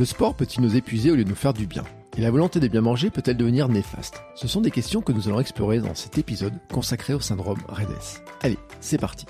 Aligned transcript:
Le 0.00 0.06
sport 0.06 0.34
peut-il 0.34 0.62
nous 0.62 0.76
épuiser 0.76 1.10
au 1.10 1.14
lieu 1.14 1.24
de 1.24 1.28
nous 1.28 1.34
faire 1.34 1.52
du 1.52 1.66
bien? 1.66 1.84
Et 2.16 2.22
la 2.22 2.30
volonté 2.30 2.58
de 2.58 2.68
bien 2.68 2.80
manger 2.80 3.10
peut-elle 3.10 3.36
devenir 3.36 3.68
néfaste? 3.68 4.22
Ce 4.34 4.48
sont 4.48 4.62
des 4.62 4.70
questions 4.70 5.02
que 5.02 5.12
nous 5.12 5.28
allons 5.28 5.40
explorer 5.40 5.78
dans 5.80 5.94
cet 5.94 6.16
épisode 6.16 6.54
consacré 6.72 7.12
au 7.12 7.20
syndrome 7.20 7.60
REDES. 7.68 8.22
Allez, 8.40 8.56
c'est 8.80 8.96
parti 8.96 9.26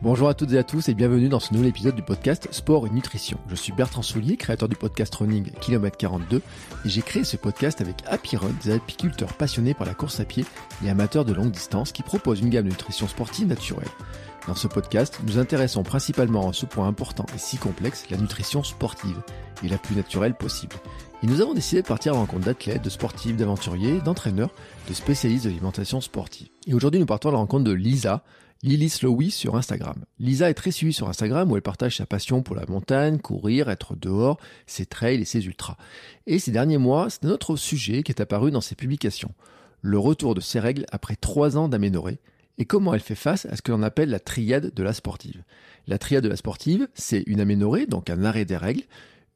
Bonjour 0.00 0.28
à 0.28 0.34
toutes 0.34 0.52
et 0.52 0.58
à 0.58 0.62
tous 0.62 0.88
et 0.88 0.94
bienvenue 0.94 1.28
dans 1.28 1.40
ce 1.40 1.52
nouvel 1.52 1.70
épisode 1.70 1.96
du 1.96 2.02
podcast 2.02 2.46
Sport 2.52 2.86
et 2.86 2.90
Nutrition. 2.90 3.36
Je 3.48 3.56
suis 3.56 3.72
Bertrand 3.72 4.02
Soulier, 4.02 4.36
créateur 4.36 4.68
du 4.68 4.76
podcast 4.76 5.12
Running 5.16 5.50
Kilomètre 5.60 5.96
42 5.96 6.36
et 6.36 6.40
j'ai 6.88 7.02
créé 7.02 7.24
ce 7.24 7.36
podcast 7.36 7.80
avec 7.80 7.96
Happy 8.06 8.36
des 8.62 8.74
apiculteurs 8.74 9.32
passionnés 9.32 9.74
par 9.74 9.88
la 9.88 9.94
course 9.94 10.20
à 10.20 10.24
pied 10.24 10.44
et 10.84 10.88
amateurs 10.88 11.24
de 11.24 11.34
longue 11.34 11.50
distance 11.50 11.90
qui 11.90 12.04
proposent 12.04 12.40
une 12.42 12.50
gamme 12.50 12.66
de 12.66 12.70
nutrition 12.70 13.08
sportive 13.08 13.48
naturelle. 13.48 13.88
Dans 14.46 14.54
ce 14.54 14.68
podcast, 14.68 15.18
nous 15.26 15.36
intéressons 15.36 15.82
principalement 15.82 16.48
à 16.48 16.52
ce 16.52 16.64
point 16.64 16.86
important 16.86 17.26
et 17.34 17.38
si 17.38 17.56
complexe, 17.56 18.08
la 18.08 18.18
nutrition 18.18 18.62
sportive, 18.62 19.20
et 19.62 19.68
la 19.68 19.78
plus 19.78 19.96
naturelle 19.96 20.34
possible. 20.34 20.76
Et 21.22 21.26
nous 21.26 21.40
avons 21.40 21.54
décidé 21.54 21.82
de 21.82 21.86
partir 21.86 22.12
à 22.12 22.14
la 22.14 22.20
rencontre 22.20 22.44
d'athlètes, 22.44 22.82
de 22.82 22.90
sportifs, 22.90 23.36
d'aventuriers, 23.36 24.00
d'entraîneurs, 24.00 24.50
de 24.88 24.94
spécialistes 24.94 25.44
de 25.44 25.50
l'alimentation 25.50 26.00
sportive. 26.00 26.48
Et 26.66 26.74
aujourd'hui, 26.74 27.00
nous 27.00 27.06
partons 27.06 27.30
à 27.30 27.32
la 27.32 27.38
rencontre 27.38 27.64
de 27.64 27.72
Lisa, 27.72 28.22
Lily 28.64 28.88
Slowy 28.88 29.30
sur 29.30 29.54
Instagram. 29.54 30.04
Lisa 30.18 30.50
est 30.50 30.54
très 30.54 30.72
suivie 30.72 30.92
sur 30.92 31.08
Instagram 31.08 31.50
où 31.50 31.54
elle 31.54 31.62
partage 31.62 31.96
sa 31.96 32.06
passion 32.06 32.42
pour 32.42 32.56
la 32.56 32.66
montagne, 32.66 33.18
courir, 33.18 33.70
être 33.70 33.94
dehors, 33.94 34.38
ses 34.66 34.84
trails 34.84 35.20
et 35.20 35.24
ses 35.24 35.46
ultras. 35.46 35.76
Et 36.26 36.40
ces 36.40 36.50
derniers 36.50 36.78
mois, 36.78 37.08
c'est 37.08 37.22
notre 37.22 37.54
sujet 37.54 38.02
qui 38.02 38.10
est 38.10 38.20
apparu 38.20 38.50
dans 38.50 38.60
ses 38.60 38.74
publications. 38.74 39.32
Le 39.80 39.98
retour 39.98 40.34
de 40.34 40.40
ses 40.40 40.58
règles 40.58 40.86
après 40.90 41.14
trois 41.14 41.56
ans 41.56 41.68
d'aménorrhée 41.68 42.18
et 42.58 42.64
comment 42.64 42.94
elle 42.94 43.00
fait 43.00 43.14
face 43.14 43.46
à 43.46 43.54
ce 43.54 43.62
que 43.62 43.70
l'on 43.70 43.84
appelle 43.84 44.10
la 44.10 44.18
triade 44.18 44.74
de 44.74 44.82
la 44.82 44.92
sportive. 44.92 45.44
La 45.86 45.98
triade 45.98 46.24
de 46.24 46.28
la 46.28 46.36
sportive, 46.36 46.88
c'est 46.94 47.22
une 47.28 47.40
aménorrhée, 47.40 47.86
donc 47.86 48.10
un 48.10 48.24
arrêt 48.24 48.44
des 48.44 48.56
règles, 48.56 48.82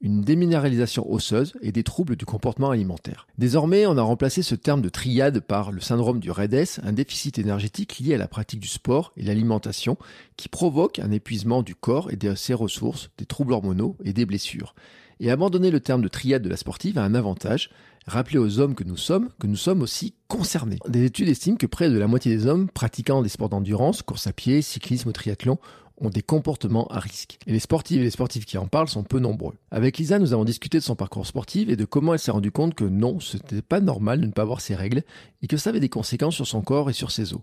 une 0.03 0.21
déminéralisation 0.21 1.09
osseuse 1.11 1.53
et 1.61 1.71
des 1.71 1.83
troubles 1.83 2.17
du 2.17 2.25
comportement 2.25 2.69
alimentaire. 2.69 3.25
Désormais, 3.37 3.87
on 3.87 3.97
a 3.97 4.01
remplacé 4.01 4.43
ce 4.43 4.53
terme 4.53 4.81
de 4.81 4.89
triade 4.89 5.39
par 5.39 5.71
le 5.71 5.79
syndrome 5.79 6.19
du 6.19 6.29
REDES, 6.29 6.81
un 6.83 6.91
déficit 6.91 7.39
énergétique 7.39 7.97
lié 7.99 8.13
à 8.13 8.17
la 8.17 8.27
pratique 8.27 8.59
du 8.59 8.67
sport 8.67 9.13
et 9.15 9.23
l'alimentation 9.23 9.97
qui 10.35 10.49
provoque 10.49 10.99
un 10.99 11.11
épuisement 11.11 11.63
du 11.63 11.73
corps 11.73 12.11
et 12.11 12.17
de 12.17 12.35
ses 12.35 12.53
ressources, 12.53 13.09
des 13.17 13.25
troubles 13.25 13.53
hormonaux 13.53 13.95
et 14.03 14.11
des 14.11 14.25
blessures. 14.25 14.75
Et 15.19 15.31
abandonner 15.31 15.71
le 15.71 15.79
terme 15.79 16.01
de 16.01 16.07
triade 16.09 16.41
de 16.41 16.49
la 16.49 16.57
sportive 16.57 16.97
a 16.97 17.03
un 17.03 17.15
avantage, 17.15 17.69
rappeler 18.05 18.39
aux 18.39 18.59
hommes 18.59 18.75
que 18.75 18.83
nous 18.83 18.97
sommes 18.97 19.29
que 19.39 19.47
nous 19.47 19.55
sommes 19.55 19.81
aussi 19.81 20.15
concernés. 20.27 20.79
Des 20.87 21.05
études 21.05 21.29
estiment 21.29 21.55
que 21.55 21.65
près 21.65 21.89
de 21.89 21.97
la 21.97 22.07
moitié 22.07 22.35
des 22.35 22.45
hommes 22.45 22.69
pratiquant 22.69 23.21
des 23.21 23.29
sports 23.29 23.49
d'endurance, 23.49 24.01
course 24.01 24.27
à 24.27 24.33
pied, 24.33 24.61
cyclisme 24.61 25.13
triathlon, 25.13 25.59
ont 25.97 26.09
des 26.09 26.21
comportements 26.21 26.87
à 26.87 26.99
risque. 26.99 27.37
Et 27.47 27.51
les 27.51 27.59
sportifs 27.59 27.99
et 27.99 28.03
les 28.03 28.09
sportifs 28.09 28.45
qui 28.45 28.57
en 28.57 28.67
parlent 28.67 28.89
sont 28.89 29.03
peu 29.03 29.19
nombreux. 29.19 29.53
Avec 29.71 29.97
Lisa, 29.97 30.19
nous 30.19 30.33
avons 30.33 30.45
discuté 30.45 30.79
de 30.79 30.83
son 30.83 30.95
parcours 30.95 31.27
sportif 31.27 31.69
et 31.69 31.75
de 31.75 31.85
comment 31.85 32.13
elle 32.13 32.19
s'est 32.19 32.31
rendue 32.31 32.51
compte 32.51 32.73
que 32.73 32.83
non, 32.83 33.19
ce 33.19 33.37
n'était 33.37 33.61
pas 33.61 33.79
normal 33.79 34.21
de 34.21 34.25
ne 34.25 34.31
pas 34.31 34.41
avoir 34.41 34.61
ses 34.61 34.75
règles 34.75 35.03
et 35.41 35.47
que 35.47 35.57
ça 35.57 35.69
avait 35.69 35.79
des 35.79 35.89
conséquences 35.89 36.35
sur 36.35 36.47
son 36.47 36.61
corps 36.61 36.89
et 36.89 36.93
sur 36.93 37.11
ses 37.11 37.33
os. 37.33 37.41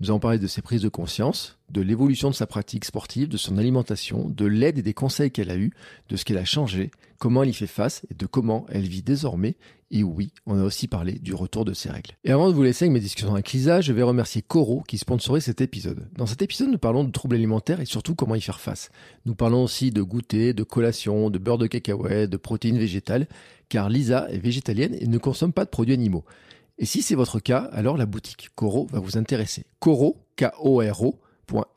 Nous 0.00 0.10
avons 0.10 0.20
parlé 0.20 0.38
de 0.38 0.46
ses 0.46 0.62
prises 0.62 0.82
de 0.82 0.88
conscience, 0.88 1.58
de 1.70 1.80
l'évolution 1.80 2.30
de 2.30 2.34
sa 2.34 2.46
pratique 2.46 2.84
sportive, 2.84 3.28
de 3.28 3.36
son 3.36 3.58
alimentation, 3.58 4.28
de 4.28 4.46
l'aide 4.46 4.78
et 4.78 4.82
des 4.82 4.94
conseils 4.94 5.32
qu'elle 5.32 5.50
a 5.50 5.56
eus, 5.56 5.72
de 6.08 6.14
ce 6.14 6.24
qu'elle 6.24 6.38
a 6.38 6.44
changé, 6.44 6.92
comment 7.18 7.42
elle 7.42 7.48
y 7.48 7.54
fait 7.54 7.66
face 7.66 8.02
et 8.08 8.14
de 8.14 8.26
comment 8.26 8.64
elle 8.68 8.86
vit 8.86 9.02
désormais. 9.02 9.56
Et 9.90 10.04
oui, 10.04 10.32
on 10.46 10.56
a 10.56 10.62
aussi 10.62 10.86
parlé 10.86 11.14
du 11.14 11.34
retour 11.34 11.64
de 11.64 11.72
ses 11.72 11.90
règles. 11.90 12.12
Et 12.22 12.30
avant 12.30 12.48
de 12.48 12.54
vous 12.54 12.62
laisser 12.62 12.84
avec 12.84 12.92
mes 12.92 13.00
discussions 13.00 13.32
avec 13.32 13.50
Lisa, 13.50 13.80
je 13.80 13.92
vais 13.92 14.02
remercier 14.02 14.40
Coro 14.40 14.84
qui 14.86 14.98
sponsorise 14.98 15.42
cet 15.42 15.60
épisode. 15.62 16.06
Dans 16.16 16.26
cet 16.26 16.42
épisode, 16.42 16.70
nous 16.70 16.78
parlons 16.78 17.02
de 17.02 17.10
troubles 17.10 17.34
alimentaires 17.34 17.80
et 17.80 17.86
surtout 17.86 18.14
comment 18.14 18.36
y 18.36 18.40
faire 18.40 18.60
face. 18.60 18.90
Nous 19.26 19.34
parlons 19.34 19.64
aussi 19.64 19.90
de 19.90 20.02
goûter, 20.02 20.52
de 20.52 20.62
collation, 20.62 21.28
de 21.28 21.38
beurre 21.38 21.58
de 21.58 21.66
cacahuète, 21.66 22.30
de 22.30 22.36
protéines 22.36 22.78
végétales, 22.78 23.26
car 23.68 23.88
Lisa 23.88 24.30
est 24.30 24.38
végétalienne 24.38 24.94
et 25.00 25.08
ne 25.08 25.18
consomme 25.18 25.52
pas 25.52 25.64
de 25.64 25.70
produits 25.70 25.94
animaux. 25.94 26.24
Et 26.78 26.86
si 26.86 27.02
c'est 27.02 27.14
votre 27.14 27.40
cas, 27.40 27.68
alors 27.72 27.96
la 27.96 28.06
boutique 28.06 28.50
Coro 28.54 28.86
va 28.92 29.00
vous 29.00 29.18
intéresser. 29.18 29.64
Coro, 29.80 30.16
K-O-R-O, 30.36 31.18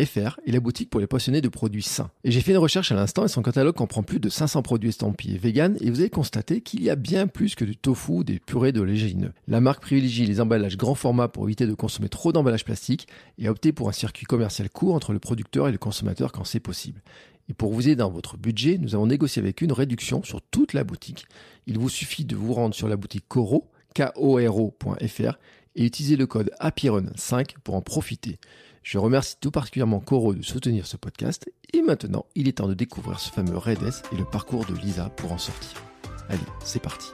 est 0.05 0.51
la 0.51 0.59
boutique 0.59 0.89
pour 0.89 0.99
les 0.99 1.07
passionnés 1.07 1.41
de 1.41 1.47
produits 1.47 1.81
sains. 1.81 2.11
Et 2.23 2.31
j'ai 2.31 2.41
fait 2.41 2.51
une 2.51 2.57
recherche 2.57 2.91
à 2.91 2.95
l'instant 2.95 3.25
et 3.25 3.29
son 3.29 3.41
catalogue 3.41 3.75
comprend 3.75 4.03
plus 4.03 4.19
de 4.19 4.29
500 4.29 4.61
produits 4.61 4.89
estampillés 4.89 5.37
vegan 5.37 5.77
et 5.79 5.89
vous 5.89 5.99
allez 5.99 6.09
constater 6.09 6.61
qu'il 6.61 6.83
y 6.83 6.89
a 6.89 6.95
bien 6.95 7.27
plus 7.27 7.55
que 7.55 7.65
du 7.65 7.75
tofu 7.75 8.23
des 8.23 8.39
purées 8.39 8.71
de 8.71 8.81
légumineux. 8.81 9.33
La 9.47 9.61
marque 9.61 9.81
privilégie 9.81 10.25
les 10.25 10.41
emballages 10.41 10.77
grand 10.77 10.95
format 10.95 11.27
pour 11.27 11.45
éviter 11.45 11.67
de 11.67 11.73
consommer 11.73 12.09
trop 12.09 12.31
d'emballages 12.31 12.65
plastiques 12.65 13.07
et 13.37 13.47
a 13.47 13.51
opté 13.51 13.71
pour 13.71 13.89
un 13.89 13.93
circuit 13.93 14.25
commercial 14.25 14.69
court 14.69 14.95
entre 14.95 15.13
le 15.13 15.19
producteur 15.19 15.67
et 15.67 15.71
le 15.71 15.77
consommateur 15.77 16.31
quand 16.31 16.43
c'est 16.43 16.59
possible. 16.59 17.01
Et 17.49 17.53
pour 17.53 17.73
vous 17.73 17.81
aider 17.81 17.95
dans 17.95 18.11
votre 18.11 18.37
budget, 18.37 18.77
nous 18.77 18.95
avons 18.95 19.07
négocié 19.07 19.41
avec 19.41 19.61
une 19.61 19.71
réduction 19.71 20.23
sur 20.23 20.41
toute 20.41 20.73
la 20.73 20.83
boutique. 20.83 21.25
Il 21.65 21.79
vous 21.79 21.89
suffit 21.89 22.25
de 22.25 22.35
vous 22.35 22.53
rendre 22.53 22.75
sur 22.75 22.87
la 22.87 22.97
boutique 22.97 23.25
Coro 23.27 23.70
koro.fr 23.95 25.37
et 25.75 25.85
utiliser 25.85 26.15
le 26.15 26.27
code 26.27 26.51
HAPPYRUN5 26.59 27.55
pour 27.63 27.75
en 27.75 27.81
profiter. 27.81 28.39
Je 28.83 28.97
remercie 28.97 29.35
tout 29.39 29.51
particulièrement 29.51 29.99
Coro 29.99 30.33
de 30.33 30.41
soutenir 30.41 30.87
ce 30.87 30.97
podcast 30.97 31.49
et 31.73 31.81
maintenant 31.81 32.25
il 32.35 32.47
est 32.47 32.53
temps 32.53 32.67
de 32.67 32.73
découvrir 32.73 33.19
ce 33.19 33.31
fameux 33.31 33.57
REDES 33.57 34.03
et 34.11 34.15
le 34.15 34.25
parcours 34.25 34.65
de 34.65 34.73
Lisa 34.73 35.09
pour 35.09 35.31
en 35.31 35.37
sortir. 35.37 35.81
Allez, 36.29 36.39
c'est 36.63 36.81
parti. 36.81 37.09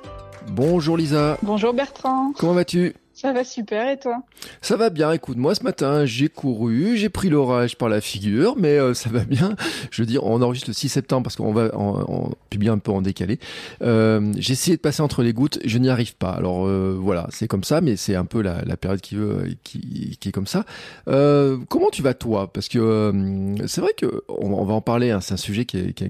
Bonjour 0.52 0.96
Lisa. 0.96 1.38
Bonjour 1.44 1.74
Bertrand. 1.74 2.32
Comment 2.38 2.54
vas-tu? 2.54 2.96
Ça 3.18 3.34
va 3.34 3.44
super 3.44 3.90
et 3.90 3.98
toi? 3.98 4.22
Ça 4.62 4.76
va 4.76 4.92
bien. 4.92 5.12
Écoute, 5.12 5.38
moi 5.38 5.56
ce 5.56 5.64
matin 5.64 6.06
j'ai 6.06 6.30
couru, 6.30 6.98
j'ai 6.98 7.10
pris 7.10 7.30
l'orage 7.30 7.76
par 7.76 7.90
la 7.90 8.00
figure, 8.00 8.54
mais 8.60 8.78
euh, 8.78 8.94
ça 8.94 9.10
va 9.10 9.22
bien. 9.22 9.56
Je 9.92 10.04
veux 10.04 10.06
dire, 10.06 10.24
on 10.24 10.40
enregistre 10.44 10.70
le 10.70 10.76
6 10.76 10.90
septembre 10.90 11.24
parce 11.24 11.36
qu'on 11.36 11.52
va 11.52 11.76
en, 11.76 12.30
publier 12.52 12.72
un 12.72 12.78
peu 12.78 12.92
en 12.92 13.02
décalé. 13.02 13.40
Euh, 13.82 14.32
j'ai 14.38 14.54
essayé 14.54 14.78
de 14.78 14.82
passer 14.82 15.02
entre 15.02 15.24
les 15.24 15.34
gouttes, 15.34 15.58
je 15.66 15.80
n'y 15.80 15.90
arrive 15.90 16.16
pas. 16.16 16.30
Alors 16.30 16.68
euh, 16.68 16.96
voilà, 17.00 17.26
c'est 17.32 17.48
comme 17.48 17.64
ça, 17.64 17.82
mais 17.82 17.96
c'est 17.96 18.14
un 18.14 18.26
peu 18.26 18.44
la, 18.44 18.62
la 18.64 18.78
période 18.78 19.02
qui 19.02 19.16
veut, 19.16 19.56
qui, 19.64 20.16
qui, 20.20 20.30
est 20.30 20.32
comme 20.32 20.46
ça. 20.46 20.64
Euh, 21.08 21.58
comment 21.70 21.90
tu 21.90 22.04
vas 22.04 22.14
toi? 22.14 22.54
Parce 22.54 22.70
que 22.70 22.78
euh, 22.78 23.56
c'est 23.66 23.82
vrai 23.82 23.94
que 23.98 24.24
on, 24.30 24.64
va 24.64 24.76
en 24.76 24.82
parler. 24.82 25.10
Hein, 25.10 25.22
c'est 25.22 25.34
un 25.34 25.38
sujet 25.38 25.66
qui 25.66 25.80
est, 25.80 25.94
qui, 25.94 26.04
est, 26.04 26.10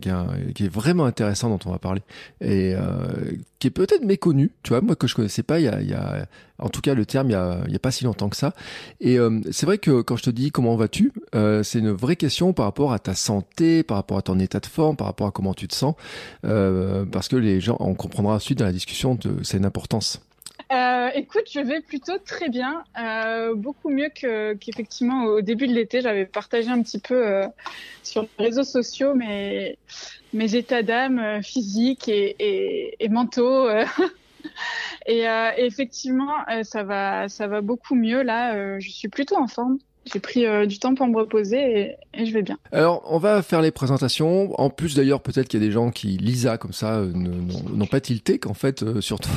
qui 0.53 0.66
est, 0.66 0.73
vraiment 0.73 1.06
intéressant 1.06 1.47
dont 1.47 1.59
on 1.66 1.72
va 1.72 1.79
parler 1.79 2.01
et 2.41 2.75
qui 3.59 3.68
est 3.68 3.72
peut-être 3.72 4.03
méconnu. 4.03 4.51
Tu 4.63 4.69
vois, 4.69 4.81
moi 4.81 4.95
que 4.95 5.07
je 5.07 5.16
connaissais 5.16 5.44
pas 5.44 5.59
il 5.59 5.66
y 5.66 5.68
a, 5.68 5.81
il 5.81 5.90
y 5.90 5.94
a 5.94 6.28
en 6.59 6.69
tout 6.69 6.81
cas 6.81 6.94
le 6.94 7.06
terme 7.06 7.29
il 7.29 7.34
y 7.34 7.35
a, 7.35 7.62
il 7.68 7.73
y 7.73 7.75
a 7.75 7.79
pas 7.79 7.91
si 7.91 8.03
longtemps 8.03 8.29
que 8.29 8.35
ça. 8.35 8.53
Et 9.00 9.18
euh, 9.19 9.40
c'est 9.51 9.66
vrai 9.66 9.78
que 9.78 10.01
quand 10.01 10.16
je 10.16 10.23
te 10.23 10.29
dis 10.29 10.51
comment 10.51 10.75
vas-tu, 10.75 11.12
euh, 11.35 11.63
c'est 11.63 11.79
une 11.79 11.91
vraie 11.91 12.16
question 12.16 12.53
par 12.53 12.66
rapport 12.66 12.94
à 12.94 13.00
ta 13.00 13.13
santé, 13.13 13.84
par 13.84 13.97
rapport 13.97 14.17
à 14.17 14.22
ton 14.22 14.40
état 14.40 14.59
de 14.59 14.66
forme, 14.66 14.96
par 14.96 15.07
rapport 15.07 15.28
à 15.28 15.31
comment 15.31 15.53
tu 15.53 15.67
te 15.67 15.75
sens, 15.75 15.96
euh, 16.46 17.06
parce 17.06 17.28
que 17.28 17.35
les 17.35 17.59
gens, 17.62 17.78
on 17.79 17.94
comprendra 17.96 18.35
ensuite 18.35 18.59
dans 18.59 18.66
la 18.66 18.72
discussion, 18.72 19.16
de, 19.16 19.44
c'est 19.44 19.57
une 19.57 19.66
importance. 19.66 20.22
Euh, 20.72 21.09
écoute, 21.16 21.45
je 21.53 21.61
vais 21.61 21.81
plutôt 21.81 22.17
très 22.17 22.50
bien, 22.50 22.83
euh, 23.00 23.55
beaucoup 23.55 23.89
mieux 23.89 24.09
que, 24.09 24.53
qu'effectivement 24.55 25.23
au 25.23 25.41
début 25.41 25.67
de 25.67 25.73
l'été. 25.73 26.01
J'avais 26.01 26.25
partagé 26.25 26.69
un 26.69 26.81
petit 26.81 27.00
peu 27.00 27.25
euh, 27.25 27.47
sur 28.03 28.23
les 28.23 28.45
réseaux 28.45 28.63
sociaux 28.63 29.13
mes, 29.13 29.78
mes 30.33 30.55
états 30.55 30.83
d'âme 30.83 31.41
physiques 31.41 32.09
et, 32.09 32.35
et, 32.39 33.03
et 33.03 33.09
mentaux. 33.09 33.69
Et, 35.05 35.28
euh, 35.28 35.51
effectivement, 35.57 36.33
euh, 36.50 36.63
ça 36.63 36.84
va, 36.84 37.29
ça 37.29 37.47
va 37.47 37.61
beaucoup 37.61 37.95
mieux 37.95 38.22
là. 38.23 38.55
Euh, 38.55 38.79
je 38.79 38.89
suis 38.89 39.09
plutôt 39.09 39.38
en 39.38 39.47
forme. 39.47 39.78
J'ai 40.12 40.19
pris 40.19 40.45
euh, 40.45 40.66
du 40.66 40.79
temps 40.79 40.95
pour 40.95 41.07
me 41.07 41.18
reposer 41.18 41.95
et, 42.13 42.25
je 42.25 42.31
vais 42.34 42.41
bien. 42.41 42.57
Alors, 42.72 43.03
on 43.09 43.18
va 43.18 43.41
faire 43.41 43.62
les 43.62 43.72
présentations. 43.72 44.59
En 44.59 44.69
plus, 44.69 44.95
d'ailleurs, 44.95 45.22
peut-être 45.22 45.47
qu'il 45.47 45.62
y 45.62 45.63
a 45.63 45.68
des 45.68 45.72
gens 45.72 45.91
qui, 45.91 46.18
Lisa, 46.18 46.57
comme 46.57 46.73
ça, 46.73 46.95
euh, 46.95 47.12
n'ont 47.13 47.85
pas 47.85 48.00
tilté 48.00 48.40
qu'en 48.40 48.53
fait, 48.53 48.84
euh, 48.84 49.01
surtout, 49.01 49.29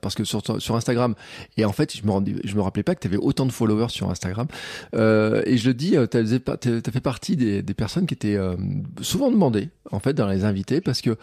parce 0.00 0.14
que 0.14 0.24
sur, 0.24 0.42
Instagram, 0.74 1.14
et 1.56 1.64
en 1.64 1.72
fait, 1.72 1.96
je 1.96 2.02
me, 2.04 2.12
je 2.44 2.54
me 2.54 2.60
rappelais 2.60 2.82
pas 2.82 2.94
que 2.94 3.00
tu 3.00 3.08
avais 3.08 3.16
autant 3.16 3.46
de 3.46 3.52
followers 3.52 3.90
sur 3.90 4.10
Instagram. 4.10 4.46
Euh, 4.94 5.42
et 5.46 5.56
je 5.56 5.68
le 5.68 5.74
dis, 5.74 5.96
tu 6.10 6.16
as, 6.16 6.92
fait 6.92 7.00
partie 7.00 7.36
des 7.36 7.74
personnes 7.74 8.06
qui 8.06 8.14
étaient 8.14 8.38
souvent 9.00 9.30
demandées, 9.30 9.68
en 9.92 10.00
fait, 10.00 10.14
dans 10.14 10.28
les 10.28 10.44
invités, 10.44 10.80
parce 10.80 11.00
que 11.00 11.16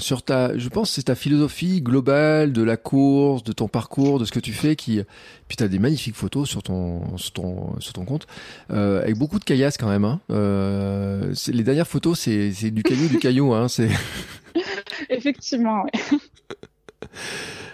sur 0.00 0.22
ta, 0.22 0.58
je 0.58 0.68
pense, 0.68 0.90
c'est 0.90 1.04
ta 1.04 1.14
philosophie 1.14 1.80
globale 1.80 2.52
de 2.52 2.62
la 2.62 2.76
course, 2.76 3.44
de 3.44 3.52
ton 3.52 3.68
parcours, 3.68 4.18
de 4.18 4.24
ce 4.24 4.32
que 4.32 4.40
tu 4.40 4.52
fais, 4.52 4.76
qui, 4.76 5.00
puis 5.48 5.56
tu 5.56 5.64
as 5.64 5.68
des 5.68 5.78
magnifiques 5.78 6.14
photos 6.14 6.48
sur 6.48 6.62
ton 6.62 7.16
sur 7.16 7.32
ton, 7.32 7.80
sur 7.80 7.92
ton 7.92 8.04
compte, 8.04 8.26
euh, 8.70 9.02
avec 9.02 9.16
beaucoup 9.16 9.38
de 9.38 9.44
caillasses 9.44 9.76
quand 9.76 9.88
même. 9.88 10.04
Hein. 10.04 10.20
Euh, 10.30 11.34
les 11.48 11.62
dernières 11.62 11.86
photos, 11.86 12.18
c'est 12.18 12.70
du 12.70 12.82
caillou, 12.82 13.08
du 13.08 13.18
caillou. 13.18 13.52
Hein, 13.52 13.66
Effectivement, 15.10 15.84
oui. 15.84 16.18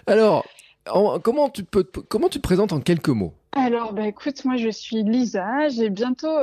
Alors, 0.06 0.46
comment, 1.22 1.48
tu 1.50 1.64
te 1.64 2.38
présentes 2.38 2.72
en 2.72 2.80
quelques 2.80 3.08
mots? 3.08 3.34
Alors, 3.52 3.94
bah, 3.94 4.06
écoute, 4.06 4.44
moi 4.44 4.56
je 4.56 4.68
suis 4.68 5.02
Lisa, 5.02 5.68
j'ai 5.70 5.88
bientôt 5.88 6.36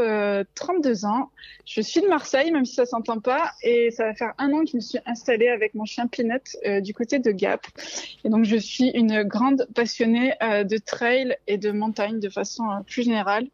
32 0.55 1.05
ans. 1.05 1.29
Je 1.65 1.79
suis 1.79 2.01
de 2.01 2.07
Marseille, 2.07 2.51
même 2.51 2.65
si 2.65 2.73
ça 2.73 2.85
s'entend 2.85 3.19
pas, 3.19 3.51
et 3.61 3.91
ça 3.91 4.05
va 4.05 4.15
faire 4.15 4.33
un 4.39 4.51
an 4.51 4.63
que 4.63 4.71
je 4.71 4.77
me 4.77 4.81
suis 4.81 4.97
installée 5.05 5.47
avec 5.47 5.75
mon 5.75 5.85
chien 5.85 6.07
Pinette 6.07 6.57
du 6.81 6.93
côté 6.93 7.19
de 7.19 7.31
Gap. 7.31 7.67
Et 8.23 8.29
donc 8.29 8.45
je 8.45 8.57
suis 8.57 8.89
une 8.89 9.23
grande 9.23 9.67
passionnée 9.75 10.33
de 10.41 10.77
trail 10.79 11.37
et 11.45 11.59
de 11.59 11.71
montagne 11.71 12.19
de 12.19 12.29
façon 12.29 12.63
plus 12.87 13.03
générale. 13.03 13.47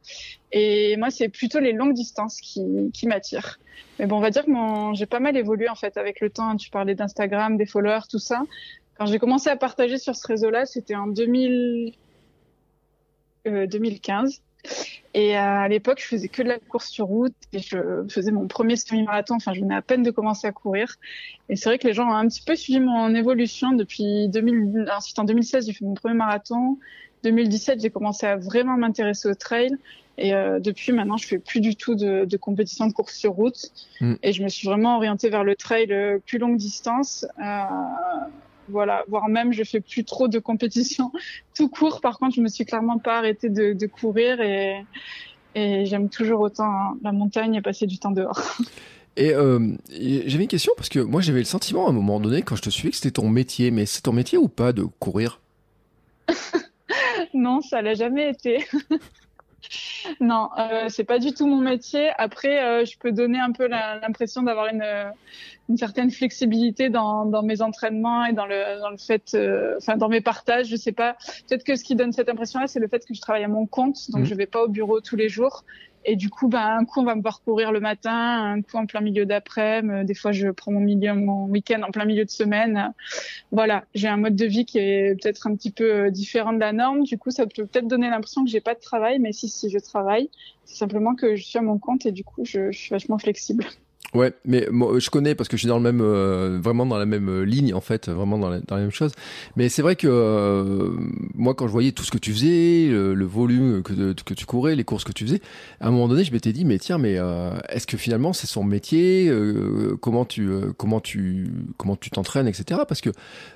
Et 0.51 0.97
moi, 0.97 1.09
c'est 1.09 1.30
plutôt 1.30 1.59
les 1.59 1.74
longues 1.74 1.94
distances 1.94 2.39
qui, 2.41 2.62
m'attirent. 3.06 3.59
Mais 4.00 4.07
bon, 4.07 4.18
on 4.18 4.21
va 4.21 4.30
dire 4.30 4.45
que 4.45 4.51
j'ai 4.94 5.06
pas 5.06 5.19
mal 5.19 5.38
évolué 5.38 5.69
en 5.69 5.75
fait 5.75 5.97
avec 5.97 6.21
le 6.21 6.30
temps. 6.30 6.56
Tu 6.56 6.69
parlais 6.69 6.95
d'Instagram, 6.95 7.57
des 7.57 7.65
followers, 7.65 8.07
tout 8.09 8.19
ça. 8.19 8.44
Quand 9.00 9.06
j'ai 9.06 9.18
commencé 9.18 9.50
à 9.50 9.56
partager 9.56 9.98
sur 9.98 10.16
ce 10.16 10.28
réseau-là, 10.28 10.66
c'était 10.66 10.96
en 10.96 11.07
2000... 11.07 11.94
euh, 13.48 13.66
2015. 13.66 14.42
Et 15.13 15.38
à 15.38 15.68
l'époque, 15.69 16.00
je 16.01 16.06
faisais 16.06 16.28
que 16.28 16.44
de 16.44 16.50
la 16.50 16.60
course 16.60 16.90
sur 16.90 17.06
route 17.06 17.34
et 17.54 17.60
je 17.60 17.78
faisais 18.10 18.31
mon 18.31 18.48
premier 18.48 18.75
semi-marathon. 18.75 19.36
Enfin, 19.36 19.54
je 19.54 19.62
venais 19.62 19.74
à 19.74 19.81
peine 19.81 20.04
de 20.04 20.12
commencer 20.12 20.48
à 20.48 20.51
courir. 20.51 20.98
Et 21.48 21.56
c'est 21.56 21.69
vrai 21.69 21.80
que 21.80 21.88
les 21.88 21.94
gens 21.94 22.10
ont 22.10 22.13
un 22.13 22.28
petit 22.28 22.44
peu 22.44 22.57
suivi 22.57 22.81
mon 22.81 23.16
évolution 23.16 23.72
depuis 23.72 24.28
2000. 24.28 24.90
Ensuite, 24.96 25.18
en 25.18 25.24
2016, 25.24 25.66
j'ai 25.66 25.74
fait 25.74 25.86
mon 25.86 25.94
premier 25.94 26.16
marathon. 26.16 26.78
2017, 27.24 27.81
j'ai 27.81 27.90
commencé 27.90 28.28
à 28.28 28.36
vraiment 28.36 28.78
m'intéresser 28.78 29.30
au 29.30 29.34
trail. 29.34 29.72
Et 30.18 30.34
euh, 30.34 30.60
depuis 30.60 30.92
maintenant, 30.92 31.16
je 31.16 31.25
fais 31.25 31.40
plus 31.40 31.62
du 31.62 31.78
tout 31.78 31.96
de, 31.96 32.25
de 32.25 32.38
compétition 32.38 32.86
de 32.86 32.94
course 32.94 33.16
sur 33.16 33.31
route. 33.31 33.72
Mm. 34.01 34.16
Et 34.22 34.34
je 34.34 34.44
me 34.44 34.50
suis 34.50 34.68
vraiment 34.68 34.98
orientée 34.98 35.30
vers 35.30 35.46
le 35.46 35.56
trail 35.56 35.92
euh, 35.92 36.19
plus 36.25 36.38
longue 36.38 36.57
distance. 36.57 37.25
Euh, 37.42 37.63
voilà, 38.69 39.04
voire 39.07 39.27
même 39.30 39.54
je 39.54 39.63
fais 39.63 39.81
plus 39.81 40.06
trop 40.06 40.27
de 40.27 40.39
compétition 40.39 41.12
tout 41.56 41.69
court. 41.69 42.01
Par 42.01 42.19
contre, 42.19 42.36
je 42.36 42.42
me 42.42 42.48
suis 42.48 42.66
clairement 42.66 42.98
pas 42.98 43.19
arrêtée 43.19 43.50
de, 43.50 43.74
de 43.74 43.88
courir 43.88 44.42
et, 44.42 44.86
et 45.56 45.86
j'aime 45.86 46.10
toujours 46.10 46.42
autant 46.42 46.71
hein, 46.71 46.98
la 47.04 47.12
montagne 47.12 47.56
et 47.56 47.62
passer 47.62 47.88
du 47.88 48.00
temps 48.00 48.12
dehors. 48.12 48.42
Et, 49.16 49.33
euh, 49.33 49.75
j'avais 49.89 50.44
une 50.44 50.48
question 50.48 50.71
parce 50.77 50.88
que 50.88 51.00
moi 51.00 51.19
j'avais 51.19 51.39
le 51.39 51.45
sentiment 51.45 51.88
à 51.88 51.89
un 51.89 51.94
moment 51.94 52.21
donné 52.21 52.42
quand 52.42 52.56
je 52.56 52.62
te 52.62 52.69
suivais 52.69 52.92
que 52.92 52.95
c'était 52.95 53.12
ton 53.12 53.27
métier, 53.27 53.69
mais 53.69 53.86
c'est 53.86 54.01
ton 54.01 54.13
métier 54.13 54.38
ou 54.38 54.48
pas 54.48 54.72
de 54.72 54.83
courir? 54.83 55.42
Non, 57.33 57.62
ça 57.62 57.81
l'a 57.81 57.95
jamais 57.95 58.30
été. 58.30 58.65
non, 60.19 60.50
euh, 60.57 60.85
c'est 60.89 61.03
pas 61.03 61.19
du 61.19 61.33
tout 61.33 61.47
mon 61.47 61.59
métier. 61.59 62.09
Après, 62.17 62.63
euh, 62.63 62.85
je 62.85 62.97
peux 62.97 63.11
donner 63.11 63.39
un 63.39 63.51
peu 63.51 63.67
l'impression 63.67 64.41
d'avoir 64.41 64.67
une, 64.67 64.83
une, 65.69 65.77
certaine 65.77 66.11
flexibilité 66.11 66.89
dans, 66.89 67.25
dans, 67.25 67.44
mes 67.44 67.61
entraînements 67.61 68.25
et 68.25 68.33
dans 68.33 68.45
le, 68.45 68.79
dans 68.79 68.89
le 68.89 68.97
fait, 68.97 69.33
euh, 69.33 69.75
enfin 69.77 69.97
dans 69.97 70.09
mes 70.09 70.21
partages. 70.21 70.67
Je 70.67 70.75
sais 70.75 70.91
pas. 70.91 71.15
Peut-être 71.47 71.63
que 71.63 71.75
ce 71.75 71.83
qui 71.83 71.95
donne 71.95 72.11
cette 72.11 72.29
impression-là, 72.29 72.67
c'est 72.67 72.79
le 72.79 72.88
fait 72.88 73.06
que 73.06 73.13
je 73.13 73.21
travaille 73.21 73.44
à 73.44 73.50
mon 73.50 73.65
compte, 73.65 74.09
donc 74.11 74.21
mmh. 74.21 74.25
je 74.25 74.35
vais 74.35 74.47
pas 74.47 74.63
au 74.63 74.67
bureau 74.67 75.01
tous 75.01 75.15
les 75.15 75.29
jours. 75.29 75.63
Et 76.06 76.16
du 76.16 76.30
coup, 76.30 76.48
ben, 76.48 76.78
un 76.80 76.86
coup, 76.86 77.01
on 77.01 77.04
va 77.04 77.16
me 77.16 77.22
voir 77.22 77.42
courir 77.42 77.72
le 77.72 77.80
matin, 77.80 78.54
un 78.54 78.62
coup 78.62 78.78
en 78.78 78.86
plein 78.86 79.01
milieu 79.01 79.25
d'après-midi. 79.25 80.06
Des 80.06 80.13
fois, 80.13 80.31
je 80.31 80.48
prends 80.50 80.72
mon, 80.72 80.80
milieu, 80.80 81.13
mon 81.13 81.46
week-end 81.46 81.81
en 81.84 81.92
plein 81.92 82.06
milieu 82.06 82.25
de 82.25 82.30
semaine. 82.30 82.94
Voilà, 83.51 83.86
j'ai 83.94 84.07
un 84.07 84.18
mode 84.18 84.36
de 84.36 84.46
vie 84.46 84.66
qui 84.66 84.80
est 84.80 85.22
peut-être 85.22 85.48
un 85.48 85.56
petit 85.56 85.72
peu 85.72 85.94
euh, 85.94 86.10
différent 86.10 86.54
de 86.54 86.60
la 86.60 86.72
norme. 86.72 87.04
Du 87.04 87.18
coup, 87.18 87.31
ça 87.31 87.46
peut 87.46 87.66
peut-être 87.66 87.88
donner 87.88 88.10
l'impression 88.10 88.44
que 88.44 88.50
j'ai 88.50 88.62
pas 88.62 88.75
de 88.75 88.80
travail, 88.80 89.19
mais 89.19 89.34
si, 89.34 89.50
si, 89.50 89.69
je 89.69 89.78
travaille. 89.78 90.30
C'est 90.66 90.78
simplement 90.78 91.16
que 91.16 91.36
je 91.36 91.44
suis 91.44 91.60
à 91.60 91.62
mon 91.62 91.78
compte 91.80 92.06
et 92.06 92.12
du 92.12 92.24
coup, 92.24 92.46
je, 92.46 92.72
je 92.72 92.78
suis 92.78 92.90
vachement 92.92 93.18
flexible. 93.18 93.66
Ouais, 94.15 94.33
mais 94.44 94.67
moi, 94.71 94.97
je 94.97 95.09
connais 95.11 95.35
parce 95.35 95.47
que 95.47 95.56
je 95.56 95.61
suis 95.61 95.67
dans 95.67 95.77
le 95.77 95.83
même, 95.83 96.01
euh, 96.01 96.59
vraiment 96.61 96.85
dans 96.85 96.97
la 96.97 97.06
même 97.06 97.29
euh, 97.29 97.44
ligne 97.44 97.75
en 97.75 97.81
fait, 97.81 98.09
vraiment 98.09 98.39
dans 98.39 98.50
la, 98.50 98.59
dans 98.59 98.75
la 98.75 98.81
même 98.81 98.91
chose. 98.91 99.11
Mais 99.56 99.69
c'est 99.69 99.83
vrai 99.83 99.95
que 99.95 100.07
euh, 100.09 100.89
moi, 101.35 101.53
quand 101.53 101.67
je 101.67 101.71
voyais 101.71 101.91
tout 101.91 102.03
ce 102.03 102.09
que 102.09 102.17
tu 102.17 102.33
faisais, 102.33 102.88
le, 102.89 103.25
volume 103.25 103.83
que, 103.83 104.13
que 104.13 104.33
tu 104.33 104.45
courais, 104.47 104.75
les 104.75 104.83
courses 104.83 105.03
que 105.03 105.11
tu 105.11 105.25
faisais, 105.25 105.41
à 105.79 105.88
un 105.88 105.91
moment 105.91 106.07
donné, 106.07 106.23
je 106.23 106.31
m'étais 106.31 106.53
dit, 106.53 106.65
mais 106.65 106.79
tiens, 106.79 106.97
mais 106.97 107.19
est-ce 107.69 107.85
que 107.85 107.97
finalement 107.97 108.33
c'est 108.33 108.47
son 108.47 108.63
métier 108.63 109.31
Comment 110.01 110.25
tu, 110.25 110.50
comment 110.77 111.00
tu, 111.00 111.51
comment 111.77 111.95
tu 111.95 112.09
t'entraînes, 112.09 112.47
etc. 112.47 112.81
Parce 112.88 113.01
que 113.01 113.12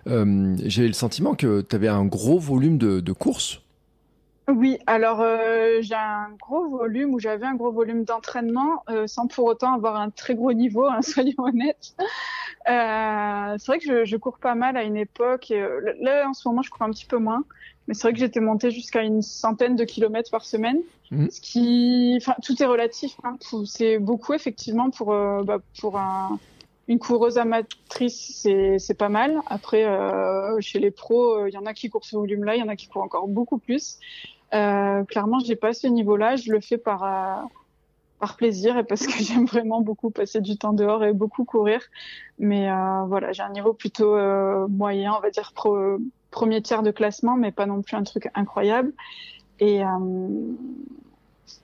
j'avais 0.05 0.87
le 0.87 0.93
sentiment 0.93 1.33
que 1.33 1.65
tu 1.67 1.75
avais 1.75 1.87
un 1.87 2.05
gros 2.05 2.37
volume 2.37 2.77
de, 2.77 2.99
de 2.99 3.11
courses 3.11 3.62
oui, 4.47 4.77
alors 4.87 5.21
euh, 5.21 5.77
j'ai 5.81 5.95
un 5.95 6.29
gros 6.41 6.67
volume 6.67 7.13
ou 7.13 7.19
j'avais 7.19 7.45
un 7.45 7.55
gros 7.55 7.71
volume 7.71 8.03
d'entraînement 8.03 8.83
euh, 8.89 9.07
sans 9.07 9.27
pour 9.27 9.45
autant 9.45 9.73
avoir 9.73 9.95
un 9.95 10.09
très 10.09 10.35
gros 10.35 10.51
niveau, 10.53 10.85
hein, 10.85 11.01
soyons 11.01 11.35
honnêtes. 11.37 11.95
Euh, 12.69 13.55
c'est 13.57 13.67
vrai 13.67 13.79
que 13.79 13.85
je, 13.85 14.05
je, 14.05 14.17
cours 14.17 14.37
pas 14.37 14.55
mal 14.55 14.77
à 14.77 14.83
une 14.83 14.97
époque. 14.97 15.51
Et, 15.51 15.61
euh, 15.61 15.93
là, 15.99 16.27
en 16.29 16.33
ce 16.33 16.47
moment, 16.47 16.61
je 16.61 16.69
cours 16.69 16.83
un 16.83 16.91
petit 16.91 17.05
peu 17.05 17.17
moins. 17.17 17.43
Mais 17.87 17.93
c'est 17.93 18.03
vrai 18.03 18.13
que 18.13 18.19
j'étais 18.19 18.39
montée 18.39 18.71
jusqu'à 18.71 19.01
une 19.01 19.21
centaine 19.21 19.75
de 19.75 19.83
kilomètres 19.83 20.31
par 20.31 20.45
semaine. 20.45 20.79
Mmh. 21.11 21.29
Ce 21.29 21.41
qui, 21.41 22.17
enfin, 22.21 22.35
tout 22.41 22.61
est 22.61 22.65
relatif. 22.65 23.13
Hein. 23.23 23.37
C'est 23.65 23.99
beaucoup 23.99 24.33
effectivement 24.33 24.89
pour 24.89 25.11
euh, 25.11 25.43
bah, 25.43 25.59
pour 25.79 25.97
un, 25.97 26.39
une 26.87 26.99
coureuse 26.99 27.37
amatrice, 27.37 28.47
c'est 28.77 28.97
pas 28.97 29.09
mal. 29.09 29.39
Après, 29.47 29.85
chez 30.59 30.79
les 30.79 30.91
pros, 30.91 31.47
il 31.47 31.53
y 31.53 31.57
en 31.57 31.65
a 31.65 31.73
qui 31.73 31.89
courent 31.89 32.05
ce 32.05 32.15
volume-là, 32.15 32.55
il 32.55 32.59
y 32.59 32.63
en 32.63 32.67
a 32.67 32.75
qui 32.75 32.87
courent 32.87 33.03
encore 33.03 33.27
beaucoup 33.27 33.57
plus. 33.57 33.99
Euh, 34.53 35.03
clairement, 35.05 35.39
j'ai 35.39 35.55
pas 35.55 35.73
ce 35.73 35.87
niveau-là. 35.87 36.35
Je 36.35 36.51
le 36.51 36.61
fais 36.61 36.77
par 36.77 37.03
euh, 37.03 37.43
par 38.19 38.37
plaisir 38.37 38.77
et 38.77 38.83
parce 38.83 39.05
que 39.07 39.11
j'aime 39.23 39.45
vraiment 39.45 39.81
beaucoup 39.81 40.11
passer 40.11 40.41
du 40.41 40.57
temps 40.57 40.73
dehors 40.73 41.03
et 41.03 41.13
beaucoup 41.13 41.43
courir. 41.43 41.81
Mais 42.39 42.69
euh, 42.69 43.03
voilà, 43.07 43.31
j'ai 43.31 43.43
un 43.43 43.49
niveau 43.49 43.73
plutôt 43.73 44.15
euh, 44.15 44.67
moyen, 44.67 45.13
on 45.17 45.19
va 45.19 45.29
dire 45.29 45.51
pro, 45.53 45.97
premier 46.31 46.61
tiers 46.61 46.83
de 46.83 46.91
classement, 46.91 47.35
mais 47.35 47.51
pas 47.51 47.65
non 47.65 47.81
plus 47.81 47.95
un 47.95 48.03
truc 48.03 48.29
incroyable. 48.35 48.93
Et 49.59 49.83
euh, 49.83 49.87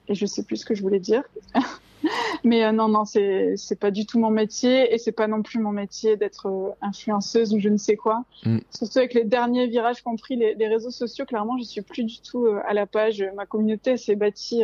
et 0.08 0.14
je 0.14 0.26
sais 0.26 0.42
plus 0.42 0.56
ce 0.56 0.64
que 0.64 0.74
je 0.74 0.82
voulais 0.82 1.00
dire. 1.00 1.22
Mais 2.44 2.64
euh, 2.64 2.72
non, 2.72 2.88
non, 2.88 3.04
c'est 3.04 3.54
c'est 3.56 3.78
pas 3.78 3.90
du 3.90 4.06
tout 4.06 4.18
mon 4.18 4.30
métier 4.30 4.92
et 4.92 4.98
c'est 4.98 5.12
pas 5.12 5.26
non 5.26 5.42
plus 5.42 5.58
mon 5.58 5.72
métier 5.72 6.16
d'être 6.16 6.46
euh, 6.46 6.70
influenceuse 6.80 7.54
ou 7.54 7.60
je 7.60 7.68
ne 7.68 7.76
sais 7.76 7.96
quoi. 7.96 8.24
Mm. 8.44 8.58
Surtout 8.70 8.98
avec 8.98 9.14
les 9.14 9.24
derniers 9.24 9.66
virages 9.66 10.02
qu'ont 10.02 10.16
pris 10.16 10.36
les, 10.36 10.54
les, 10.54 10.68
réseaux 10.68 10.90
sociaux, 10.90 11.24
clairement, 11.24 11.58
je 11.58 11.64
suis 11.64 11.82
plus 11.82 12.04
du 12.04 12.20
tout 12.20 12.46
euh, 12.46 12.60
à 12.66 12.74
la 12.74 12.86
page. 12.86 13.24
Ma 13.36 13.46
communauté 13.46 13.96
s'est 13.96 14.16
bâtie 14.16 14.62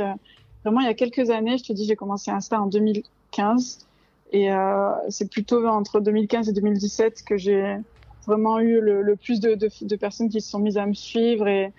vraiment 0.64 0.80
il 0.80 0.86
y 0.86 0.90
a 0.90 0.94
quelques 0.94 1.30
années. 1.30 1.58
Je 1.58 1.64
te 1.64 1.72
dis, 1.72 1.84
j'ai 1.84 1.96
commencé 1.96 2.30
Insta 2.30 2.60
en 2.60 2.66
2015 2.66 3.86
et 4.32 4.48
c'est 5.08 5.30
plutôt 5.30 5.64
entre 5.66 6.00
2015 6.00 6.48
et 6.48 6.52
2017 6.52 7.22
que 7.22 7.36
j'ai 7.36 7.76
vraiment 8.26 8.58
eu 8.58 8.80
le, 8.80 9.02
le 9.02 9.16
plus 9.16 9.38
de, 9.38 9.54
de, 9.54 9.70
de, 9.82 9.96
personnes 9.96 10.28
qui 10.28 10.40
se 10.40 10.50
sont 10.50 10.58
mises 10.58 10.78
à 10.78 10.86
me 10.86 10.94
suivre 10.94 11.46
et, 11.46 11.72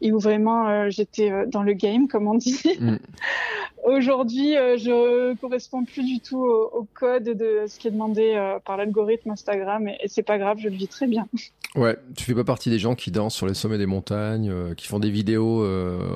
et 0.00 0.12
où 0.12 0.18
vraiment 0.18 0.90
j'étais 0.90 1.46
dans 1.46 1.62
le 1.62 1.72
game, 1.72 2.08
comme 2.08 2.28
on 2.28 2.34
dit. 2.34 2.62
Mm. 2.80 2.96
Aujourd'hui, 3.84 4.56
euh, 4.56 4.78
je 4.78 5.34
corresponds 5.36 5.84
plus 5.84 6.04
du 6.04 6.18
tout 6.20 6.42
au, 6.42 6.88
code 6.94 7.24
de 7.24 7.64
ce 7.68 7.78
qui 7.78 7.88
est 7.88 7.90
demandé 7.90 8.32
euh, 8.34 8.58
par 8.64 8.78
l'algorithme 8.78 9.30
Instagram 9.30 9.88
et, 9.88 10.08
c'est 10.08 10.22
pas 10.22 10.38
grave, 10.38 10.56
je 10.58 10.68
le 10.68 10.76
vis 10.76 10.88
très 10.88 11.06
bien. 11.06 11.26
Ouais, 11.76 11.96
tu 12.16 12.22
fais 12.22 12.36
pas 12.36 12.44
partie 12.44 12.70
des 12.70 12.78
gens 12.78 12.94
qui 12.94 13.10
dansent 13.10 13.34
sur 13.34 13.48
les 13.48 13.54
sommets 13.54 13.78
des 13.78 13.86
montagnes, 13.86 14.48
euh, 14.48 14.74
qui 14.74 14.86
font 14.86 15.00
des 15.00 15.10
vidéos 15.10 15.66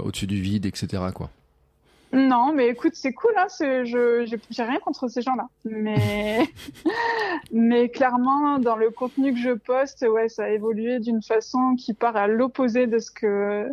au-dessus 0.04 0.28
du 0.28 0.40
vide, 0.40 0.66
etc. 0.66 1.02
quoi. 1.12 1.30
Non, 2.12 2.52
mais 2.54 2.68
écoute, 2.68 2.94
c'est 2.94 3.12
cool, 3.12 3.32
hein, 3.36 3.46
je 3.60 4.38
j'ai 4.50 4.62
rien 4.62 4.78
contre 4.78 5.08
ces 5.08 5.20
gens-là, 5.20 5.48
mais 5.64 6.48
mais 7.52 7.90
clairement 7.90 8.58
dans 8.58 8.76
le 8.76 8.90
contenu 8.90 9.34
que 9.34 9.38
je 9.38 9.50
poste, 9.50 10.06
ouais, 10.08 10.28
ça 10.28 10.44
a 10.44 10.48
évolué 10.48 11.00
d'une 11.00 11.22
façon 11.22 11.74
qui 11.76 11.92
part 11.92 12.16
à 12.16 12.26
l'opposé 12.26 12.86
de 12.86 12.98
ce 12.98 13.10
que 13.10 13.68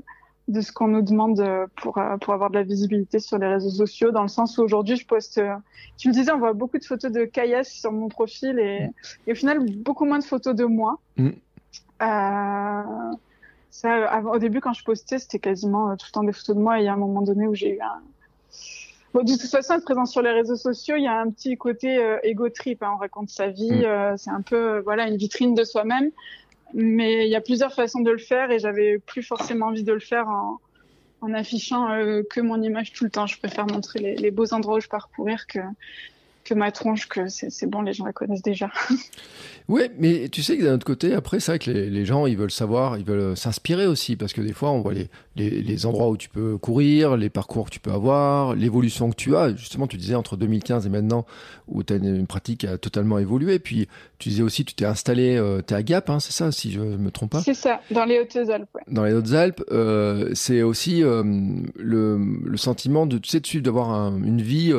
de 0.47 0.61
ce 0.61 0.71
qu'on 0.71 0.87
nous 0.87 1.01
demande 1.01 1.39
euh, 1.39 1.65
pour, 1.75 1.97
euh, 1.97 2.17
pour 2.17 2.33
avoir 2.33 2.49
de 2.51 2.55
la 2.55 2.63
visibilité 2.63 3.19
sur 3.19 3.37
les 3.39 3.47
réseaux 3.47 3.71
sociaux, 3.71 4.11
dans 4.11 4.21
le 4.21 4.27
sens 4.27 4.57
où 4.57 4.61
aujourd'hui 4.61 4.95
je 4.95 5.05
poste, 5.05 5.39
euh, 5.39 5.55
tu 5.97 6.07
me 6.07 6.13
disais, 6.13 6.31
on 6.31 6.37
voit 6.37 6.53
beaucoup 6.53 6.77
de 6.77 6.85
photos 6.85 7.11
de 7.11 7.25
caillasse 7.25 7.71
sur 7.71 7.91
mon 7.91 8.09
profil 8.09 8.59
et, 8.59 8.89
et, 9.25 9.31
au 9.31 9.35
final 9.35 9.65
beaucoup 9.77 10.05
moins 10.05 10.19
de 10.19 10.23
photos 10.23 10.55
de 10.55 10.65
moi. 10.65 10.99
Mm. 11.17 11.29
Euh, 12.01 13.11
ça, 13.71 14.21
au 14.21 14.37
début 14.37 14.61
quand 14.61 14.73
je 14.73 14.83
postais, 14.83 15.17
c'était 15.17 15.39
quasiment 15.39 15.95
tout 15.97 16.05
le 16.09 16.11
temps 16.11 16.23
des 16.23 16.31
photos 16.31 16.55
de 16.55 16.61
moi 16.61 16.77
et 16.77 16.83
il 16.83 16.85
y 16.85 16.89
a 16.89 16.93
un 16.93 16.97
moment 16.97 17.21
donné 17.21 17.47
où 17.47 17.55
j'ai 17.55 17.75
eu 17.75 17.81
un... 17.81 18.01
Bon, 19.15 19.23
de 19.23 19.31
toute 19.31 19.49
façon, 19.49 19.75
être 19.75 19.85
présent 19.85 20.05
sur 20.05 20.21
les 20.21 20.31
réseaux 20.31 20.57
sociaux, 20.57 20.97
il 20.97 21.03
y 21.03 21.07
a 21.07 21.21
un 21.21 21.31
petit 21.31 21.55
côté 21.55 21.99
euh, 21.99 22.49
trip. 22.53 22.83
Hein, 22.83 22.91
on 22.95 22.97
raconte 22.97 23.29
sa 23.29 23.47
vie, 23.47 23.71
mm. 23.71 24.17
c'est 24.17 24.29
un 24.29 24.41
peu 24.41 24.79
voilà 24.79 25.07
une 25.07 25.15
vitrine 25.15 25.55
de 25.55 25.63
soi-même. 25.63 26.11
Mais 26.73 27.25
il 27.25 27.31
y 27.31 27.35
a 27.37 27.39
plusieurs 27.39 27.73
façons 27.73 28.01
de 28.01 28.11
le 28.11 28.17
faire 28.17 28.51
et 28.51 28.59
j'avais 28.59 28.99
plus 28.99 29.23
forcément 29.23 29.67
envie 29.67 29.85
de 29.85 29.93
le 29.93 30.01
faire 30.01 30.27
en, 30.27 31.33
affichant 31.33 31.89
euh, 31.93 32.23
que 32.29 32.41
mon 32.41 32.61
image 32.61 32.91
tout 32.91 33.05
le 33.05 33.09
temps. 33.09 33.25
Je 33.25 33.39
préfère 33.39 33.65
montrer 33.67 34.17
les, 34.17 34.31
beaux 34.31 34.53
endroits 34.53 34.75
où 34.75 34.81
je 34.81 34.89
parcourir 34.89 35.47
que, 35.47 35.59
que 36.45 36.53
ma 36.53 36.71
tronche, 36.71 37.09
que 37.09 37.27
c'est 37.27 37.65
bon, 37.65 37.81
les 37.81 37.93
gens 37.93 38.05
la 38.05 38.13
connaissent 38.13 38.43
déjà. 38.43 38.69
Oui, 39.67 39.81
mais 39.97 40.29
tu 40.29 40.43
sais 40.43 40.57
que 40.57 40.63
d'un 40.63 40.75
autre 40.75 40.85
côté, 40.85 41.15
après, 41.15 41.39
c'est 41.39 41.53
vrai 41.53 41.59
que 41.59 41.71
les, 41.71 42.05
gens, 42.05 42.27
ils 42.27 42.37
veulent 42.37 42.51
savoir, 42.51 42.99
ils 42.99 43.03
veulent 43.03 43.35
s'inspirer 43.35 43.87
aussi, 43.87 44.15
parce 44.15 44.31
que 44.31 44.41
des 44.41 44.53
fois, 44.53 44.69
on 44.69 44.81
voit 44.81 44.93
les, 44.93 45.09
les, 45.35 45.85
endroits 45.87 46.09
où 46.09 46.17
tu 46.17 46.29
peux 46.29 46.59
courir, 46.59 47.17
les 47.17 47.31
parcours 47.31 47.65
que 47.65 47.71
tu 47.71 47.79
peux 47.79 47.91
avoir, 47.91 48.53
l'évolution 48.53 49.09
que 49.09 49.15
tu 49.15 49.35
as. 49.35 49.55
Justement, 49.55 49.87
tu 49.87 49.97
disais 49.97 50.13
entre 50.13 50.37
2015 50.37 50.85
et 50.85 50.89
maintenant, 50.89 51.25
où 51.67 51.81
tu 51.81 51.93
as 51.93 51.95
une, 51.95 52.27
pratique 52.27 52.59
qui 52.59 52.67
a 52.67 52.77
totalement 52.77 53.17
évolué. 53.17 53.57
Puis, 53.57 53.87
tu 54.19 54.29
disais 54.29 54.43
aussi, 54.43 54.65
tu 54.65 54.75
t'es 54.75 54.85
installé, 54.85 55.35
euh, 55.35 55.61
tu 55.65 55.73
es 55.73 55.77
à 55.77 55.81
Gap, 55.81 56.11
hein, 56.11 56.19
c'est 56.19 56.33
ça, 56.33 56.51
si 56.51 56.71
je 56.71 56.79
me 56.79 57.09
trompe 57.09 57.31
pas? 57.31 57.41
C'est 57.41 57.55
ça, 57.55 57.81
dans 57.89 58.05
les 58.05 58.19
Hautes-Alpes. 58.19 58.69
Ouais. 58.75 58.81
Dans 58.87 59.03
les 59.03 59.13
Hautes-Alpes, 59.13 59.63
euh, 59.71 60.29
c'est 60.35 60.61
aussi 60.61 61.03
euh, 61.03 61.23
le, 61.75 62.19
le, 62.43 62.57
sentiment 62.57 63.07
de, 63.07 63.17
tu 63.17 63.31
sais, 63.31 63.39
de 63.39 63.47
suivre, 63.47 63.63
d'avoir 63.63 63.89
une 64.15 64.43
vie 64.43 64.73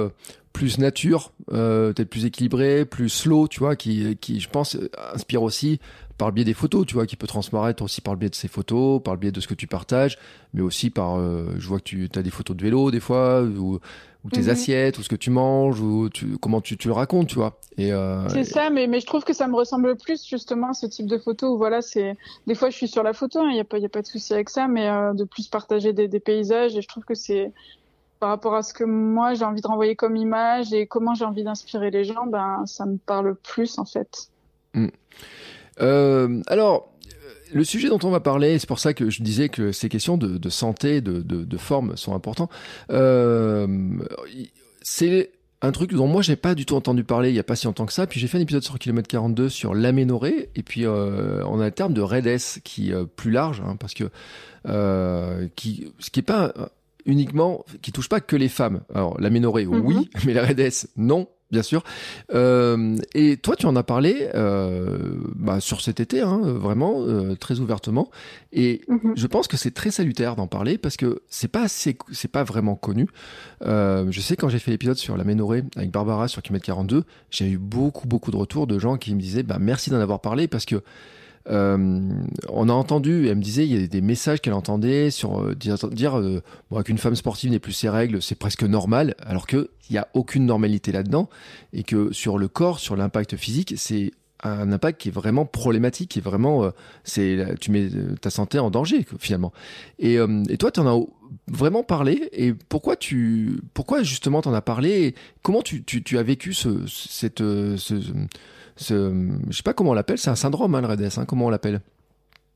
plus 0.56 0.78
nature, 0.78 1.32
euh, 1.52 1.92
peut-être 1.92 2.08
plus 2.08 2.24
équilibré, 2.24 2.86
plus 2.86 3.10
slow, 3.10 3.46
tu 3.46 3.58
vois, 3.60 3.76
qui, 3.76 4.16
qui, 4.16 4.40
je 4.40 4.48
pense, 4.48 4.78
inspire 5.12 5.42
aussi 5.42 5.80
par 6.16 6.28
le 6.28 6.32
biais 6.32 6.44
des 6.44 6.54
photos, 6.54 6.86
tu 6.86 6.94
vois, 6.94 7.04
qui 7.04 7.14
peut 7.16 7.26
transparaître 7.26 7.82
aussi 7.82 8.00
par 8.00 8.14
le 8.14 8.18
biais 8.20 8.30
de 8.30 8.34
ces 8.34 8.48
photos, 8.48 9.02
par 9.02 9.12
le 9.12 9.20
biais 9.20 9.32
de 9.32 9.40
ce 9.42 9.48
que 9.48 9.54
tu 9.54 9.66
partages, 9.66 10.16
mais 10.54 10.62
aussi 10.62 10.88
par, 10.88 11.18
euh, 11.18 11.54
je 11.58 11.68
vois 11.68 11.78
que 11.78 11.84
tu 11.84 12.08
as 12.14 12.22
des 12.22 12.30
photos 12.30 12.56
de 12.56 12.62
vélo 12.62 12.90
des 12.90 13.00
fois, 13.00 13.42
ou, 13.42 13.80
tes 14.32 14.40
mhm. 14.40 14.48
assiettes, 14.48 14.98
ou 14.98 15.02
ce 15.02 15.10
que 15.10 15.14
tu 15.14 15.28
manges, 15.28 15.78
ou 15.78 16.08
tu, 16.08 16.38
comment 16.38 16.62
tu, 16.62 16.78
tu 16.78 16.88
le 16.88 16.94
racontes, 16.94 17.28
tu 17.28 17.34
vois. 17.34 17.60
Et 17.76 17.92
euh, 17.92 18.26
c'est 18.30 18.44
ça, 18.44 18.70
mais, 18.70 18.86
mais 18.86 19.00
je 19.00 19.06
trouve 19.06 19.24
que 19.24 19.34
ça 19.34 19.48
me 19.48 19.54
ressemble 19.54 19.94
plus 19.98 20.26
justement 20.26 20.72
ce 20.72 20.86
type 20.86 21.06
de 21.06 21.18
photo 21.18 21.52
où 21.52 21.58
voilà, 21.58 21.82
c'est 21.82 22.16
des 22.46 22.54
fois 22.54 22.70
je 22.70 22.76
suis 22.76 22.88
sur 22.88 23.02
la 23.02 23.12
photo, 23.12 23.40
il 23.42 23.50
hein, 23.50 23.52
n'y 23.52 23.60
a 23.60 23.64
pas, 23.64 23.78
y 23.78 23.84
a 23.84 23.90
pas 23.90 24.00
de 24.00 24.06
souci 24.06 24.32
avec 24.32 24.48
ça, 24.48 24.68
mais 24.68 24.88
de 25.14 25.24
plus 25.24 25.48
partager 25.48 25.92
des, 25.92 26.08
des 26.08 26.18
paysages 26.18 26.74
et 26.76 26.80
je 26.80 26.88
trouve 26.88 27.04
que 27.04 27.14
c'est 27.14 27.52
par 28.18 28.30
rapport 28.30 28.54
à 28.54 28.62
ce 28.62 28.72
que 28.72 28.84
moi 28.84 29.34
j'ai 29.34 29.44
envie 29.44 29.60
de 29.60 29.66
renvoyer 29.66 29.96
comme 29.96 30.16
image 30.16 30.72
et 30.72 30.86
comment 30.86 31.14
j'ai 31.14 31.24
envie 31.24 31.44
d'inspirer 31.44 31.90
les 31.90 32.04
gens, 32.04 32.26
ben 32.26 32.64
ça 32.66 32.86
me 32.86 32.96
parle 32.96 33.34
plus 33.36 33.78
en 33.78 33.84
fait. 33.84 34.28
Hmm. 34.74 34.88
Euh, 35.80 36.42
alors, 36.46 36.92
le 37.52 37.64
sujet 37.64 37.88
dont 37.88 37.98
on 38.02 38.10
va 38.10 38.20
parler, 38.20 38.58
c'est 38.58 38.66
pour 38.66 38.78
ça 38.78 38.94
que 38.94 39.10
je 39.10 39.22
disais 39.22 39.48
que 39.48 39.72
ces 39.72 39.88
questions 39.88 40.16
de, 40.16 40.48
santé, 40.48 41.00
de, 41.00 41.20
de, 41.22 41.56
forme 41.56 41.96
sont 41.96 42.14
importantes. 42.14 42.50
Euh, 42.90 43.66
c'est 44.82 45.30
un 45.62 45.72
truc 45.72 45.92
dont 45.94 46.06
moi 46.06 46.22
j'ai 46.22 46.36
pas 46.36 46.54
du 46.54 46.66
tout 46.66 46.76
entendu 46.76 47.02
parler 47.02 47.30
il 47.30 47.34
y 47.34 47.38
a 47.38 47.44
pas 47.44 47.56
si 47.56 47.66
longtemps 47.66 47.86
que 47.86 47.92
ça. 47.92 48.06
Puis 48.06 48.20
j'ai 48.20 48.26
fait 48.28 48.38
un 48.38 48.42
épisode 48.42 48.62
sur 48.62 48.78
kilomètre 48.78 49.08
42 49.08 49.48
sur 49.48 49.74
l'aménorrhée 49.74 50.50
et 50.54 50.62
puis 50.62 50.84
euh, 50.84 51.42
on 51.46 51.60
a 51.60 51.66
le 51.66 51.70
terme 51.70 51.94
de 51.94 52.02
REDS 52.02 52.60
qui 52.62 52.90
est 52.90 53.06
plus 53.06 53.30
large 53.30 53.62
hein, 53.66 53.76
parce 53.78 53.94
que 53.94 54.10
qui 55.54 55.92
ce 55.98 56.10
qui 56.10 56.20
est 56.20 56.24
pas 56.24 56.52
uniquement, 57.06 57.64
qui 57.82 57.92
touche 57.92 58.08
pas 58.08 58.20
que 58.20 58.36
les 58.36 58.48
femmes. 58.48 58.80
Alors, 58.94 59.18
l'aménorrhée, 59.20 59.66
mhm. 59.66 59.80
oui, 59.84 60.10
mais 60.26 60.34
la 60.34 60.44
REDS, 60.44 60.88
non, 60.96 61.28
bien 61.50 61.62
sûr. 61.62 61.84
Euh, 62.34 62.96
et 63.14 63.36
toi, 63.36 63.56
tu 63.56 63.66
en 63.66 63.76
as 63.76 63.82
parlé 63.82 64.28
euh, 64.34 65.16
bah, 65.34 65.60
sur 65.60 65.80
cet 65.80 66.00
été, 66.00 66.20
hein, 66.20 66.40
vraiment 66.42 67.02
euh, 67.02 67.34
très 67.36 67.60
ouvertement. 67.60 68.10
Et 68.52 68.82
mhm. 68.88 69.12
je 69.16 69.26
pense 69.26 69.48
que 69.48 69.56
c'est 69.56 69.72
très 69.72 69.90
salutaire 69.90 70.36
d'en 70.36 70.46
parler 70.46 70.78
parce 70.78 70.96
que 70.96 71.22
c'est 71.28 71.48
pas 71.48 71.68
c'est 71.68 71.96
pas 72.30 72.44
vraiment 72.44 72.74
connu. 72.74 73.08
Je 73.62 74.20
sais 74.20 74.36
quand 74.36 74.48
j'ai 74.48 74.58
fait 74.58 74.70
l'épisode 74.70 74.96
sur 74.96 75.16
l'aménorrhée 75.16 75.64
avec 75.76 75.90
Barbara 75.90 76.28
sur 76.28 76.42
Kilomètre 76.42 76.66
42, 76.66 77.04
j'ai 77.30 77.48
eu 77.48 77.58
beaucoup 77.58 78.08
beaucoup 78.08 78.30
de 78.30 78.36
retours 78.36 78.66
de 78.66 78.78
gens 78.78 78.96
qui 78.96 79.14
me 79.14 79.20
disaient 79.20 79.42
bah 79.42 79.58
merci 79.60 79.90
d'en 79.90 80.00
avoir 80.00 80.20
parlé 80.20 80.48
parce 80.48 80.64
que 80.64 80.82
euh, 81.48 82.10
on 82.48 82.68
a 82.68 82.72
entendu, 82.72 83.28
elle 83.28 83.36
me 83.36 83.42
disait, 83.42 83.66
il 83.66 83.80
y 83.80 83.84
a 83.84 83.86
des 83.86 84.00
messages 84.00 84.40
qu'elle 84.40 84.54
entendait 84.54 85.10
sur 85.10 85.40
euh, 85.40 85.54
dire, 85.54 86.18
euh, 86.18 86.42
qu'une 86.84 86.98
femme 86.98 87.14
sportive 87.14 87.50
n'est 87.50 87.58
plus 87.58 87.72
ses 87.72 87.88
règles, 87.88 88.20
c'est 88.20 88.34
presque 88.34 88.64
normal, 88.64 89.14
alors 89.20 89.46
qu'il 89.46 89.68
n'y 89.90 89.98
a 89.98 90.08
aucune 90.14 90.46
normalité 90.46 90.92
là-dedans, 90.92 91.28
et 91.72 91.82
que 91.82 92.12
sur 92.12 92.38
le 92.38 92.48
corps, 92.48 92.80
sur 92.80 92.96
l'impact 92.96 93.36
physique, 93.36 93.74
c'est 93.76 94.12
un 94.42 94.70
impact 94.70 95.00
qui 95.00 95.08
est 95.08 95.12
vraiment 95.12 95.46
problématique, 95.46 96.10
qui 96.10 96.18
est 96.18 96.22
vraiment, 96.22 96.70
c'est, 97.04 97.56
tu 97.58 97.70
mets 97.70 97.88
ta 98.20 98.28
santé 98.28 98.58
en 98.58 98.70
danger 98.70 99.04
finalement. 99.18 99.50
Et, 99.98 100.18
toi, 100.58 100.70
tu 100.70 100.80
en 100.80 100.86
as 100.86 101.04
vraiment 101.48 101.82
parlé. 101.82 102.28
Et 102.32 102.52
pourquoi 102.52 102.96
tu, 102.96 103.60
pourquoi 103.72 104.02
justement 104.02 104.42
t'en 104.42 104.52
as 104.52 104.60
parlé 104.60 105.06
et 105.06 105.14
Comment 105.42 105.62
tu, 105.62 105.82
tu, 105.82 106.18
as 106.18 106.22
vécu 106.22 106.52
ce, 106.52 106.86
cette, 106.86 107.38
ce, 107.38 107.94
ce, 108.76 109.12
je 109.48 109.56
sais 109.56 109.62
pas 109.62 109.72
comment 109.72 109.90
on 109.90 109.94
l'appelle, 109.94 110.18
c'est 110.18 110.30
un 110.30 110.36
syndrome, 110.36 110.74
hein, 110.74 110.80
le 110.80 110.86
REDS, 110.86 111.18
hein, 111.18 111.24
comment 111.26 111.46
on 111.46 111.50
l'appelle? 111.50 111.80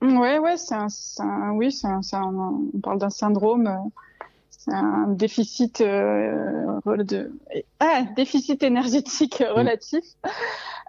Ouais, 0.03 0.39
ouais, 0.39 0.57
c'est 0.57 0.75
un, 0.75 1.53
oui, 1.53 1.73
c'est 1.73 1.89
on 2.15 2.81
parle 2.83 2.99
d'un 2.99 3.11
syndrome, 3.11 3.67
euh, 3.67 4.25
c'est 4.51 4.73
un 4.73 5.09
déficit 5.09 5.81
euh, 5.81 6.81
de, 6.87 7.33
ah, 7.81 8.03
déficit 8.17 8.63
énergétique 8.63 9.41
mm. 9.41 9.53
relatif. 9.53 10.05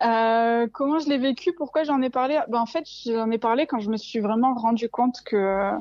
Euh, 0.02 0.68
comment 0.72 1.00
je 1.00 1.10
l'ai 1.10 1.18
vécu 1.18 1.54
Pourquoi 1.54 1.84
j'en 1.84 2.02
ai 2.02 2.10
parlé? 2.10 2.40
Ben, 2.50 2.60
en 2.60 2.66
fait, 2.66 2.86
j'en 3.06 3.30
ai 3.32 3.38
parlé 3.38 3.68
quand 3.68 3.80
je 3.80 3.90
me 3.90 3.98
suis 3.98 4.20
vraiment 4.20 4.54
rendu 4.54 4.90
compte 4.90 5.22
que 5.24 5.72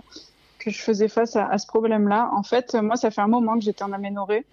que 0.60 0.70
je 0.70 0.78
faisais 0.78 1.08
face 1.08 1.36
à, 1.36 1.46
à 1.46 1.58
ce 1.58 1.66
problème-là. 1.66 2.30
En 2.32 2.42
fait, 2.42 2.74
moi, 2.74 2.96
ça 2.96 3.10
fait 3.10 3.22
un 3.22 3.28
moment 3.28 3.54
que 3.54 3.64
j'étais 3.64 3.82
en 3.82 3.92
aménorrhée, 3.92 4.44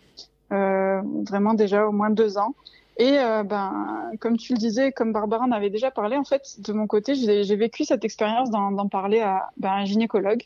euh, 0.52 1.02
vraiment 1.30 1.54
déjà 1.54 1.86
au 1.86 1.92
moins 1.92 2.10
deux 2.10 2.38
ans. 2.38 2.56
Et 2.98 3.20
euh, 3.20 3.44
ben, 3.44 4.12
comme 4.20 4.38
tu 4.38 4.54
le 4.54 4.58
disais, 4.58 4.92
comme 4.92 5.14
Barbara 5.14 5.46
en 5.46 5.52
avait 5.52 5.70
déjà 5.70 5.92
parlé, 5.92 6.18
en 6.18 6.24
fait, 6.24 6.60
de 6.60 6.74
mon 6.74 6.88
côté, 6.88 7.14
j'ai 7.16 7.56
vécu 7.56 7.86
cette 7.86 8.04
expérience 8.04 8.50
d'en 8.50 8.88
parler 8.88 9.20
à 9.20 9.50
ben, 9.58 9.72
un 9.72 9.86
gynécologue 9.86 10.44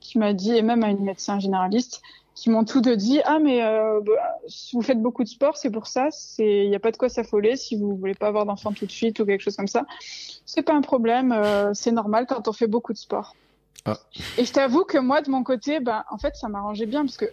qui 0.00 0.18
m'a 0.18 0.34
dit, 0.34 0.54
et 0.54 0.62
même 0.62 0.84
à 0.84 0.90
une 0.90 1.02
médecin 1.02 1.38
généraliste, 1.38 2.02
qui 2.36 2.50
m'ont 2.50 2.64
tout 2.64 2.82
de 2.82 2.94
dit, 2.94 3.20
ah 3.24 3.38
mais 3.38 3.64
euh, 3.64 4.00
bah, 4.02 4.12
si 4.46 4.76
vous 4.76 4.82
faites 4.82 5.00
beaucoup 5.00 5.24
de 5.24 5.28
sport, 5.28 5.56
c'est 5.56 5.70
pour 5.70 5.86
ça, 5.86 6.08
il 6.38 6.68
n'y 6.68 6.76
a 6.76 6.78
pas 6.78 6.92
de 6.92 6.98
quoi 6.98 7.08
s'affoler 7.08 7.56
si 7.56 7.76
vous 7.76 7.96
voulez 7.96 8.14
pas 8.14 8.26
avoir 8.26 8.44
d'enfant 8.44 8.72
tout 8.72 8.84
de 8.84 8.90
suite 8.90 9.18
ou 9.20 9.24
quelque 9.24 9.40
chose 9.40 9.56
comme 9.56 9.66
ça. 9.66 9.86
C'est 10.44 10.62
pas 10.62 10.74
un 10.74 10.82
problème, 10.82 11.32
euh, 11.32 11.72
c'est 11.72 11.92
normal 11.92 12.26
quand 12.28 12.46
on 12.46 12.52
fait 12.52 12.66
beaucoup 12.66 12.92
de 12.92 12.98
sport. 12.98 13.34
Ah. 13.86 13.96
Et 14.36 14.44
je 14.44 14.52
t'avoue 14.52 14.84
que 14.84 14.98
moi, 14.98 15.22
de 15.22 15.30
mon 15.30 15.42
côté, 15.42 15.80
ben, 15.80 16.04
en 16.10 16.18
fait, 16.18 16.36
ça 16.36 16.48
m'arrangeait 16.48 16.84
bien 16.84 17.06
parce 17.06 17.16
que 17.16 17.24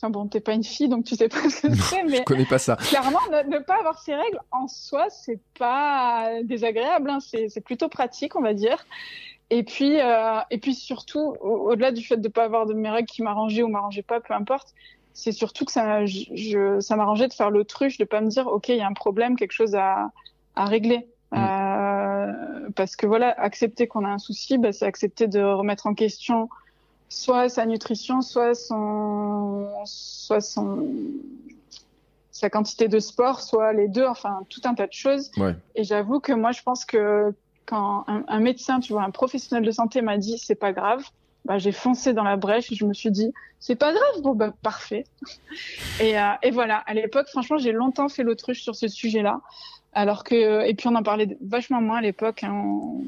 Enfin 0.00 0.08
bon, 0.08 0.26
t'es 0.28 0.40
pas 0.40 0.54
une 0.54 0.64
fille, 0.64 0.88
donc 0.88 1.04
tu 1.04 1.14
sais 1.14 1.28
pas 1.28 1.48
ce 1.50 1.66
que 1.66 1.74
c'est, 1.76 2.02
mais. 2.04 2.18
Je 2.18 2.22
connais 2.22 2.46
pas 2.46 2.58
ça. 2.58 2.76
Clairement, 2.76 3.18
ne, 3.30 3.58
pas 3.58 3.78
avoir 3.78 3.98
ces 3.98 4.14
règles 4.14 4.40
en 4.50 4.66
soi, 4.66 5.10
c'est 5.10 5.40
pas 5.58 6.42
désagréable, 6.42 7.10
hein, 7.10 7.18
c'est 7.20 7.60
plutôt 7.60 7.90
pratique, 7.90 8.34
on 8.34 8.40
va 8.40 8.54
dire. 8.54 8.86
Et 9.50 9.62
puis, 9.62 10.00
euh, 10.00 10.40
et 10.50 10.58
puis 10.58 10.74
surtout, 10.74 11.34
au-delà 11.42 11.92
du 11.92 12.02
fait 12.02 12.16
de 12.16 12.28
pas 12.28 12.44
avoir 12.44 12.64
de 12.64 12.72
mes 12.72 12.88
règles 12.88 13.08
qui 13.08 13.22
m'arrangeaient 13.22 13.62
ou 13.62 13.68
m'arrangeaient 13.68 14.02
pas, 14.02 14.20
peu 14.20 14.32
importe, 14.32 14.74
c'est 15.12 15.32
surtout 15.32 15.66
que 15.66 15.72
ça, 15.72 16.06
je, 16.06 16.80
ça 16.80 16.96
m'arrangeait 16.96 17.28
de 17.28 17.34
faire 17.34 17.50
l'autruche, 17.50 17.98
de 17.98 18.04
pas 18.04 18.22
me 18.22 18.28
dire, 18.28 18.46
ok, 18.46 18.68
il 18.68 18.76
y 18.76 18.80
a 18.80 18.86
un 18.86 18.94
problème, 18.94 19.36
quelque 19.36 19.52
chose 19.52 19.74
à, 19.74 20.12
à 20.56 20.64
régler. 20.64 21.08
Mm. 21.32 21.36
Euh, 21.36 22.70
parce 22.74 22.96
que 22.96 23.06
voilà, 23.06 23.32
accepter 23.38 23.86
qu'on 23.86 24.04
a 24.06 24.08
un 24.08 24.18
souci, 24.18 24.56
bah, 24.56 24.72
c'est 24.72 24.86
accepter 24.86 25.26
de 25.26 25.40
remettre 25.40 25.86
en 25.86 25.94
question 25.94 26.48
soit 27.10 27.48
sa 27.48 27.66
nutrition, 27.66 28.22
soit 28.22 28.54
son, 28.54 29.68
soit 29.84 30.40
son, 30.40 30.88
sa 32.30 32.48
quantité 32.48 32.88
de 32.88 33.00
sport, 33.00 33.42
soit 33.42 33.74
les 33.74 33.88
deux, 33.88 34.06
enfin 34.06 34.40
tout 34.48 34.60
un 34.64 34.74
tas 34.74 34.86
de 34.86 34.92
choses. 34.92 35.30
Et 35.74 35.84
j'avoue 35.84 36.20
que 36.20 36.32
moi, 36.32 36.52
je 36.52 36.62
pense 36.62 36.86
que 36.86 37.34
quand 37.66 38.04
un, 38.06 38.40
médecin, 38.40 38.80
tu 38.80 38.92
vois, 38.92 39.02
un 39.02 39.10
professionnel 39.10 39.64
de 39.64 39.70
santé 39.70 40.00
m'a 40.02 40.16
dit 40.16 40.38
c'est 40.38 40.54
pas 40.54 40.72
grave, 40.72 41.04
bah, 41.44 41.58
j'ai 41.58 41.72
foncé 41.72 42.12
dans 42.12 42.24
la 42.24 42.36
brèche 42.36 42.70
et 42.72 42.74
je 42.74 42.84
me 42.84 42.94
suis 42.94 43.10
dit 43.10 43.32
c'est 43.58 43.76
pas 43.76 43.92
grave, 43.92 44.22
bon 44.22 44.34
bah 44.34 44.54
parfait. 44.62 45.04
et, 46.00 46.18
euh, 46.18 46.30
et 46.42 46.50
voilà, 46.50 46.78
à 46.78 46.94
l'époque, 46.94 47.28
franchement, 47.28 47.58
j'ai 47.58 47.72
longtemps 47.72 48.08
fait 48.08 48.22
l'autruche 48.22 48.62
sur 48.62 48.76
ce 48.76 48.88
sujet-là. 48.88 49.40
Alors 49.92 50.22
que, 50.22 50.64
et 50.64 50.74
puis 50.74 50.86
on 50.88 50.94
en 50.94 51.02
parlait 51.02 51.36
vachement 51.42 51.80
moins 51.80 51.98
à 51.98 52.00
l'époque. 52.00 52.44
Hein, 52.44 53.02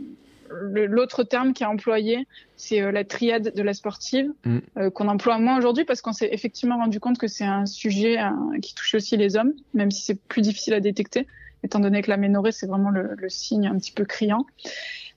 l'autre 0.72 1.24
terme 1.24 1.52
qui 1.52 1.62
est 1.62 1.66
employé, 1.66 2.26
c'est 2.56 2.80
euh, 2.80 2.92
la 2.92 3.04
triade 3.04 3.54
de 3.54 3.62
la 3.62 3.74
sportive, 3.74 4.30
mm. 4.44 4.58
euh, 4.78 4.90
qu'on 4.90 5.08
emploie 5.08 5.38
moins 5.38 5.58
aujourd'hui 5.58 5.84
parce 5.84 6.00
qu'on 6.00 6.12
s'est 6.12 6.30
effectivement 6.32 6.76
rendu 6.76 7.00
compte 7.00 7.18
que 7.18 7.26
c'est 7.26 7.44
un 7.44 7.66
sujet 7.66 8.18
qui 8.60 8.74
touche 8.74 8.94
aussi 8.94 9.16
les 9.16 9.36
hommes, 9.36 9.52
même 9.74 9.90
si 9.90 10.02
c'est 10.02 10.20
plus 10.20 10.42
difficile 10.42 10.74
à 10.74 10.80
détecter, 10.80 11.26
étant 11.62 11.80
donné 11.80 12.02
que 12.02 12.10
la 12.10 12.16
ménorrhée, 12.16 12.52
c'est 12.52 12.66
vraiment 12.66 12.90
le, 12.90 13.16
signe 13.28 13.66
un 13.66 13.76
petit 13.78 13.92
peu 13.92 14.04
criant. 14.04 14.46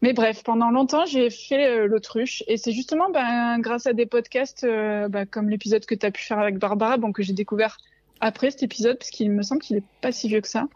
Mais 0.02 0.14
bref, 0.14 0.44
pendant 0.44 0.72
longtemps, 0.72 1.06
j'ai 1.06 1.30
fait 1.30 1.68
euh, 1.68 1.88
l'autruche 1.88 2.44
et 2.48 2.58
c'est 2.58 2.72
justement 2.72 3.10
ben, 3.10 3.60
grâce 3.60 3.88
à 3.88 3.94
des 3.94 4.06
podcasts 4.06 4.66
ben, 4.66 5.26
comme 5.26 5.50
l'épisode 5.50 5.86
que 5.86 5.96
tu 5.96 6.06
as 6.06 6.12
pu 6.12 6.24
faire 6.24 6.40
avec 6.40 6.58
Barbara, 6.58 6.98
bon, 6.98 7.12
que 7.12 7.24
j'ai 7.24 7.34
découvert 7.34 7.78
après 8.22 8.52
cet 8.52 8.64
épisode, 8.64 8.98
parce 8.98 9.10
qu'il 9.10 9.32
me 9.32 9.44
semble 9.44 9.62
qu'il 9.62 9.76
n'est 9.76 9.84
pas 10.02 10.12
si 10.12 10.28
vieux 10.28 10.42
que 10.42 10.48
ça. 10.48 10.68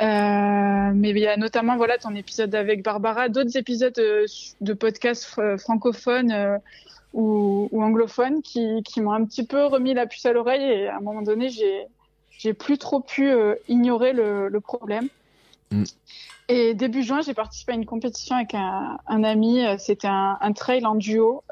Euh, 0.00 0.92
mais 0.94 1.10
il 1.10 1.18
y 1.18 1.26
a 1.26 1.36
notamment 1.36 1.76
voilà 1.76 1.98
ton 1.98 2.14
épisode 2.14 2.54
avec 2.54 2.84
Barbara, 2.84 3.28
d'autres 3.28 3.56
épisodes 3.56 3.98
euh, 3.98 4.26
de, 4.60 4.72
podcasts 4.72 5.26
francophones 5.58 6.30
euh, 6.30 6.56
ou, 7.14 7.68
ou, 7.72 7.82
anglophones 7.82 8.40
qui, 8.42 8.82
qui 8.84 9.00
m'ont 9.00 9.10
un 9.10 9.24
petit 9.24 9.44
peu 9.44 9.64
remis 9.64 9.94
la 9.94 10.06
puce 10.06 10.24
à 10.24 10.32
l'oreille 10.32 10.62
et 10.62 10.88
à 10.88 10.98
un 10.98 11.00
moment 11.00 11.22
donné 11.22 11.48
j'ai 11.48 11.86
j'ai 12.30 12.54
plus 12.54 12.78
trop 12.78 13.00
pu 13.00 13.32
ignorer 13.66 14.12
le, 14.12 14.48
le 14.48 14.60
problème. 14.60 15.08
Mm. 15.72 15.82
Et 16.50 16.72
début 16.72 17.02
juin, 17.02 17.20
j'ai 17.20 17.34
participé 17.34 17.72
à 17.72 17.74
une 17.74 17.84
compétition 17.84 18.36
avec 18.36 18.54
un, 18.54 18.96
un 19.08 19.24
ami. 19.24 19.60
C'était 19.78 20.06
un, 20.06 20.38
un, 20.40 20.52
trail 20.52 20.86
en 20.86 20.94
duo, 20.94 21.42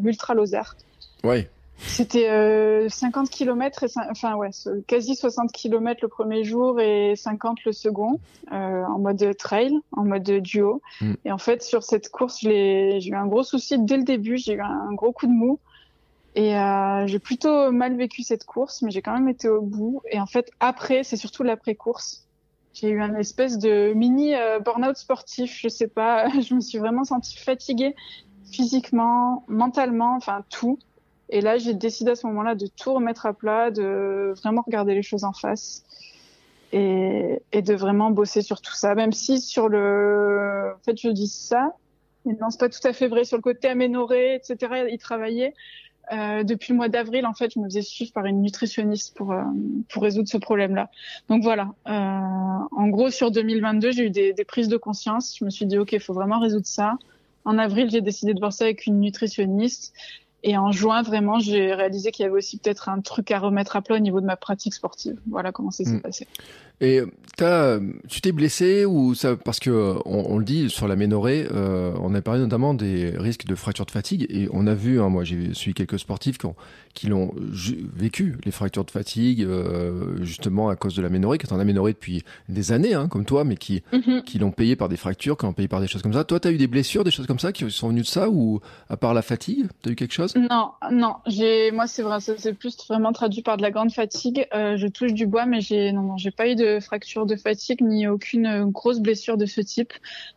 l'Ultra 0.00 0.34
Lozère. 0.34 0.76
Ouais. 1.24 1.50
C'était 1.78 2.28
euh, 2.28 2.88
50 2.88 3.30
km, 3.30 3.84
et, 3.84 3.86
enfin 4.10 4.34
ouais, 4.34 4.50
quasi 4.86 5.14
60 5.14 5.52
km 5.52 6.00
le 6.02 6.08
premier 6.08 6.42
jour 6.42 6.80
et 6.80 7.14
50 7.16 7.64
le 7.64 7.72
second, 7.72 8.18
euh, 8.52 8.84
en 8.84 8.98
mode 8.98 9.36
trail, 9.36 9.72
en 9.92 10.04
mode 10.04 10.24
duo. 10.24 10.82
Mm. 11.00 11.14
Et 11.24 11.32
en 11.32 11.38
fait, 11.38 11.62
sur 11.62 11.84
cette 11.84 12.10
course, 12.10 12.40
j'ai 12.40 12.98
eu 13.06 13.14
un 13.14 13.26
gros 13.26 13.44
souci 13.44 13.78
dès 13.78 13.96
le 13.96 14.02
début, 14.02 14.38
j'ai 14.38 14.54
eu 14.54 14.60
un 14.60 14.92
gros 14.92 15.12
coup 15.12 15.26
de 15.26 15.32
mou. 15.32 15.60
Et 16.34 16.56
euh, 16.56 17.06
j'ai 17.06 17.18
plutôt 17.18 17.72
mal 17.72 17.96
vécu 17.96 18.22
cette 18.22 18.44
course, 18.44 18.82
mais 18.82 18.90
j'ai 18.90 19.02
quand 19.02 19.12
même 19.12 19.28
été 19.28 19.48
au 19.48 19.62
bout. 19.62 20.02
Et 20.10 20.20
en 20.20 20.26
fait, 20.26 20.50
après, 20.60 21.02
c'est 21.02 21.16
surtout 21.16 21.42
l'après-course. 21.42 22.26
J'ai 22.74 22.90
eu 22.90 23.00
un 23.00 23.16
espèce 23.16 23.58
de 23.58 23.92
mini 23.94 24.34
euh, 24.34 24.60
burn-out 24.60 24.96
sportif, 24.96 25.58
je 25.60 25.68
sais 25.68 25.88
pas. 25.88 26.28
Je 26.40 26.54
me 26.54 26.60
suis 26.60 26.78
vraiment 26.78 27.04
sentie 27.04 27.36
fatiguée 27.36 27.94
physiquement, 28.50 29.44
mentalement, 29.48 30.14
enfin 30.16 30.44
tout. 30.48 30.78
Et 31.30 31.40
là, 31.40 31.58
j'ai 31.58 31.74
décidé 31.74 32.12
à 32.12 32.14
ce 32.14 32.26
moment-là 32.26 32.54
de 32.54 32.66
tout 32.66 32.94
remettre 32.94 33.26
à 33.26 33.32
plat, 33.32 33.70
de 33.70 34.32
vraiment 34.42 34.62
regarder 34.64 34.94
les 34.94 35.02
choses 35.02 35.24
en 35.24 35.32
face 35.32 35.84
et, 36.72 37.40
de 37.52 37.74
vraiment 37.74 38.10
bosser 38.10 38.42
sur 38.42 38.60
tout 38.60 38.74
ça. 38.74 38.94
Même 38.94 39.12
si 39.12 39.40
sur 39.40 39.68
le, 39.68 40.72
en 40.74 40.84
fait, 40.84 40.98
je 40.98 41.08
dis 41.08 41.28
ça, 41.28 41.74
mais 42.24 42.34
non, 42.40 42.50
c'est 42.50 42.60
pas 42.60 42.68
tout 42.68 42.86
à 42.86 42.92
fait 42.92 43.08
vrai. 43.08 43.24
Sur 43.24 43.36
le 43.36 43.42
côté 43.42 43.68
aménoré, 43.68 44.34
etc., 44.34 44.86
y 44.90 44.98
travailler. 44.98 45.54
Euh, 46.10 46.42
depuis 46.42 46.72
le 46.72 46.78
mois 46.78 46.88
d'avril, 46.88 47.26
en 47.26 47.34
fait, 47.34 47.52
je 47.54 47.58
me 47.58 47.66
faisais 47.66 47.82
suivre 47.82 48.12
par 48.12 48.24
une 48.24 48.40
nutritionniste 48.40 49.14
pour 49.14 49.32
euh, 49.32 49.42
pour 49.90 50.02
résoudre 50.02 50.28
ce 50.28 50.38
problème-là. 50.38 50.90
Donc 51.28 51.42
voilà. 51.42 51.74
Euh, 51.86 51.92
en 51.92 52.88
gros, 52.88 53.10
sur 53.10 53.30
2022, 53.30 53.92
j'ai 53.92 54.06
eu 54.06 54.10
des, 54.10 54.32
des, 54.32 54.44
prises 54.44 54.68
de 54.68 54.78
conscience. 54.78 55.36
Je 55.38 55.44
me 55.44 55.50
suis 55.50 55.66
dit, 55.66 55.76
ok, 55.76 55.92
il 55.92 56.00
faut 56.00 56.14
vraiment 56.14 56.40
résoudre 56.40 56.66
ça. 56.66 56.96
En 57.44 57.58
avril, 57.58 57.90
j'ai 57.90 58.00
décidé 58.00 58.32
de 58.32 58.40
voir 58.40 58.52
ça 58.52 58.64
avec 58.64 58.86
une 58.86 59.00
nutritionniste. 59.00 59.94
Et 60.42 60.56
en 60.56 60.70
juin, 60.70 61.02
vraiment, 61.02 61.40
j'ai 61.40 61.74
réalisé 61.74 62.12
qu'il 62.12 62.22
y 62.24 62.26
avait 62.26 62.36
aussi 62.36 62.58
peut-être 62.58 62.88
un 62.88 63.00
truc 63.00 63.30
à 63.30 63.38
remettre 63.38 63.76
à 63.76 63.82
plat 63.82 63.96
au 63.96 64.00
niveau 64.00 64.20
de 64.20 64.26
ma 64.26 64.36
pratique 64.36 64.74
sportive. 64.74 65.18
Voilà 65.28 65.50
comment 65.50 65.70
ça 65.70 65.84
s'est 65.84 65.96
mm. 65.96 66.00
passé. 66.00 66.28
Et 66.80 67.02
as, 67.44 67.78
tu 68.08 68.20
t'es 68.20 68.32
blessé 68.32 68.84
ou 68.84 69.14
ça 69.14 69.36
parce 69.36 69.60
que 69.60 69.96
on, 70.04 70.32
on 70.32 70.38
le 70.38 70.44
dit 70.44 70.70
sur 70.70 70.88
la 70.88 70.96
ménorée, 70.96 71.46
euh, 71.52 71.92
on 72.00 72.14
a 72.14 72.20
parlé 72.20 72.40
notamment 72.40 72.74
des 72.74 73.12
risques 73.16 73.46
de 73.46 73.54
fracture 73.54 73.86
de 73.86 73.90
fatigue 73.90 74.26
et 74.28 74.48
on 74.52 74.66
a 74.66 74.74
vu, 74.74 75.00
hein, 75.00 75.08
moi 75.08 75.24
j'ai 75.24 75.54
suivi 75.54 75.74
quelques 75.74 75.98
sportifs 75.98 76.38
qui, 76.38 76.46
ont, 76.46 76.56
qui 76.94 77.06
l'ont 77.08 77.34
vécu 77.36 78.36
les 78.44 78.50
fractures 78.50 78.84
de 78.84 78.90
fatigue 78.90 79.42
euh, 79.42 80.22
justement 80.22 80.68
à 80.68 80.76
cause 80.76 80.94
de 80.94 81.02
la 81.02 81.08
ménorée, 81.08 81.38
qui 81.38 81.46
est 81.46 81.52
en 81.52 81.60
aménorée 81.60 81.92
depuis 81.92 82.24
des 82.48 82.72
années, 82.72 82.94
hein, 82.94 83.08
comme 83.08 83.24
toi, 83.24 83.44
mais 83.44 83.56
qui 83.56 83.82
mhm. 83.92 84.22
qui 84.22 84.38
l'ont 84.38 84.50
payé 84.50 84.76
par 84.76 84.88
des 84.88 84.96
fractures, 84.96 85.36
qui 85.36 85.46
l'ont 85.46 85.52
payé 85.52 85.68
par 85.68 85.80
des 85.80 85.88
choses 85.88 86.02
comme 86.02 86.12
ça. 86.12 86.24
Toi, 86.24 86.40
tu 86.40 86.48
as 86.48 86.52
eu 86.52 86.58
des 86.58 86.66
blessures, 86.66 87.04
des 87.04 87.10
choses 87.10 87.26
comme 87.26 87.38
ça 87.38 87.52
qui 87.52 87.70
sont 87.70 87.88
venues 87.88 88.02
de 88.02 88.06
ça 88.06 88.28
ou 88.28 88.60
à 88.88 88.96
part 88.96 89.14
la 89.14 89.22
fatigue, 89.22 89.66
tu 89.82 89.90
as 89.90 89.92
eu 89.92 89.94
quelque 89.94 90.14
chose? 90.14 90.34
Non, 90.36 90.72
non, 90.90 91.14
j'ai 91.26 91.70
moi 91.70 91.86
c'est 91.86 92.02
vrai, 92.02 92.18
c'est 92.20 92.54
plus 92.54 92.76
vraiment 92.88 93.12
traduit 93.12 93.42
par 93.42 93.56
de 93.56 93.62
la 93.62 93.70
grande 93.70 93.92
fatigue. 93.92 94.46
Euh, 94.54 94.76
je 94.76 94.86
touche 94.86 95.12
du 95.12 95.26
bois, 95.26 95.46
mais 95.46 95.60
j'ai 95.60 95.92
non, 95.92 96.02
non, 96.02 96.16
j'ai 96.16 96.30
pas 96.30 96.48
eu 96.48 96.54
de 96.54 96.67
fracture 96.80 97.26
de 97.26 97.36
fatigue 97.36 97.80
ni 97.80 98.06
aucune 98.06 98.70
grosse 98.70 99.00
blessure 99.00 99.36
de 99.36 99.46
ce 99.46 99.60
type. 99.60 99.92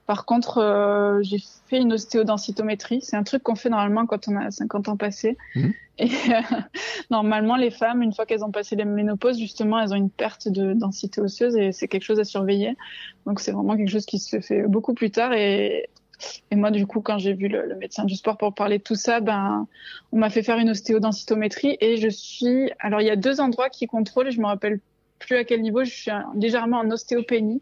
Par 0.06 0.26
contre, 0.26 0.58
euh, 0.58 1.20
j'ai 1.22 1.38
fait 1.68 1.78
une 1.78 1.94
ostéodensitométrie. 1.94 3.02
C'est 3.02 3.16
un 3.16 3.24
truc 3.24 3.44
qu'on 3.44 3.56
fait 3.56 3.70
normalement 3.70 4.06
quand 4.06 4.28
on 4.28 4.36
a 4.36 4.52
50 4.52 4.90
ans 4.90 4.98
passés. 4.98 5.38
Mmh. 5.56 5.70
Et 6.00 6.06
euh, 6.06 6.58
normalement, 7.12 7.56
les 7.56 7.72
femmes, 7.72 8.02
une 8.02 8.14
fois 8.14 8.26
qu'elles 8.26 8.44
ont 8.44 8.52
passé 8.52 8.76
les 8.76 8.86
ménopauses, 8.86 9.38
justement, 9.38 9.80
elles 9.80 9.94
ont 9.94 9.98
une 9.98 10.10
perte 10.10 10.48
de 10.48 10.74
densité 10.74 11.22
osseuse 11.22 11.56
et 11.56 11.72
c'est 11.72 11.88
quelque 11.88 12.04
chose 12.04 12.20
à 12.20 12.24
surveiller. 12.24 12.76
Donc 13.26 13.40
c'est 13.40 13.52
vraiment 13.52 13.78
quelque 13.78 13.92
chose 13.92 14.06
qui 14.06 14.20
se 14.20 14.40
fait 14.40 14.64
beaucoup 14.64 14.94
plus 14.94 15.12
tard 15.12 15.34
et 15.34 15.90
et 16.52 16.56
moi, 16.56 16.72
du 16.72 16.86
coup, 16.86 17.02
quand 17.02 17.18
j'ai 17.18 17.34
vu 17.34 17.48
le, 17.48 17.76
médecin 17.76 18.06
du 18.06 18.16
sport 18.16 18.38
pour 18.38 18.54
parler 18.54 18.78
de 18.78 18.84
tout 18.84 18.96
ça, 18.96 19.20
ben, 19.20 19.68
on 20.12 20.18
m'a 20.18 20.30
fait 20.30 20.44
faire 20.44 20.58
une 20.58 20.70
ostéodensitométrie 20.70 21.78
et 21.80 21.98
je 21.98 22.10
suis. 22.10 22.72
Alors, 22.80 23.02
il 23.02 23.08
y 23.08 23.12
a 23.12 23.16
deux 23.16 23.40
endroits 23.40 23.70
qui 23.70 23.88
contrôlent. 23.88 24.32
Je 24.32 24.40
me 24.40 24.46
rappelle 24.46 24.80
plus 25.22 25.38
à 25.38 25.44
quel 25.44 25.62
niveau, 25.62 25.84
je 25.84 25.92
suis 25.92 26.12
légèrement 26.36 26.80
en 26.80 26.92
ostéopénie. 26.92 27.62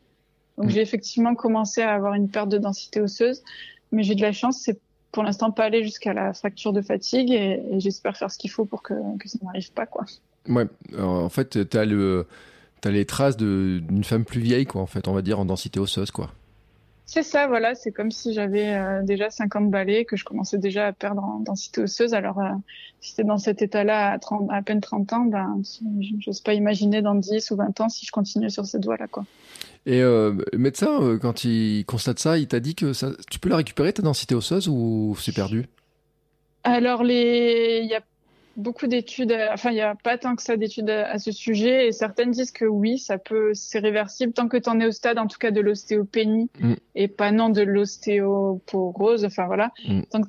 Donc 0.58 0.68
mm. 0.68 0.70
j'ai 0.72 0.82
effectivement 0.82 1.36
commencé 1.36 1.82
à 1.82 1.94
avoir 1.94 2.14
une 2.14 2.30
perte 2.30 2.50
de 2.50 2.58
densité 2.58 3.02
osseuse, 3.02 3.44
mais 3.92 4.04
j'ai 4.04 4.16
de 4.16 4.22
la 4.22 4.32
chance, 4.32 4.62
c'est 4.64 4.80
pour 5.12 5.24
l'instant 5.24 5.52
pas 5.52 5.66
aller 5.66 5.84
jusqu'à 5.84 6.14
la 6.14 6.34
fracture 6.34 6.74
de 6.74 6.82
fatigue 6.82 7.32
et, 7.32 7.62
j'espère 7.80 8.16
faire 8.18 8.32
ce 8.32 8.38
qu'il 8.38 8.52
faut 8.52 8.66
pour 8.66 8.84
que, 8.84 8.94
que 9.18 9.28
ça 9.28 9.38
n'arrive 9.44 9.72
pas 9.72 9.86
quoi. 9.86 10.06
Ouais, 10.48 10.66
en 10.98 11.30
fait, 11.30 11.70
tu 11.70 11.78
as 11.78 11.86
le 11.86 12.26
as 12.86 12.92
les 12.92 13.06
traces 13.06 13.36
d'une 13.36 14.04
femme 14.06 14.24
plus 14.24 14.40
vieille 14.40 14.66
quoi 14.66 14.82
en 14.82 14.86
fait, 14.86 15.08
on 15.08 15.14
va 15.14 15.22
dire 15.22 15.40
en 15.40 15.46
densité 15.46 15.80
osseuse 15.80 16.12
quoi. 16.12 16.32
C'est 17.12 17.24
ça, 17.24 17.48
voilà, 17.48 17.74
c'est 17.74 17.92
comme 17.92 18.12
si 18.12 18.36
j'avais 18.36 18.72
euh, 18.76 19.02
déjà 19.02 19.32
50 19.32 19.72
balais, 19.72 20.06
que 20.06 20.16
je 20.16 20.24
commençais 20.24 20.60
déjà 20.60 20.86
à 20.86 20.94
perdre 20.94 21.24
en 21.24 21.40
densité 21.40 21.82
osseuse. 21.82 22.14
Alors, 22.14 22.38
euh, 22.40 22.52
si 23.02 23.10
c'était 23.10 23.24
dans 23.24 23.40
cet 23.40 23.64
état-là 23.64 24.12
à, 24.12 24.20
30, 24.20 24.48
à 24.52 24.62
peine 24.62 24.80
30 24.80 25.14
ans, 25.14 25.26
ben, 25.26 25.60
j'ose 26.20 26.42
pas 26.42 26.54
imaginer 26.54 27.02
dans 27.02 27.16
10 27.16 27.50
ou 27.50 27.56
20 27.56 27.82
ans 27.82 27.90
si 27.90 28.06
je 28.06 28.12
continue 28.12 28.52
sur 28.52 28.68
cette 28.68 28.86
voie-là, 28.86 29.08
quoi. 29.08 29.26
Et 29.88 30.04
euh, 30.04 30.36
le 30.54 30.60
médecin, 30.60 31.02
euh, 31.02 31.18
quand 31.18 31.46
il 31.46 31.84
constate 31.86 32.20
ça, 32.20 32.38
il 32.38 32.48
t'a 32.48 32.60
dit 32.60 32.76
que 32.76 32.94
ça, 32.94 33.10
tu 33.32 33.40
peux 33.40 33.50
la 33.50 33.58
récupérer, 33.58 33.92
ta 33.92 34.04
densité 34.04 34.36
osseuse, 34.36 34.68
ou 34.68 35.16
c'est 35.20 35.34
perdu? 35.34 35.66
Alors, 36.64 37.04
les... 37.04 37.80
il 37.82 37.90
y 37.90 37.96
a 37.96 38.02
beaucoup 38.60 38.88
d'études, 38.88 39.36
enfin 39.52 39.72
il 39.72 39.76
n'y 39.76 39.82
a 39.82 39.96
pas 39.96 40.18
tant 40.18 40.36
que 40.36 40.44
ça 40.44 40.58
d'études 40.58 40.90
à, 40.90 41.18
ce 41.18 41.32
sujet 41.32 41.88
et 41.88 41.92
certaines 41.92 42.32
disent 42.32 42.52
que 42.52 42.66
oui, 42.66 43.00
ça 43.00 43.18
peut, 43.18 43.52
c'est 43.54 43.80
réversible 43.80 44.34
tant 44.34 44.48
que 44.48 44.58
tu 44.58 44.70
en 44.70 44.80
es 44.80 44.86
au 44.86 44.92
stade 44.92 45.18
en 45.18 45.28
tout 45.28 45.38
cas 45.40 45.52
de 45.52 45.62
l'ostéopénie 45.62 46.50
mm. 46.60 46.74
et 46.96 47.08
pas 47.08 47.32
non 47.32 47.50
de 47.50 47.62
l'ostéoporose, 47.62 49.24
enfin 49.24 49.46
voilà, 49.48 49.72
mm. 49.88 50.02
tant 50.12 50.22
que 50.22 50.28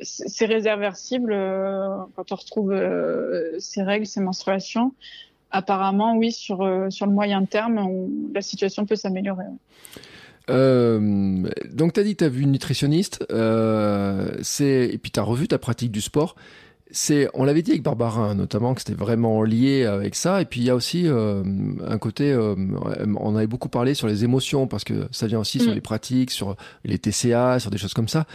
c'est 0.00 0.46
réversible 0.46 1.32
euh, 1.32 1.88
quand 2.16 2.32
on 2.32 2.36
retrouve 2.36 2.72
euh, 2.72 3.52
ces 3.58 3.82
règles, 3.82 4.06
ces 4.06 4.20
menstruations. 4.20 4.94
Apparemment, 5.50 6.16
oui, 6.16 6.32
sur 6.32 6.62
euh, 6.62 6.90
sur 6.90 7.06
le 7.06 7.12
moyen 7.12 7.44
terme, 7.44 8.08
la 8.34 8.42
situation 8.42 8.84
peut 8.86 8.96
s'améliorer. 8.96 9.44
donc, 10.48 11.92
tu 11.92 12.00
as 12.00 12.02
dit 12.02 12.12
que 12.12 12.18
tu 12.18 12.24
as 12.24 12.28
vu 12.28 12.42
une 12.42 12.52
nutritionniste, 12.52 13.26
c'est 14.42 14.88
et 14.90 14.98
puis 14.98 15.10
tu 15.10 15.20
as 15.20 15.22
revu 15.22 15.48
ta 15.48 15.58
pratique 15.58 15.90
du 15.90 16.00
sport 16.00 16.34
c'est, 16.90 17.28
on 17.34 17.44
l'avait 17.44 17.62
dit 17.62 17.72
avec 17.72 17.82
Barbara 17.82 18.34
notamment 18.34 18.74
que 18.74 18.80
c'était 18.80 18.94
vraiment 18.94 19.42
lié 19.42 19.84
avec 19.84 20.14
ça. 20.14 20.40
Et 20.40 20.44
puis 20.44 20.60
il 20.60 20.64
y 20.64 20.70
a 20.70 20.74
aussi 20.74 21.04
euh, 21.06 21.42
un 21.86 21.98
côté, 21.98 22.32
euh, 22.32 22.54
on 23.18 23.36
avait 23.36 23.46
beaucoup 23.46 23.68
parlé 23.68 23.94
sur 23.94 24.06
les 24.06 24.24
émotions 24.24 24.66
parce 24.66 24.84
que 24.84 25.08
ça 25.10 25.26
vient 25.26 25.38
aussi 25.38 25.58
sur 25.58 25.72
mm. 25.72 25.74
les 25.74 25.80
pratiques, 25.80 26.30
sur 26.30 26.56
les 26.84 26.98
TCA, 26.98 27.58
sur 27.58 27.70
des 27.70 27.78
choses 27.78 27.94
comme 27.94 28.08
ça. 28.08 28.26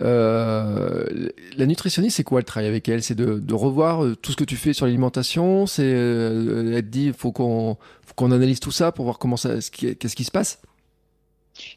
Euh, 0.00 1.28
la 1.56 1.66
nutritionniste, 1.66 2.16
c'est 2.16 2.24
quoi 2.24 2.40
le 2.40 2.44
travail 2.44 2.68
avec 2.68 2.88
elle? 2.88 3.02
C'est 3.02 3.14
de, 3.14 3.38
de, 3.38 3.54
revoir 3.54 4.04
euh, 4.04 4.16
tout 4.16 4.32
ce 4.32 4.36
que 4.36 4.44
tu 4.44 4.56
fais 4.56 4.72
sur 4.72 4.86
l'alimentation. 4.86 5.66
C'est 5.66 5.82
être 5.82 6.90
dit, 6.90 7.12
faut 7.16 7.32
qu'on, 7.32 7.76
faut 8.06 8.14
qu'on 8.14 8.30
analyse 8.30 8.60
tout 8.60 8.72
ça 8.72 8.92
pour 8.92 9.04
voir 9.04 9.18
comment 9.18 9.36
ça, 9.36 9.54
qu'est-ce 9.70 10.16
qui 10.16 10.24
se 10.24 10.30
passe? 10.30 10.60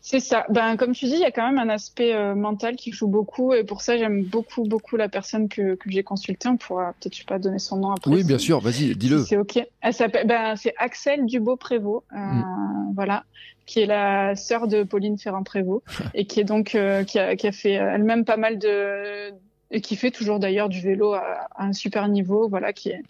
C'est 0.01 0.19
ça. 0.19 0.45
Ben, 0.49 0.77
comme 0.77 0.93
tu 0.93 1.05
dis, 1.05 1.13
il 1.13 1.19
y 1.19 1.25
a 1.25 1.31
quand 1.31 1.45
même 1.45 1.57
un 1.57 1.69
aspect 1.69 2.13
euh, 2.13 2.35
mental 2.35 2.75
qui 2.75 2.91
joue 2.91 3.07
beaucoup, 3.07 3.53
et 3.53 3.63
pour 3.63 3.81
ça, 3.81 3.97
j'aime 3.97 4.23
beaucoup, 4.23 4.63
beaucoup 4.63 4.95
la 4.95 5.09
personne 5.09 5.49
que, 5.49 5.75
que 5.75 5.89
j'ai 5.89 6.03
consultée. 6.03 6.47
On 6.47 6.57
pourra 6.57 6.93
peut-être, 6.93 7.13
je 7.13 7.19
sais 7.19 7.25
pas, 7.25 7.39
donner 7.39 7.59
son 7.59 7.77
nom 7.77 7.91
après. 7.91 8.11
Oui, 8.11 8.23
bien 8.23 8.37
sûr. 8.37 8.59
Vas-y, 8.59 8.95
dis-le. 8.95 9.23
c'est 9.23 9.37
ok. 9.37 9.59
Elle 9.81 9.93
s'appelle, 9.93 10.27
ben, 10.27 10.55
c'est 10.55 10.73
Axel 10.77 11.25
Dubo-Prévost, 11.25 12.03
euh, 12.13 12.17
mm. 12.17 12.93
voilà, 12.95 13.25
qui 13.65 13.81
est 13.81 13.85
la 13.85 14.35
sœur 14.35 14.67
de 14.67 14.83
Pauline 14.83 15.17
Ferrand-Prévost, 15.17 15.83
et 16.13 16.25
qui 16.25 16.39
est 16.39 16.45
donc, 16.45 16.75
euh, 16.75 17.03
qui, 17.03 17.19
a, 17.19 17.35
qui 17.35 17.47
a 17.47 17.51
fait 17.51 17.73
elle-même 17.73 18.25
pas 18.25 18.37
mal 18.37 18.57
de, 18.57 19.31
et 19.71 19.81
qui 19.81 19.95
fait 19.95 20.11
toujours 20.11 20.39
d'ailleurs 20.39 20.69
du 20.69 20.79
vélo 20.81 21.13
à, 21.13 21.47
à, 21.55 21.65
un 21.65 21.73
super 21.73 22.07
niveau, 22.07 22.47
voilà, 22.47 22.71
qui 22.71 22.89
est 22.89 23.01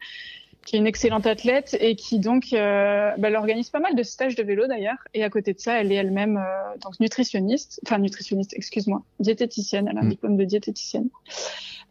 qui 0.66 0.76
est 0.76 0.80
une 0.80 0.88
excellente 0.88 1.28
athlète 1.28 1.78
et 1.80 1.96
qui 1.96 2.20
donc 2.20 2.48
euh, 2.52 3.12
bah, 3.18 3.28
elle 3.30 3.36
organise 3.36 3.70
pas 3.70 3.80
mal 3.80 3.96
de 3.96 4.04
stages 4.04 4.36
de 4.36 4.44
vélo 4.44 4.68
d'ailleurs. 4.68 4.98
Et 5.14 5.24
à 5.24 5.30
côté 5.30 5.54
de 5.54 5.60
ça 5.60 5.80
elle 5.80 5.92
est 5.92 5.96
elle-même 5.96 6.38
euh, 6.38 6.78
donc 6.84 7.00
nutritionniste 7.00 7.80
enfin 7.86 8.00
nutritionniste 8.00 8.54
excuse-moi 8.56 9.04
diététicienne. 9.20 9.88
Elle 9.90 9.98
a 9.98 10.02
un 10.02 10.06
mm. 10.06 10.10
diplôme 10.10 10.38
de 10.38 10.44
diététicienne. 10.44 11.10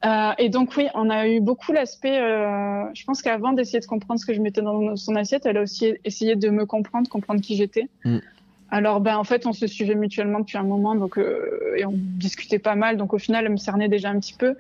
Euh, 0.05 0.33
et 0.39 0.49
donc 0.49 0.77
oui 0.77 0.89
on 0.95 1.09
a 1.09 1.29
eu 1.29 1.41
beaucoup 1.41 1.73
l'aspect 1.73 2.19
euh, 2.19 2.85
je 2.95 3.05
pense 3.05 3.23
qu'avant 3.23 3.53
d'essayer 3.53 3.79
de 3.79 3.87
comprendre 3.87 4.21
ce 4.21 4.27
que 4.27 4.35
je 4.35 4.41
mettais 4.41 4.61
dans 4.61 4.97
son 4.97 5.15
assiette 5.15 5.47
elle 5.47 5.57
a 5.57 5.63
aussi 5.63 5.95
essayé 6.05 6.35
de 6.35 6.51
me 6.51 6.67
comprendre 6.67 7.09
comprendre 7.09 7.41
qui 7.41 7.57
j'étais. 7.57 7.89
Mm. 8.05 8.19
Alors 8.71 9.01
ben 9.01 9.17
en 9.17 9.25
fait 9.25 9.47
on 9.47 9.53
se 9.53 9.69
suivait 9.69 9.95
mutuellement 9.95 10.41
depuis 10.41 10.59
un 10.59 10.65
moment 10.65 10.97
donc 10.97 11.17
euh, 11.17 11.77
et 11.77 11.87
on 11.87 11.93
discutait 11.95 12.59
pas 12.59 12.75
mal. 12.75 12.97
Donc 12.97 13.15
au 13.15 13.19
final 13.19 13.45
elle 13.45 13.53
me 13.53 13.57
cernait 13.57 13.89
déjà 13.89 14.09
un 14.11 14.19
petit 14.19 14.35
peu. 14.35 14.57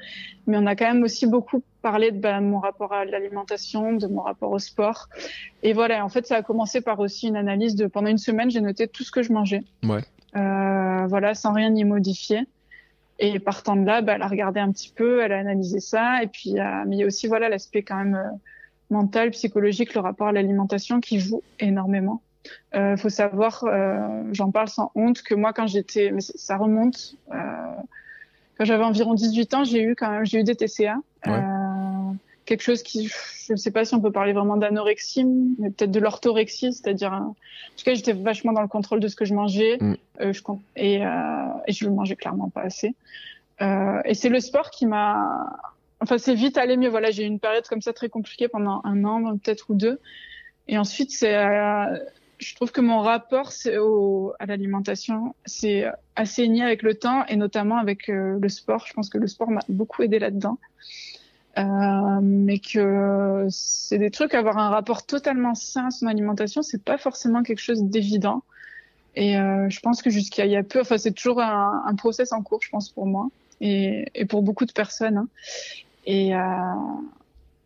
Mais 0.46 0.57
on 0.57 0.66
a 0.66 0.77
quand 0.77 0.87
même 0.87 1.03
aussi 1.03 1.27
beaucoup 1.27 1.64
parlé 1.84 2.10
de, 2.10 2.18
ben, 2.18 2.40
mon 2.40 2.60
rapport 2.60 2.94
à 2.94 3.04
l'alimentation, 3.04 3.92
de 3.92 4.06
mon 4.06 4.22
rapport 4.22 4.50
au 4.50 4.58
sport. 4.58 5.10
Et 5.62 5.74
voilà 5.74 6.02
en 6.02 6.08
fait 6.08 6.26
ça 6.26 6.36
a 6.36 6.42
commencé 6.42 6.80
par 6.80 6.98
aussi 6.98 7.28
une 7.28 7.36
analyse 7.36 7.74
de 7.76 7.86
pendant 7.86 8.08
une 8.08 8.16
semaine 8.16 8.50
j'ai 8.50 8.62
noté 8.62 8.88
tout 8.88 9.04
ce 9.04 9.10
que 9.10 9.22
je 9.22 9.30
mangeais. 9.30 9.62
Ouais. 9.82 10.00
euh, 10.34 11.06
voilà 11.06 11.34
sans 11.34 11.52
rien 11.52 11.74
y 11.74 11.84
modifier. 11.84 12.40
Et 13.18 13.38
partant 13.38 13.76
de 13.76 13.84
là 13.84 14.00
ben, 14.00 14.14
elle 14.14 14.22
a 14.22 14.28
regardé 14.28 14.60
un 14.60 14.72
petit 14.72 14.90
peu 14.96 15.22
elle 15.22 15.32
a 15.32 15.38
analysé 15.38 15.78
ça. 15.78 16.22
Et 16.22 16.26
puis 16.26 16.58
euh, 16.58 16.84
mais 16.86 16.96
il 16.96 17.00
y 17.00 17.02
a 17.02 17.06
aussi 17.06 17.26
voilà 17.26 17.50
l'aspect 17.50 17.82
quand 17.82 17.98
même 17.98 18.14
euh, 18.14 18.30
mental 18.88 19.30
psychologique 19.32 19.92
le 19.92 20.00
rapport 20.00 20.28
à 20.28 20.32
l'alimentation 20.32 21.00
qui 21.00 21.20
joue 21.20 21.42
énormément. 21.60 22.22
Euh, 22.74 22.96
faut 22.96 23.10
savoir, 23.10 23.64
j'en 24.32 24.50
parle 24.50 24.68
sans 24.68 24.90
honte, 24.94 25.22
que 25.22 25.34
moi 25.34 25.52
quand 25.52 25.66
j'étais, 25.66 26.10
mais 26.12 26.20
ça 26.20 26.56
remonte, 26.58 27.16
quand 28.56 28.64
j'avais 28.64 28.84
environ 28.84 29.14
18 29.14 29.54
ans, 29.54 29.64
j'ai 29.64 29.82
eu 29.82 29.94
quand 29.96 30.10
même, 30.10 30.24
j'ai 30.24 30.40
eu 30.40 30.44
des 30.44 30.54
TCA. 30.54 30.96
Euh, 31.26 31.30
quelque 32.44 32.62
chose 32.62 32.83
qui, 32.83 33.09
je 33.46 33.52
ne 33.52 33.57
sais 33.57 33.70
pas 33.70 33.85
si 33.85 33.94
on 33.94 34.00
peut 34.00 34.12
parler 34.12 34.33
vraiment 34.33 34.57
d'anorexie, 34.57 35.24
mais 35.24 35.70
peut-être 35.70 35.90
de 35.90 36.00
l'orthorexie, 36.00 36.72
c'est-à-dire, 36.72 37.12
en 37.12 37.35
tout 37.76 37.85
cas, 37.85 37.94
j'étais 37.94 38.12
vachement 38.12 38.52
dans 38.52 38.62
le 38.62 38.68
contrôle 38.68 39.00
de 39.00 39.09
ce 39.09 39.16
que 39.16 39.24
je 39.24 39.35
mangeais, 39.35 39.78
mm. 39.80 39.94
euh, 40.20 40.33
je, 40.33 40.42
et, 40.76 41.04
euh, 41.04 41.11
et 41.66 41.72
je 41.72 41.85
le 41.85 41.92
mangeais 41.92 42.16
clairement 42.16 42.50
pas 42.50 42.62
assez. 42.62 42.94
Euh, 43.62 44.00
et 44.04 44.14
c'est 44.14 44.28
le 44.28 44.40
sport 44.40 44.70
qui 44.70 44.87
m'a, 44.87 45.57
enfin, 46.00 46.18
c'est 46.18 46.35
vite 46.35 46.59
allé 46.59 46.76
mieux. 46.76 46.88
Voilà, 46.88 47.11
j'ai 47.11 47.24
eu 47.24 47.26
une 47.26 47.40
période 47.40 47.66
comme 47.68 47.83
ça 47.83 47.92
très 47.92 48.09
compliquée 48.09 48.48
pendant 48.48 48.80
un 48.85 49.04
an, 49.04 49.37
peut-être 49.38 49.70
ou 49.70 49.74
deux. 49.74 50.00
Et 50.66 50.78
ensuite, 50.78 51.11
c'est, 51.11 51.37
euh, 51.37 51.98
je 52.38 52.54
trouve 52.54 52.72
que 52.72 52.80
mon 52.80 53.00
rapport 53.00 53.52
au, 53.78 54.33
à 54.38 54.46
l'alimentation, 54.46 55.35
c'est 55.44 55.85
assaini 56.16 56.62
avec 56.62 56.83
le 56.83 56.94
temps 56.94 57.24
et 57.26 57.37
notamment 57.37 57.76
avec 57.76 58.09
euh, 58.09 58.38
le 58.40 58.48
sport. 58.48 58.87
Je 58.87 58.92
pense 58.92 59.09
que 59.09 59.18
le 59.18 59.26
sport 59.26 59.50
m'a 59.50 59.61
beaucoup 59.68 60.02
aidé 60.02 60.18
là-dedans. 60.18 60.59
Euh, 61.56 62.20
mais 62.22 62.58
que 62.58 63.46
c'est 63.48 63.98
des 63.98 64.10
trucs, 64.10 64.34
avoir 64.34 64.58
un 64.58 64.70
rapport 64.70 65.06
totalement 65.06 65.54
sain 65.54 65.86
à 65.86 65.90
son 65.90 66.06
alimentation, 66.06 66.62
c'est 66.62 66.82
pas 66.82 66.98
forcément 66.98 67.42
quelque 67.42 67.60
chose 67.60 67.82
d'évident. 67.84 68.42
Et 69.14 69.38
euh, 69.38 69.68
je 69.68 69.78
pense 69.80 70.02
que 70.02 70.10
jusqu'à 70.10 70.46
il 70.46 70.52
y 70.52 70.56
a 70.56 70.64
peu, 70.64 70.80
enfin 70.80 70.98
c'est 70.98 71.12
toujours 71.12 71.40
un, 71.40 71.84
un, 71.86 71.94
process 71.94 72.32
en 72.32 72.42
cours, 72.42 72.60
je 72.62 72.70
pense 72.70 72.88
pour 72.90 73.06
moi 73.06 73.28
et, 73.60 74.06
et 74.16 74.24
pour 74.24 74.42
beaucoup 74.42 74.64
de 74.64 74.72
personnes. 74.72 75.18
Hein. 75.18 75.28
Et, 76.06 76.34
euh, 76.34 76.40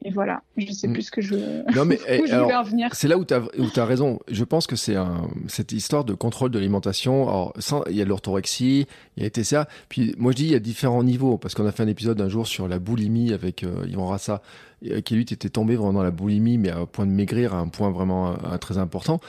et 0.05 0.11
voilà, 0.11 0.43
je 0.57 0.71
sais 0.71 0.87
mm. 0.87 0.93
plus 0.93 1.03
ce 1.03 1.11
que 1.11 1.21
je, 1.21 1.35
non, 1.75 1.85
mais, 1.85 1.97
où 2.21 2.27
je 2.27 2.37
voulais 2.37 2.55
en 2.55 2.63
venir. 2.63 2.89
C'est 2.93 3.09
là 3.09 3.19
où 3.19 3.25
tu 3.25 3.35
as, 3.35 3.43
as, 3.77 3.85
raison. 3.85 4.21
Je 4.31 4.45
pense 4.45 4.69
que 4.69 4.77
c'est 4.77 4.95
un, 4.95 5.29
cette 5.49 5.73
histoire 5.73 6.05
de 6.05 6.15
contrôle 6.15 6.51
de 6.51 6.59
l'alimentation. 6.59 7.29
Alors, 7.29 7.53
il 7.91 7.97
y 7.97 8.03
a 8.03 8.05
l'orthorexie, 8.05 8.87
il 9.17 9.23
y 9.25 9.27
a 9.27 9.31
TCA. 9.31 9.67
Puis 9.89 10.15
moi, 10.17 10.31
je 10.33 10.37
dis, 10.37 10.45
il 10.45 10.53
y 10.53 10.55
a 10.55 10.61
différents 10.61 11.03
niveaux. 11.03 11.37
Parce 11.37 11.55
qu'on 11.55 11.67
a 11.67 11.73
fait 11.73 11.83
un 11.83 11.89
épisode 11.89 12.21
un 12.21 12.29
jour 12.29 12.47
sur 12.47 12.69
la 12.69 12.79
boulimie 12.79 13.33
avec 13.33 13.65
euh, 13.65 13.85
Yvan 13.89 14.07
Rassa, 14.07 14.41
euh, 14.87 15.01
qui 15.01 15.17
lui 15.17 15.23
était 15.23 15.49
tombé 15.49 15.75
vraiment 15.75 15.95
dans 15.95 16.03
la 16.05 16.13
boulimie, 16.13 16.57
mais 16.57 16.71
à 16.71 16.79
un 16.79 16.87
point 16.87 17.05
de 17.05 17.11
maigrir, 17.11 17.53
à 17.53 17.59
un 17.59 17.67
point 17.67 17.91
vraiment 17.91 18.31
euh, 18.31 18.57
très 18.59 18.79
important. 18.79 19.21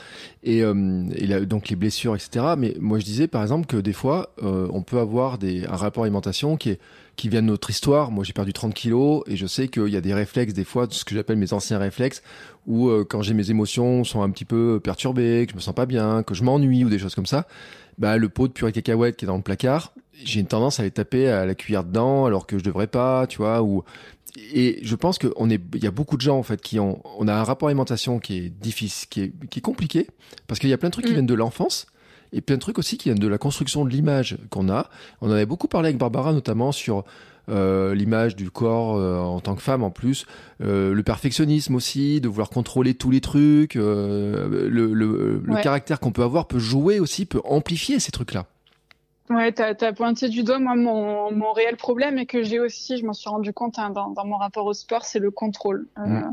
Et, 0.43 0.63
euh, 0.63 1.05
et 1.15 1.27
donc 1.47 1.69
les 1.69 1.75
blessures, 1.75 2.15
etc. 2.15 2.53
Mais 2.55 2.75
moi, 2.79 2.99
je 2.99 3.05
disais, 3.05 3.27
par 3.27 3.41
exemple, 3.41 3.65
que 3.65 3.77
des 3.77 3.93
fois, 3.93 4.33
on 4.41 4.83
peut 4.83 4.99
avoir 4.99 5.39
des, 5.39 5.65
un 5.65 5.75
rapport 5.75 6.03
alimentation 6.03 6.57
qui 6.57 6.71
est 6.71 6.79
qui 7.19 7.27
vient 7.27 7.41
de 7.41 7.47
notre 7.47 7.69
histoire. 7.69 8.11
Moi, 8.11 8.23
j'ai 8.23 8.31
perdu 8.31 8.53
30 8.53 8.73
kilos 8.73 9.23
et 9.27 9.35
je 9.35 9.45
sais 9.45 9.67
qu'il 9.67 9.89
y 9.89 9.97
a 9.97 10.01
des 10.01 10.13
réflexes, 10.13 10.53
des 10.53 10.63
fois, 10.63 10.87
ce 10.89 11.03
que 11.03 11.13
j'appelle 11.13 11.35
mes 11.35 11.51
anciens 11.51 11.77
réflexes, 11.77 12.23
où 12.65 12.87
euh, 12.87 13.03
quand 13.03 13.21
j'ai 13.21 13.33
mes 13.33 13.51
émotions 13.51 14.05
sont 14.05 14.21
un 14.21 14.29
petit 14.29 14.45
peu 14.45 14.79
perturbées, 14.81 15.43
que 15.45 15.51
je 15.51 15.57
me 15.57 15.61
sens 15.61 15.75
pas 15.75 15.85
bien, 15.85 16.23
que 16.23 16.33
je 16.33 16.45
m'ennuie 16.45 16.85
ou 16.85 16.89
des 16.89 16.97
choses 16.97 17.15
comme 17.15 17.25
ça, 17.25 17.45
bah, 17.97 18.15
le 18.15 18.29
pot 18.29 18.47
de 18.47 18.53
purée 18.53 18.71
de 18.71 18.75
cacahuètes 18.75 19.17
qui 19.17 19.25
est 19.25 19.27
dans 19.27 19.35
le 19.35 19.43
placard, 19.43 19.93
j'ai 20.23 20.39
une 20.39 20.47
tendance 20.47 20.79
à 20.79 20.83
les 20.83 20.91
taper 20.91 21.27
à 21.27 21.45
la 21.45 21.55
cuillère 21.55 21.83
dedans 21.83 22.25
alors 22.25 22.47
que 22.47 22.57
je 22.57 22.63
devrais 22.63 22.87
pas, 22.87 23.27
tu 23.27 23.39
vois, 23.39 23.61
ou 23.63 23.83
et 24.53 24.79
je 24.81 24.95
pense 24.95 25.17
qu'on 25.17 25.49
est, 25.49 25.61
il 25.73 25.83
y 25.83 25.87
a 25.87 25.91
beaucoup 25.91 26.15
de 26.15 26.21
gens 26.21 26.37
en 26.37 26.43
fait 26.43 26.61
qui 26.61 26.79
ont, 26.79 27.01
on 27.17 27.27
a 27.27 27.33
un 27.33 27.43
rapport 27.43 27.67
alimentation 27.67 28.19
qui 28.19 28.37
est 28.37 28.49
difficile, 28.49 29.09
qui 29.09 29.21
est, 29.23 29.33
qui 29.49 29.59
est 29.59 29.61
compliqué 29.61 30.07
parce 30.47 30.59
qu'il 30.59 30.69
y 30.69 30.73
a 30.73 30.77
plein 30.77 30.89
de 30.89 30.93
trucs 30.93 31.05
qui 31.05 31.11
mm. 31.11 31.15
viennent 31.15 31.25
de 31.25 31.33
l'enfance 31.33 31.87
et 32.33 32.41
plein 32.41 32.55
de 32.55 32.61
trucs 32.61 32.79
aussi 32.79 32.97
qui 32.97 33.09
viennent 33.09 33.19
de 33.19 33.27
la 33.27 33.37
construction 33.37 33.85
de 33.85 33.89
l'image 33.89 34.37
qu'on 34.49 34.69
a. 34.69 34.89
On 35.21 35.29
en 35.29 35.31
avait 35.31 35.45
beaucoup 35.45 35.67
parlé 35.67 35.87
avec 35.89 35.97
Barbara 35.97 36.33
notamment 36.33 36.71
sur 36.71 37.03
euh, 37.49 37.95
l'image 37.95 38.35
du 38.35 38.51
corps 38.51 38.95
euh, 38.95 39.17
en 39.17 39.39
tant 39.39 39.55
que 39.55 39.61
femme 39.61 39.83
en 39.83 39.89
plus, 39.89 40.27
euh, 40.61 40.93
le 40.93 41.03
perfectionnisme 41.03 41.73
aussi, 41.73 42.21
de 42.21 42.27
vouloir 42.27 42.49
contrôler 42.49 42.93
tous 42.93 43.09
les 43.09 43.21
trucs, 43.21 43.73
le, 43.73 44.67
le, 44.69 45.41
le 45.43 45.61
caractère 45.61 45.99
qu'on 45.99 46.11
peut 46.11 46.23
avoir 46.23 46.47
peut 46.47 46.59
jouer 46.59 46.99
aussi, 46.99 47.25
peut 47.25 47.41
amplifier 47.43 47.99
ces 47.99 48.11
trucs-là. 48.11 48.45
Ouais, 49.29 49.51
tu 49.53 49.61
as, 49.61 49.93
pointé 49.93 50.27
du 50.27 50.43
doigt, 50.43 50.59
moi, 50.59 50.75
mon, 50.75 51.31
mon 51.31 51.51
réel 51.53 51.75
problème 51.75 52.17
et 52.17 52.25
que 52.25 52.41
j'ai 52.43 52.59
aussi, 52.59 52.97
je 52.97 53.05
m'en 53.05 53.13
suis 53.13 53.29
rendu 53.29 53.53
compte 53.53 53.77
hein, 53.77 53.91
dans, 53.91 54.09
dans, 54.09 54.25
mon 54.25 54.37
rapport 54.37 54.65
au 54.65 54.73
sport, 54.73 55.05
c'est 55.05 55.19
le 55.19 55.29
contrôle. 55.29 55.87
Mm. 55.97 56.31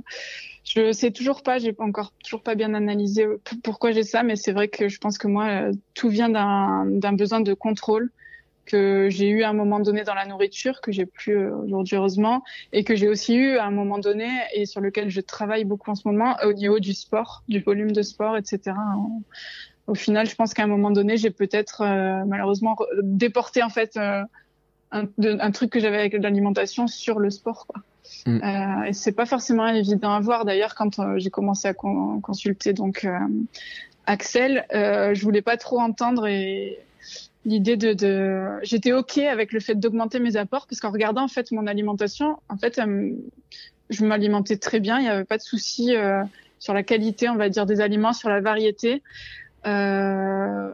Je 0.69 0.93
sais 0.93 1.11
toujours 1.11 1.43
pas, 1.43 1.59
j'ai 1.59 1.75
encore 1.79 2.13
toujours 2.25 2.43
pas 2.43 2.55
bien 2.55 2.75
analysé 2.75 3.27
pourquoi 3.63 3.93
j'ai 3.93 4.03
ça, 4.03 4.23
mais 4.23 4.37
c'est 4.37 4.53
vrai 4.53 4.69
que 4.69 4.89
je 4.89 4.99
pense 4.99 5.17
que 5.17 5.29
moi, 5.29 5.47
euh, 5.47 5.73
tout 5.95 6.09
vient 6.09 6.29
d'un 6.29 7.13
besoin 7.13 7.41
de 7.41 7.55
contrôle 7.55 8.11
que 8.65 9.09
j'ai 9.09 9.29
eu 9.29 9.45
à 9.45 9.51
un 9.51 9.53
moment 9.53 9.79
donné 9.79 10.03
dans 10.03 10.15
la 10.15 10.27
nourriture, 10.27 10.81
que 10.81 10.91
j'ai 10.91 11.07
plus 11.07 11.39
euh, 11.39 11.55
aujourd'hui 11.55 11.97
heureusement, 11.97 12.43
et 12.73 12.83
que 12.83 12.97
j'ai 12.97 13.09
aussi 13.09 13.37
eu 13.37 13.59
à 13.59 13.65
un 13.65 13.71
moment 13.71 13.99
donné 13.99 14.29
et 14.55 14.67
sur 14.67 14.81
lequel 14.81 15.09
je 15.09 15.21
travaille 15.21 15.65
beaucoup 15.65 15.91
en 15.91 15.95
ce 15.95 16.09
moment 16.09 16.37
au 16.45 16.53
niveau 16.53 16.81
du 16.81 16.93
sport, 16.93 17.45
du 17.49 17.61
volume 17.61 17.93
de 17.93 18.03
sport, 18.03 18.37
etc 18.37 18.75
au 19.87 19.95
final, 19.95 20.29
je 20.29 20.35
pense 20.35 20.55
qu'à 20.55 20.65
un 20.65 20.69
moment 20.69 20.91
donné, 20.91 21.17
j'ai 21.17 21.31
peut-être 21.31 21.83
euh, 21.83 22.25
malheureusement 22.27 22.77
déporté 23.03 23.63
en 23.63 23.69
fait 23.69 23.97
euh, 23.97 24.23
un, 24.91 25.05
un, 25.19 25.51
truc 25.53 25.71
que 25.71 25.81
j'avais 25.81 25.99
avec 25.99 26.15
l'alimentation 26.15 26.87
sur 26.87 27.19
le 27.19 27.31
sport. 27.31 27.67
Quoi. 27.67 27.83
Mm. 28.27 28.41
Euh, 28.43 28.85
et 28.85 28.93
c'est 28.93 29.13
pas 29.13 29.27
forcément 29.27 29.67
évident 29.69 30.13
à 30.13 30.21
voir. 30.21 30.45
D'ailleurs, 30.45 30.75
quand 30.75 30.99
euh, 30.99 31.19
j'ai 31.19 31.31
commencé 31.31 31.69
à 31.69 31.75
consulter 31.75 32.73
donc 32.73 33.07
Axel, 34.07 34.65
je 34.73 35.23
voulais 35.23 35.43
pas 35.43 35.57
trop 35.57 35.81
entendre 35.81 36.27
et 36.27 36.79
l'idée 37.45 37.77
de, 37.77 38.59
j'étais 38.63 38.93
ok 38.93 39.19
avec 39.19 39.53
le 39.53 39.61
fait 39.61 39.77
d'augmenter 39.77 40.19
mes 40.19 40.37
apports 40.37 40.67
parce 40.67 40.81
qu'en 40.81 40.91
regardant 40.91 41.23
en 41.23 41.29
fait 41.29 41.53
mon 41.53 41.67
alimentation, 41.67 42.39
en 42.49 42.57
fait, 42.57 42.81
je 43.91 44.05
m'alimentais 44.05 44.57
très 44.57 44.81
bien. 44.81 44.99
Il 44.99 45.03
n'y 45.03 45.09
avait 45.09 45.25
pas 45.25 45.39
de 45.39 45.43
souci 45.43 45.95
sur 46.59 46.75
la 46.75 46.83
qualité, 46.83 47.29
on 47.29 47.37
va 47.37 47.49
dire, 47.49 47.67
des 47.67 47.81
aliments, 47.81 48.13
sur 48.13 48.29
la 48.29 48.41
variété. 48.41 49.03
Euh, 49.67 50.71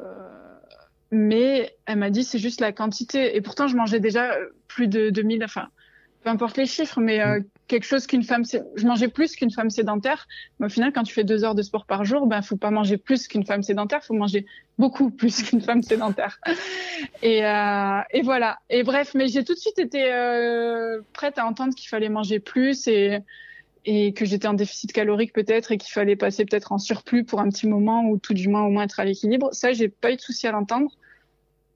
mais 1.10 1.74
elle 1.86 1.98
m'a 1.98 2.10
dit 2.10 2.24
c'est 2.24 2.38
juste 2.38 2.60
la 2.60 2.72
quantité. 2.72 3.36
Et 3.36 3.40
pourtant, 3.40 3.66
je 3.68 3.76
mangeais 3.76 4.00
déjà 4.00 4.34
plus 4.68 4.88
de 4.88 5.10
2000, 5.10 5.44
enfin, 5.44 5.68
peu 6.22 6.30
importe 6.30 6.56
les 6.56 6.66
chiffres, 6.66 7.00
mais 7.00 7.20
euh, 7.20 7.40
mm. 7.40 7.44
quelque 7.68 7.84
chose 7.84 8.06
qu'une 8.06 8.22
femme, 8.22 8.44
je 8.44 8.86
mangeais 8.86 9.08
plus 9.08 9.34
qu'une 9.36 9.50
femme 9.50 9.70
sédentaire. 9.70 10.26
Mais 10.58 10.66
au 10.66 10.68
final, 10.68 10.92
quand 10.92 11.02
tu 11.02 11.12
fais 11.12 11.24
deux 11.24 11.44
heures 11.44 11.54
de 11.54 11.62
sport 11.62 11.86
par 11.86 12.04
jour, 12.04 12.26
ben, 12.26 12.42
faut 12.42 12.56
pas 12.56 12.70
manger 12.70 12.96
plus 12.96 13.28
qu'une 13.28 13.44
femme 13.44 13.62
sédentaire, 13.62 14.04
faut 14.04 14.14
manger 14.14 14.46
beaucoup 14.78 15.10
plus 15.16 15.42
qu'une 15.42 15.60
femme 15.60 15.82
sédentaire. 15.82 16.40
Et, 17.22 17.44
euh, 17.44 18.00
et 18.12 18.22
voilà. 18.22 18.58
Et 18.70 18.82
bref, 18.82 19.12
mais 19.14 19.28
j'ai 19.28 19.44
tout 19.44 19.54
de 19.54 19.58
suite 19.58 19.78
été 19.78 20.12
euh, 20.12 21.00
prête 21.12 21.38
à 21.38 21.46
entendre 21.46 21.74
qu'il 21.74 21.88
fallait 21.88 22.08
manger 22.08 22.40
plus 22.40 22.86
et 22.86 23.18
et 23.84 24.12
que 24.12 24.24
j'étais 24.24 24.46
en 24.46 24.54
déficit 24.54 24.92
calorique 24.92 25.32
peut-être 25.32 25.72
et 25.72 25.78
qu'il 25.78 25.92
fallait 25.92 26.16
passer 26.16 26.44
peut-être 26.44 26.72
en 26.72 26.78
surplus 26.78 27.24
pour 27.24 27.40
un 27.40 27.48
petit 27.48 27.66
moment 27.66 28.04
ou 28.04 28.18
tout 28.18 28.34
du 28.34 28.48
moins 28.48 28.62
au 28.62 28.70
moins 28.70 28.84
être 28.84 29.00
à 29.00 29.04
l'équilibre. 29.04 29.48
Ça, 29.52 29.72
j'ai 29.72 29.88
pas 29.88 30.12
eu 30.12 30.16
de 30.16 30.20
souci 30.20 30.46
à 30.46 30.52
l'entendre. 30.52 30.90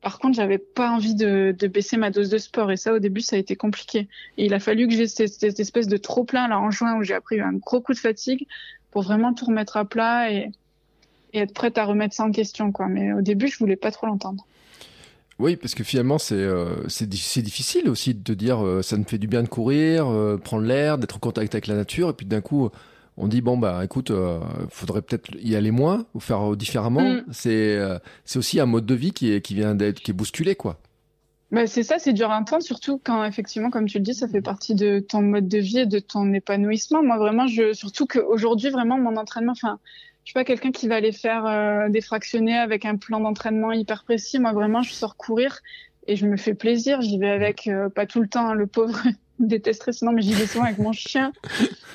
Par 0.03 0.19
contre, 0.19 0.37
j'avais 0.37 0.59
pas 0.59 0.91
envie 0.91 1.15
de, 1.15 1.55
baisser 1.67 1.97
ma 1.97 2.11
dose 2.11 2.29
de 2.29 2.39
sport 2.39 2.71
et 2.71 2.77
ça, 2.77 2.93
au 2.93 2.99
début, 2.99 3.21
ça 3.21 3.37
a 3.37 3.39
été 3.39 3.57
compliqué. 3.57 4.09
Il 4.37 4.55
a 4.55 4.61
fallu 4.61 4.87
que 4.87 4.95
j'ai 4.95 5.09
cette, 5.09 5.61
espèce 5.61 5.89
de 5.89 5.97
trop 5.97 6.25
plein 6.25 6.49
là 6.49 6.61
en 6.61 6.71
juin 6.71 6.97
où 6.97 7.03
j'ai 7.03 7.15
appris 7.15 7.41
un 7.41 7.53
gros 7.55 7.81
coup 7.81 7.93
de 7.93 7.99
fatigue 7.99 8.47
pour 8.91 9.03
vraiment 9.03 9.35
tout 9.35 9.47
remettre 9.47 9.77
à 9.77 9.85
plat 9.85 10.33
et, 10.33 10.51
être 11.35 11.53
prête 11.53 11.77
à 11.77 11.85
remettre 11.85 12.15
ça 12.15 12.25
en 12.25 12.31
question. 12.31 12.73
Mais 12.89 13.13
au 13.13 13.21
début, 13.21 13.49
je 13.49 13.59
voulais 13.59 13.77
pas 13.77 13.91
trop 13.91 14.07
l'entendre. 14.07 14.47
Oui, 15.39 15.57
parce 15.57 15.75
que 15.75 15.85
finalement, 15.85 16.17
c'est 16.19 16.35
euh, 16.35 16.87
difficile 17.03 17.91
aussi 17.91 18.15
de 18.15 18.33
dire 18.33 18.65
euh, 18.65 18.81
ça 18.81 18.97
me 18.97 19.05
fait 19.05 19.19
du 19.19 19.27
bien 19.27 19.43
de 19.43 19.49
courir, 19.49 20.07
euh, 20.07 20.39
prendre 20.39 20.65
l'air, 20.65 20.97
d'être 20.97 21.17
en 21.17 21.19
contact 21.19 21.55
avec 21.55 21.67
la 21.67 21.75
nature, 21.75 22.09
et 22.09 22.13
puis 22.15 22.25
d'un 22.25 22.41
coup, 22.41 22.71
on 23.17 23.29
dit 23.29 23.41
bon 23.41 23.57
bah 23.57 23.83
écoute, 23.85 24.11
euh, 24.11 24.41
faudrait 24.69 25.03
peut-être 25.03 25.31
y 25.41 25.57
aller 25.57 25.71
moins 25.71 26.07
ou 26.15 26.21
faire 26.21 26.57
différemment. 26.57 27.03
Mm. 27.03 27.25
C'est 27.33 27.79
c'est 28.25 28.39
aussi 28.39 28.61
un 28.61 28.67
mode 28.67 28.87
de 28.87 28.95
vie 28.95 29.13
qui 29.13 29.33
est 29.33 29.41
qui 29.41 29.55
vient 29.55 29.75
d'être 29.75 30.01
qui 30.01 30.11
est 30.11 30.15
bousculé 30.15 30.55
quoi. 30.55 30.79
Bah 31.53 31.67
c'est 31.69 31.85
ça, 31.85 32.01
c'est 32.01 32.13
dur 32.13 32.31
à 32.33 32.39
entendre, 32.39 32.65
surtout 32.65 33.01
quand 33.03 33.25
effectivement, 33.25 33.71
comme 33.71 33.87
tu 33.87 33.99
le 33.99 34.05
dis, 34.05 34.15
ça 34.15 34.27
fait 34.27 34.43
partie 34.43 34.75
de 34.75 34.99
ton 34.99 35.23
mode 35.23 35.47
de 35.47 35.59
vie 35.59 35.79
et 35.79 35.87
de 35.87 36.01
ton 36.01 36.33
épanouissement. 36.33 37.03
Moi 37.03 37.19
vraiment, 37.19 37.47
je 37.47 37.73
surtout 37.73 38.07
qu'aujourd'hui 38.07 38.71
vraiment 38.71 38.99
mon 38.99 39.17
entraînement, 39.17 39.53
enfin 39.53 39.79
je 40.27 40.31
suis 40.31 40.35
pas 40.35 40.45
quelqu'un 40.45 40.73
qui 40.73 40.89
va 40.89 40.97
aller 40.97 41.13
faire 41.13 41.47
euh, 41.47 41.89
des 41.89 42.01
fractionnés 42.01 42.59
avec 42.59 42.85
un 42.85 42.97
plan 42.97 43.21
d'entraînement 43.21 43.71
hyper 43.71 44.03
précis. 44.03 44.41
Moi, 44.41 44.53
vraiment, 44.53 44.83
je 44.83 44.93
sors 44.93 45.17
courir 45.17 45.61
et 46.09 46.17
je 46.17 46.27
me 46.27 46.37
fais 46.37 46.55
plaisir. 46.55 47.01
J'y 47.01 47.17
vais 47.17 47.31
avec, 47.31 47.69
euh, 47.69 47.89
pas 47.89 48.07
tout 48.07 48.21
le 48.21 48.27
temps, 48.27 48.49
hein, 48.49 48.55
le 48.55 48.67
pauvre 48.67 48.99
détesterait 49.47 49.93
sinon, 49.93 50.13
mais 50.13 50.23
j'y 50.23 50.33
vais 50.33 50.47
souvent 50.47 50.65
avec 50.65 50.79
mon 50.79 50.93
chien. 50.93 51.33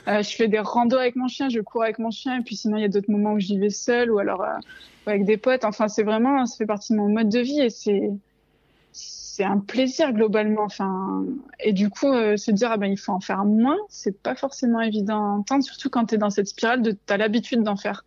Euh, 0.08 0.22
je 0.24 0.36
fais 0.36 0.48
des 0.48 0.60
randos 0.60 0.98
avec 0.98 1.16
mon 1.16 1.28
chien, 1.28 1.50
je 1.50 1.60
cours 1.60 1.84
avec 1.84 2.00
mon 2.00 2.12
chien. 2.12 2.40
Et 2.40 2.44
puis 2.44 2.56
sinon, 2.56 2.78
il 2.78 2.82
y 2.82 2.86
a 2.86 2.90
d'autres 2.90 3.12
moments 3.12 3.34
où 3.34 3.40
j'y 3.40 3.58
vais 3.58 3.70
seule 3.70 4.12
ou 4.12 4.20
alors 4.20 4.42
euh, 4.44 4.58
avec 5.06 5.26
des 5.26 5.38
potes. 5.38 5.64
Enfin, 5.64 5.88
c'est 5.88 6.04
vraiment, 6.04 6.46
ça 6.46 6.58
fait 6.58 6.66
partie 6.66 6.94
de 6.94 6.98
mon 6.98 7.10
mode 7.10 7.30
de 7.30 7.40
vie 7.40 7.62
et 7.62 7.70
c'est 7.70 8.10
c'est 8.94 9.46
un 9.46 9.60
plaisir 9.60 10.12
globalement. 10.12 10.64
Enfin, 10.64 11.24
et 11.60 11.72
du 11.72 11.90
coup, 11.90 12.12
se 12.36 12.52
dire 12.52 12.72
ah 12.72 12.78
ben 12.78 12.88
il 12.88 12.98
faut 12.98 13.14
en 13.14 13.22
faire 13.22 13.46
moins, 13.46 13.78
c'est 13.88 14.22
pas 14.22 14.36
forcément 14.36 14.82
évident 14.82 15.24
à 15.24 15.38
entendre, 15.38 15.64
surtout 15.64 15.90
quand 15.90 16.08
tu 16.08 16.16
es 16.16 16.18
dans 16.18 16.30
cette 16.30 16.48
spirale 16.48 16.82
de 16.82 16.98
t'as 17.06 17.16
l'habitude 17.16 17.64
d'en 17.64 17.78
faire 17.78 18.04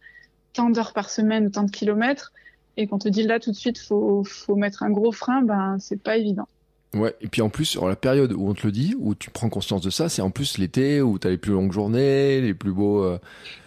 tant 0.53 0.71
d'heures 0.71 0.93
par 0.93 1.11
semaine, 1.11 1.51
tant 1.51 1.65
de 1.65 1.71
kilomètres, 1.71 2.33
et 2.77 2.87
qu'on 2.87 2.99
te 2.99 3.09
dit 3.09 3.25
là 3.25 3.41
tout 3.41 3.51
de 3.51 3.57
suite, 3.57 3.79
faut, 3.79 4.25
faut 4.25 4.57
mettre 4.57 4.83
un 4.83 4.91
gros 4.91 5.13
frein, 5.13 5.43
ben 5.43 5.77
c'est 5.79 6.03
pas 6.03 6.17
évident. 6.17 6.49
Ouais, 6.95 7.15
et 7.21 7.27
puis 7.29 7.43
en 7.43 7.49
plus, 7.49 7.77
la 7.77 7.97
période 7.97 8.33
où 8.33 8.49
on 8.49 8.55
te 8.55 8.65
le 8.67 8.71
dit, 8.73 8.95
où 8.99 9.15
tu 9.17 9.29
prends 9.31 9.49
conscience 9.49 9.81
de 9.83 9.91
ça, 9.91 10.09
c'est 10.09 10.23
en 10.23 10.31
plus 10.31 10.59
l'été 10.59 11.01
où 11.03 11.19
tu 11.19 11.27
as 11.27 11.31
les 11.31 11.37
plus 11.39 11.53
longues 11.53 11.73
journées, 11.73 12.41
les 12.41 12.55
plus 12.55 12.73
beaux, 12.73 13.03
euh, 13.03 13.19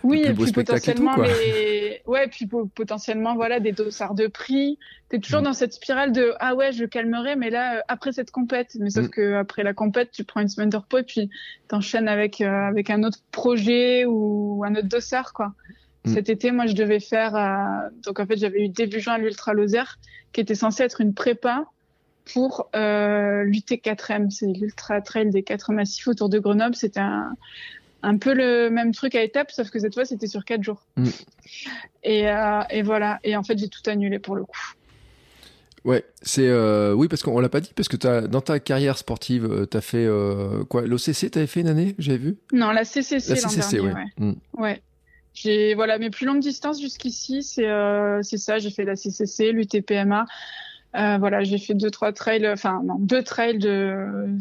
oui, 0.03 0.19
les 0.19 0.23
plus 0.23 0.29
et 0.29 0.33
beaux 0.33 0.43
puis 0.43 0.51
spectacles 0.51 0.89
et 0.91 0.93
tout, 0.93 1.03
potentiellement, 1.03 1.15
quoi. 1.15 1.27
les... 1.45 2.01
ouais, 2.05 2.27
puis 2.29 2.45
po- 2.47 2.67
potentiellement, 2.73 3.35
voilà, 3.35 3.59
des 3.59 3.73
dossards 3.73 4.15
de 4.15 4.27
prix. 4.27 4.79
T'es 5.09 5.19
toujours 5.19 5.41
Mm. 5.41 5.45
dans 5.45 5.53
cette 5.53 5.73
spirale 5.73 6.11
de 6.13 6.33
ah 6.39 6.55
ouais, 6.55 6.71
je 6.71 6.85
calmerai, 6.85 7.35
mais 7.35 7.49
là, 7.49 7.77
euh, 7.77 7.81
après 7.89 8.13
cette 8.13 8.31
compète. 8.31 8.77
Mais 8.79 8.89
sauf 8.89 9.05
Mm. 9.07 9.09
que 9.09 9.33
après 9.33 9.63
la 9.63 9.73
compète, 9.73 10.11
tu 10.11 10.23
prends 10.23 10.39
une 10.41 10.47
semaine 10.49 10.69
de 10.69 10.77
repos 10.77 10.99
et 10.99 11.03
puis 11.03 11.29
t'enchaînes 11.67 12.07
avec, 12.07 12.39
euh, 12.41 12.45
avec 12.67 12.89
un 12.89 13.03
autre 13.03 13.19
projet 13.31 14.05
ou 14.05 14.63
un 14.65 14.73
autre 14.75 14.87
dossard, 14.87 15.33
quoi. 15.33 15.53
Mm. 16.05 16.13
Cet 16.13 16.29
été, 16.29 16.51
moi, 16.51 16.65
je 16.67 16.73
devais 16.75 16.99
faire, 17.01 17.35
euh, 17.35 17.89
donc 18.05 18.19
en 18.21 18.25
fait, 18.25 18.37
j'avais 18.37 18.63
eu 18.63 18.69
début 18.69 18.99
juin 19.01 19.17
l'Ultra 19.17 19.53
Lozère, 19.53 19.97
qui 20.31 20.39
était 20.41 20.55
censé 20.55 20.83
être 20.83 21.01
une 21.01 21.13
prépa 21.13 21.65
pour 22.33 22.69
euh, 22.75 23.43
l'UT4M, 23.43 24.29
c'est 24.29 24.47
l'Ultra 24.47 25.01
Trail 25.01 25.29
des 25.29 25.43
quatre 25.43 25.71
massifs 25.71 26.07
autour 26.07 26.29
de 26.29 26.39
Grenoble. 26.39 26.75
C'était 26.75 26.99
un, 26.99 27.35
un 28.03 28.17
peu 28.17 28.33
le 28.33 28.69
même 28.69 28.93
truc 28.93 29.15
à 29.15 29.23
étapes, 29.23 29.51
sauf 29.51 29.69
que 29.69 29.79
cette 29.79 29.93
fois, 29.93 30.05
c'était 30.05 30.27
sur 30.27 30.45
quatre 30.45 30.63
jours. 30.63 30.85
Mm. 30.95 31.07
Et, 32.03 32.29
euh, 32.29 32.61
et 32.69 32.81
voilà. 32.81 33.19
Et 33.23 33.35
en 33.35 33.43
fait, 33.43 33.57
j'ai 33.57 33.69
tout 33.69 33.81
annulé 33.87 34.19
pour 34.19 34.35
le 34.35 34.43
coup. 34.43 34.73
Ouais, 35.85 36.03
c'est 36.21 36.47
euh, 36.47 36.93
oui 36.93 37.07
parce 37.07 37.23
qu'on 37.23 37.39
l'a 37.39 37.47
pas 37.47 37.61
dit 37.61 37.71
parce 37.73 37.87
que 37.87 37.95
t'as 37.95 38.21
dans 38.21 38.41
ta 38.41 38.59
carrière 38.59 38.97
sportive, 38.97 39.45
euh, 39.45 39.65
t'as 39.65 39.79
fait 39.79 40.05
quoi 40.67 40.81
L'OCC, 40.81 41.31
t'avais 41.31 41.47
fait 41.47 41.61
une 41.61 41.69
année, 41.69 41.95
j'avais 41.97 42.17
vu? 42.17 42.37
Non, 42.51 42.71
la 42.71 42.83
CCC 42.83 43.29
La 43.29 43.35
CCC, 43.37 43.77
dernier, 43.77 43.79
ouais. 43.79 43.93
ouais. 43.93 44.25
Mm. 44.25 44.35
Ouais. 44.57 44.81
J'ai 45.33 45.75
voilà 45.75 45.99
mes 45.99 46.09
plus 46.09 46.25
longues 46.25 46.39
distances 46.39 46.81
jusqu'ici, 46.81 47.43
c'est 47.43 47.69
euh, 47.69 48.21
c'est 48.23 48.37
ça. 48.37 48.57
J'ai 48.57 48.71
fait 48.71 48.85
la 48.85 48.95
CCC, 48.95 49.51
l'UTPMA. 49.51 50.25
Euh, 50.95 51.17
voilà, 51.17 51.43
j'ai 51.43 51.57
fait 51.57 51.73
deux 51.73 51.91
trois 51.91 52.13
trails, 52.13 52.47
enfin 52.47 52.81
non 52.83 52.95
deux 52.99 53.23
trails 53.23 53.59
de 53.59 54.37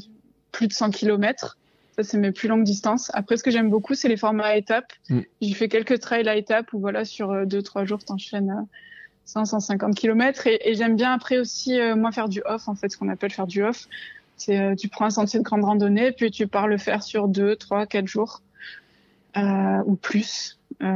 plus 0.52 0.68
de 0.68 0.72
100 0.72 0.90
km. 0.90 1.58
Ça 1.96 2.02
c'est 2.02 2.18
mes 2.18 2.32
plus 2.32 2.48
longues 2.48 2.64
distances. 2.64 3.10
Après, 3.14 3.36
ce 3.36 3.42
que 3.42 3.50
j'aime 3.50 3.70
beaucoup, 3.70 3.94
c'est 3.94 4.08
les 4.08 4.16
formats 4.16 4.46
à 4.46 4.56
étapes. 4.56 4.92
Mm. 5.08 5.20
J'ai 5.40 5.54
fait 5.54 5.68
quelques 5.68 5.98
trails 5.98 6.28
à 6.28 6.36
étapes 6.36 6.72
où 6.72 6.78
voilà 6.78 7.04
sur 7.04 7.30
euh, 7.30 7.44
deux 7.46 7.62
trois 7.62 7.84
jours 7.84 8.04
t'enchaînes 8.04 8.50
euh, 8.50 8.62
100 9.24 9.46
150 9.46 9.94
km 9.94 10.46
et, 10.46 10.60
et 10.64 10.74
j'aime 10.74 10.94
bien 10.96 11.12
après 11.12 11.38
aussi 11.38 11.78
euh, 11.78 11.96
moi 11.96 12.12
faire 12.12 12.28
du 12.28 12.42
off 12.44 12.68
en 12.68 12.74
fait, 12.74 12.90
ce 12.90 12.96
qu'on 12.96 13.08
appelle 13.08 13.32
faire 13.32 13.46
du 13.46 13.62
off. 13.62 13.88
C'est 14.36 14.58
euh, 14.58 14.74
tu 14.74 14.88
prends 14.88 15.06
un 15.06 15.10
sentier 15.10 15.38
de 15.38 15.44
grande 15.44 15.64
randonnée 15.64 16.12
puis 16.12 16.30
tu 16.30 16.46
pars 16.46 16.68
le 16.68 16.78
faire 16.78 17.02
sur 17.02 17.28
deux, 17.28 17.56
trois, 17.56 17.86
quatre 17.86 18.06
jours 18.06 18.42
ou 19.86 19.96
plus. 19.96 20.58
Euh, 20.82 20.86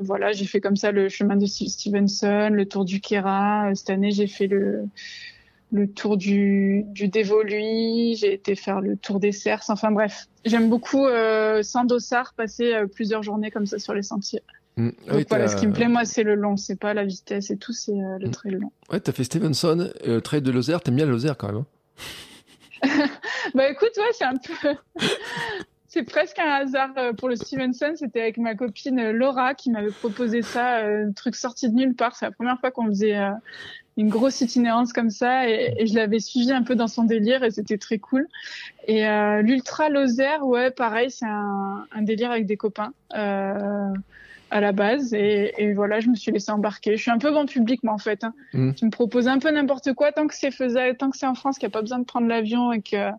voilà, 0.00 0.32
j'ai 0.32 0.44
fait 0.46 0.60
comme 0.60 0.76
ça 0.76 0.92
le 0.92 1.08
chemin 1.08 1.36
de 1.36 1.46
Steve 1.46 1.68
Stevenson, 1.68 2.50
le 2.52 2.66
tour 2.66 2.84
du 2.84 3.00
Kera. 3.00 3.70
Euh, 3.70 3.74
Cette 3.74 3.90
année, 3.90 4.10
j'ai 4.10 4.26
fait 4.26 4.46
le 4.46 4.84
le 5.70 5.86
tour 5.86 6.16
du 6.16 6.84
du 6.88 7.08
Dévoluy. 7.08 8.16
J'ai 8.16 8.32
été 8.32 8.54
faire 8.54 8.80
le 8.80 8.96
tour 8.96 9.20
des 9.20 9.32
Cerfs. 9.32 9.64
Enfin 9.68 9.90
bref, 9.90 10.26
j'aime 10.44 10.68
beaucoup 10.70 11.04
euh, 11.06 11.62
sans 11.62 11.84
dossard 11.84 12.32
passer 12.34 12.72
euh, 12.74 12.86
plusieurs 12.86 13.22
journées 13.22 13.50
comme 13.50 13.66
ça 13.66 13.78
sur 13.78 13.92
les 13.94 14.02
sentiers. 14.02 14.42
Mm. 14.76 14.88
Ah 14.88 15.10
Donc 15.10 15.16
oui, 15.18 15.24
voilà, 15.28 15.44
t'as- 15.46 15.50
ce 15.52 15.56
qui 15.56 15.66
me 15.66 15.72
plaît 15.72 15.88
moi, 15.88 16.04
c'est 16.04 16.22
le 16.22 16.36
long, 16.36 16.56
c'est 16.56 16.78
pas 16.78 16.94
la 16.94 17.04
vitesse 17.04 17.50
et 17.50 17.56
tout, 17.58 17.72
c'est 17.72 17.92
euh, 17.92 18.18
le 18.18 18.28
Mm. 18.28 18.30
trail 18.30 18.52
long. 18.52 18.72
Ouais, 18.90 19.00
t'as 19.00 19.12
fait 19.12 19.24
Stevenson, 19.24 19.90
euh, 20.06 20.20
trail 20.20 20.40
de 20.42 20.50
Lozère. 20.50 20.80
T'aimes 20.80 20.96
bien 20.96 21.06
Lozère 21.06 21.36
quand 21.36 21.48
même. 21.52 21.56
hein 21.56 21.66
Bah 23.54 23.68
écoute, 23.70 23.90
ouais, 23.96 24.12
c'est 24.12 24.24
un 24.24 24.36
peu. 24.36 24.74
C'est 25.90 26.02
presque 26.02 26.38
un 26.38 26.50
hasard 26.50 26.90
euh, 26.98 27.14
pour 27.14 27.30
le 27.30 27.36
Stevenson. 27.36 27.94
C'était 27.96 28.20
avec 28.20 28.36
ma 28.36 28.54
copine 28.54 28.98
euh, 28.98 29.12
Laura 29.12 29.54
qui 29.54 29.70
m'avait 29.70 29.90
proposé 29.90 30.42
ça, 30.42 30.80
euh, 30.80 31.08
un 31.08 31.12
truc 31.12 31.34
sorti 31.34 31.70
de 31.70 31.74
nulle 31.74 31.94
part. 31.94 32.14
C'est 32.14 32.26
la 32.26 32.30
première 32.30 32.60
fois 32.60 32.70
qu'on 32.70 32.86
faisait 32.88 33.16
une 33.96 34.10
grosse 34.10 34.42
itinérance 34.42 34.92
comme 34.92 35.08
ça 35.08 35.48
et, 35.48 35.86
je 35.86 35.94
l'avais 35.94 36.20
suivi 36.20 36.52
un 36.52 36.62
peu 36.62 36.74
dans 36.74 36.88
son 36.88 37.04
délire 37.04 37.42
et 37.42 37.50
c'était 37.50 37.78
très 37.78 37.98
cool. 37.98 38.28
Et 38.86 39.02
l'Ultra 39.42 39.88
Lozère, 39.88 40.46
ouais, 40.46 40.70
pareil, 40.70 41.10
c'est 41.10 41.26
un, 41.26 41.86
délire 42.02 42.30
avec 42.30 42.46
des 42.46 42.56
copains 42.56 42.92
à 44.50 44.60
la 44.60 44.72
base 44.72 45.12
et, 45.14 45.52
et 45.58 45.72
voilà, 45.74 46.00
je 46.00 46.08
me 46.08 46.14
suis 46.14 46.32
laissée 46.32 46.50
embarquer. 46.52 46.96
Je 46.96 47.02
suis 47.02 47.10
un 47.10 47.18
peu 47.18 47.30
grand 47.30 47.46
public 47.46 47.82
moi 47.82 47.94
en 47.94 47.98
fait. 47.98 48.24
Hein. 48.24 48.32
Mm. 48.54 48.72
Tu 48.74 48.84
me 48.86 48.90
proposes 48.90 49.28
un 49.28 49.38
peu 49.38 49.50
n'importe 49.50 49.92
quoi 49.94 50.12
tant 50.12 50.26
que 50.26 50.34
c'est 50.34 50.50
faisable, 50.50 50.96
tant 50.96 51.10
que 51.10 51.16
c'est 51.18 51.26
en 51.26 51.34
France, 51.34 51.58
qu'il 51.58 51.66
n'y 51.68 51.72
a 51.72 51.76
pas 51.76 51.82
besoin 51.82 51.98
de 51.98 52.04
prendre 52.04 52.26
l'avion 52.28 52.72
et 52.72 52.80
que 52.82 53.10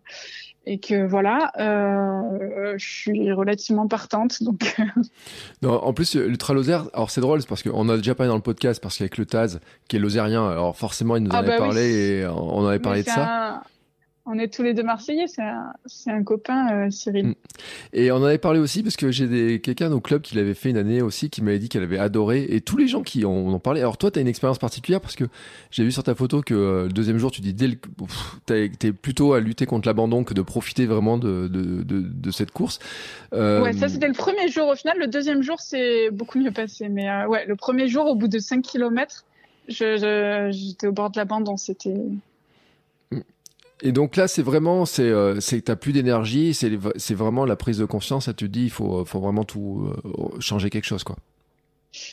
et 0.66 0.78
que 0.78 1.06
voilà, 1.06 1.50
euh, 1.58 2.74
je 2.76 2.86
suis 2.86 3.32
relativement 3.32 3.88
partante. 3.88 4.42
Donc 4.42 4.76
Non, 5.62 5.72
en 5.82 5.92
plus, 5.94 6.16
euh, 6.16 6.26
l'Ultra 6.26 6.52
Lozère, 6.52 6.84
alors 6.92 7.10
c'est 7.10 7.22
drôle, 7.22 7.40
c'est 7.40 7.48
parce 7.48 7.62
qu'on 7.62 7.88
a 7.88 7.96
déjà 7.96 8.14
parlé 8.14 8.28
dans 8.28 8.36
le 8.36 8.42
podcast, 8.42 8.80
parce 8.82 8.98
qu'avec 8.98 9.16
le 9.16 9.24
Taz, 9.24 9.60
qui 9.88 9.96
est 9.96 9.98
lozérien, 9.98 10.46
alors 10.48 10.76
forcément, 10.76 11.16
il 11.16 11.22
nous 11.24 11.30
en 11.30 11.34
Ah 11.34 11.38
avait 11.38 11.48
bah 11.48 11.54
oui. 11.54 11.60
parlé 11.60 11.82
et 12.20 12.26
on 12.26 12.66
avait 12.66 12.78
parlé 12.78 12.98
Mais 13.00 13.04
de 13.04 13.08
ça. 13.08 13.54
un- 13.54 13.62
On 14.26 14.38
est 14.38 14.52
tous 14.52 14.62
les 14.62 14.74
deux 14.74 14.82
Marseillais, 14.82 15.26
c'est 15.26 16.10
un, 16.10 16.22
copain, 16.22 16.72
euh, 16.72 16.90
Cyril. 16.90 17.28
Mm. 17.28 17.34
Et 17.94 18.12
on 18.12 18.16
en 18.16 18.24
avait 18.24 18.38
parlé 18.38 18.60
aussi 18.60 18.82
parce 18.82 18.96
que 18.96 19.10
j'ai 19.10 19.60
quelqu'un 19.60 19.90
au 19.92 20.00
club 20.00 20.20
qui 20.20 20.34
l'avait 20.36 20.54
fait 20.54 20.70
une 20.70 20.76
année 20.76 21.00
aussi 21.00 21.30
qui 21.30 21.42
m'avait 21.42 21.58
dit 21.58 21.68
qu'elle 21.70 21.82
avait 21.82 21.98
adoré 21.98 22.46
et 22.50 22.60
tous 22.60 22.76
les 22.76 22.86
gens 22.86 23.02
qui 23.02 23.24
en 23.24 23.30
ont 23.30 23.58
parlé. 23.58 23.80
Alors 23.80 23.96
toi, 23.96 24.10
tu 24.10 24.18
as 24.18 24.22
une 24.22 24.28
expérience 24.28 24.58
particulière 24.58 25.00
parce 25.00 25.16
que 25.16 25.24
j'ai 25.70 25.84
vu 25.84 25.90
sur 25.90 26.02
ta 26.02 26.14
photo 26.14 26.42
que 26.42 26.54
euh, 26.54 26.82
le 26.84 26.92
deuxième 26.92 27.16
jour, 27.16 27.30
tu 27.30 27.40
dis 27.40 27.54
dès 27.54 27.68
le 27.68 27.76
t'es 28.46 28.92
plutôt 28.92 29.32
à 29.32 29.40
lutter 29.40 29.64
contre 29.64 29.88
l'abandon 29.88 30.22
que 30.22 30.34
de 30.34 30.42
profiter 30.42 30.84
vraiment 30.84 31.16
de 31.16 31.48
de, 31.48 31.82
de, 31.82 32.00
de 32.00 32.30
cette 32.30 32.50
course. 32.50 32.78
Euh, 33.32 33.62
Ouais, 33.62 33.72
ça 33.72 33.88
c'était 33.88 34.08
le 34.08 34.14
premier 34.14 34.48
jour. 34.48 34.68
Au 34.68 34.74
final, 34.74 34.98
le 34.98 35.06
deuxième 35.06 35.42
jour, 35.42 35.60
c'est 35.60 36.10
beaucoup 36.10 36.38
mieux 36.38 36.52
passé. 36.52 36.88
Mais 36.88 37.08
ouais, 37.24 37.46
le 37.46 37.56
premier 37.56 37.88
jour, 37.88 38.06
au 38.06 38.14
bout 38.14 38.28
de 38.28 38.38
5 38.38 38.62
km, 38.62 39.24
j'étais 39.68 40.86
au 40.86 40.92
bord 40.92 41.10
de 41.10 41.18
l'abandon. 41.18 41.56
C'était 41.56 41.94
Et 43.82 43.92
donc 43.92 44.16
là, 44.16 44.28
c'est 44.28 44.42
vraiment, 44.42 44.84
c'est, 44.84 45.02
euh, 45.02 45.40
c'est 45.40 45.62
t'as 45.62 45.76
plus 45.76 45.92
d'énergie, 45.92 46.54
c'est, 46.54 47.14
vraiment 47.14 47.44
la 47.44 47.56
prise 47.56 47.78
de 47.78 47.84
conscience. 47.84 48.26
Ça 48.26 48.34
te 48.34 48.44
dit, 48.44 48.64
il 48.64 48.70
faut, 48.70 49.04
faut 49.04 49.20
vraiment 49.20 49.44
tout 49.44 49.90
euh, 50.04 50.40
changer 50.40 50.70
quelque 50.70 50.84
chose, 50.84 51.04
quoi. 51.04 51.16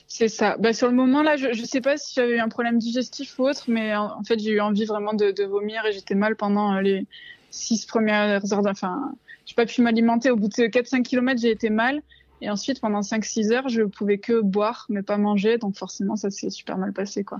C'est 0.07 0.27
ça. 0.27 0.57
Bah, 0.57 0.73
sur 0.73 0.87
le 0.87 0.93
moment 0.93 1.21
là, 1.21 1.37
je, 1.37 1.53
je 1.53 1.63
sais 1.63 1.81
pas 1.81 1.97
si 1.97 2.15
j'avais 2.15 2.37
eu 2.37 2.39
un 2.39 2.49
problème 2.49 2.79
digestif 2.79 3.37
ou 3.37 3.47
autre, 3.47 3.65
mais 3.67 3.95
en, 3.95 4.23
fait, 4.23 4.39
j'ai 4.39 4.51
eu 4.51 4.59
envie 4.59 4.85
vraiment 4.85 5.13
de, 5.13 5.43
vomir 5.43 5.85
et 5.85 5.91
j'étais 5.91 6.15
mal 6.15 6.35
pendant 6.35 6.75
euh, 6.75 6.81
les 6.81 7.05
six 7.51 7.85
premières 7.85 8.41
heures. 8.53 8.65
Enfin, 8.65 9.13
j'ai 9.45 9.55
pas 9.55 9.65
pu 9.65 9.81
m'alimenter. 9.81 10.31
Au 10.31 10.35
bout 10.35 10.47
de 10.47 10.53
4-5 10.53 11.03
km, 11.03 11.39
j'ai 11.39 11.51
été 11.51 11.69
mal. 11.69 12.01
Et 12.41 12.49
ensuite, 12.49 12.79
pendant 12.81 13.01
5-6 13.01 13.51
heures, 13.51 13.69
je 13.69 13.83
pouvais 13.83 14.19
que 14.19 14.41
boire, 14.41 14.85
mais 14.89 15.01
pas 15.01 15.17
manger. 15.17 15.57
Donc 15.57 15.75
forcément, 15.75 16.15
ça 16.15 16.29
s'est 16.29 16.49
super 16.49 16.77
mal 16.77 16.93
passé, 16.93 17.23
quoi. 17.23 17.39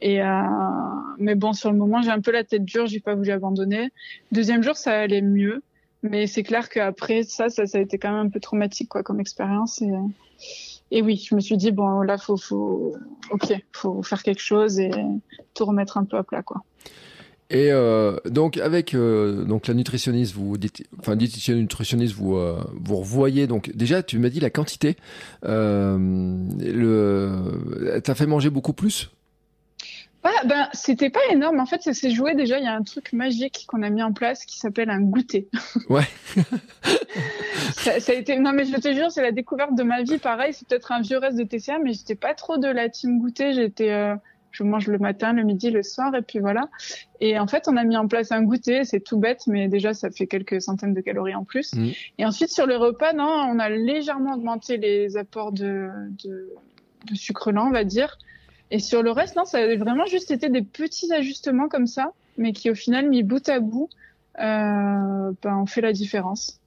Et 0.00 0.22
euh, 0.22 0.42
mais 1.18 1.34
bon, 1.34 1.52
sur 1.52 1.72
le 1.72 1.78
moment, 1.78 2.02
j'ai 2.02 2.10
un 2.10 2.20
peu 2.20 2.30
la 2.30 2.44
tête 2.44 2.64
dure. 2.64 2.86
J'ai 2.86 3.00
pas 3.00 3.14
voulu 3.14 3.30
abandonner. 3.30 3.90
Deuxième 4.32 4.62
jour, 4.62 4.76
ça 4.76 4.92
allait 4.92 5.22
mieux. 5.22 5.62
Mais 6.02 6.26
c'est 6.26 6.42
clair 6.42 6.68
qu'après 6.68 7.22
ça, 7.22 7.48
ça, 7.48 7.66
ça 7.66 7.78
a 7.78 7.80
été 7.80 7.96
quand 7.98 8.10
même 8.10 8.26
un 8.26 8.28
peu 8.28 8.40
traumatique, 8.40 8.90
quoi, 8.90 9.02
comme 9.02 9.20
expérience. 9.20 9.80
Et, 9.80 9.90
et 10.90 11.00
oui, 11.00 11.24
je 11.28 11.34
me 11.34 11.40
suis 11.40 11.56
dit 11.56 11.72
bon, 11.72 12.02
là, 12.02 12.18
faut, 12.18 12.36
faut, 12.36 12.94
ok, 13.30 13.54
faut 13.72 14.02
faire 14.02 14.22
quelque 14.22 14.42
chose 14.42 14.78
et 14.78 14.90
tout 15.54 15.64
remettre 15.64 15.96
un 15.96 16.04
peu 16.04 16.18
à 16.18 16.22
plat, 16.22 16.42
quoi. 16.42 16.62
Et 17.54 17.70
euh, 17.70 18.16
donc 18.24 18.58
avec 18.58 18.94
euh, 18.94 19.44
donc 19.44 19.68
la 19.68 19.74
nutritionniste, 19.74 20.34
vous 20.34 20.58
dites, 20.58 20.82
enfin 20.98 21.14
diététicienne 21.14 21.58
nutritionniste, 21.58 22.12
vous 22.14 22.34
euh, 22.34 22.58
vous 22.82 22.96
revoyez 22.96 23.46
donc 23.46 23.70
déjà 23.76 24.02
tu 24.02 24.18
m'as 24.18 24.28
dit 24.28 24.40
la 24.40 24.50
quantité. 24.50 24.96
Le, 25.44 25.70
t'as 28.02 28.16
fait 28.16 28.26
manger 28.26 28.50
beaucoup 28.50 28.72
plus? 28.72 29.12
Bah, 30.24 30.30
ben, 30.46 30.68
c'était 30.72 31.10
pas 31.10 31.20
énorme. 31.30 31.60
En 31.60 31.66
fait, 31.66 31.82
ça 31.82 31.94
s'est 31.94 32.10
joué 32.10 32.34
déjà. 32.34 32.58
Il 32.58 32.64
y 32.64 32.66
a 32.66 32.74
un 32.74 32.82
truc 32.82 33.12
magique 33.12 33.66
qu'on 33.68 33.82
a 33.82 33.90
mis 33.90 34.02
en 34.02 34.12
place 34.12 34.46
qui 34.46 34.58
s'appelle 34.58 34.90
un 34.90 35.00
goûter. 35.00 35.48
Ouais. 35.90 36.08
ça, 37.74 38.00
ça 38.00 38.12
a 38.12 38.14
été, 38.14 38.38
non, 38.38 38.52
mais 38.52 38.64
je 38.64 38.74
te 38.74 38.92
jure, 38.94 39.12
c'est 39.12 39.20
la 39.20 39.32
découverte 39.32 39.76
de 39.76 39.82
ma 39.82 40.02
vie. 40.02 40.16
Pareil, 40.16 40.54
c'est 40.54 40.66
peut-être 40.66 40.92
un 40.92 41.02
vieux 41.02 41.18
reste 41.18 41.36
de 41.36 41.44
TCA, 41.44 41.78
mais 41.78 41.92
j'étais 41.92 42.14
pas 42.14 42.32
trop 42.32 42.56
de 42.56 42.68
la 42.68 42.88
team 42.88 43.18
goûter. 43.18 43.52
J'étais, 43.52 43.92
je 44.54 44.62
mange 44.62 44.86
le 44.86 44.98
matin, 44.98 45.32
le 45.32 45.42
midi, 45.42 45.70
le 45.70 45.82
soir, 45.82 46.14
et 46.14 46.22
puis 46.22 46.38
voilà. 46.38 46.68
Et 47.20 47.38
en 47.38 47.46
fait, 47.46 47.64
on 47.66 47.76
a 47.76 47.82
mis 47.82 47.96
en 47.96 48.06
place 48.06 48.30
un 48.30 48.42
goûter. 48.42 48.84
C'est 48.84 49.00
tout 49.00 49.18
bête, 49.18 49.42
mais 49.48 49.68
déjà, 49.68 49.94
ça 49.94 50.10
fait 50.10 50.26
quelques 50.26 50.62
centaines 50.62 50.94
de 50.94 51.00
calories 51.00 51.34
en 51.34 51.44
plus. 51.44 51.74
Mhm. 51.74 51.92
Et 52.18 52.24
ensuite, 52.24 52.50
sur 52.50 52.66
le 52.66 52.76
repas, 52.76 53.12
non, 53.12 53.24
on 53.24 53.58
a 53.58 53.68
légèrement 53.68 54.34
augmenté 54.34 54.76
les 54.76 55.16
apports 55.16 55.50
de, 55.50 55.88
de, 56.24 56.48
de 57.10 57.14
sucre 57.14 57.50
lent, 57.50 57.68
on 57.68 57.72
va 57.72 57.84
dire. 57.84 58.16
Et 58.70 58.78
sur 58.78 59.02
le 59.02 59.10
reste, 59.10 59.36
non, 59.36 59.44
ça 59.44 59.58
a 59.58 59.76
vraiment 59.76 60.06
juste 60.06 60.30
été 60.30 60.48
des 60.48 60.62
petits 60.62 61.12
ajustements 61.12 61.68
comme 61.68 61.86
ça, 61.86 62.12
mais 62.38 62.52
qui 62.52 62.70
au 62.70 62.74
final, 62.74 63.08
mis 63.08 63.24
bout 63.24 63.48
à 63.48 63.58
bout, 63.58 63.88
euh, 64.38 65.32
ben, 65.42 65.56
on 65.56 65.66
fait 65.66 65.80
la 65.80 65.92
différence. 65.92 66.60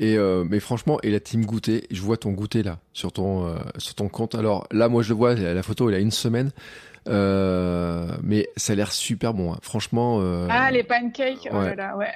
Et 0.00 0.16
euh, 0.16 0.44
mais 0.48 0.60
franchement, 0.60 0.98
et 1.02 1.10
la 1.10 1.20
team 1.20 1.44
goûter, 1.44 1.86
je 1.90 2.00
vois 2.00 2.16
ton 2.16 2.32
goûter 2.32 2.62
là 2.62 2.78
sur 2.94 3.12
ton 3.12 3.46
euh, 3.46 3.56
sur 3.76 3.94
ton 3.94 4.08
compte. 4.08 4.34
Alors 4.34 4.66
là, 4.70 4.88
moi 4.88 5.02
je 5.02 5.10
le 5.10 5.14
vois, 5.14 5.34
la 5.34 5.52
la 5.52 5.62
photo, 5.62 5.90
elle 5.90 5.96
a 5.96 5.98
une 5.98 6.10
semaine, 6.10 6.52
euh, 7.08 8.06
mais 8.22 8.48
ça 8.56 8.72
a 8.72 8.76
l'air 8.76 8.92
super 8.92 9.34
bon. 9.34 9.52
hein. 9.52 9.58
Franchement. 9.62 10.18
euh, 10.20 10.46
Ah, 10.50 10.70
les 10.70 10.82
pancakes, 10.84 11.48
oh 11.52 11.56
ouais. 11.56 11.66
là 11.70 11.74
là, 11.74 11.96
ouais. 11.96 12.12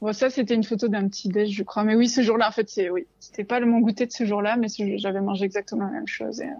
Bon, 0.00 0.12
ça, 0.12 0.30
c'était 0.30 0.54
une 0.54 0.64
photo 0.64 0.88
d'un 0.88 1.06
petit 1.08 1.28
déj, 1.28 1.54
je 1.54 1.62
crois. 1.62 1.84
Mais 1.84 1.94
oui, 1.94 2.08
ce 2.08 2.22
jour-là, 2.22 2.48
en 2.48 2.50
fait, 2.50 2.68
c'est, 2.68 2.90
oui. 2.90 3.06
C'était 3.20 3.44
pas 3.44 3.60
le- 3.60 3.66
mon 3.66 3.78
goûter 3.78 4.04
de 4.06 4.10
ce 4.12 4.24
jour-là, 4.24 4.56
mais 4.56 4.66
j'avais 4.96 5.20
mangé 5.20 5.44
exactement 5.44 5.84
la 5.86 5.92
même 5.92 6.08
chose. 6.08 6.40
Et, 6.40 6.46
euh, 6.46 6.52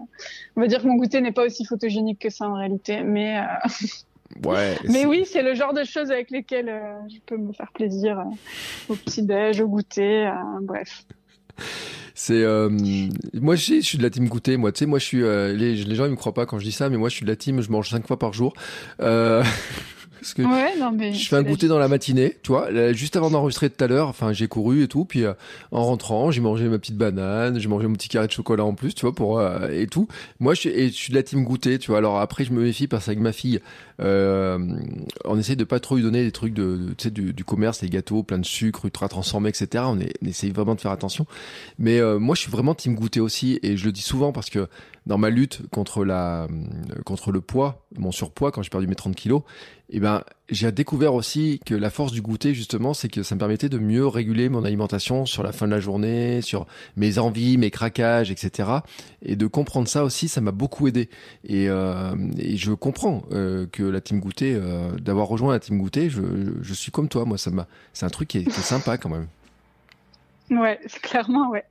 on 0.55 0.61
va 0.61 0.67
dire 0.67 0.81
que 0.81 0.87
mon 0.87 0.95
goûter 0.95 1.19
n'est 1.19 1.33
pas 1.33 1.43
aussi 1.45 1.65
photogénique 1.65 2.19
que 2.19 2.29
ça 2.29 2.47
en 2.47 2.53
réalité, 2.55 3.01
mais, 3.03 3.41
Ouais. 4.43 4.75
Mais 4.89 5.05
oui, 5.05 5.25
c'est 5.31 5.43
le 5.43 5.53
genre 5.53 5.73
de 5.73 5.83
choses 5.83 6.09
avec 6.09 6.31
lesquelles 6.31 6.69
euh, 6.69 6.97
je 7.07 7.19
peux 7.25 7.37
me 7.37 7.53
faire 7.53 7.71
plaisir 7.71 8.17
euh, 8.19 8.23
au 8.89 8.95
petit-déj, 8.95 9.61
au 9.61 9.67
goûter, 9.67 10.25
euh, 10.25 10.31
bref. 10.61 11.03
C'est 12.15 12.43
moi 13.33 13.55
je, 13.55 13.75
je 13.75 13.81
suis 13.81 13.97
de 13.97 14.03
la 14.03 14.09
team 14.09 14.27
goûter 14.27 14.55
moi 14.55 14.71
tu 14.71 14.79
sais 14.79 14.85
moi 14.85 14.99
je 14.99 15.03
suis 15.03 15.21
les, 15.21 15.75
les 15.75 15.95
gens 15.95 16.05
ils 16.05 16.11
me 16.11 16.15
croient 16.15 16.33
pas 16.33 16.45
quand 16.45 16.59
je 16.59 16.63
dis 16.63 16.71
ça 16.71 16.87
mais 16.89 16.97
moi 16.97 17.09
je 17.09 17.15
suis 17.15 17.25
de 17.25 17.29
la 17.29 17.35
team 17.35 17.59
je 17.61 17.71
mange 17.71 17.89
cinq 17.89 18.05
fois 18.05 18.19
par 18.19 18.33
jour 18.33 18.53
Parce 20.23 20.35
que 20.35 20.41
ouais, 20.41 20.79
non, 20.79 20.93
mais 20.93 21.11
je 21.11 21.27
fais 21.27 21.35
un 21.35 21.43
goûter 21.43 21.67
dans 21.67 21.77
la 21.77 21.89
matinée, 21.89 22.37
tu 22.43 22.53
vois, 22.53 22.93
juste 22.93 23.17
avant 23.17 23.29
d'enregistrer 23.29 23.69
tout 23.69 23.83
à 23.83 23.87
l'heure, 23.87 24.07
enfin 24.07 24.31
j'ai 24.31 24.47
couru 24.47 24.83
et 24.83 24.87
tout, 24.87 25.03
puis 25.03 25.25
euh, 25.25 25.33
en 25.71 25.83
rentrant, 25.83 26.31
j'ai 26.31 26.39
mangé 26.39 26.69
ma 26.69 26.79
petite 26.79 26.95
banane, 26.95 27.59
j'ai 27.59 27.67
mangé 27.67 27.87
mon 27.87 27.93
petit 27.95 28.07
carré 28.07 28.27
de 28.27 28.31
chocolat 28.31 28.63
en 28.63 28.73
plus, 28.73 28.95
tu 28.95 29.01
vois, 29.01 29.13
pour 29.13 29.39
euh, 29.39 29.67
et 29.69 29.85
tout. 29.87 30.07
Moi 30.39 30.53
je 30.53 30.61
suis, 30.61 30.69
et 30.69 30.87
je 30.87 30.93
suis 30.93 31.11
de 31.11 31.17
la 31.17 31.23
team 31.23 31.43
goûter, 31.43 31.77
tu 31.77 31.91
vois. 31.91 31.97
Alors 31.97 32.21
après 32.21 32.45
je 32.45 32.53
me 32.53 32.63
méfie 32.63 32.87
parce 32.87 33.03
qu'avec 33.03 33.19
ma 33.19 33.33
fille, 33.33 33.59
euh, 34.01 34.57
on 35.25 35.37
essaie 35.37 35.55
de 35.55 35.63
pas 35.63 35.79
trop 35.79 35.95
lui 35.95 36.03
donner 36.03 36.23
des 36.23 36.31
trucs 36.31 36.53
de, 36.53 36.93
tu 36.97 37.03
sais, 37.03 37.11
du, 37.11 37.33
du, 37.33 37.43
commerce, 37.43 37.81
les 37.81 37.89
gâteaux, 37.89 38.23
plein 38.23 38.39
de 38.39 38.45
sucre, 38.45 38.85
ultra 38.85 39.07
transformés, 39.07 39.49
etc. 39.49 39.83
On, 39.87 39.99
est, 39.99 40.13
on 40.21 40.27
essaie 40.27 40.49
vraiment 40.49 40.75
de 40.75 40.81
faire 40.81 40.91
attention. 40.91 41.25
Mais 41.77 41.99
euh, 41.99 42.19
moi 42.19 42.35
je 42.35 42.41
suis 42.41 42.51
vraiment 42.51 42.75
team 42.75 42.95
goûter 42.95 43.19
aussi 43.19 43.59
et 43.63 43.77
je 43.77 43.85
le 43.85 43.91
dis 43.91 44.01
souvent 44.01 44.31
parce 44.31 44.49
que 44.49 44.67
dans 45.05 45.17
ma 45.17 45.29
lutte 45.29 45.61
contre 45.69 46.05
la 46.05 46.47
contre 47.05 47.31
le 47.31 47.41
poids, 47.41 47.85
mon 47.97 48.11
surpoids 48.11 48.51
quand 48.51 48.61
j'ai 48.61 48.69
perdu 48.69 48.87
mes 48.87 48.95
30 48.95 49.15
kilos, 49.15 49.41
eh 49.89 49.99
ben 49.99 50.23
j'ai 50.53 50.71
découvert 50.71 51.13
aussi 51.13 51.59
que 51.65 51.75
la 51.75 51.89
force 51.89 52.11
du 52.11 52.21
goûter 52.21 52.53
justement, 52.53 52.93
c'est 52.93 53.09
que 53.09 53.23
ça 53.23 53.35
me 53.35 53.39
permettait 53.39 53.69
de 53.69 53.77
mieux 53.77 54.07
réguler 54.07 54.49
mon 54.49 54.63
alimentation 54.63 55.25
sur 55.25 55.43
la 55.43 55.51
fin 55.51 55.65
de 55.65 55.71
la 55.71 55.79
journée, 55.79 56.41
sur 56.41 56.65
mes 56.95 57.19
envies, 57.19 57.57
mes 57.57 57.71
craquages, 57.71 58.31
etc. 58.31 58.69
Et 59.21 59.35
de 59.35 59.47
comprendre 59.47 59.87
ça 59.87 60.03
aussi, 60.03 60.27
ça 60.27 60.41
m'a 60.41 60.51
beaucoup 60.51 60.87
aidé. 60.87 61.09
Et, 61.47 61.69
euh, 61.69 62.15
et 62.37 62.57
je 62.57 62.73
comprends 62.73 63.23
euh, 63.31 63.65
que 63.71 63.83
la 63.83 64.01
team 64.01 64.19
goûter, 64.19 64.55
euh, 64.55 64.91
d'avoir 64.97 65.27
rejoint 65.27 65.53
la 65.53 65.59
team 65.59 65.77
goûter, 65.77 66.09
je, 66.09 66.21
je, 66.61 66.73
suis 66.73 66.91
comme 66.91 67.07
toi, 67.07 67.25
moi 67.25 67.37
ça 67.37 67.51
m'a, 67.51 67.67
c'est 67.93 68.05
un 68.05 68.09
truc 68.09 68.27
qui 68.27 68.39
est, 68.39 68.43
qui 68.43 68.59
est 68.59 68.63
sympa 68.63 68.97
quand 68.97 69.09
même. 69.09 69.27
Ouais, 70.57 70.79
clairement, 71.01 71.49
ouais. 71.49 71.65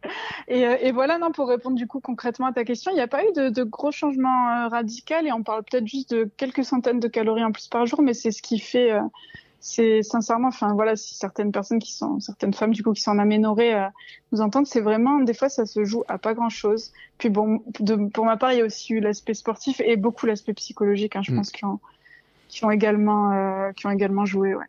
Et, 0.48 0.66
euh, 0.66 0.76
et, 0.80 0.92
voilà, 0.92 1.18
non, 1.18 1.32
pour 1.32 1.48
répondre 1.48 1.76
du 1.76 1.86
coup 1.86 2.00
concrètement 2.00 2.46
à 2.46 2.52
ta 2.52 2.64
question, 2.64 2.90
il 2.90 2.94
n'y 2.94 3.00
a 3.00 3.08
pas 3.08 3.24
eu 3.24 3.32
de, 3.34 3.48
de 3.48 3.62
gros 3.62 3.92
changements 3.92 4.48
euh, 4.48 4.68
radicaux 4.68 5.24
et 5.24 5.32
on 5.32 5.42
parle 5.42 5.62
peut-être 5.64 5.86
juste 5.86 6.14
de 6.14 6.30
quelques 6.36 6.64
centaines 6.64 7.00
de 7.00 7.08
calories 7.08 7.44
en 7.44 7.52
plus 7.52 7.68
par 7.68 7.86
jour, 7.86 8.02
mais 8.02 8.14
c'est 8.14 8.30
ce 8.30 8.42
qui 8.42 8.58
fait, 8.58 8.92
euh, 8.92 9.02
c'est 9.60 10.02
sincèrement, 10.02 10.48
enfin 10.48 10.74
voilà, 10.74 10.96
si 10.96 11.14
certaines 11.14 11.52
personnes 11.52 11.78
qui 11.78 11.92
sont, 11.92 12.18
certaines 12.20 12.54
femmes 12.54 12.72
du 12.72 12.82
coup 12.82 12.92
qui 12.92 13.02
sont 13.02 13.12
en 13.12 13.18
aménorrhée 13.18 13.88
nous 14.32 14.40
entendent, 14.40 14.66
c'est 14.66 14.80
vraiment, 14.80 15.20
des 15.20 15.34
fois 15.34 15.48
ça 15.48 15.66
se 15.66 15.84
joue 15.84 16.02
à 16.08 16.18
pas 16.18 16.34
grand-chose. 16.34 16.92
Puis 17.18 17.28
bon, 17.28 17.62
de, 17.80 18.08
pour 18.08 18.24
ma 18.24 18.36
part, 18.36 18.52
il 18.52 18.58
y 18.58 18.62
a 18.62 18.64
aussi 18.64 18.94
eu 18.94 19.00
l'aspect 19.00 19.34
sportif 19.34 19.80
et 19.84 19.96
beaucoup 19.96 20.26
l'aspect 20.26 20.54
psychologique, 20.54 21.16
hein, 21.16 21.22
je 21.22 21.32
mm. 21.32 21.36
pense, 21.36 21.50
qui 21.52 21.64
ont, 21.64 21.78
qui 22.48 22.64
ont 22.64 22.70
également, 22.70 23.72
qui 23.76 23.86
ont 23.86 23.90
également 23.90 24.24
joué, 24.24 24.54
ouais. 24.54 24.66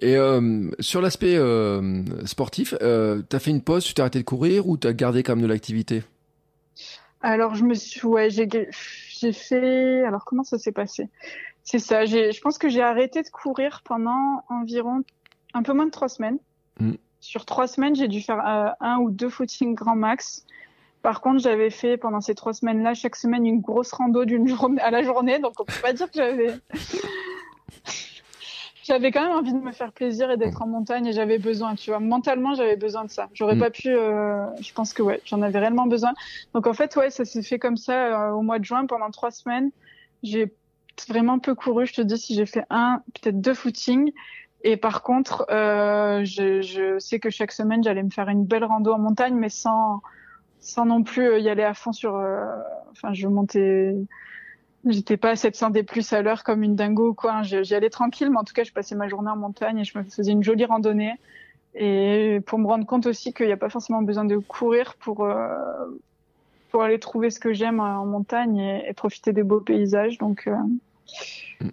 Et 0.00 0.16
euh, 0.16 0.70
sur 0.80 1.00
l'aspect 1.00 1.36
euh, 1.36 2.02
sportif, 2.26 2.74
euh, 2.82 3.22
tu 3.28 3.36
as 3.36 3.38
fait 3.38 3.50
une 3.50 3.62
pause, 3.62 3.84
tu 3.84 3.94
t'es 3.94 4.00
arrêté 4.00 4.18
de 4.18 4.24
courir 4.24 4.68
ou 4.68 4.76
tu 4.76 4.86
as 4.86 4.92
gardé 4.92 5.22
quand 5.22 5.36
même 5.36 5.44
de 5.44 5.48
l'activité? 5.48 6.02
Alors, 7.22 7.54
je 7.54 7.64
me 7.64 7.74
suis, 7.74 8.06
ouais, 8.06 8.28
j'ai 8.30 9.32
fait. 9.32 10.02
Alors, 10.02 10.24
comment 10.24 10.44
ça 10.44 10.58
s'est 10.58 10.72
passé? 10.72 11.08
C'est 11.62 11.78
ça. 11.78 12.04
Je 12.04 12.38
pense 12.40 12.58
que 12.58 12.68
j'ai 12.68 12.82
arrêté 12.82 13.22
de 13.22 13.28
courir 13.28 13.82
pendant 13.84 14.44
environ 14.48 15.02
un 15.54 15.62
peu 15.62 15.72
moins 15.72 15.86
de 15.86 15.90
trois 15.90 16.08
semaines. 16.08 16.38
Mm. 16.80 16.92
Sur 17.20 17.46
trois 17.46 17.66
semaines, 17.66 17.94
j'ai 17.94 18.08
dû 18.08 18.20
faire 18.20 18.46
euh, 18.46 18.70
un 18.80 18.98
ou 18.98 19.10
deux 19.10 19.30
footings 19.30 19.74
grand 19.74 19.96
max. 19.96 20.44
Par 21.00 21.20
contre, 21.20 21.40
j'avais 21.40 21.70
fait 21.70 21.96
pendant 21.96 22.20
ces 22.20 22.34
trois 22.34 22.52
semaines-là 22.52 22.94
chaque 22.94 23.16
semaine 23.16 23.46
une 23.46 23.60
grosse 23.60 23.92
rando 23.92 24.24
d'une 24.24 24.48
journée 24.48 24.80
à 24.82 24.90
la 24.90 25.02
journée, 25.02 25.38
donc 25.38 25.52
on 25.58 25.64
peut 25.64 25.72
pas 25.82 25.92
dire 25.92 26.10
que 26.10 26.16
j'avais 26.16 26.54
j'avais 28.84 29.10
quand 29.10 29.22
même 29.22 29.36
envie 29.36 29.52
de 29.52 29.58
me 29.58 29.72
faire 29.72 29.92
plaisir 29.92 30.30
et 30.30 30.36
d'être 30.36 30.62
en 30.62 30.66
montagne 30.66 31.06
et 31.06 31.12
j'avais 31.12 31.38
besoin, 31.38 31.74
tu 31.74 31.90
vois. 31.90 32.00
Mentalement, 32.00 32.54
j'avais 32.54 32.76
besoin 32.76 33.04
de 33.04 33.10
ça. 33.10 33.28
J'aurais 33.32 33.56
mm. 33.56 33.60
pas 33.60 33.70
pu, 33.70 33.88
euh, 33.88 34.46
je 34.60 34.72
pense 34.72 34.92
que 34.92 35.02
ouais, 35.02 35.20
j'en 35.24 35.42
avais 35.42 35.58
réellement 35.58 35.86
besoin. 35.86 36.12
Donc 36.52 36.66
en 36.66 36.74
fait, 36.74 36.94
ouais, 36.96 37.10
ça 37.10 37.24
s'est 37.24 37.42
fait 37.42 37.58
comme 37.58 37.76
ça 37.76 38.28
euh, 38.28 38.32
au 38.32 38.42
mois 38.42 38.58
de 38.58 38.64
juin 38.64 38.86
pendant 38.86 39.10
trois 39.10 39.30
semaines. 39.30 39.70
J'ai 40.22 40.52
vraiment 41.08 41.38
peu 41.38 41.54
couru. 41.54 41.86
Je 41.86 41.94
te 41.94 42.02
dis 42.02 42.18
si 42.18 42.34
j'ai 42.34 42.46
fait 42.46 42.64
un, 42.70 43.02
peut-être 43.14 43.40
deux 43.40 43.54
footings. 43.54 44.12
Et 44.62 44.78
par 44.78 45.02
contre, 45.02 45.46
euh, 45.50 46.24
je, 46.24 46.62
je, 46.62 46.98
sais 46.98 47.20
que 47.20 47.28
chaque 47.28 47.52
semaine, 47.52 47.84
j'allais 47.84 48.02
me 48.02 48.10
faire 48.10 48.28
une 48.30 48.46
belle 48.46 48.64
rando 48.64 48.92
en 48.92 48.98
montagne, 48.98 49.34
mais 49.34 49.50
sans, 49.50 50.00
sans 50.60 50.86
non 50.86 51.02
plus 51.02 51.26
euh, 51.26 51.38
y 51.38 51.50
aller 51.50 51.62
à 51.62 51.74
fond 51.74 51.92
sur. 51.92 52.16
Euh, 52.16 52.46
enfin, 52.92 53.12
je 53.12 53.28
montais 53.28 53.94
J'étais 54.86 55.16
pas 55.16 55.30
à 55.30 55.36
700 55.36 55.70
des 55.70 55.82
plus 55.82 56.12
à 56.12 56.20
l'heure 56.20 56.44
comme 56.44 56.62
une 56.62 56.76
dingo 56.76 57.10
ou 57.10 57.14
quoi. 57.14 57.42
J'y 57.42 57.74
allais 57.74 57.90
tranquille, 57.90 58.30
mais 58.30 58.38
en 58.38 58.44
tout 58.44 58.52
cas, 58.52 58.64
je 58.64 58.72
passais 58.72 58.94
ma 58.94 59.08
journée 59.08 59.30
en 59.30 59.36
montagne 59.36 59.78
et 59.78 59.84
je 59.84 59.96
me 59.96 60.04
faisais 60.04 60.32
une 60.32 60.42
jolie 60.42 60.66
randonnée. 60.66 61.14
Et 61.74 62.40
pour 62.46 62.58
me 62.58 62.66
rendre 62.66 62.86
compte 62.86 63.06
aussi 63.06 63.32
qu'il 63.32 63.46
n'y 63.46 63.52
a 63.52 63.56
pas 63.56 63.70
forcément 63.70 64.02
besoin 64.02 64.24
de 64.24 64.36
courir 64.36 64.94
pour, 64.96 65.24
euh, 65.24 65.48
pour 66.70 66.82
aller 66.82 66.98
trouver 66.98 67.30
ce 67.30 67.40
que 67.40 67.52
j'aime 67.52 67.80
en 67.80 68.04
montagne 68.04 68.58
et, 68.58 68.92
profiter 68.92 69.32
des 69.32 69.42
beaux 69.42 69.60
paysages. 69.60 70.18
Donc, 70.18 70.46
euh, 70.46 70.54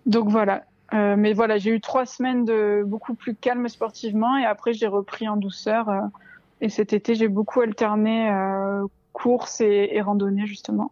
donc 0.06 0.30
voilà. 0.30 0.64
Euh, 0.94 1.16
mais 1.18 1.34
voilà, 1.34 1.58
j'ai 1.58 1.72
eu 1.72 1.82
trois 1.82 2.06
semaines 2.06 2.46
de 2.46 2.84
beaucoup 2.86 3.14
plus 3.14 3.36
calme 3.36 3.68
sportivement 3.70 4.38
et 4.38 4.46
après 4.46 4.74
j'ai 4.74 4.88
repris 4.88 5.28
en 5.28 5.38
douceur. 5.38 5.90
et 6.62 6.70
cet 6.70 6.94
été, 6.94 7.16
j'ai 7.16 7.28
beaucoup 7.28 7.62
alterné 7.62 8.32
course 9.14 9.62
et, 9.62 9.90
et 9.92 10.02
randonnée 10.02 10.48
justement. 10.48 10.92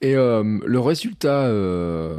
Et 0.00 0.14
euh, 0.14 0.58
le 0.64 0.80
résultat, 0.80 1.46
euh, 1.46 2.16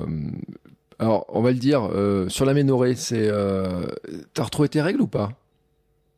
alors 0.99 1.25
on 1.29 1.41
va 1.41 1.51
le 1.51 1.57
dire, 1.57 1.89
euh, 1.93 2.27
sur 2.29 2.45
la 2.45 2.53
ménorée, 2.53 2.95
c'est. 2.95 3.29
T'as 4.33 4.43
retrouvé 4.43 4.69
tes 4.69 4.81
règles 4.81 5.01
ou 5.01 5.07
pas? 5.07 5.31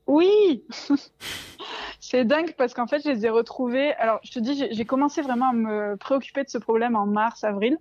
Oui 0.07 0.63
C'est 1.99 2.25
dingue 2.25 2.53
parce 2.57 2.73
qu'en 2.73 2.87
fait, 2.87 3.01
je 3.05 3.09
les 3.09 3.25
ai 3.25 3.29
retrouvées. 3.29 3.93
Alors, 3.93 4.19
je 4.23 4.31
te 4.31 4.39
dis, 4.39 4.67
j'ai 4.69 4.85
commencé 4.85 5.21
vraiment 5.21 5.51
à 5.51 5.53
me 5.53 5.95
préoccuper 5.95 6.43
de 6.43 6.49
ce 6.49 6.57
problème 6.57 6.95
en 6.95 7.05
mars, 7.05 7.43
avril. 7.43 7.77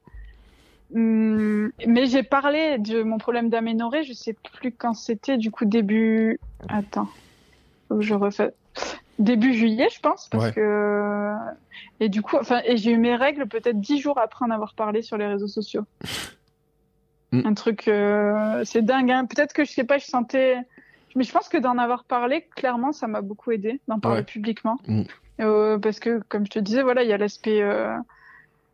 Hum, 0.95 1.73
mais 1.87 2.07
j'ai 2.07 2.23
parlé 2.23 2.79
de 2.79 3.03
mon 3.03 3.19
problème 3.19 3.49
d'aménorrhée, 3.49 4.05
je 4.05 4.13
sais 4.13 4.37
plus 4.55 4.73
quand 4.73 4.95
c'était, 4.95 5.37
du 5.37 5.51
coup, 5.51 5.65
début. 5.65 6.39
Attends. 6.69 7.09
Je 7.99 8.15
refais 8.15 8.53
début 9.21 9.55
juillet, 9.55 9.89
je 9.95 10.01
pense, 10.01 10.29
parce 10.29 10.51
que 10.51 11.35
et 12.01 12.09
du 12.09 12.23
coup, 12.23 12.37
enfin, 12.41 12.63
et 12.65 12.77
j'ai 12.77 12.93
eu 12.93 12.99
mes 12.99 13.15
règles 13.15 13.47
peut-être 13.47 13.79
dix 13.79 14.01
jours 14.01 14.19
après 14.19 14.45
en 14.45 14.51
avoir 14.51 14.75
parlé 14.75 15.03
sur 15.03 15.17
les 15.17 15.27
réseaux 15.27 15.49
sociaux. 15.49 15.85
Mm. 17.33 17.47
Un 17.47 17.55
truc, 17.55 17.89
euh, 17.89 18.63
c'est 18.65 18.83
dingue. 18.83 19.11
Hein. 19.11 19.27
Peut-être 19.27 19.53
que 19.53 19.65
je 19.65 19.71
sais 19.71 19.85
pas, 19.85 19.99
je 19.99 20.05
sentais, 20.07 20.57
mais 21.15 21.25
je 21.25 21.33
pense 21.33 21.49
que 21.49 21.59
d'en 21.59 21.79
avoir 21.79 22.05
parlé, 22.05 22.49
clairement, 22.57 22.93
ça 22.93 23.07
m'a 23.07 23.21
beaucoup 23.21 23.53
aidé 23.53 23.81
d'en 23.89 24.01
parler 24.01 24.23
publiquement, 24.23 24.79
mm. 24.87 25.03
euh, 25.41 25.79
parce 25.79 26.01
que 26.01 26.21
comme 26.29 26.45
je 26.45 26.51
te 26.51 26.59
disais, 26.59 26.83
voilà, 26.83 27.03
il 27.03 27.09
y 27.09 27.13
a 27.13 27.19
l'aspect 27.19 27.63
euh, 27.63 27.97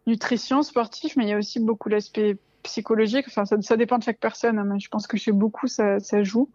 nutrition, 0.07 0.63
sportif, 0.63 1.17
mais 1.17 1.25
il 1.25 1.29
y 1.29 1.33
a 1.33 1.39
aussi 1.39 1.61
beaucoup 1.61 1.89
l'aspect 1.89 2.37
psychologique. 2.63 3.27
Enfin, 3.29 3.45
ça, 3.45 3.61
ça, 3.61 3.77
dépend 3.77 3.99
de 3.99 4.05
chaque 4.05 4.21
personne, 4.21 4.59
hein, 4.59 4.65
mais 4.65 4.81
je 4.81 4.89
pense 4.89 5.07
que 5.07 5.17
chez 5.17 5.33
beaucoup, 5.33 5.67
ça, 5.67 6.01
ça 6.01 6.23
joue. 6.23 6.49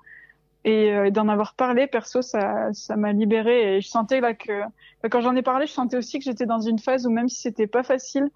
Euh, 0.67 1.06
et 1.06 1.12
d'en 1.12 1.28
avoir 1.28 1.56
parlé 1.56 1.88
perso 1.88 2.21
ça 2.21 2.71
ça 2.74 2.95
m'a 2.95 3.13
libérée. 3.13 3.78
Et 3.78 3.82
je 3.82 3.88
sentais 3.88 4.21
là 4.21 4.36
que 4.36 4.62
bah, 5.02 5.10
quand 5.10 5.21
j'en 5.21 5.36
ai 5.36 5.41
parlé 5.41 5.65
je 5.65 5.71
sentais 5.71 5.97
aussi 5.97 6.19
que 6.19 6.26
j'étais 6.26 6.45
dans 6.45 6.60
une 6.60 6.78
phase 6.78 7.08
où 7.08 7.10
même 7.10 7.30
si 7.30 7.41
c'était 7.41 7.65
pas 7.65 7.82
facile 7.82 8.30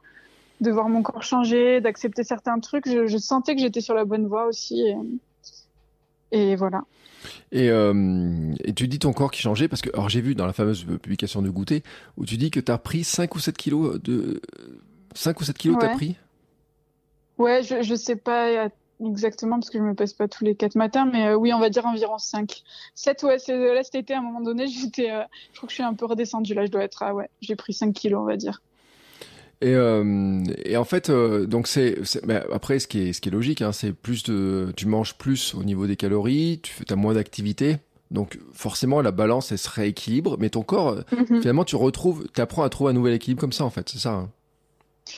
de 0.60 0.72
voir 0.72 0.90
mon 0.90 1.04
corps 1.04 1.22
changer 1.22 1.82
d'accepter 1.82 2.24
certains 2.24 2.60
trucs 2.60 2.88
je, 2.88 3.06
je 3.06 3.18
sentais 3.18 3.56
que 3.56 3.62
j'étais 3.62 3.82
sur 3.82 3.94
la 3.94 4.06
bonne 4.06 4.26
voie 4.26 4.48
aussi. 4.48 4.82
Et, 6.32 6.52
et 6.52 6.56
voilà. 6.56 6.82
Et, 7.52 7.70
euh, 7.70 8.54
et, 8.64 8.74
tu 8.74 8.88
dis 8.88 9.00
ton 9.00 9.14
corps 9.14 9.32
qui 9.32 9.42
changeait 9.42 9.68
parce 9.68 9.82
que 9.82 9.90
alors 9.94 10.10
j'ai 10.10 10.22
vu 10.22 10.34
dans 10.34 10.48
la 10.48 10.54
fameuse 10.54 10.84
publication 10.84 11.42
de 11.44 11.50
goûter 11.50 11.84
où 12.18 12.26
tu 12.26 12.38
dis 12.38 12.50
que 12.50 12.60
tu 12.60 12.72
as 12.72 12.78
pris 12.78 13.04
5 13.04 13.36
ou 13.36 13.40
7 13.40 13.56
kilos 13.56 14.02
de 14.02 14.42
5 15.14 15.40
ou 15.40 15.44
7 15.44 15.58
kilos 15.58 15.78
ouais. 15.78 15.88
t'as 15.88 15.94
pris? 15.94 16.16
Ouais 17.38 17.62
je, 17.62 17.84
je 17.84 17.96
sais 17.96 18.16
pas 18.16 18.70
exactement 19.04 19.60
parce 19.60 19.70
que 19.70 19.78
je 19.78 19.84
me 19.84 19.94
pèse 19.94 20.14
pas 20.14 20.28
tous 20.28 20.44
les 20.44 20.56
quatre 20.56 20.76
matins, 20.76 21.10
mais 21.12 21.28
euh, 21.28 21.36
oui, 21.36 21.54
on 21.54 21.60
va 21.60 21.70
dire 21.70 21.86
environ 21.86 22.18
5. 22.18 22.64
7, 22.94 23.24
ouais, 23.24 23.40
c'est, 23.40 23.58
là 23.58 23.84
cet 23.84 23.96
été, 23.96 24.14
à 24.14 24.20
un 24.20 24.22
moment 24.22 24.42
donné, 24.42 24.68
j'étais, 24.82 25.12
euh, 25.12 25.24
je 25.52 25.58
crois 25.58 25.68
que 25.68 25.72
je 25.72 25.76
suis 25.76 25.84
un 25.84 25.94
peu 25.94 26.06
redescendue. 26.06 26.54
Là, 26.54 26.66
je 26.66 26.72
dois 26.72 26.84
être, 26.84 27.04
ah 27.04 27.14
ouais, 27.14 27.30
j'ai 27.42 27.56
pris 27.56 27.74
5 27.74 27.94
kilos, 27.94 28.22
on 28.22 28.26
va 28.26 28.38
dire. 28.38 28.62
Et, 29.62 29.74
euh, 29.74 30.44
et 30.66 30.76
en 30.78 30.84
fait, 30.84 31.10
euh, 31.10 31.46
donc 31.46 31.68
c'est, 31.68 31.98
bah, 32.26 32.44
après, 32.52 32.80
ce 32.80 32.88
qui 32.88 33.00
est, 33.00 33.14
ce 33.14 33.22
qui 33.22 33.30
est 33.30 33.32
logique, 33.32 33.62
hein, 33.62 33.72
c'est 33.72 33.94
plus 33.94 34.24
de, 34.24 34.72
tu 34.76 34.86
manges 34.86 35.16
plus 35.16 35.56
au 35.56 35.64
niveau 35.64 35.88
des 35.88 35.96
calories, 35.96 36.60
tu 36.62 36.84
as 36.90 36.96
moins 36.96 37.14
d'activité. 37.14 37.78
Donc 38.12 38.38
forcément, 38.54 39.02
la 39.02 39.12
balance, 39.12 39.52
elle 39.52 39.58
se 39.58 39.70
rééquilibre, 39.70 40.38
mais 40.40 40.50
ton 40.50 40.62
corps, 40.62 40.98
mhm. 41.12 41.42
finalement, 41.42 41.64
tu 41.64 41.76
retrouves, 41.76 42.28
tu 42.34 42.42
apprends 42.42 42.64
à 42.64 42.70
trouver 42.70 42.92
un 42.92 42.94
nouvel 42.94 43.14
équilibre 43.14 43.42
comme 43.42 43.54
ça, 43.54 43.66
en 43.66 43.70
fait, 43.70 43.90
c'est 43.90 43.98
ça. 43.98 44.12
Hein. 44.12 44.30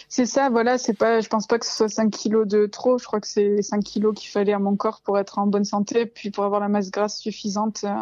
C'est 0.09 0.25
ça, 0.25 0.49
voilà, 0.49 0.77
c'est 0.77 0.93
pas, 0.93 1.21
je 1.21 1.29
pense 1.29 1.47
pas 1.47 1.59
que 1.59 1.65
ce 1.65 1.73
soit 1.73 1.89
5 1.89 2.11
kilos 2.11 2.47
de 2.47 2.65
trop, 2.65 2.97
je 2.97 3.05
crois 3.05 3.21
que 3.21 3.27
c'est 3.27 3.61
5 3.61 3.83
kilos 3.83 4.13
qu'il 4.15 4.29
fallait 4.29 4.53
à 4.53 4.59
mon 4.59 4.75
corps 4.75 5.01
pour 5.01 5.17
être 5.17 5.39
en 5.39 5.47
bonne 5.47 5.63
santé, 5.63 6.05
puis 6.05 6.29
pour 6.29 6.43
avoir 6.43 6.59
la 6.59 6.67
masse 6.67 6.91
grasse 6.91 7.19
suffisante 7.19 7.83
euh, 7.85 7.95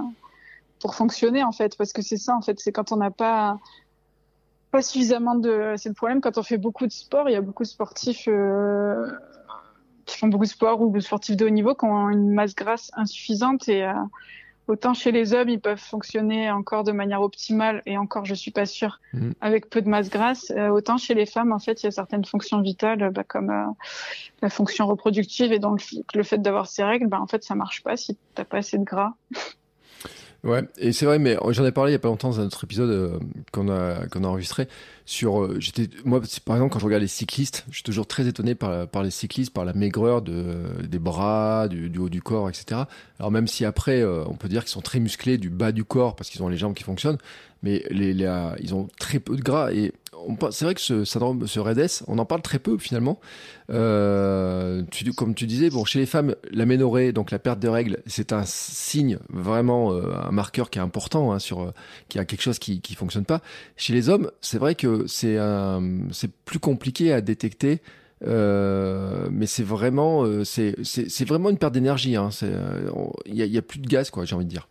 pour 0.79 0.95
fonctionner, 0.95 1.43
en 1.43 1.51
fait, 1.51 1.77
parce 1.77 1.93
que 1.93 2.01
c'est 2.01 2.17
ça, 2.17 2.35
en 2.35 2.41
fait, 2.41 2.59
c'est 2.59 2.71
quand 2.71 2.91
on 2.91 2.97
n'a 2.97 3.11
pas, 3.11 3.59
pas 4.71 4.81
suffisamment 4.81 5.35
de, 5.35 5.75
c'est 5.77 5.89
le 5.89 5.95
problème 5.95 6.21
quand 6.21 6.37
on 6.37 6.43
fait 6.43 6.57
beaucoup 6.57 6.87
de 6.87 6.91
sport, 6.91 7.29
il 7.29 7.33
y 7.33 7.37
a 7.37 7.41
beaucoup 7.41 7.63
de 7.63 7.67
sportifs, 7.67 8.27
euh, 8.27 9.07
qui 10.05 10.17
font 10.17 10.27
beaucoup 10.27 10.45
de 10.45 10.49
sport 10.49 10.81
ou 10.81 10.91
de 10.91 10.99
sportifs 10.99 11.37
de 11.37 11.45
haut 11.45 11.49
niveau 11.49 11.75
qui 11.75 11.85
ont 11.85 12.09
une 12.09 12.31
masse 12.31 12.55
grasse 12.55 12.91
insuffisante 12.95 13.67
et 13.69 13.83
autant 14.67 14.93
chez 14.93 15.11
les 15.11 15.33
hommes, 15.33 15.49
ils 15.49 15.59
peuvent 15.59 15.79
fonctionner 15.79 16.49
encore 16.51 16.83
de 16.83 16.91
manière 16.91 17.21
optimale 17.21 17.81
et 17.85 17.97
encore, 17.97 18.25
je 18.25 18.33
suis 18.33 18.51
pas 18.51 18.65
sûre, 18.65 18.99
mm. 19.13 19.31
avec 19.41 19.69
peu 19.69 19.81
de 19.81 19.89
masse 19.89 20.09
grasse. 20.09 20.51
Euh, 20.51 20.69
autant 20.69 20.97
chez 20.97 21.13
les 21.13 21.25
femmes, 21.25 21.51
en 21.51 21.59
fait, 21.59 21.83
il 21.83 21.85
y 21.85 21.87
a 21.87 21.91
certaines 21.91 22.25
fonctions 22.25 22.61
vitales, 22.61 23.11
bah, 23.11 23.23
comme 23.23 23.49
euh, 23.49 23.65
la 24.41 24.49
fonction 24.49 24.87
reproductive 24.87 25.51
et 25.51 25.59
donc 25.59 25.83
le 26.13 26.23
fait 26.23 26.39
d'avoir 26.39 26.67
ces 26.67 26.83
règles, 26.83 27.07
bah, 27.07 27.21
en 27.21 27.27
fait, 27.27 27.43
ça 27.43 27.55
marche 27.55 27.83
pas 27.83 27.97
si 27.97 28.17
t'as 28.33 28.45
pas 28.45 28.57
assez 28.57 28.77
de 28.77 28.83
gras. 28.83 29.13
Ouais, 30.45 30.61
et 30.77 30.93
c'est 30.93 31.07
vrai, 31.07 31.17
mais 31.17 31.37
j'en 31.49 31.65
ai 31.65 31.71
parlé 31.71 31.91
il 31.91 31.93
y 31.93 31.95
a 31.95 31.99
pas 31.99 32.07
longtemps 32.07 32.29
dans 32.29 32.39
un 32.39 32.45
autre 32.45 32.63
épisode 32.65 32.91
euh, 32.91 33.19
qu'on 33.51 33.67
a 33.67 34.05
qu'on 34.07 34.23
a 34.23 34.27
enregistré 34.27 34.67
sur. 35.03 35.41
Euh, 35.41 35.59
j'étais 35.59 35.89
moi, 36.05 36.21
par 36.45 36.55
exemple, 36.57 36.71
quand 36.71 36.77
je 36.77 36.85
regarde 36.85 37.01
les 37.01 37.07
cyclistes, 37.07 37.65
je 37.69 37.75
suis 37.77 37.83
toujours 37.83 38.05
très 38.05 38.27
étonné 38.27 38.53
par 38.53 39.01
les 39.01 39.09
cyclistes, 39.09 39.51
par 39.51 39.65
la 39.65 39.73
maigreur 39.73 40.21
de 40.21 40.67
des 40.87 40.99
bras, 40.99 41.67
du, 41.67 41.89
du 41.89 41.97
haut 41.97 42.09
du 42.09 42.21
corps, 42.21 42.47
etc. 42.47 42.81
Alors 43.19 43.31
même 43.31 43.47
si 43.47 43.65
après, 43.65 44.01
euh, 44.01 44.23
on 44.27 44.35
peut 44.35 44.47
dire 44.47 44.61
qu'ils 44.61 44.71
sont 44.71 44.81
très 44.81 44.99
musclés 44.99 45.39
du 45.39 45.49
bas 45.49 45.71
du 45.71 45.83
corps 45.83 46.15
parce 46.15 46.29
qu'ils 46.29 46.43
ont 46.43 46.47
les 46.47 46.57
jambes 46.57 46.75
qui 46.75 46.83
fonctionnent, 46.83 47.17
mais 47.65 47.83
les 47.89 48.15
ils 48.59 48.75
ont 48.75 48.87
très 48.99 49.19
peu 49.19 49.35
de 49.35 49.41
gras 49.41 49.71
et 49.73 49.91
c'est 50.51 50.65
vrai 50.65 50.73
que 50.73 50.81
ce 50.81 51.03
syndrome, 51.03 51.45
ce 51.45 51.59
REDS, 51.59 52.03
on 52.07 52.17
en 52.17 52.25
parle 52.25 52.41
très 52.41 52.57
peu 52.57 52.77
finalement. 52.77 53.19
Euh, 53.69 54.81
comme 55.15 55.35
tu 55.35 55.45
disais, 55.45 55.69
bon, 55.69 55.85
chez 55.85 55.99
les 55.99 56.05
femmes, 56.05 56.35
l'aménorrhée, 56.51 57.11
donc 57.11 57.31
la 57.31 57.37
perte 57.37 57.59
de 57.59 57.67
règles, 57.67 57.99
c'est 58.07 58.33
un 58.33 58.43
signe 58.45 59.19
vraiment, 59.29 59.91
euh, 59.91 60.15
un 60.15 60.31
marqueur 60.31 60.69
qui 60.69 60.79
est 60.79 60.81
important 60.81 61.31
hein, 61.31 61.39
sur, 61.39 61.73
qui 62.09 62.17
a 62.17 62.25
quelque 62.25 62.41
chose 62.41 62.59
qui 62.59 62.81
qui 62.81 62.95
fonctionne 62.95 63.25
pas. 63.25 63.41
Chez 63.77 63.93
les 63.93 64.09
hommes, 64.09 64.31
c'est 64.41 64.57
vrai 64.57 64.75
que 64.75 65.05
c'est 65.07 65.37
plus 66.45 66.59
compliqué 66.59 67.11
à 67.13 67.21
détecter. 67.21 67.81
Euh, 68.25 69.27
mais 69.31 69.45
c'est 69.45 69.63
vraiment, 69.63 70.25
euh, 70.25 70.43
vraiment 71.27 71.49
une 71.49 71.57
perte 71.57 71.73
d'énergie. 71.73 72.15
Hein. 72.15 72.29
Il 73.25 73.35
y, 73.35 73.41
a, 73.41 73.45
y 73.45 73.57
a 73.57 73.61
plus 73.61 73.79
de 73.79 73.87
gaz, 73.87 74.09
quoi. 74.09 74.25
J'ai 74.25 74.35
envie 74.35 74.45
de 74.45 74.49
dire. 74.49 74.67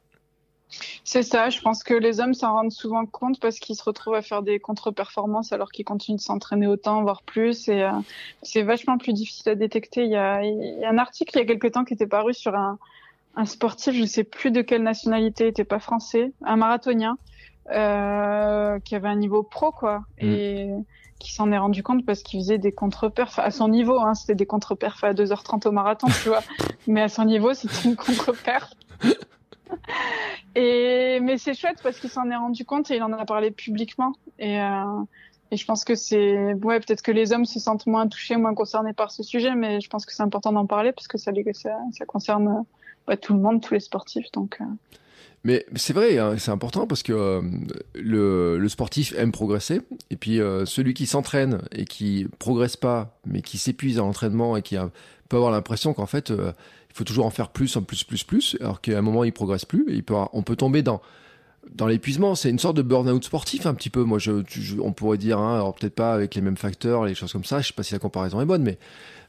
C'est 1.04 1.22
ça, 1.22 1.50
je 1.50 1.60
pense 1.60 1.84
que 1.84 1.94
les 1.94 2.20
hommes 2.20 2.34
s'en 2.34 2.54
rendent 2.54 2.72
souvent 2.72 3.04
compte 3.06 3.40
parce 3.40 3.58
qu'ils 3.58 3.76
se 3.76 3.84
retrouvent 3.84 4.14
à 4.14 4.22
faire 4.22 4.42
des 4.42 4.58
contre-performances 4.58 5.52
alors 5.52 5.70
qu'ils 5.70 5.84
continuent 5.84 6.16
de 6.16 6.22
s'entraîner 6.22 6.66
autant, 6.66 7.02
voire 7.02 7.22
plus. 7.22 7.68
Et 7.68 7.82
euh, 7.82 7.90
c'est 8.42 8.62
vachement 8.62 8.98
plus 8.98 9.12
difficile 9.12 9.52
à 9.52 9.54
détecter. 9.54 10.04
Il 10.04 10.10
y, 10.10 10.16
a, 10.16 10.42
il 10.42 10.80
y, 10.80 10.84
a, 10.84 10.90
un 10.90 10.98
article 10.98 11.36
il 11.36 11.40
y 11.40 11.42
a 11.42 11.46
quelque 11.46 11.68
temps 11.68 11.84
qui 11.84 11.94
était 11.94 12.06
paru 12.06 12.32
sur 12.34 12.54
un, 12.54 12.78
un 13.36 13.46
sportif, 13.46 13.94
je 13.94 14.00
ne 14.00 14.06
sais 14.06 14.24
plus 14.24 14.50
de 14.50 14.62
quelle 14.62 14.82
nationalité, 14.82 15.48
était 15.48 15.64
pas 15.64 15.78
français, 15.78 16.32
un 16.44 16.56
marathonien, 16.56 17.18
euh, 17.70 18.78
qui 18.80 18.94
avait 18.94 19.08
un 19.08 19.16
niveau 19.16 19.42
pro, 19.42 19.72
quoi. 19.72 20.04
Mm. 20.20 20.24
Et 20.24 20.70
qui 21.18 21.32
s'en 21.32 21.50
est 21.52 21.58
rendu 21.58 21.82
compte 21.82 22.04
parce 22.04 22.22
qu'il 22.22 22.40
faisait 22.40 22.58
des 22.58 22.72
contre-perfs 22.72 23.38
à 23.38 23.50
son 23.50 23.68
niveau. 23.68 23.98
Hein, 23.98 24.14
c'était 24.14 24.34
des 24.34 24.46
contre-perfs 24.46 25.02
à 25.04 25.14
2h30 25.14 25.66
au 25.66 25.72
marathon, 25.72 26.08
tu 26.22 26.28
vois. 26.28 26.42
Mais 26.86 27.02
à 27.02 27.08
son 27.08 27.24
niveau, 27.24 27.54
c'était 27.54 27.88
une 27.88 27.96
contre-perf. 27.96 28.70
Et 30.56 31.18
mais 31.20 31.38
c'est 31.38 31.54
chouette 31.54 31.80
parce 31.82 31.98
qu'il 31.98 32.10
s'en 32.10 32.30
est 32.30 32.36
rendu 32.36 32.64
compte 32.64 32.90
et 32.90 32.96
il 32.96 33.02
en 33.02 33.12
a 33.12 33.24
parlé 33.24 33.50
publiquement. 33.50 34.12
Et, 34.38 34.60
euh, 34.60 35.02
et 35.50 35.56
je 35.56 35.64
pense 35.64 35.84
que 35.84 35.94
c'est 35.94 36.54
ouais 36.54 36.78
peut-être 36.80 37.02
que 37.02 37.10
les 37.10 37.32
hommes 37.32 37.44
se 37.44 37.58
sentent 37.58 37.86
moins 37.86 38.06
touchés, 38.06 38.36
moins 38.36 38.54
concernés 38.54 38.92
par 38.92 39.10
ce 39.10 39.22
sujet, 39.22 39.54
mais 39.54 39.80
je 39.80 39.88
pense 39.88 40.06
que 40.06 40.12
c'est 40.12 40.22
important 40.22 40.52
d'en 40.52 40.66
parler 40.66 40.92
parce 40.92 41.08
que 41.08 41.18
ça, 41.18 41.32
ça, 41.54 41.70
ça 41.92 42.04
concerne 42.06 42.64
bah, 43.06 43.16
tout 43.16 43.34
le 43.34 43.40
monde, 43.40 43.60
tous 43.62 43.74
les 43.74 43.80
sportifs. 43.80 44.30
Donc 44.32 44.58
euh. 44.60 44.64
Mais 45.46 45.66
c'est 45.76 45.92
vrai, 45.92 46.18
hein, 46.18 46.36
c'est 46.38 46.50
important 46.50 46.86
parce 46.86 47.02
que 47.02 47.12
euh, 47.12 47.42
le, 47.94 48.68
sportif 48.68 49.14
aime 49.16 49.30
progresser. 49.30 49.82
Et 50.10 50.16
puis 50.16 50.40
euh, 50.40 50.64
celui 50.64 50.94
qui 50.94 51.06
s'entraîne 51.06 51.60
et 51.70 51.84
qui 51.84 52.26
progresse 52.38 52.76
pas, 52.76 53.18
mais 53.26 53.42
qui 53.42 53.58
s'épuise 53.58 53.98
à 53.98 54.02
l'entraînement 54.02 54.56
et 54.56 54.62
qui 54.62 54.76
peut 55.28 55.36
avoir 55.36 55.52
l'impression 55.52 55.92
qu'en 55.92 56.06
fait, 56.06 56.32
il 56.94 56.98
faut 56.98 57.04
toujours 57.04 57.26
en 57.26 57.30
faire 57.30 57.48
plus, 57.48 57.76
en 57.76 57.82
plus, 57.82 58.04
plus, 58.04 58.22
plus, 58.22 58.56
alors 58.60 58.80
qu'à 58.80 58.96
un 58.96 59.02
moment, 59.02 59.24
il 59.24 59.32
progresse 59.32 59.64
plus. 59.64 59.84
On 60.32 60.42
peut 60.42 60.54
tomber 60.54 60.82
dans 60.82 61.00
l'épuisement, 61.88 62.36
c'est 62.36 62.50
une 62.50 62.60
sorte 62.60 62.76
de 62.76 62.82
burn-out 62.82 63.24
sportif 63.24 63.66
un 63.66 63.74
petit 63.74 63.90
peu. 63.90 64.04
Moi, 64.04 64.20
je, 64.20 64.30
on 64.80 64.92
pourrait 64.92 65.18
dire, 65.18 65.40
hein, 65.40 65.56
alors 65.56 65.74
peut-être 65.74 65.96
pas 65.96 66.14
avec 66.14 66.36
les 66.36 66.40
mêmes 66.40 66.56
facteurs, 66.56 67.04
les 67.04 67.16
choses 67.16 67.32
comme 67.32 67.44
ça. 67.44 67.60
Je 67.60 67.66
sais 67.66 67.72
pas 67.72 67.82
si 67.82 67.94
la 67.94 67.98
comparaison 67.98 68.40
est 68.40 68.44
bonne, 68.44 68.62
mais 68.62 68.78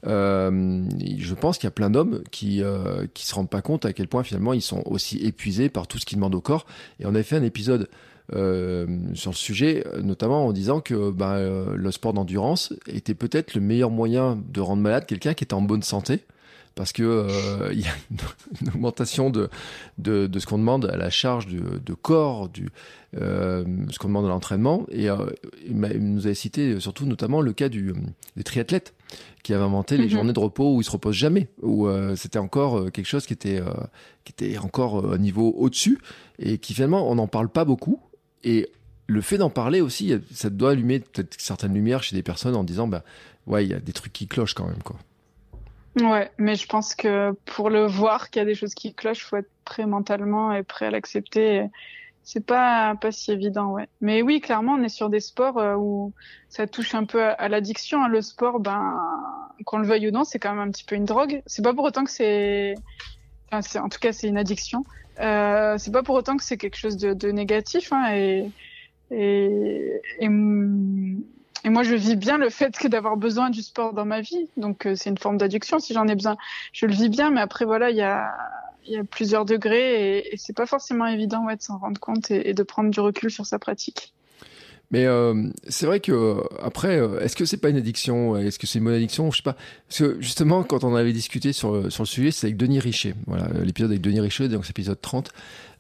euh, 0.06 0.84
je 1.18 1.34
pense 1.34 1.58
qu'il 1.58 1.66
y 1.66 1.68
a 1.68 1.72
plein 1.72 1.90
d'hommes 1.90 2.22
qui 2.30 2.62
euh, 2.62 3.08
qui 3.16 3.26
se 3.26 3.34
rendent 3.34 3.50
pas 3.50 3.64
compte 3.64 3.86
à 3.86 3.94
quel 3.94 4.08
point 4.08 4.22
finalement 4.22 4.54
ils 4.54 4.62
sont 4.62 4.84
aussi 4.86 5.18
épuisés 5.26 5.70
par 5.70 5.88
tout 5.88 5.98
ce 5.98 6.06
qu'ils 6.06 6.20
demandent 6.20 6.36
au 6.36 6.42
corps. 6.42 6.68
Et 7.00 7.08
on 7.08 7.10
avait 7.10 7.24
fait 7.24 7.38
un 7.38 7.44
épisode 7.44 7.90
euh, 8.34 8.88
sur 9.14 9.32
le 9.32 9.36
sujet, 9.36 9.84
notamment 10.02 10.48
en 10.48 10.52
disant 10.52 10.82
que 10.82 11.12
bah, 11.12 11.34
euh, 11.34 11.76
le 11.76 11.92
sport 11.92 12.14
d'endurance 12.14 12.74
était 12.88 13.14
peut-être 13.14 13.54
le 13.54 13.62
meilleur 13.62 13.92
moyen 13.92 14.40
de 14.52 14.62
rendre 14.62 14.82
malade 14.82 15.06
quelqu'un 15.06 15.34
qui 15.34 15.44
est 15.44 15.54
en 15.54 15.62
bonne 15.62 15.84
santé 15.84 16.22
parce 16.76 16.92
que 16.92 17.04
euh, 17.04 17.70
il 17.74 17.80
y 17.80 17.86
a 17.86 17.96
une, 18.62 18.68
augmentation 18.70 19.30
de, 19.30 19.50
de, 19.98 20.28
de 20.28 20.40
ce 20.40 20.46
qu'on 20.46 20.58
demande 20.58 20.86
à 20.86 20.98
la 20.98 21.10
charge 21.10 21.48
de, 21.48 21.80
de 21.80 21.94
corps, 21.94 22.50
du, 22.50 22.70
euh, 23.20 23.64
ce 23.90 23.98
qu'on 23.98 24.10
demande 24.10 24.26
à 24.26 24.30
l'entraînement. 24.30 24.86
Et 24.92 25.10
euh, 25.10 25.26
il, 25.66 25.76
nous 25.78 26.26
avait 26.26 26.36
cité 26.36 26.80
surtout 26.80 27.06
notamment 27.06 27.42
le 27.42 27.54
cas 27.54 27.70
du, 27.70 27.94
des 28.36 28.44
triathlètes 28.44 28.94
qui 29.44 29.54
avaient 29.54 29.64
inventé 29.64 29.98
les 29.98 30.06
mhm. 30.06 30.10
journées 30.10 30.34
de 30.34 30.40
repos 30.40 30.76
où 30.76 30.82
ils 30.82 30.84
se 30.84 30.92
reposent 30.92 31.16
jamais, 31.16 31.48
où 31.62 31.88
c'était 32.16 32.40
encore 32.40 32.92
quelque 32.92 33.06
chose 33.06 33.28
qui 33.28 33.34
était, 33.34 33.62
qui 34.24 34.32
était 34.32 34.58
encore 34.58 35.14
un 35.14 35.20
niveau 35.20 35.54
au-dessus 35.58 36.00
et 36.40 36.58
qui 36.58 36.74
finalement 36.74 37.10
on 37.10 37.16
n'en 37.16 37.28
parle 37.28 37.50
pas 37.50 37.64
beaucoup. 37.64 38.00
Et 38.44 38.72
le 39.06 39.22
fait 39.22 39.38
d'en 39.38 39.52
parler 39.52 39.82
aussi, 39.82 40.14
ça 40.32 40.50
doit 40.50 40.72
allumer 40.72 41.00
peut-être 41.00 41.36
certaines 41.40 41.76
lumières 41.76 42.02
chez 42.02 42.16
des 42.16 42.24
personnes 42.24 42.56
en 42.56 42.64
disant, 42.64 42.88
bah 42.88 43.04
ouais, 43.46 43.64
il 43.64 43.70
y 43.70 43.76
a 43.76 43.80
des 43.80 43.94
trucs 43.94 44.14
qui 44.14 44.26
clochent 44.26 44.56
quand 44.56 44.68
même, 44.68 44.82
quoi. 44.84 44.98
Ouais, 45.98 46.30
mais 46.38 46.56
je 46.56 46.68
pense 46.68 46.94
que 46.94 47.32
pour 47.46 47.70
le 47.70 47.86
voir 47.86 48.30
qu'il 48.30 48.42
y 48.42 48.44
a 48.44 48.46
des 48.46 48.56
choses 48.56 48.74
qui 48.74 48.94
clochent, 48.94 49.24
faut 49.24 49.38
être 49.38 49.50
prêt 49.64 49.86
mentalement 49.86 50.52
et 50.52 50.62
prêt 50.64 50.88
à 50.88 50.92
l'accepter. 50.92 51.68
C'est 52.24 52.46
pas 52.46 52.96
pas 52.96 53.12
si 53.12 53.32
évident, 53.32 53.68
ouais. 53.72 53.88
Mais 54.02 54.22
oui, 54.22 54.42
clairement, 54.42 54.74
on 54.74 54.84
est 54.84 54.90
sur 54.90 55.10
des 55.10 55.20
sports 55.20 55.60
euh, 55.60 55.76
où 55.76 56.12
ça 56.50 56.68
touche 56.68 56.96
un 56.96 57.06
peu 57.06 57.24
à, 57.24 57.48
l'addiction. 57.50 58.04
Hein. 58.04 58.08
Le 58.08 58.22
sport, 58.22 58.60
ben, 58.60 59.00
qu'on 59.66 59.78
le 59.78 59.88
veuille 59.88 60.10
ou 60.10 60.12
non, 60.12 60.24
c'est 60.24 60.40
quand 60.40 60.50
même 60.50 60.68
un 60.68 60.72
petit 60.72 60.84
peu 60.84 60.96
une 60.96 61.06
drogue. 61.06 61.42
C'est 61.46 61.62
pas 61.64 61.74
pour 61.74 61.86
autant 61.86 62.04
que 62.04 62.12
c'est, 62.12 62.74
enfin, 63.52 63.82
en 63.82 63.90
tout 63.90 64.00
cas, 64.00 64.12
c'est 64.12 64.28
une 64.28 64.38
addiction. 64.38 64.84
Euh, 65.20 65.78
c'est 65.78 65.92
pas 65.92 66.04
pour 66.04 66.16
autant 66.16 66.36
que 66.36 66.44
c'est 66.44 66.58
quelque 66.58 66.78
chose 66.78 66.98
de, 66.98 67.14
de 67.14 67.30
négatif. 67.32 67.94
Hein, 67.94 68.16
et, 68.16 68.52
et, 69.12 70.02
et 71.66 71.70
moi, 71.70 71.82
je 71.82 71.96
vis 71.96 72.16
bien 72.16 72.38
le 72.38 72.52
fait 72.52 72.78
que 72.78 72.88
d'avoir 72.88 73.18
besoin 73.18 73.50
du 73.50 73.64
sport 73.64 73.94
dans 73.94 74.06
ma 74.06 74.22
vie. 74.22 74.48
Donc, 74.56 74.86
euh, 74.86 74.96
c'est 74.96 75.10
une 75.10 75.18
forme 75.18 75.38
d'addiction 75.38 75.80
si 75.80 75.96
j'en 75.96 76.08
ai 76.08 76.14
besoin. 76.14 76.38
Je 76.74 76.86
le 76.86 76.94
vis 76.94 77.10
bien, 77.10 77.32
mais 77.32 77.42
après, 77.42 77.66
voilà, 77.66 77.90
il 77.90 77.98
y 77.98 78.04
a, 78.04 78.38
y 78.86 78.98
a 78.98 79.04
plusieurs 79.04 79.46
degrés 79.46 80.20
et, 80.20 80.38
c'est 80.38 80.56
pas 80.56 80.68
forcément 80.68 81.08
évident 81.08 81.44
ouais, 81.44 81.56
de 81.56 81.64
s'en 81.64 81.80
rendre 81.80 82.00
compte 82.00 82.30
et, 82.30 82.54
de 82.54 82.64
prendre 82.64 82.92
du 82.92 83.00
recul 83.00 83.32
sur 83.32 83.48
sa 83.48 83.58
pratique. 83.58 84.14
Mais 84.92 85.06
euh, 85.06 85.50
c'est 85.68 85.86
vrai 85.86 86.00
que 86.00 86.38
après, 86.62 86.98
euh, 87.00 87.20
est-ce 87.20 87.36
que 87.36 87.46
c'est 87.46 87.58
pas 87.58 87.70
une 87.70 87.78
addiction? 87.78 88.38
Est-ce 88.38 88.60
que 88.60 88.68
c'est 88.68 88.80
une 88.80 88.86
bonne 88.86 88.94
addiction? 88.94 89.32
Je 89.32 89.38
sais 89.38 89.44
pas. 89.44 89.56
Parce 89.88 90.00
que 90.00 90.22
justement, 90.22 90.64
quand 90.64 90.84
on 90.84 90.96
avait 90.96 91.14
discuté 91.14 91.54
sur 91.54 91.92
sur 91.92 92.04
le 92.04 92.08
sujet, 92.08 92.32
c'est 92.32 92.48
avec 92.48 92.58
Denis 92.58 92.80
Richer. 92.80 93.16
Voilà, 93.28 93.48
l'épisode 93.64 93.92
avec 93.92 94.02
Denis 94.02 94.20
Richer, 94.20 94.48
donc 94.48 94.66
c'est 94.66 94.70
l'épisode 94.70 95.02
30. 95.02 95.32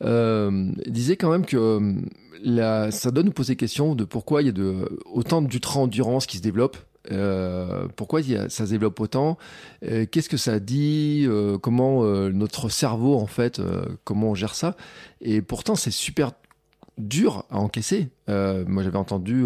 Euh, 0.03 0.71
disait 0.87 1.15
quand 1.15 1.31
même 1.31 1.45
que 1.45 1.95
la, 2.43 2.91
ça 2.91 3.11
donne 3.11 3.27
nous 3.27 3.31
poser 3.31 3.55
question 3.55 3.95
de 3.95 4.03
pourquoi 4.03 4.41
il 4.41 4.45
y 4.45 4.49
a 4.49 4.53
de, 4.53 4.99
autant 5.05 5.41
d'ultra-endurance 5.41 6.25
qui 6.25 6.37
se 6.37 6.41
développe. 6.41 6.77
Euh, 7.11 7.87
pourquoi 7.95 8.21
ça 8.23 8.65
se 8.65 8.71
développe 8.71 8.99
autant? 8.99 9.37
Euh, 9.83 10.05
Qu'est-ce 10.09 10.29
que 10.29 10.37
ça 10.37 10.59
dit? 10.59 11.25
Euh, 11.27 11.57
Comment 11.57 12.03
euh, 12.03 12.31
notre 12.31 12.69
cerveau, 12.69 13.15
en 13.15 13.27
fait, 13.27 13.59
euh, 13.59 13.85
comment 14.03 14.31
on 14.31 14.35
gère 14.35 14.55
ça? 14.55 14.75
Et 15.21 15.41
pourtant, 15.41 15.75
c'est 15.75 15.91
super 15.91 16.31
dur 16.97 17.45
à 17.49 17.59
encaisser. 17.59 18.09
moi, 18.27 18.83
j'avais 18.83 18.97
entendu 18.97 19.45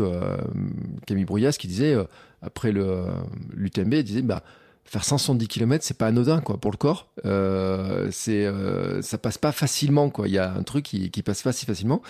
Camille 1.05 1.25
Brouillas 1.25 1.57
qui 1.59 1.67
disait, 1.67 1.95
après 2.41 2.71
le 2.71 3.05
l'UTMB, 3.53 3.93
il 3.93 4.03
disait, 4.03 4.21
bah, 4.21 4.43
faire 4.89 5.03
170 5.03 5.47
km 5.47 5.85
c'est 5.85 5.97
pas 5.97 6.07
anodin 6.07 6.41
quoi 6.41 6.57
pour 6.57 6.71
le 6.71 6.77
corps. 6.77 7.11
Euh, 7.25 8.09
c'est 8.11 8.45
euh, 8.45 9.01
ça 9.03 9.19
passe 9.19 9.37
pas 9.37 9.51
facilement 9.51 10.09
quoi. 10.09 10.27
Il 10.27 10.33
y 10.33 10.39
a 10.39 10.51
un 10.51 10.63
truc 10.63 10.85
qui, 10.85 11.21
passe 11.23 11.43
pas 11.43 11.53
si 11.53 11.65
facilement. 11.65 12.01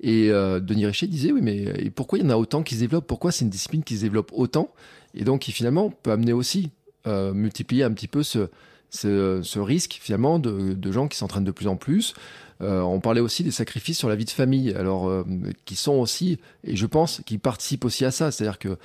Et 0.00 0.30
euh, 0.30 0.60
Denis 0.60 0.86
Richer 0.86 1.08
disait 1.08 1.32
oui 1.32 1.40
mais 1.42 1.90
pourquoi 1.90 2.18
il 2.18 2.24
y 2.24 2.26
en 2.26 2.30
a 2.30 2.36
autant 2.36 2.62
qui 2.62 2.76
se 2.76 2.80
développent? 2.80 3.08
Pourquoi 3.08 3.32
c'est 3.32 3.44
une 3.44 3.50
discipline 3.50 3.82
qui 3.82 3.96
se 3.96 4.02
développe 4.02 4.30
autant? 4.32 4.72
Et 5.14 5.24
donc 5.24 5.40
qui 5.40 5.52
finalement 5.52 5.90
peut 5.90 6.12
amener 6.12 6.32
aussi 6.32 6.70
euh, 7.06 7.32
multiplier 7.34 7.82
un 7.82 7.92
petit 7.92 8.08
peu 8.08 8.22
ce 8.22 8.48
ce, 8.90 9.40
ce 9.42 9.58
risque 9.58 9.98
finalement 10.00 10.38
de, 10.38 10.92
gens 10.92 11.08
qui 11.08 11.16
s'entraînent 11.16 11.44
de 11.44 11.50
plus 11.50 11.68
en 11.68 11.76
plus 11.76 12.14
euh, 12.60 12.80
on 12.80 13.00
parlait 13.00 13.20
aussi 13.20 13.44
des 13.44 13.50
sacrifices 13.50 13.98
sur 13.98 14.08
la 14.08 14.16
vie 14.16 14.24
de 14.24 14.30
famille, 14.30 14.74
alors 14.74 15.08
euh, 15.08 15.24
qui 15.64 15.76
sont 15.76 15.94
aussi, 15.94 16.40
et 16.64 16.74
je 16.74 16.86
pense, 16.86 17.22
qui 17.24 17.38
participent 17.38 17.84
aussi 17.84 18.04
à 18.04 18.10
ça. 18.10 18.30
C'est-à-dire 18.30 18.58
que 18.58 18.76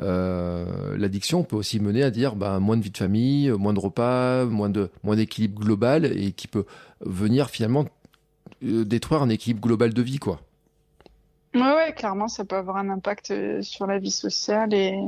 euh, 0.00 0.96
l'addiction 0.98 1.42
peut 1.42 1.56
aussi 1.56 1.80
mener 1.80 2.02
à 2.02 2.10
dire 2.10 2.36
bah, 2.36 2.58
moins 2.58 2.76
de 2.76 2.82
vie 2.82 2.90
de 2.90 2.96
famille, 2.98 3.50
moins 3.50 3.72
de 3.72 3.80
repas, 3.80 4.44
moins 4.44 5.16
d'équilibre 5.16 5.60
global, 5.60 6.04
et 6.04 6.32
qui 6.32 6.46
peut 6.46 6.66
venir 7.00 7.48
finalement 7.48 7.86
détruire 8.60 9.22
un 9.22 9.28
équilibre 9.28 9.60
global 9.60 9.94
de 9.94 10.02
vie, 10.02 10.18
quoi. 10.18 10.40
Ouais, 11.54 11.92
clairement, 11.96 12.28
ça 12.28 12.44
peut 12.44 12.56
avoir 12.56 12.76
un 12.76 12.88
impact 12.88 13.60
sur 13.62 13.86
la 13.86 13.98
vie 13.98 14.10
sociale 14.10 14.72
et 14.72 14.98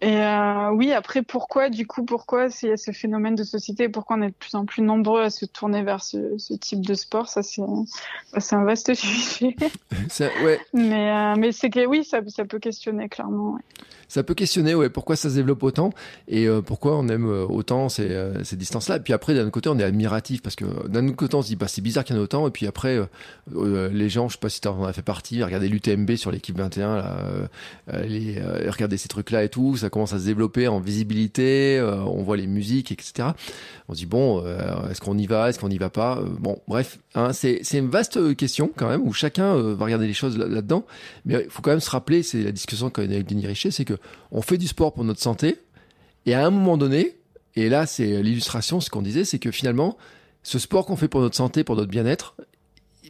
Et 0.00 0.16
euh, 0.16 0.70
oui, 0.70 0.92
après, 0.92 1.22
pourquoi, 1.22 1.70
du 1.70 1.86
coup, 1.86 2.04
pourquoi 2.04 2.50
s'il 2.50 2.68
y 2.68 2.72
a 2.72 2.76
ce 2.76 2.92
phénomène 2.92 3.34
de 3.34 3.42
société, 3.42 3.88
pourquoi 3.88 4.16
on 4.16 4.22
est 4.22 4.28
de 4.28 4.34
plus 4.34 4.54
en 4.54 4.64
plus 4.64 4.82
nombreux 4.82 5.22
à 5.22 5.30
se 5.30 5.44
tourner 5.44 5.82
vers 5.82 6.04
ce, 6.04 6.38
ce 6.38 6.54
type 6.54 6.86
de 6.86 6.94
sport 6.94 7.28
Ça, 7.28 7.42
c'est 7.42 7.62
un 8.54 8.64
vaste 8.64 8.94
sujet. 8.94 9.56
ouais. 10.44 10.60
Mais, 10.72 11.10
euh, 11.10 11.34
mais 11.36 11.50
c'est 11.50 11.70
que 11.70 11.84
oui, 11.84 12.04
ça, 12.04 12.20
ça 12.28 12.44
peut 12.44 12.60
questionner 12.60 13.08
clairement. 13.08 13.54
Ouais 13.54 13.62
ça 14.10 14.22
peut 14.22 14.32
questionner 14.32 14.74
ouais, 14.74 14.88
pourquoi 14.88 15.16
ça 15.16 15.28
se 15.28 15.34
développe 15.34 15.62
autant 15.62 15.90
et 16.28 16.48
euh, 16.48 16.62
pourquoi 16.62 16.96
on 16.96 17.08
aime 17.08 17.26
autant 17.26 17.90
ces, 17.90 18.08
ces 18.42 18.56
distances-là. 18.56 18.96
Et 18.96 19.00
puis 19.00 19.12
après, 19.12 19.34
d'un 19.34 19.42
autre 19.42 19.50
côté, 19.50 19.68
on 19.68 19.78
est 19.78 19.84
admiratif 19.84 20.40
parce 20.40 20.56
que 20.56 20.88
d'un 20.88 21.06
autre 21.08 21.16
côté, 21.16 21.34
on 21.36 21.42
se 21.42 21.48
dit 21.48 21.56
bah, 21.56 21.68
c'est 21.68 21.82
bizarre 21.82 22.04
qu'il 22.04 22.16
y 22.16 22.18
en 22.18 22.22
ait 22.22 22.24
autant. 22.24 22.48
Et 22.48 22.50
puis 22.50 22.66
après, 22.66 22.98
les 23.52 24.08
gens, 24.08 24.28
je 24.28 24.34
sais 24.34 24.40
pas 24.40 24.48
si 24.48 24.62
tu 24.62 24.68
en 24.68 24.82
as 24.84 24.94
fait 24.94 25.02
partie, 25.02 25.42
regarder 25.42 25.68
l'UTMB 25.68 26.16
sur 26.16 26.30
l'équipe 26.30 26.56
21, 26.56 26.96
là, 26.96 27.18
les, 28.04 28.40
regarder 28.70 28.96
ces 28.96 29.08
trucs-là 29.08 29.44
et 29.44 29.50
tout, 29.50 29.76
ça 29.76 29.87
commence 29.88 30.12
à 30.12 30.18
se 30.18 30.24
développer 30.24 30.68
en 30.68 30.80
visibilité, 30.80 31.80
on 31.82 32.22
voit 32.22 32.36
les 32.36 32.46
musiques, 32.46 32.92
etc. 32.92 33.30
On 33.88 33.94
se 33.94 33.98
dit 33.98 34.06
bon, 34.06 34.44
est-ce 34.90 35.00
qu'on 35.00 35.16
y 35.16 35.26
va, 35.26 35.48
est-ce 35.48 35.58
qu'on 35.58 35.68
n'y 35.68 35.78
va 35.78 35.90
pas 35.90 36.22
Bon, 36.38 36.60
bref, 36.68 36.98
hein, 37.14 37.32
c'est 37.32 37.62
une 37.72 37.88
vaste 37.88 38.36
question 38.36 38.70
quand 38.74 38.88
même 38.88 39.02
où 39.06 39.12
chacun 39.12 39.54
va 39.56 39.84
regarder 39.84 40.06
les 40.06 40.14
choses 40.14 40.36
là-dedans. 40.38 40.84
Mais 41.24 41.42
il 41.44 41.50
faut 41.50 41.62
quand 41.62 41.70
même 41.70 41.80
se 41.80 41.90
rappeler, 41.90 42.22
c'est 42.22 42.42
la 42.42 42.52
discussion 42.52 42.90
qu'on 42.90 43.02
a 43.02 43.04
avec 43.06 43.26
Denis 43.26 43.46
Richer, 43.46 43.70
c'est 43.70 43.84
que 43.84 43.94
on 44.30 44.42
fait 44.42 44.58
du 44.58 44.66
sport 44.66 44.92
pour 44.92 45.04
notre 45.04 45.20
santé, 45.20 45.56
et 46.26 46.34
à 46.34 46.44
un 46.44 46.50
moment 46.50 46.76
donné, 46.76 47.16
et 47.56 47.68
là 47.68 47.86
c'est 47.86 48.22
l'illustration, 48.22 48.80
ce 48.80 48.90
qu'on 48.90 49.02
disait, 49.02 49.24
c'est 49.24 49.38
que 49.38 49.50
finalement, 49.50 49.96
ce 50.42 50.58
sport 50.58 50.86
qu'on 50.86 50.96
fait 50.96 51.08
pour 51.08 51.20
notre 51.20 51.36
santé, 51.36 51.64
pour 51.64 51.76
notre 51.76 51.90
bien-être, 51.90 52.34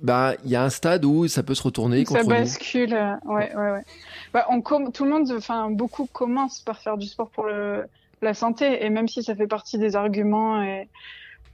bah 0.03 0.35
il 0.45 0.51
y 0.51 0.57
a 0.57 0.63
un 0.63 0.71
stade 0.71 1.05
où 1.05 1.29
ça 1.29 1.43
peut 1.43 1.55
se 1.55 1.63
retourner 1.63 2.05
ça 2.05 2.23
bascule 2.25 2.95
euh, 2.95 3.15
ouais 3.25 3.55
ouais 3.55 3.71
ouais 3.73 3.85
bah, 4.33 4.47
on 4.51 4.61
tout 4.61 5.05
le 5.05 5.11
monde 5.11 5.33
enfin 5.37 5.71
beaucoup 5.71 6.07
commencent 6.07 6.61
par 6.61 6.79
faire 6.79 6.97
du 6.97 7.07
sport 7.07 7.31
pour 7.31 7.47
le, 7.47 7.85
la 8.23 8.35
santé 8.35 8.85
et 8.85 8.91
même 8.91 9.09
si 9.09 9.23
ça 9.23 9.35
fait 9.35 9.47
partie 9.47 9.79
des 9.79 9.97
arguments 9.97 10.63
et 10.63 10.89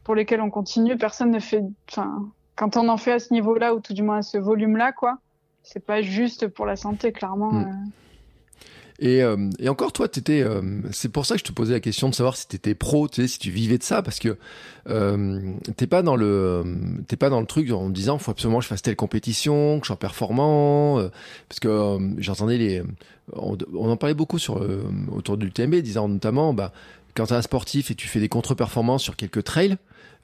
pour 0.02 0.14
lesquels 0.14 0.40
on 0.40 0.50
continue 0.50 0.96
personne 0.96 1.30
ne 1.30 1.40
fait 1.40 1.62
enfin 1.90 2.28
quand 2.56 2.76
on 2.76 2.88
en 2.88 2.96
fait 2.96 3.12
à 3.12 3.18
ce 3.18 3.32
niveau-là 3.32 3.74
ou 3.74 3.80
tout 3.80 3.94
du 3.94 4.02
moins 4.02 4.18
à 4.18 4.22
ce 4.22 4.38
volume-là 4.38 4.92
quoi 4.92 5.18
c'est 5.62 5.84
pas 5.84 6.02
juste 6.02 6.48
pour 6.48 6.66
la 6.66 6.76
santé 6.76 7.12
clairement 7.12 7.52
mm. 7.52 7.64
euh. 7.64 8.03
Et, 9.00 9.22
euh, 9.22 9.50
et 9.58 9.68
encore, 9.68 9.92
toi, 9.92 10.08
t'étais. 10.08 10.42
Euh, 10.42 10.62
c'est 10.92 11.08
pour 11.08 11.26
ça 11.26 11.34
que 11.34 11.40
je 11.40 11.44
te 11.44 11.52
posais 11.52 11.72
la 11.72 11.80
question 11.80 12.08
de 12.08 12.14
savoir 12.14 12.36
si 12.36 12.46
t'étais 12.46 12.74
pro, 12.74 13.08
tu 13.08 13.22
sais, 13.22 13.28
si 13.28 13.38
tu 13.38 13.50
vivais 13.50 13.76
de 13.76 13.82
ça, 13.82 14.02
parce 14.02 14.20
que 14.20 14.38
euh, 14.88 15.52
t'es 15.76 15.88
pas 15.88 16.02
dans 16.02 16.14
le, 16.14 16.62
t'es 17.08 17.16
pas 17.16 17.28
dans 17.28 17.40
le 17.40 17.46
truc 17.46 17.70
en 17.72 17.88
me 17.88 17.92
disant, 17.92 18.18
faut 18.18 18.30
absolument 18.30 18.58
que 18.58 18.64
je 18.64 18.68
fasse 18.68 18.82
telle 18.82 18.96
compétition, 18.96 19.80
que 19.80 19.84
je 19.84 19.88
sois 19.88 19.98
performant, 19.98 21.00
euh, 21.00 21.08
parce 21.48 21.58
que 21.58 21.98
j'entendais 22.18 22.56
les, 22.56 22.82
on, 23.32 23.56
en 23.90 23.96
parlait 23.96 24.14
beaucoup 24.14 24.38
sur 24.38 24.64
autour 25.10 25.38
du 25.38 25.50
TMB, 25.50 25.76
disant 25.76 26.08
notamment, 26.08 26.54
bah, 26.54 26.72
quand 27.14 27.26
t'es 27.26 27.34
un 27.34 27.42
sportif 27.42 27.90
et 27.90 27.94
tu 27.96 28.06
fais 28.06 28.20
des 28.20 28.28
contre-performances 28.28 29.02
sur 29.02 29.16
quelques 29.16 29.42
trails, 29.42 29.76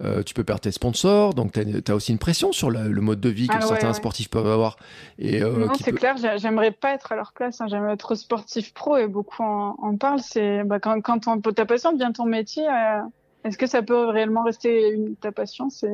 euh, 0.02 0.22
tu 0.22 0.32
peux 0.32 0.44
perdre 0.44 0.62
tes 0.62 0.70
sponsors, 0.70 1.34
donc 1.34 1.52
tu 1.52 1.60
as, 1.86 1.94
aussi 1.94 2.12
une 2.12 2.18
pression 2.18 2.52
sur 2.52 2.70
le 2.70 3.00
mode 3.00 3.20
de 3.20 3.28
vie 3.28 3.48
que 3.48 3.56
ah 3.56 3.60
certains 3.60 3.92
sportifs 3.92 4.30
peuvent 4.30 4.46
avoir. 4.46 4.76
Et, 5.18 5.42
euh, 5.42 5.66
non, 5.66 5.74
c'est 5.74 5.92
clair, 5.92 6.16
j'aimerais 6.38 6.70
pas 6.70 6.94
être 6.94 7.12
à 7.12 7.16
leur 7.16 7.32
place, 7.32 7.60
hein. 7.60 7.66
j'aimerais 7.68 7.92
être 7.92 8.14
sportif 8.14 8.72
pro 8.72 8.96
et 8.96 9.06
beaucoup 9.06 9.42
en, 9.42 9.76
en 9.78 9.96
parlent. 9.96 10.20
C'est 10.20 10.64
bah, 10.64 10.80
quand, 10.80 11.00
quand 11.02 11.42
ta 11.54 11.66
passion 11.66 11.92
devient 11.92 12.12
ton 12.14 12.24
métier, 12.24 12.66
euh, 12.66 13.00
est-ce 13.44 13.58
que 13.58 13.66
ça 13.66 13.82
peut 13.82 14.06
réellement 14.06 14.42
rester 14.42 14.90
une, 14.90 15.16
ta 15.16 15.32
passion? 15.32 15.68
C'est 15.70 15.88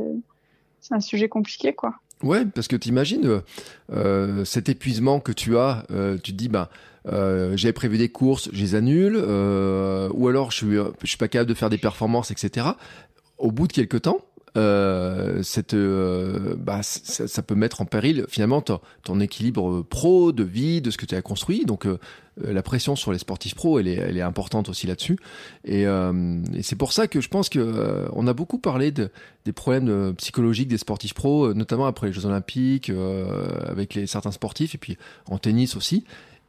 un 0.91 1.01
sujet 1.01 1.28
compliqué, 1.28 1.74
quoi. 1.74 1.95
Ouais, 2.22 2.47
parce 2.47 2.68
que 2.68 2.76
tu 2.76 2.89
imagines 2.89 3.43
cet 4.45 4.68
épuisement 4.68 5.20
que 5.20 5.32
tu 5.32 5.59
as, 5.59 5.84
tu 6.22 6.32
te 6.32 6.37
dis, 6.37 6.49
bah, 6.49 6.70
euh, 7.09 7.57
j'avais 7.57 7.72
prévu 7.72 7.99
des 7.99 8.09
courses, 8.09 8.49
je 8.53 8.61
les 8.61 8.74
annule, 8.74 9.16
euh, 9.16 10.09
ou 10.12 10.28
alors 10.28 10.51
je 10.51 10.57
suis, 10.57 10.76
je 11.03 11.07
suis 11.07 11.16
pas 11.16 11.28
capable 11.28 11.49
de 11.49 11.55
faire 11.55 11.70
des 11.70 11.78
performances, 11.78 12.30
etc 12.30 12.68
au 13.39 13.53
bout 13.53 13.66
de 13.66 13.72
quelques 13.72 14.03
temps, 14.03 14.20
euh, 14.57 15.43
cette, 15.43 15.74
euh, 15.74 16.55
bah, 16.57 16.80
ça, 16.82 17.43
peut 17.43 17.55
mettre 17.55 17.82
en 17.82 17.84
péril 17.84 18.24
finalement 18.28 18.62
ton, 18.62 19.20
équilibre 19.20 19.82
pro, 19.82 20.32
de 20.32 20.45
vie, 20.45 20.80
de 20.80 20.91
ce 20.91 20.97
que 20.97 21.05
tu 21.05 21.14
as 21.14 21.22
construit. 21.22 21.64
Donc 21.66 21.84
euh, 21.87 21.99
la 22.39 22.62
pression 22.62 22.97
sur 22.97 23.12
les 23.12 23.18
sportifs 23.18 23.55
pro, 23.55 23.78
elle 23.78 23.89
est, 23.89 24.22
importante 24.22 24.68
aussi 24.68 24.87
là-dessus. 24.87 25.18
Et, 25.64 25.87
euh, 25.87 26.39
et 26.55 26.62
c'est 26.62 26.76
pour 26.76 26.93
ça 26.93 27.07
que 27.07 27.20
je 27.20 27.28
pense 27.28 27.49
que 27.49 28.09
on 28.12 28.26
a 28.26 28.32
beaucoup 28.32 28.59
parlé 28.59 28.93
de, 28.93 29.11
des 29.45 29.53
problèmes 29.53 30.14
psychologiques 30.16 30.68
des 30.68 30.78
sportifs 30.78 31.14
pro, 31.14 31.53
notamment 31.53 31.87
après 31.87 32.07
les 32.07 32.12
Jeux 32.12 32.24
Olympiques, 32.26 32.91
avec 33.66 33.99
certains 34.07 34.32
sportifs, 34.32 34.74
et 34.74 34.78
puis 34.78 34.97
en 35.26 35.39
tennis 35.39 35.76
aussi. 35.76 36.05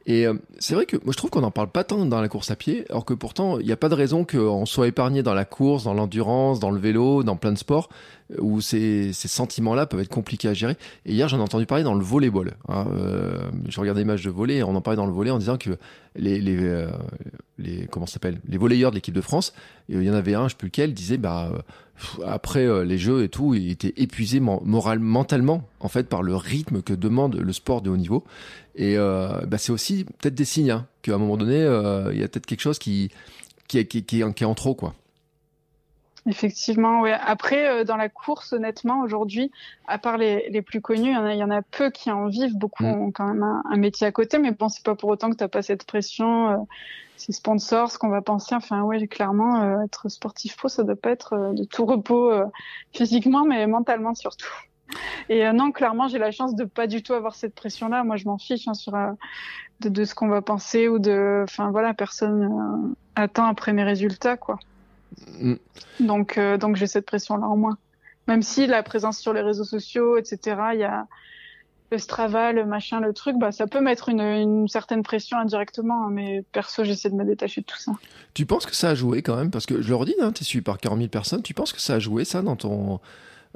Et 0.08 0.26
euh, 0.26 0.34
c'est 0.58 0.74
vrai 0.74 0.86
que 0.86 0.96
moi 0.96 1.12
je 1.12 1.18
trouve 1.18 1.28
qu'on 1.28 1.42
n'en 1.42 1.50
parle 1.50 1.68
pas 1.68 1.84
tant 1.84 2.06
dans 2.06 2.20
la 2.22 2.28
course 2.28 2.50
à 2.50 2.56
pied, 2.56 2.86
alors 2.88 3.04
que 3.04 3.12
pourtant 3.12 3.60
il 3.60 3.66
n'y 3.66 3.72
a 3.72 3.76
pas 3.76 3.90
de 3.90 3.94
raison 3.94 4.24
qu'on 4.24 4.64
soit 4.64 4.88
épargné 4.88 5.22
dans 5.22 5.34
la 5.34 5.44
course, 5.44 5.84
dans 5.84 5.92
l'endurance, 5.92 6.60
dans 6.60 6.70
le 6.70 6.80
vélo, 6.80 7.22
dans 7.22 7.36
plein 7.36 7.52
de 7.52 7.58
sports 7.58 7.90
où 8.38 8.60
ces, 8.60 9.12
ces 9.12 9.28
sentiments-là 9.28 9.86
peuvent 9.86 10.00
être 10.00 10.08
compliqués 10.08 10.48
à 10.48 10.54
gérer. 10.54 10.76
Et 11.04 11.12
hier 11.12 11.28
j'en 11.28 11.38
ai 11.38 11.42
entendu 11.42 11.66
parler 11.66 11.84
dans 11.84 11.94
le 11.94 12.02
volleyball. 12.02 12.54
Hein, 12.68 12.86
euh, 12.94 13.50
je 13.68 13.78
regardais 13.80 14.00
des 14.00 14.06
matchs 14.06 14.24
de 14.24 14.30
volley 14.30 14.56
et 14.56 14.62
on 14.62 14.74
en 14.74 14.80
parlait 14.80 14.96
dans 14.96 15.06
le 15.06 15.12
volley 15.12 15.30
en 15.30 15.38
disant 15.38 15.58
que 15.58 15.76
les, 16.16 16.40
les, 16.40 16.56
euh, 16.56 16.88
les 17.58 17.86
comment 17.90 18.06
s'appelle 18.06 18.40
les 18.48 18.56
volleyeurs 18.56 18.90
de 18.90 18.96
l'équipe 18.96 19.14
de 19.14 19.20
France, 19.20 19.52
il 19.90 20.02
y 20.02 20.10
en 20.10 20.14
avait 20.14 20.34
un, 20.34 20.44
je 20.44 20.54
sais 20.54 20.58
plus 20.58 20.68
lequel, 20.68 20.94
disait 20.94 21.18
bah 21.18 21.52
après 22.24 22.84
les 22.84 22.96
jeux 22.96 23.24
et 23.24 23.28
tout, 23.28 23.54
il 23.54 23.70
était 23.70 23.92
épuisé 23.96 24.40
moral, 24.40 25.00
mentalement 25.00 25.64
en 25.80 25.88
fait 25.88 26.08
par 26.08 26.22
le 26.22 26.34
rythme 26.36 26.80
que 26.80 26.92
demande 26.92 27.36
le 27.36 27.52
sport 27.52 27.82
de 27.82 27.90
haut 27.90 27.96
niveau. 27.96 28.24
Et 28.78 28.96
euh, 28.96 29.40
bah, 29.46 29.58
c'est 29.58 29.72
aussi 29.72 30.04
peut-être 30.04 30.34
des 30.34 30.44
signes 30.44 30.70
hein, 30.70 30.86
qu'à 31.02 31.14
un 31.14 31.18
moment 31.18 31.36
donné, 31.36 31.60
euh, 31.60 32.12
il 32.12 32.20
y 32.20 32.24
a 32.24 32.28
peut-être 32.28 32.46
quelque 32.46 32.60
chose 32.60 32.78
qui, 32.78 33.10
qui, 33.66 33.84
qui, 33.86 34.04
qui, 34.04 34.20
est 34.20 34.44
en 34.44 34.54
trop. 34.54 34.74
quoi. 34.74 34.94
Effectivement, 36.28 37.00
oui. 37.00 37.10
Après, 37.12 37.68
euh, 37.68 37.84
dans 37.84 37.96
la 37.96 38.08
course, 38.08 38.52
honnêtement, 38.52 39.00
aujourd'hui, 39.00 39.50
à 39.86 39.98
part 39.98 40.18
les, 40.18 40.48
les 40.50 40.62
plus 40.62 40.80
connus, 40.80 41.10
il 41.10 41.14
y, 41.14 41.16
en 41.16 41.24
a, 41.24 41.34
y 41.34 41.42
en 41.42 41.50
a 41.50 41.62
peu 41.62 41.90
qui 41.90 42.10
en 42.10 42.26
vivent. 42.26 42.56
Beaucoup 42.56 42.84
mm. 42.84 43.00
ont 43.00 43.10
quand 43.10 43.26
même 43.26 43.42
un, 43.42 43.76
métier 43.76 44.06
à 44.06 44.12
côté, 44.12 44.38
mais 44.38 44.52
bon, 44.52 44.68
c'est 44.68 44.84
pas 44.84 44.94
pour 44.94 45.08
autant 45.08 45.30
que 45.30 45.36
tu 45.36 45.42
n'as 45.42 45.48
pas 45.48 45.62
cette 45.62 45.84
pression, 45.84 46.50
euh, 46.50 46.56
ces 47.16 47.32
sponsors, 47.32 47.90
ce 47.90 47.98
qu'on 47.98 48.10
va 48.10 48.20
penser. 48.20 48.54
Enfin, 48.54 48.82
oui, 48.82 49.08
clairement, 49.08 49.62
euh, 49.62 49.84
être 49.84 50.08
sportif 50.08 50.56
pro, 50.56 50.68
ça 50.68 50.84
doit 50.84 50.96
pas 50.96 51.10
être 51.10 51.54
de 51.54 51.64
tout 51.64 51.86
repos 51.86 52.30
physiquement, 52.92 53.44
mais 53.44 53.66
mentalement 53.66 54.14
surtout. 54.14 54.52
Et 55.28 55.46
euh, 55.46 55.52
non, 55.52 55.72
clairement, 55.72 56.08
j'ai 56.08 56.18
la 56.18 56.30
chance 56.30 56.54
de 56.54 56.64
pas 56.64 56.86
du 56.86 57.02
tout 57.02 57.14
avoir 57.14 57.34
cette 57.34 57.54
pression-là. 57.54 58.04
Moi, 58.04 58.16
je 58.16 58.24
m'en 58.24 58.38
fiche 58.38 58.68
hein, 58.68 58.74
sur 58.74 58.94
euh, 58.94 59.12
de, 59.80 59.88
de, 59.88 60.04
ce 60.04 60.14
qu'on 60.14 60.28
va 60.28 60.42
penser 60.42 60.88
ou 60.88 60.98
de, 60.98 61.42
enfin 61.44 61.70
voilà, 61.70 61.94
personne 61.94 62.44
euh, 62.44 62.94
attend 63.14 63.46
après 63.46 63.72
mes 63.72 63.84
résultats, 63.84 64.36
quoi. 64.36 64.58
Mm. 65.40 65.54
Donc, 66.00 66.38
donc 66.60 66.76
j'ai 66.76 66.86
cette 66.86 67.06
pression-là 67.06 67.46
en 67.46 67.56
moins. 67.56 67.78
Même 68.26 68.42
si 68.42 68.66
la 68.66 68.82
présence 68.82 69.18
sur 69.18 69.32
les 69.32 69.40
réseaux 69.40 69.64
sociaux, 69.64 70.18
etc., 70.18 70.56
il 70.74 70.80
y 70.80 70.84
a 70.84 71.06
le 71.90 71.98
Strava, 71.98 72.52
le 72.52 72.66
machin, 72.66 73.00
le 73.00 73.12
truc, 73.14 73.36
bah 73.38 73.52
ça 73.52 73.66
peut 73.66 73.80
mettre 73.80 74.10
une, 74.10 74.20
une 74.20 74.68
certaine 74.68 75.02
pression 75.02 75.38
indirectement, 75.38 76.06
hein, 76.06 76.10
mais 76.10 76.44
perso, 76.52 76.84
j'essaie 76.84 77.08
de 77.08 77.14
me 77.14 77.24
détacher 77.24 77.62
de 77.62 77.66
tout 77.66 77.78
ça. 77.78 77.92
Tu 78.34 78.44
penses 78.44 78.66
que 78.66 78.76
ça 78.76 78.90
a 78.90 78.94
joué 78.94 79.22
quand 79.22 79.36
même? 79.36 79.50
Parce 79.50 79.64
que 79.64 79.80
je 79.80 79.88
le 79.88 79.96
redis, 79.96 80.14
hein, 80.20 80.32
tu 80.32 80.42
es 80.42 80.44
suivi 80.44 80.62
par 80.62 80.78
40 80.78 80.98
000 80.98 81.08
personnes, 81.08 81.42
tu 81.42 81.54
penses 81.54 81.72
que 81.72 81.80
ça 81.80 81.94
a 81.94 81.98
joué 81.98 82.24
ça 82.26 82.42
dans 82.42 82.56
ton 82.56 83.00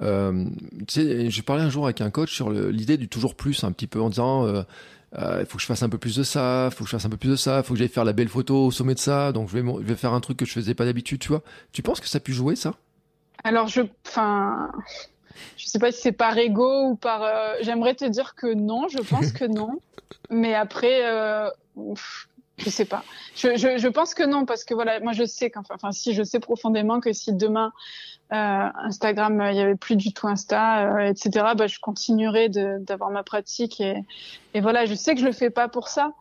euh, 0.01 0.47
tu 0.87 0.95
sais, 0.95 1.31
j'ai 1.31 1.43
parlé 1.43 1.63
un 1.63 1.71
jour 1.71 1.85
avec 1.85 2.01
un 2.01 2.11
coach 2.11 2.33
sur 2.35 2.51
l'idée 2.51 2.97
du 2.97 3.09
toujours 3.09 3.35
plus, 3.35 3.65
un 3.65 3.73
petit 3.73 3.87
peu 3.87 4.01
en 4.01 4.09
disant. 4.09 4.47
Euh, 4.47 4.63
euh, 5.19 5.39
il 5.41 5.47
faut 5.47 5.59
que 5.59 5.63
je 5.63 5.67
fasse 5.67 5.83
un 5.83 5.91
peu 5.91 5.99
plus 5.99 6.17
de 6.17 6.23
ça, 6.23 6.71
il 6.71 6.75
faut 6.75 6.85
que 6.85 6.91
je 6.91 6.97
fasse 6.97 7.05
un 7.05 7.11
peu 7.11 7.19
plus 7.19 7.29
de 7.29 7.37
ça, 7.37 7.59
il 7.59 7.65
faut 7.65 7.75
que 7.75 7.79
j'aille 7.79 7.89
faire 7.89 8.05
la 8.07 8.15
belle 8.15 8.31
photo 8.31 8.65
au 8.65 8.71
sommet 8.71 8.95
de 8.95 8.99
ça, 8.99 9.33
donc 9.33 9.51
je 9.51 9.59
vais, 9.59 9.73
je 9.81 9.85
vais 9.85 9.95
faire 9.95 10.15
un 10.15 10.21
truc 10.21 10.39
que 10.39 10.47
je 10.47 10.53
faisais 10.53 10.73
pas 10.75 10.87
d'habitude, 10.87 11.21
tu 11.21 11.29
vois. 11.29 11.43
Tu 11.73 11.83
penses 11.83 12.01
que 12.01 12.09
ça 12.09 12.17
a 12.17 12.21
pu 12.21 12.33
jouer 12.33 12.57
ça? 12.57 12.73
Alors 13.45 13.69
je, 13.69 13.83
enfin, 14.07 14.71
je 15.57 15.67
sais 15.67 15.79
pas 15.79 15.93
si 15.93 16.01
c'est 16.01 16.13
par 16.13 16.39
ego 16.39 16.89
ou 16.89 16.97
par. 16.97 17.23
Euh, 17.23 17.55
j'aimerais 17.61 17.95
te 17.95 18.05
dire 18.05 18.35
que 18.35 18.55
non, 18.55 18.89
je 18.89 18.99
pense 18.99 19.33
que 19.33 19.45
non, 19.45 19.81
mais 20.31 20.55
après, 20.55 21.05
euh, 21.05 21.51
je 22.59 22.71
sais 22.71 22.85
pas. 22.85 23.05
Je, 23.35 23.57
je, 23.57 23.79
je, 23.79 23.89
pense 23.89 24.15
que 24.15 24.23
non 24.23 24.45
parce 24.45 24.65
que 24.65 24.75
voilà, 24.75 25.01
moi 25.01 25.13
je 25.13 25.25
sais 25.25 25.51
qu'enfin, 25.51 25.75
enfin 25.75 25.93
si 25.93 26.15
je 26.15 26.23
sais 26.23 26.41
profondément 26.41 27.01
que 27.01 27.13
si 27.13 27.33
demain 27.33 27.73
euh, 28.33 28.69
Instagram, 28.85 29.43
il 29.51 29.57
y 29.57 29.61
avait 29.61 29.75
plus 29.75 29.97
du 29.97 30.13
tout 30.13 30.27
Insta, 30.27 30.95
euh, 30.97 31.11
etc. 31.11 31.53
Bah, 31.57 31.67
je 31.67 31.79
continuerai 31.81 32.49
d'avoir 32.49 33.11
ma 33.11 33.23
pratique 33.23 33.81
et, 33.81 33.97
et 34.55 34.61
voilà, 34.61 34.87
je 34.87 34.95
sais 34.95 35.15
que 35.15 35.21
je 35.21 35.27
le 35.27 35.33
fais 35.33 35.51
pas 35.51 35.69
pour 35.69 35.89
ça. 35.89 36.13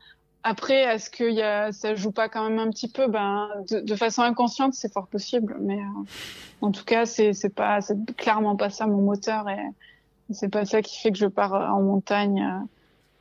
Après, 0.44 0.82
est-ce 0.82 1.10
que 1.10 1.24
y 1.24 1.42
a, 1.42 1.72
ça 1.72 1.94
joue 1.94 2.12
pas 2.12 2.28
quand 2.28 2.50
même 2.50 2.60
un 2.60 2.70
petit 2.72 2.90
peu? 2.90 3.08
Ben, 3.08 3.48
de, 3.70 3.80
de 3.80 3.96
façon 3.96 4.24
inconsciente, 4.24 4.74
c'est 4.74 4.92
fort 4.92 5.08
possible, 5.08 5.56
mais 5.62 5.78
euh, 5.78 6.04
en 6.62 6.72
tout 6.72 6.84
cas, 6.84 7.06
c'est 7.06 7.56
pas, 7.56 7.80
c'est 7.82 7.98
clairement 8.18 8.56
pas 8.56 8.70
ça 8.70 8.88
mon 8.88 9.02
moteur 9.02 9.48
et 9.48 9.60
c'est 10.32 10.50
pas 10.50 10.66
ça 10.66 10.82
qui 10.82 11.00
fait 11.00 11.12
que 11.12 11.18
je 11.18 11.28
pars 11.28 11.54
en 11.54 11.82
montagne 11.82 12.66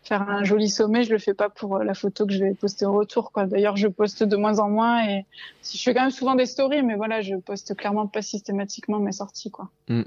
faire 0.03 0.29
un 0.29 0.45
joli 0.45 0.69
sommet, 0.69 1.05
je 1.05 1.11
le 1.11 1.19
fais 1.19 1.35
pas 1.35 1.49
pour 1.49 1.79
la 1.79 1.95
photo 1.95 2.27
que 2.27 2.33
je 2.33 2.43
vais 2.43 2.55
poster 2.55 2.87
au 2.87 2.93
retour. 2.93 3.33
D'ailleurs, 3.37 3.77
je 3.77 3.89
poste 3.89 4.23
de 4.23 4.37
moins 4.37 4.59
en 4.59 4.69
moins 4.69 5.07
et 5.07 5.25
je 5.63 5.83
fais 5.83 5.95
quand 5.95 6.03
même 6.03 6.11
souvent 6.11 6.35
des 6.35 6.47
stories, 6.47 6.83
mais 6.83 6.97
voilà, 6.97 7.21
je 7.21 7.37
poste 7.37 7.75
clairement 7.77 8.07
pas 8.07 8.23
systématiquement 8.23 8.99
mes 8.99 9.13
sorties. 9.13 9.51
Quoi. 9.51 9.69
Mm. 9.89 10.03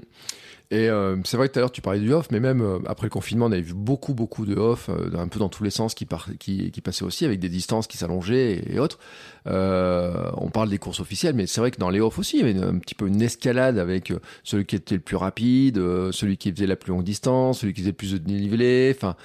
Et 0.70 0.88
euh, 0.88 1.16
c'est 1.24 1.36
vrai 1.36 1.48
que 1.48 1.52
tout 1.52 1.58
à 1.58 1.62
l'heure 1.62 1.72
tu 1.72 1.82
parlais 1.82 2.00
du 2.00 2.12
off, 2.12 2.28
mais 2.30 2.40
même 2.40 2.62
euh, 2.62 2.78
après 2.86 3.06
le 3.06 3.10
confinement, 3.10 3.46
on 3.46 3.52
avait 3.52 3.60
vu 3.60 3.74
beaucoup, 3.74 4.14
beaucoup 4.14 4.46
de 4.46 4.56
off, 4.56 4.88
euh, 4.88 5.10
un 5.16 5.28
peu 5.28 5.38
dans 5.38 5.50
tous 5.50 5.62
les 5.62 5.70
sens 5.70 5.94
qui, 5.94 6.06
qui, 6.38 6.80
passaient 6.80 7.04
aussi, 7.04 7.24
avec 7.24 7.38
des 7.38 7.50
distances 7.50 7.86
qui 7.86 7.98
s'allongeaient 7.98 8.64
et, 8.66 8.78
autres. 8.78 8.98
on 9.46 10.50
parle 10.50 10.70
des 10.70 10.78
courses 10.78 11.00
officielles, 11.00 11.34
mais 11.34 11.46
c'est 11.46 11.60
vrai 11.60 11.70
que 11.70 11.78
dans 11.78 11.90
les 11.90 12.00
off 12.00 12.18
aussi, 12.18 12.38
il 12.38 12.46
y 12.46 12.50
avait 12.50 12.66
un 12.66 12.78
petit 12.78 12.94
peu 12.94 13.06
une 13.06 13.20
escalade 13.20 13.78
avec 13.78 14.12
celui 14.42 14.64
qui 14.64 14.76
était 14.76 14.94
le 14.94 15.00
plus 15.00 15.16
rapide, 15.16 15.76
celui 16.12 16.38
qui 16.38 16.50
faisait 16.50 16.66
la 16.66 16.76
plus 16.76 16.92
longue 16.92 17.04
distance, 17.04 17.60
celui 17.60 17.74
qui 17.74 17.82
faisait 17.82 17.92
plus 17.92 18.12
de 18.12 18.18
dénivelé. 18.18 18.92
Enfin, 18.96 19.16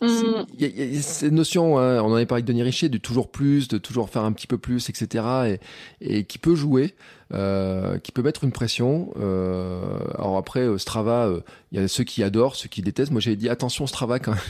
Mm. 0.00 0.44
Y, 0.58 0.98
a 0.98 1.02
cette 1.02 1.32
notion, 1.32 1.78
hein, 1.78 2.00
on 2.02 2.12
en 2.12 2.14
avait 2.14 2.26
parlé 2.26 2.40
avec 2.40 2.46
Denis 2.46 2.62
Richer, 2.62 2.88
de 2.88 2.98
toujours 2.98 3.30
plus, 3.30 3.68
de 3.68 3.78
toujours 3.78 4.10
faire 4.10 4.24
un 4.24 4.32
petit 4.32 4.46
peu 4.46 4.58
plus, 4.58 4.88
etc. 4.90 5.58
Et, 6.00 6.18
et 6.18 6.24
qui 6.24 6.38
peut 6.38 6.54
jouer, 6.54 6.94
euh, 7.32 7.98
qui 7.98 8.12
peut 8.12 8.22
mettre 8.22 8.44
une 8.44 8.52
pression. 8.52 9.12
Euh, 9.18 9.98
alors 10.16 10.36
après, 10.36 10.60
euh, 10.60 10.78
Strava, 10.78 11.28
il 11.72 11.80
y 11.80 11.82
a 11.82 11.88
ceux 11.88 12.04
qui 12.04 12.22
adorent, 12.22 12.54
ceux 12.56 12.68
qui 12.68 12.82
détestent. 12.82 13.10
Moi, 13.10 13.20
j'avais 13.20 13.36
dit 13.36 13.48
attention 13.48 13.86
Strava 13.86 14.18
quand 14.18 14.32
même. 14.32 14.40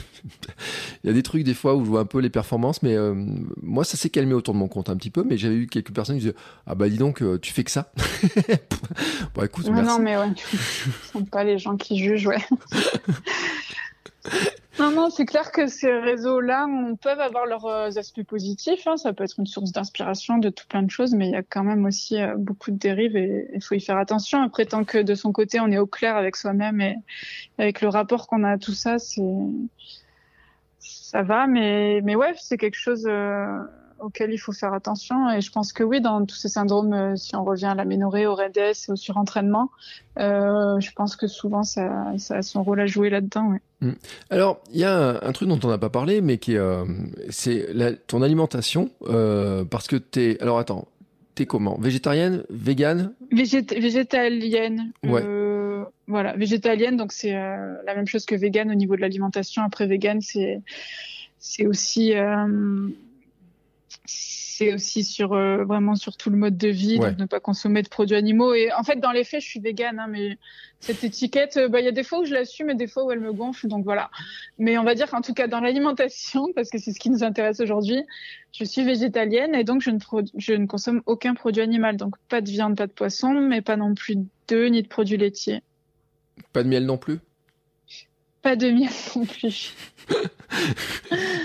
Il 1.03 1.07
y 1.07 1.09
a 1.09 1.13
des 1.13 1.23
trucs 1.23 1.43
des 1.43 1.53
fois 1.53 1.75
où 1.75 1.83
je 1.83 1.89
vois 1.89 2.01
un 2.01 2.05
peu 2.05 2.19
les 2.19 2.29
performances, 2.29 2.83
mais 2.83 2.95
moi, 3.63 3.83
ça 3.83 3.97
s'est 3.97 4.09
calmé 4.09 4.33
autour 4.33 4.53
de 4.53 4.59
mon 4.59 4.67
compte 4.67 4.89
un 4.89 4.95
petit 4.95 5.09
peu. 5.09 5.23
Mais 5.23 5.37
j'avais 5.37 5.55
eu 5.55 5.67
quelques 5.67 5.91
personnes 5.91 6.17
qui 6.17 6.25
disaient 6.25 6.35
ah 6.67 6.75
bah 6.75 6.89
dis 6.89 6.97
donc, 6.97 7.23
tu 7.41 7.51
fais 7.51 7.63
que 7.63 7.71
ça. 7.71 7.91
bon 9.33 9.43
écoute, 9.43 9.67
merci. 9.69 9.87
Non 9.87 9.99
mais 9.99 10.17
ouais, 10.17 10.29
ce 10.35 10.57
sont 11.13 11.25
pas 11.25 11.43
les 11.43 11.57
gens 11.57 11.77
qui 11.77 11.97
jugent, 11.97 12.27
ouais. 12.27 12.45
Non, 14.79 14.91
non, 14.91 15.09
c'est 15.09 15.25
clair 15.25 15.51
que 15.51 15.65
ces 15.65 15.91
réseaux-là 15.91 16.67
peuvent 17.01 17.19
avoir 17.19 17.47
leurs 17.47 17.65
euh, 17.65 17.89
aspects 17.95 18.23
positifs. 18.23 18.85
Hein. 18.85 18.97
Ça 18.97 19.11
peut 19.11 19.23
être 19.23 19.39
une 19.39 19.47
source 19.47 19.71
d'inspiration 19.71 20.37
de 20.37 20.49
tout 20.49 20.65
plein 20.67 20.83
de 20.83 20.91
choses, 20.91 21.15
mais 21.15 21.27
il 21.29 21.31
y 21.31 21.35
a 21.35 21.41
quand 21.41 21.63
même 21.63 21.85
aussi 21.85 22.21
euh, 22.21 22.35
beaucoup 22.37 22.69
de 22.69 22.77
dérives 22.77 23.17
et 23.17 23.49
il 23.55 23.63
faut 23.63 23.73
y 23.73 23.81
faire 23.81 23.97
attention. 23.97 24.41
Après, 24.43 24.65
tant 24.65 24.83
que 24.83 24.99
de 24.99 25.15
son 25.15 25.31
côté, 25.31 25.59
on 25.59 25.71
est 25.71 25.79
au 25.79 25.87
clair 25.87 26.15
avec 26.15 26.35
soi-même 26.35 26.79
et 26.81 26.95
avec 27.57 27.81
le 27.81 27.87
rapport 27.87 28.27
qu'on 28.27 28.43
a 28.43 28.51
à 28.51 28.57
tout 28.59 28.73
ça, 28.73 28.99
c'est 28.99 29.23
ça 30.79 31.23
va. 31.23 31.47
Mais 31.47 32.01
mais 32.03 32.15
ouais, 32.15 32.33
c'est 32.37 32.57
quelque 32.57 32.77
chose. 32.77 33.05
Euh, 33.07 33.59
auquel 33.99 34.31
il 34.31 34.37
faut 34.37 34.51
faire 34.51 34.73
attention. 34.73 35.29
Et 35.31 35.41
je 35.41 35.51
pense 35.51 35.73
que 35.73 35.83
oui, 35.83 36.01
dans 36.01 36.25
tous 36.25 36.35
ces 36.35 36.49
syndromes, 36.49 36.93
euh, 36.93 37.15
si 37.15 37.35
on 37.35 37.43
revient 37.43 37.65
à 37.65 37.75
l'aménorrhée, 37.75 38.25
au 38.25 38.35
REDS 38.35 38.87
et 38.87 38.91
au 38.91 38.95
surentraînement, 38.95 39.71
euh, 40.19 40.79
je 40.79 40.91
pense 40.93 41.15
que 41.15 41.27
souvent 41.27 41.63
ça, 41.63 42.07
ça, 42.17 42.37
a 42.37 42.41
son 42.41 42.63
rôle 42.63 42.79
à 42.79 42.85
jouer 42.85 43.09
là-dedans. 43.09 43.53
Mm. 43.81 43.91
Alors, 44.29 44.61
il 44.71 44.79
y 44.79 44.83
a 44.83 45.19
un, 45.23 45.31
truc 45.31 45.47
dont 45.47 45.59
on 45.63 45.67
n'a 45.67 45.77
pas 45.77 45.89
parlé, 45.89 46.21
mais 46.21 46.37
qui 46.37 46.57
euh, 46.57 46.85
c'est 47.29 47.67
ton 48.07 48.21
alimentation, 48.21 48.89
euh, 49.07 49.63
parce 49.65 49.87
que 49.87 49.95
t'es. 49.95 50.37
Alors 50.41 50.57
attends, 50.57 50.87
t'es 51.35 51.45
comment? 51.45 51.77
Végétarienne, 51.79 52.43
végane? 52.49 53.13
Végétalienne. 53.31 54.91
Ouais. 55.03 55.23
Voilà, 56.07 56.37
végétalienne, 56.37 56.95
donc 56.95 57.11
c'est 57.11 57.33
la 57.33 57.95
même 57.95 58.07
chose 58.07 58.25
que 58.25 58.33
végane 58.33 58.71
au 58.71 58.75
niveau 58.75 58.95
de 58.95 59.01
l'alimentation. 59.01 59.61
Après, 59.63 59.85
végane, 59.87 60.21
c'est 60.21 60.61
c'est 61.37 61.67
aussi 61.67 62.13
c'est 64.05 64.73
aussi 64.73 65.03
sur 65.03 65.33
euh, 65.33 65.63
vraiment 65.65 65.95
sur 65.95 66.17
tout 66.17 66.29
le 66.29 66.37
mode 66.37 66.57
de 66.57 66.69
vie, 66.69 66.99
donc 66.99 67.17
ne 67.17 67.25
pas 67.25 67.39
consommer 67.39 67.81
de 67.81 67.89
produits 67.89 68.15
animaux. 68.15 68.53
Et 68.53 68.71
en 68.73 68.83
fait, 68.83 68.99
dans 68.99 69.11
les 69.11 69.23
faits, 69.23 69.41
je 69.41 69.47
suis 69.47 69.59
végane, 69.59 69.99
hein, 69.99 70.07
mais 70.09 70.37
cette 70.79 71.03
étiquette, 71.03 71.57
euh, 71.57 71.67
bah, 71.67 71.79
il 71.79 71.85
y 71.85 71.87
a 71.87 71.91
des 71.91 72.03
fois 72.03 72.19
où 72.19 72.25
je 72.25 72.33
l'assume 72.33 72.69
et 72.69 72.75
des 72.75 72.87
fois 72.87 73.05
où 73.05 73.11
elle 73.11 73.19
me 73.19 73.33
gonfle, 73.33 73.67
donc 73.67 73.83
voilà. 73.83 74.09
Mais 74.57 74.77
on 74.77 74.83
va 74.83 74.95
dire 74.95 75.09
qu'en 75.09 75.21
tout 75.21 75.33
cas 75.33 75.47
dans 75.47 75.59
l'alimentation, 75.59 76.47
parce 76.55 76.69
que 76.69 76.77
c'est 76.77 76.91
ce 76.91 76.99
qui 76.99 77.09
nous 77.09 77.23
intéresse 77.23 77.59
aujourd'hui, 77.59 78.03
je 78.51 78.63
suis 78.63 78.83
végétalienne 78.83 79.53
et 79.53 79.63
donc 79.63 79.81
je 79.81 79.91
ne, 79.91 79.99
je 80.37 80.53
ne 80.53 80.65
consomme 80.65 81.01
aucun 81.05 81.33
produit 81.33 81.61
animal, 81.61 81.97
donc 81.97 82.15
pas 82.29 82.41
de 82.41 82.49
viande, 82.49 82.75
pas 82.75 82.87
de 82.87 82.93
poisson, 82.93 83.33
mais 83.33 83.61
pas 83.61 83.77
non 83.77 83.93
plus 83.93 84.17
d'œufs 84.47 84.71
ni 84.71 84.81
de 84.81 84.87
produits 84.87 85.17
laitiers. 85.17 85.61
Pas 86.53 86.63
de 86.63 86.69
miel 86.69 86.85
non 86.85 86.97
plus? 86.97 87.19
Pas 88.47 88.55
de 88.55 88.71
miel 88.71 88.89
non 89.17 89.25
plus. 89.25 89.73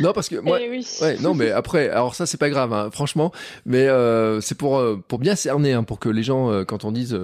non 0.00 0.12
parce 0.12 0.28
que 0.28 0.36
moi 0.36 0.60
eh 0.62 0.68
ouais 0.70 1.16
non 1.20 1.34
mais 1.34 1.50
après 1.50 1.88
alors 1.88 2.14
ça 2.14 2.26
c'est 2.26 2.36
pas 2.36 2.48
grave 2.48 2.72
hein, 2.72 2.90
franchement 2.92 3.32
mais 3.66 3.88
euh, 3.88 4.40
c'est 4.40 4.54
pour 4.56 4.78
euh, 4.78 5.02
pour 5.08 5.18
bien 5.18 5.34
cerner 5.34 5.72
hein, 5.72 5.82
pour 5.82 5.98
que 5.98 6.08
les 6.08 6.22
gens 6.22 6.52
euh, 6.52 6.64
quand 6.64 6.84
on 6.84 6.92
dise 6.92 7.18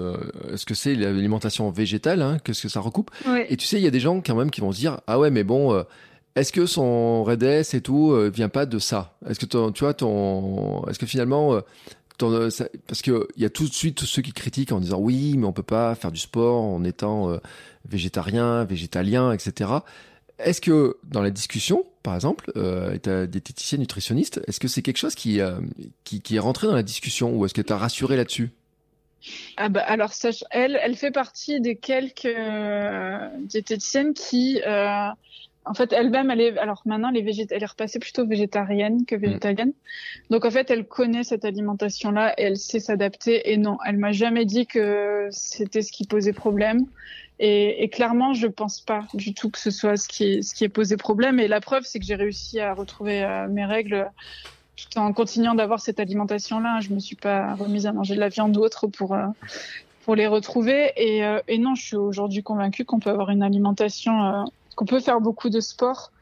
ce 0.57 0.67
que 0.67 0.75
c'est 0.75 0.97
l'alimentation 0.97 1.71
végétale 1.71 2.23
hein, 2.23 2.39
qu'est-ce 2.43 2.63
que 2.63 2.69
ça 2.69 2.81
recoupe. 2.81 3.13
Et 3.49 3.57
tu 3.57 3.67
sais 3.67 3.77
il 3.77 3.85
y 3.85 3.87
a 3.87 3.93
des 3.93 4.01
gens 4.01 4.21
quand 4.21 4.35
même 4.35 4.51
qui 4.51 4.61
vont 4.61 4.73
se 4.73 4.79
dire 4.79 5.01
ah 5.07 5.21
ouais 5.21 5.31
mais 5.31 5.45
bon 5.45 5.85
est-ce 6.35 6.53
que 6.53 6.67
son 6.67 7.23
REDS 7.23 7.75
et 7.75 7.81
tout 7.81 8.17
vient 8.35 8.49
pas 8.49 8.67
de 8.67 8.81
ça? 8.81 9.17
Est-ce 9.29 9.39
que 9.39 9.47
tu 9.47 9.85
vois 9.85 9.95
ton 9.95 10.85
est-ce 10.89 10.99
que 10.99 11.07
finalement 11.07 11.61
parce 12.19 13.03
que 13.03 13.29
il 13.37 13.43
y 13.43 13.47
a 13.47 13.51
tout 13.51 13.69
de 13.69 13.73
suite 13.73 13.97
tous 13.97 14.07
ceux 14.07 14.23
qui 14.23 14.33
critiquent 14.33 14.73
en 14.73 14.81
disant 14.81 14.99
oui 14.99 15.37
mais 15.37 15.47
on 15.47 15.53
peut 15.53 15.63
pas 15.63 15.95
faire 15.95 16.13
du 16.13 16.21
sport 16.21 16.63
en 16.63 16.85
étant 16.85 17.39
végétarien, 17.89 18.65
végétalien, 18.65 19.33
etc. 19.33 19.71
Est-ce 20.39 20.61
que 20.61 20.99
dans 21.05 21.23
la 21.23 21.31
discussion, 21.31 21.85
par 22.03 22.15
exemple, 22.15 22.53
euh, 22.57 22.97
as 23.07 23.27
diététicienne 23.27 23.81
nutritionniste, 23.81 24.41
est-ce 24.47 24.61
que 24.61 24.69
c'est 24.69 24.83
quelque 24.83 24.99
chose 24.99 25.17
qui, 25.17 25.41
euh, 25.41 25.59
qui, 26.05 26.23
qui, 26.23 26.37
est 26.37 26.41
rentré 26.41 26.69
dans 26.69 26.75
la 26.75 26.85
discussion 26.85 27.35
ou 27.35 27.45
est-ce 27.45 27.55
que 27.55 27.63
tu 27.63 27.73
as 27.73 27.77
rassuré 27.77 28.17
là-dessus? 28.17 28.51
Ah 29.57 29.69
bah 29.69 29.83
alors 29.85 30.13
elle, 30.53 30.79
elle 30.81 30.95
fait 30.95 31.11
partie 31.11 31.61
des 31.61 31.75
quelques 31.75 32.25
euh, 32.25 33.29
diététiciennes 33.41 34.15
qui, 34.15 34.63
euh, 34.65 35.09
en 35.69 35.75
fait, 35.75 35.93
elle-même, 35.93 36.31
elle 36.31 36.41
est, 36.41 36.59
alors 36.59 36.83
maintenant, 36.87 37.11
elle 37.15 37.29
est, 37.29 37.53
elle 37.53 37.63
est 37.63 37.67
repassée 37.67 37.99
plutôt 37.99 38.27
végétarienne 38.27 39.05
que 39.05 39.15
végétalienne. 39.15 39.73
Donc 40.31 40.45
en 40.45 40.51
fait, 40.51 40.71
elle 40.71 40.87
connaît 40.87 41.25
cette 41.25 41.45
alimentation-là 41.45 42.35
et 42.39 42.45
elle 42.45 42.57
sait 42.57 42.81
s'adapter. 42.81 43.53
Et 43.53 43.57
non, 43.57 43.79
elle 43.87 43.99
m'a 43.99 44.13
jamais 44.13 44.45
dit 44.45 44.67
que 44.67 45.29
c'était 45.31 45.83
ce 45.83 45.93
qui 45.93 46.07
posait 46.07 46.33
problème. 46.33 46.87
Et, 47.41 47.85
et, 47.85 47.89
clairement, 47.89 48.33
je 48.33 48.49
pense 48.49 48.81
pas 48.81 49.07
du 49.15 49.33
tout 49.33 49.51
que 49.51 49.59
ce 49.59 49.71
soit 49.71 49.97
ce 49.97 50.09
qui, 50.09 50.43
ce 50.43 50.55
qui 50.55 50.65
est 50.65 50.69
posé 50.69 50.97
problème. 50.97 51.39
Et 51.39 51.47
la 51.47 51.61
preuve, 51.61 51.85
c'est 51.85 52.01
que 52.01 52.05
j'ai 52.05 52.17
réussi 52.17 52.59
à 52.59 52.75
retrouver 52.75 53.23
euh, 53.23 53.47
mes 53.47 53.65
règles 53.65 54.11
tout 54.77 54.99
en 54.99 55.13
continuant 55.13 55.55
d'avoir 55.55 55.81
cette 55.81 56.01
alimentation-là. 56.01 56.81
Je 56.81 56.91
me 56.91 56.99
suis 56.99 57.17
pas 57.17 57.55
remise 57.55 57.87
à 57.87 57.93
manger 57.93 58.15
de 58.15 58.21
la 58.21 58.29
viande 58.29 58.57
ou 58.57 58.61
autre 58.61 58.89
pour 58.89 59.15
euh, 59.15 59.27
pour 60.05 60.17
les 60.17 60.27
retrouver. 60.27 60.91
Et, 60.97 61.25
euh, 61.25 61.41
et 61.47 61.59
non, 61.59 61.75
je 61.75 61.83
suis 61.83 61.97
aujourd'hui 61.97 62.43
convaincue 62.43 62.85
qu'on 62.85 62.99
peut 62.99 63.11
avoir 63.11 63.31
une 63.31 63.43
alimentation, 63.43 64.47
qu'on 64.79 64.85
peut 64.85 65.01
faire 65.01 65.21
beaucoup 65.21 65.51
de 65.51 65.59
sport 65.59 66.13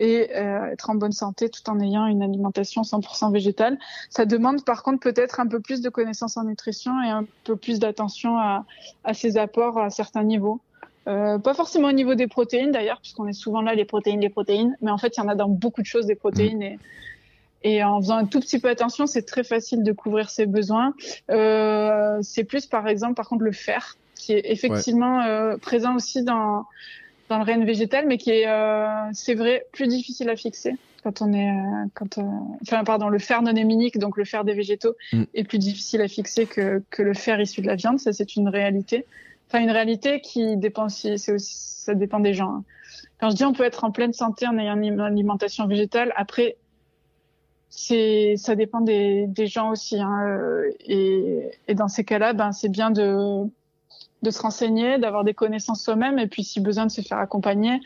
et 0.00 0.30
euh, 0.34 0.72
être 0.72 0.88
en 0.88 0.94
bonne 0.94 1.12
santé 1.12 1.50
tout 1.50 1.68
en 1.68 1.78
ayant 1.78 2.06
une 2.06 2.22
alimentation 2.22 2.80
100% 2.80 3.30
végétale. 3.30 3.78
Ça 4.08 4.24
demande 4.24 4.64
par 4.64 4.82
contre 4.82 5.00
peut-être 5.00 5.38
un 5.38 5.46
peu 5.46 5.60
plus 5.60 5.82
de 5.82 5.90
connaissances 5.90 6.38
en 6.38 6.44
nutrition 6.44 6.92
et 7.02 7.10
un 7.10 7.26
peu 7.44 7.56
plus 7.56 7.78
d'attention 7.78 8.38
à, 8.38 8.64
à 9.04 9.12
ces 9.12 9.36
apports 9.36 9.78
à 9.78 9.90
certains 9.90 10.24
niveaux. 10.24 10.62
Euh, 11.08 11.38
pas 11.38 11.52
forcément 11.52 11.88
au 11.88 11.92
niveau 11.92 12.14
des 12.14 12.26
protéines 12.26 12.72
d'ailleurs, 12.72 13.00
puisqu'on 13.00 13.28
est 13.28 13.34
souvent 13.34 13.60
là 13.60 13.74
les 13.74 13.84
protéines, 13.84 14.20
les 14.20 14.30
protéines, 14.30 14.74
mais 14.80 14.90
en 14.90 14.98
fait 14.98 15.18
il 15.18 15.20
y 15.20 15.22
en 15.22 15.28
a 15.28 15.34
dans 15.34 15.48
beaucoup 15.48 15.82
de 15.82 15.86
choses 15.86 16.06
des 16.06 16.14
protéines 16.14 16.60
mmh. 16.60 16.62
et 16.62 16.78
et 17.64 17.84
en 17.84 18.00
faisant 18.00 18.16
un 18.16 18.26
tout 18.26 18.40
petit 18.40 18.58
peu 18.58 18.68
attention, 18.68 19.06
c'est 19.06 19.22
très 19.22 19.44
facile 19.44 19.82
de 19.82 19.92
couvrir 19.92 20.30
ses 20.30 20.46
besoins. 20.46 20.94
Euh, 21.30 22.18
c'est 22.22 22.44
plus, 22.44 22.66
par 22.66 22.88
exemple, 22.88 23.14
par 23.14 23.28
contre, 23.28 23.44
le 23.44 23.52
fer, 23.52 23.96
qui 24.22 24.32
est 24.32 24.42
effectivement 24.44 25.22
euh, 25.22 25.56
présent 25.56 25.96
aussi 25.96 26.22
dans 26.22 26.64
dans 27.32 27.38
le 27.38 27.44
règne 27.44 27.64
végétal, 27.64 28.06
mais 28.06 28.18
qui 28.18 28.30
est, 28.30 28.46
euh, 28.46 28.86
c'est 29.12 29.34
vrai, 29.34 29.64
plus 29.72 29.86
difficile 29.86 30.28
à 30.28 30.36
fixer 30.36 30.76
quand 31.02 31.22
on 31.22 31.32
est, 31.32 31.50
euh, 31.50 31.86
quand, 31.94 32.18
euh, 32.18 32.22
enfin, 32.62 32.84
pardon, 32.84 33.08
le 33.08 33.18
fer 33.18 33.42
non 33.42 33.56
héminique, 33.56 33.98
donc 33.98 34.16
le 34.16 34.24
fer 34.24 34.44
des 34.44 34.54
végétaux, 34.54 34.94
mm. 35.12 35.24
est 35.34 35.44
plus 35.44 35.58
difficile 35.58 36.00
à 36.02 36.08
fixer 36.08 36.46
que, 36.46 36.82
que 36.90 37.02
le 37.02 37.14
fer 37.14 37.40
issu 37.40 37.60
de 37.62 37.66
la 37.66 37.74
viande. 37.74 37.98
Ça, 37.98 38.12
c'est 38.12 38.36
une 38.36 38.48
réalité. 38.48 39.06
Enfin, 39.48 39.60
une 39.62 39.70
réalité 39.70 40.20
qui 40.20 40.56
dépend 40.56 40.86
aussi, 40.86 41.18
c'est 41.18 41.32
aussi, 41.32 41.54
ça 41.56 41.94
dépend 41.94 42.20
des 42.20 42.34
gens. 42.34 42.50
Hein. 42.50 42.64
Quand 43.18 43.30
je 43.30 43.36
dis 43.36 43.44
on 43.44 43.52
peut 43.52 43.64
être 43.64 43.82
en 43.84 43.90
pleine 43.90 44.12
santé 44.12 44.46
en 44.46 44.58
ayant 44.58 44.80
une 44.80 45.00
alimentation 45.00 45.66
végétale, 45.66 46.12
après, 46.16 46.56
c'est, 47.68 48.34
ça 48.36 48.54
dépend 48.54 48.82
des, 48.82 49.26
des 49.26 49.46
gens 49.46 49.70
aussi. 49.70 49.98
Hein, 49.98 50.62
et, 50.86 51.50
et 51.66 51.74
dans 51.74 51.88
ces 51.88 52.04
cas-là, 52.04 52.32
ben, 52.34 52.52
c'est 52.52 52.68
bien 52.68 52.90
de 52.90 53.48
de 54.22 54.30
se 54.30 54.40
renseigner, 54.40 54.98
d'avoir 54.98 55.24
des 55.24 55.34
connaissances 55.34 55.82
soi-même 55.82 56.18
et 56.18 56.26
puis 56.26 56.44
si 56.44 56.60
besoin 56.60 56.86
de 56.86 56.90
se 56.90 57.00
faire 57.00 57.18
accompagner 57.18 57.80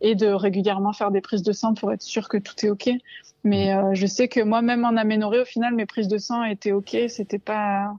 et 0.00 0.14
de 0.14 0.26
régulièrement 0.26 0.92
faire 0.92 1.10
des 1.10 1.20
prises 1.20 1.42
de 1.42 1.52
sang 1.52 1.74
pour 1.74 1.92
être 1.92 2.02
sûr 2.02 2.28
que 2.28 2.36
tout 2.36 2.54
est 2.66 2.70
ok. 2.70 2.90
Mais 3.44 3.74
euh, 3.74 3.94
je 3.94 4.06
sais 4.06 4.28
que 4.28 4.40
moi-même 4.40 4.84
en 4.84 4.96
aménorrhée, 4.96 5.40
au 5.40 5.44
final, 5.44 5.74
mes 5.74 5.86
prises 5.86 6.08
de 6.08 6.18
sang 6.18 6.44
étaient 6.44 6.72
ok. 6.72 6.96
C'était 7.08 7.38
pas, 7.38 7.92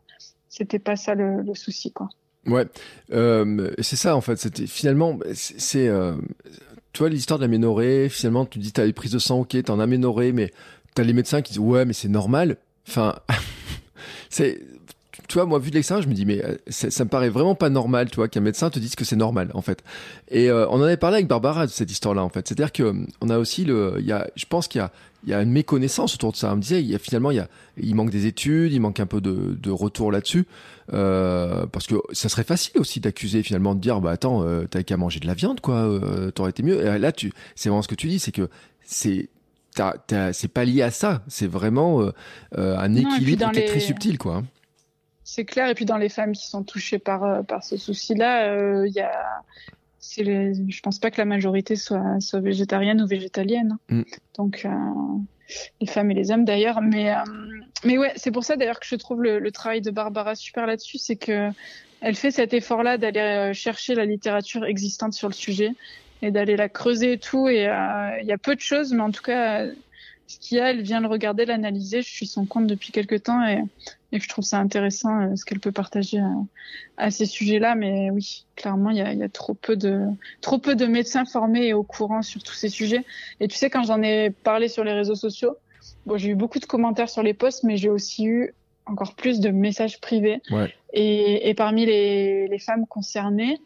c'était 0.49 0.79
pas 0.79 0.95
ça 0.95 1.15
le, 1.15 1.43
souci, 1.53 1.91
quoi. 1.91 2.09
Ouais, 2.45 2.65
euh, 3.13 3.71
c'est 3.79 3.95
ça 3.95 4.17
en 4.17 4.21
fait. 4.21 4.37
C'était 4.37 4.67
finalement, 4.67 5.17
c'est, 5.33 5.87
euh, 5.87 6.15
tu 6.91 6.99
vois 6.99 7.09
l'histoire 7.09 7.39
de 7.39 7.45
l'aménorrhée. 7.45 8.09
Finalement, 8.09 8.45
tu 8.45 8.59
dis 8.59 8.73
t'as 8.73 8.85
les 8.85 8.93
prises 8.93 9.11
de 9.13 9.19
sang, 9.19 9.39
ok, 9.41 9.49
t'es 9.49 9.71
en 9.71 9.79
aménorrhée, 9.79 10.33
mais 10.33 10.51
t'as 10.93 11.03
les 11.03 11.13
médecins 11.13 11.41
qui 11.41 11.53
disent 11.53 11.59
ouais, 11.59 11.85
mais 11.85 11.93
c'est 11.93 12.09
normal. 12.09 12.57
Enfin, 12.87 13.15
c'est 14.29 14.59
tu 15.27 15.35
vois, 15.35 15.45
moi, 15.45 15.59
vu 15.59 15.69
de 15.69 15.75
l'extérieur, 15.75 16.03
je 16.03 16.09
me 16.09 16.13
dis, 16.13 16.25
mais 16.25 16.43
euh, 16.43 16.55
ça 16.69 17.03
me 17.03 17.09
paraît 17.09 17.29
vraiment 17.29 17.55
pas 17.55 17.69
normal, 17.69 18.09
tu 18.09 18.15
vois, 18.15 18.27
qu'un 18.27 18.41
médecin 18.41 18.69
te 18.69 18.79
dise 18.79 18.95
que 18.95 19.05
c'est 19.05 19.15
normal, 19.15 19.51
en 19.53 19.61
fait. 19.61 19.83
Et 20.29 20.49
euh, 20.49 20.67
on 20.69 20.75
en 20.75 20.83
avait 20.83 20.97
parlé 20.97 21.17
avec 21.17 21.27
Barbara 21.27 21.65
de 21.65 21.71
cette 21.71 21.91
histoire-là, 21.91 22.23
en 22.23 22.29
fait. 22.29 22.47
C'est-à-dire 22.47 22.71
que 22.71 22.93
on 23.21 23.29
a 23.29 23.37
aussi 23.37 23.63
le, 23.63 23.95
il 23.99 24.05
y 24.05 24.11
a, 24.11 24.27
je 24.35 24.45
pense 24.45 24.67
qu'il 24.67 24.79
y 24.79 24.81
a, 24.81 24.91
il 25.25 25.29
y 25.29 25.33
a 25.33 25.41
une 25.41 25.51
méconnaissance 25.51 26.15
autour 26.15 26.31
de 26.31 26.37
ça. 26.37 26.51
On 26.51 26.57
me 26.57 26.61
disait, 26.61 26.81
il 26.81 26.89
y 26.89 26.95
a 26.95 26.99
finalement, 26.99 27.31
il 27.31 27.37
y 27.37 27.39
a, 27.39 27.47
il 27.77 27.95
manque 27.95 28.09
des 28.09 28.25
études, 28.25 28.73
il 28.73 28.79
manque 28.79 28.99
un 28.99 29.05
peu 29.05 29.21
de, 29.21 29.57
de 29.57 29.71
retour 29.71 30.11
là-dessus, 30.11 30.45
euh, 30.93 31.65
parce 31.67 31.87
que 31.87 31.95
ça 32.11 32.27
serait 32.27 32.43
facile 32.43 32.79
aussi 32.79 32.99
d'accuser 32.99 33.41
finalement 33.43 33.75
de 33.75 33.79
dire, 33.79 34.01
bah 34.01 34.11
attends, 34.11 34.43
euh, 34.43 34.65
t'avais 34.65 34.83
qu'à 34.83 34.97
manger 34.97 35.19
de 35.19 35.27
la 35.27 35.33
viande, 35.33 35.61
quoi, 35.61 35.75
euh, 35.75 36.31
t'aurais 36.31 36.49
été 36.49 36.63
mieux. 36.63 36.85
Et 36.85 36.99
là, 36.99 37.11
tu, 37.11 37.31
c'est 37.55 37.69
vraiment 37.69 37.81
ce 37.83 37.87
que 37.87 37.95
tu 37.95 38.07
dis, 38.07 38.19
c'est 38.19 38.31
que 38.31 38.49
c'est 38.83 39.29
c'est 40.31 40.49
pas 40.49 40.65
lié 40.65 40.83
à 40.83 40.91
ça, 40.91 41.23
c'est 41.27 41.47
vraiment 41.47 42.01
euh, 42.01 42.77
un 42.77 42.93
équilibre 42.93 43.51
qui 43.51 43.59
est 43.59 43.65
très 43.65 43.79
subtil, 43.79 44.19
quoi. 44.19 44.43
Hein. 45.33 45.35
C'est 45.35 45.45
clair. 45.45 45.69
Et 45.69 45.75
puis 45.75 45.85
dans 45.85 45.97
les 45.97 46.09
femmes 46.09 46.33
qui 46.33 46.47
sont 46.47 46.63
touchées 46.63 46.99
par 46.99 47.23
euh, 47.23 47.41
par 47.41 47.63
ce 47.63 47.77
souci-là, 47.77 48.47
il 48.47 48.59
euh, 48.59 48.87
y 48.87 48.99
a 48.99 49.41
je 50.15 50.81
pense 50.81 50.99
pas 50.99 51.11
que 51.11 51.17
la 51.17 51.25
majorité 51.25 51.75
soit, 51.75 52.19
soit 52.19 52.41
végétarienne 52.41 53.01
ou 53.01 53.07
végétalienne. 53.07 53.77
Mm. 53.89 54.01
Donc, 54.37 54.65
euh, 54.65 54.69
les 55.79 55.87
femmes 55.87 56.11
et 56.11 56.13
les 56.13 56.29
hommes 56.29 56.43
d'ailleurs. 56.43 56.81
Mais, 56.81 57.13
mais 57.85 57.97
ouais, 57.97 58.11
c'est 58.17 58.29
pour 58.29 58.43
ça 58.43 58.57
d'ailleurs 58.57 58.81
que 58.81 58.85
je 58.85 58.95
trouve 58.95 59.23
le, 59.23 59.39
le, 59.39 59.51
travail 59.51 59.81
de 59.81 59.91
Barbara 59.91 60.35
super 60.35 60.67
là-dessus. 60.67 60.97
C'est 60.97 61.15
que 61.15 61.49
elle 62.01 62.15
fait 62.15 62.31
cet 62.31 62.53
effort-là 62.53 62.97
d'aller 62.97 63.53
chercher 63.53 63.95
la 63.95 64.05
littérature 64.05 64.65
existante 64.65 65.13
sur 65.13 65.29
le 65.29 65.33
sujet 65.33 65.71
et 66.21 66.31
d'aller 66.31 66.57
la 66.57 66.67
creuser 66.67 67.13
et 67.13 67.17
tout. 67.17 67.47
Et 67.47 67.63
il 67.63 68.27
y 68.27 68.31
a 68.33 68.37
peu 68.37 68.55
de 68.55 68.61
choses, 68.61 68.93
mais 68.93 69.03
en 69.03 69.11
tout 69.11 69.23
cas, 69.23 69.65
ce 70.27 70.39
qu'il 70.39 70.57
y 70.57 70.61
a, 70.61 70.71
elle 70.71 70.81
vient 70.81 71.01
le 71.01 71.07
regarder, 71.07 71.45
l'analyser. 71.45 72.01
Je 72.01 72.09
suis 72.09 72.27
son 72.27 72.45
compte 72.45 72.67
depuis 72.67 72.91
quelques 72.91 73.23
temps 73.23 73.45
et, 73.45 73.63
et 74.11 74.19
je 74.19 74.29
trouve 74.29 74.45
ça 74.45 74.59
intéressant 74.59 75.21
euh, 75.21 75.35
ce 75.35 75.45
qu'elle 75.45 75.59
peut 75.59 75.71
partager 75.71 76.19
à, 76.19 76.31
à 76.97 77.11
ces 77.11 77.25
sujets-là. 77.25 77.75
Mais 77.75 78.09
oui, 78.09 78.45
clairement, 78.55 78.89
il 78.89 78.97
y 78.97 79.01
a, 79.01 79.11
il 79.13 79.19
y 79.19 79.23
a 79.23 79.29
trop 79.29 79.53
peu 79.53 79.75
de 79.75 80.05
trop 80.41 80.57
peu 80.57 80.75
de 80.75 80.85
médecins 80.85 81.25
formés 81.25 81.67
et 81.67 81.73
au 81.73 81.83
courant 81.83 82.21
sur 82.21 82.41
tous 82.41 82.53
ces 82.53 82.69
sujets. 82.69 83.03
Et 83.39 83.47
tu 83.47 83.57
sais, 83.57 83.69
quand 83.69 83.83
j'en 83.83 84.01
ai 84.01 84.29
parlé 84.29 84.67
sur 84.67 84.83
les 84.83 84.93
réseaux 84.93 85.15
sociaux, 85.15 85.55
bon, 86.05 86.17
j'ai 86.17 86.29
eu 86.29 86.35
beaucoup 86.35 86.59
de 86.59 86.65
commentaires 86.65 87.09
sur 87.09 87.23
les 87.23 87.33
posts, 87.33 87.63
mais 87.63 87.77
j'ai 87.77 87.89
aussi 87.89 88.25
eu 88.25 88.53
encore 88.85 89.15
plus 89.15 89.39
de 89.39 89.49
messages 89.49 89.99
privés. 90.01 90.41
Ouais. 90.51 90.73
Et, 90.93 91.49
et, 91.49 91.53
parmi 91.53 91.85
les, 91.85 92.47
les 92.47 92.59
femmes 92.59 92.85
concernées, 92.87 93.57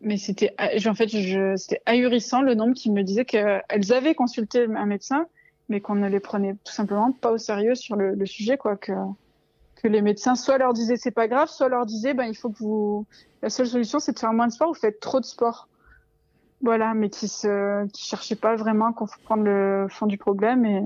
mais 0.00 0.16
c'était 0.16 0.54
en 0.86 0.94
fait 0.94 1.08
c'était 1.56 1.80
ahurissant 1.86 2.42
le 2.42 2.54
nombre 2.54 2.74
qui 2.74 2.90
me 2.90 3.02
disaient 3.02 3.24
qu'elles 3.24 3.92
avaient 3.92 4.14
consulté 4.14 4.66
un 4.74 4.86
médecin 4.86 5.26
mais 5.68 5.80
qu'on 5.80 5.94
ne 5.94 6.08
les 6.08 6.20
prenait 6.20 6.54
tout 6.64 6.72
simplement 6.72 7.12
pas 7.12 7.32
au 7.32 7.38
sérieux 7.38 7.74
sur 7.74 7.96
le, 7.96 8.26
sujet, 8.26 8.56
quoi, 8.56 8.76
que, 8.76 8.92
les 9.84 10.00
médecins 10.00 10.34
soit 10.34 10.56
leur 10.56 10.72
disaient 10.72 10.96
c'est 10.96 11.10
pas 11.10 11.28
grave, 11.28 11.48
soit 11.48 11.68
leur 11.68 11.84
disaient 11.84 12.14
ben 12.14 12.24
il 12.24 12.34
faut 12.34 12.48
que 12.48 12.58
vous, 12.58 13.06
la 13.42 13.50
seule 13.50 13.66
solution 13.66 13.98
c'est 13.98 14.12
de 14.12 14.18
faire 14.18 14.32
moins 14.32 14.46
de 14.46 14.52
sport, 14.52 14.68
vous 14.68 14.80
faites 14.80 14.98
trop 14.98 15.20
de 15.20 15.26
sport. 15.26 15.68
Voilà, 16.62 16.94
mais 16.94 17.10
qui 17.10 17.28
se, 17.28 17.86
qui 17.88 18.06
cherchaient 18.06 18.36
pas 18.36 18.56
vraiment 18.56 18.94
qu'on 18.94 19.06
faut 19.06 19.20
prendre 19.24 19.42
le 19.42 19.86
fond 19.90 20.06
du 20.06 20.16
problème 20.16 20.64
et, 20.64 20.82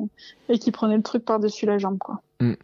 et 0.48 0.58
qui 0.58 0.72
prenaient 0.72 0.96
le 0.96 1.04
truc 1.04 1.24
par-dessus 1.24 1.66
la 1.66 1.78
jambe, 1.78 1.98
quoi. 1.98 2.20
Mm. 2.40 2.54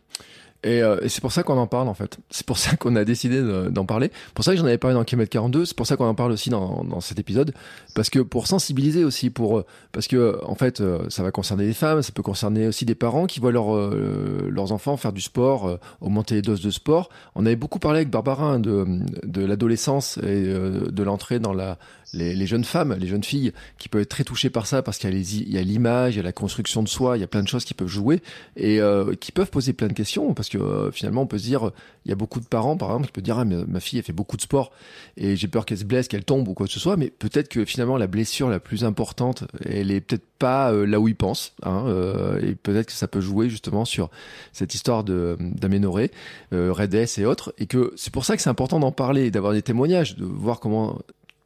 Et, 0.65 0.83
euh, 0.83 0.99
et 1.03 1.09
c'est 1.09 1.21
pour 1.21 1.31
ça 1.31 1.43
qu'on 1.43 1.59
en 1.59 1.67
parle 1.67 1.89
en 1.89 1.95
fait. 1.95 2.19
C'est 2.31 2.47
pour 2.47 2.59
ça 2.59 2.75
qu'on 2.81 2.97
a 2.97 3.05
décidé 3.05 3.43
d'en 3.71 3.85
parler. 3.85 4.11
Pour 4.35 4.45
ça 4.45 4.53
que 4.53 4.59
j'en 4.59 4.65
avais 4.65 4.79
parlé 4.79 4.95
dans 4.95 5.05
Kilomètre 5.05 5.31
42. 5.31 5.67
C'est 5.67 5.77
pour 5.77 5.87
ça 5.87 5.97
qu'on 5.97 6.07
en 6.07 6.15
parle 6.15 6.33
aussi 6.33 6.51
dans, 6.51 6.83
dans 6.85 7.01
cet 7.01 7.19
épisode. 7.19 7.55
Parce 7.95 8.11
que 8.11 8.19
pour 8.19 8.47
sensibiliser 8.47 9.05
aussi, 9.05 9.31
pour 9.31 9.59
euh, 9.59 9.67
parce 9.93 10.09
que 10.09 10.41
en 10.45 10.55
fait, 10.55 10.81
euh, 10.81 11.09
ça 11.11 11.23
va 11.23 11.31
concerner 11.31 11.67
les 11.67 11.75
femmes, 11.75 12.03
ça 12.03 12.13
peut 12.13 12.23
concerner 12.23 12.67
aussi 12.67 12.85
des 12.85 12.95
parents 12.95 13.27
qui 13.27 13.41
voient 13.41 13.53
leur, 13.53 13.75
euh, 13.75 14.49
leurs 14.51 14.73
enfants 14.73 14.97
faire 14.97 15.13
du 15.13 15.21
sport, 15.21 15.79
augmenter 16.01 16.37
les 16.37 16.43
doses 16.43 16.63
de 16.63 16.71
sport. 16.71 17.11
On 17.35 17.47
avait 17.47 17.57
beaucoup 17.57 17.79
parlé 17.79 17.99
avec 17.99 18.11
Barbara 18.11 18.45
hein, 18.45 18.59
de, 18.59 18.87
de 19.23 19.45
l'adolescence 19.45 20.19
et 20.19 20.45
de 20.45 21.03
l'entrée 21.03 21.39
dans 21.39 21.53
la 21.53 21.79
les, 22.15 22.47
jeunes 22.47 22.65
femmes, 22.65 22.95
les 22.99 23.07
jeunes 23.07 23.25
filles 23.25 23.53
qui 23.79 23.89
peuvent 23.89 24.03
être 24.03 24.09
très 24.09 24.25
touchées 24.25 24.51
par 24.51 24.67
ça 24.67 24.83
parce 24.83 24.99
qu'il 24.99 25.51
y 25.51 25.59
a 25.59 25.63
l'image, 25.63 26.15
il 26.15 26.17
y 26.19 26.21
a 26.21 26.23
la 26.23 26.33
construction 26.33 26.83
de 26.83 26.89
soi, 26.89 27.17
il 27.17 27.21
y 27.21 27.25
a 27.25 27.27
plein 27.27 27.43
de 27.43 27.49
choses 27.49 27.65
qui 27.65 27.75
peuvent 27.75 27.89
jouer 27.89 28.23
et 28.57 28.81
euh, 28.81 29.15
qui 29.15 29.33
peuvent 29.33 29.51
poser 29.51 29.73
plein 29.73 29.89
de 29.89 29.93
questions 29.93 30.35
parce 30.35 30.49
que 30.49 30.54
euh, 30.57 30.91
finalement 30.91 31.23
on 31.23 31.27
peut 31.27 31.39
se 31.39 31.45
dire, 31.45 31.71
il 32.05 32.11
y 32.11 32.13
a 32.13 32.17
beaucoup 32.17 32.41
de 32.41 32.47
parents 32.47 32.77
par 32.77 32.89
exemple 32.91 33.07
qui 33.07 33.13
peuvent 33.13 33.25
dire 33.25 33.39
ah, 33.39 33.45
ma 33.45 33.81
fille 33.81 33.99
elle 33.99 34.05
fait 34.05 34.13
beaucoup 34.13 34.37
de 34.37 34.43
sport 34.43 34.73
et 35.17 35.37
j'ai 35.37 35.49
peur 35.49 35.67
qu'elle 35.67 35.79
se 35.79 35.85
blesse, 35.85 36.09
qu'elle 36.09 36.25
tombe 36.25 36.47
ou 36.49 36.55
quoi 36.55 36.67
que 36.67 36.73
ce 36.73 36.81
soit, 36.81 36.97
mais 36.97 37.11
peut-être 37.11 37.49
que 37.49 37.65
finalement 37.65 37.97
la 37.97 38.07
blessure 38.07 38.49
la 38.49 38.61
plus 38.61 38.85
importante 38.85 39.45
elle 39.65 39.91
est 39.91 40.01
peut-être 40.01 40.27
pas 40.39 40.73
euh, 40.73 40.85
là 40.85 41.01
où 41.01 41.09
ils 41.09 41.17
pensent 41.17 41.55
hein, 41.63 41.85
euh, 41.87 42.41
et 42.41 42.55
peut-être 42.55 42.87
que 42.87 42.93
ça 42.93 43.09
peut 43.09 43.21
jouer 43.21 43.49
justement 43.49 43.85
sur 43.85 44.11
cette 44.53 44.75
histoire 44.75 45.05
d'aménorrhée, 45.05 46.11
euh, 46.53 46.73
Red 46.73 46.95
S 46.95 47.19
et 47.19 47.25
autres 47.25 47.55
et 47.59 47.67
que 47.67 47.93
c'est 47.97 48.13
pour 48.13 48.25
ça 48.25 48.37
que 48.37 48.43
c'est 48.43 48.51
important 48.51 48.81
d'en 48.81 48.93
parler, 48.93 49.31
d'avoir 49.31 49.53
des 49.53 49.63
témoignages, 49.63 50.17
de 50.17 50.25
voir 50.25 50.61
comment 50.61 50.99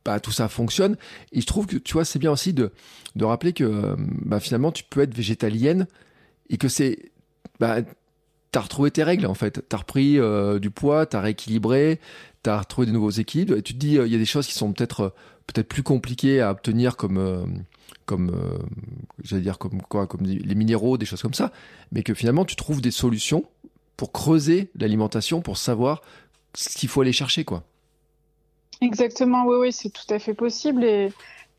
bah, 0.04 0.20
tout 0.20 0.32
ça 0.32 0.48
fonctionne. 0.48 0.96
Et 1.32 1.40
je 1.40 1.46
trouve 1.46 1.66
que, 1.66 1.76
tu 1.76 1.92
vois, 1.92 2.04
c'est 2.04 2.18
bien 2.18 2.32
aussi 2.32 2.52
de, 2.52 2.72
de 3.14 3.24
rappeler 3.24 3.52
que 3.52 3.94
bah, 4.24 4.40
finalement, 4.40 4.72
tu 4.72 4.84
peux 4.84 5.02
être 5.02 5.14
végétalienne 5.14 5.86
et 6.48 6.56
que 6.56 6.68
c'est... 6.68 7.11
Bah, 7.61 7.78
t'as 8.53 8.61
retrouvé 8.61 8.90
tes 8.90 9.03
règles, 9.03 9.26
en 9.26 9.34
fait. 9.34 9.64
T'as 9.68 9.78
repris 9.78 10.18
euh, 10.18 10.59
du 10.59 10.70
poids, 10.70 11.07
t'as 11.07 11.20
rééquilibré, 11.20 12.01
t'as 12.42 12.59
retrouvé 12.61 12.86
des 12.86 12.92
nouveaux 12.92 13.11
équilibres. 13.11 13.57
Et 13.57 13.62
tu 13.62 13.74
te 13.74 13.78
dis, 13.78 13.99
euh, 13.99 14.07
il 14.07 14.12
y 14.12 14.16
a 14.16 14.18
des 14.18 14.24
choses 14.24 14.46
qui 14.46 14.55
sont 14.55 14.72
peut-être 14.72 15.01
euh, 15.01 15.11
peut-être 15.46 15.68
plus 15.68 15.82
compliquées 15.82 16.40
à 16.40 16.51
obtenir 16.51 16.96
comme... 16.96 17.62
Comme 18.05 18.32
j'allais 19.22 19.42
dire 19.42 19.59
comme 19.59 19.82
quoi 19.82 20.07
comme 20.07 20.22
les 20.22 20.55
minéraux 20.55 20.96
des 20.96 21.05
choses 21.05 21.20
comme 21.20 21.34
ça 21.34 21.53
mais 21.92 22.03
que 22.03 22.14
finalement 22.14 22.46
tu 22.46 22.57
trouves 22.57 22.80
des 22.80 22.90
solutions 22.90 23.44
pour 23.99 24.12
creuser 24.12 24.70
l'alimentation 24.78 25.42
pour 25.42 25.59
savoir 25.59 26.01
ce 26.55 26.70
qu'il 26.70 26.88
faut 26.88 27.03
aller 27.03 27.12
chercher 27.12 27.44
quoi 27.44 27.64
Exactement, 28.80 29.44
oui, 29.46 29.57
oui, 29.61 29.72
c'est 29.72 29.90
tout 29.90 30.07
à 30.09 30.18
fait 30.18 30.32
possible. 30.32 30.84
Et, 30.84 31.12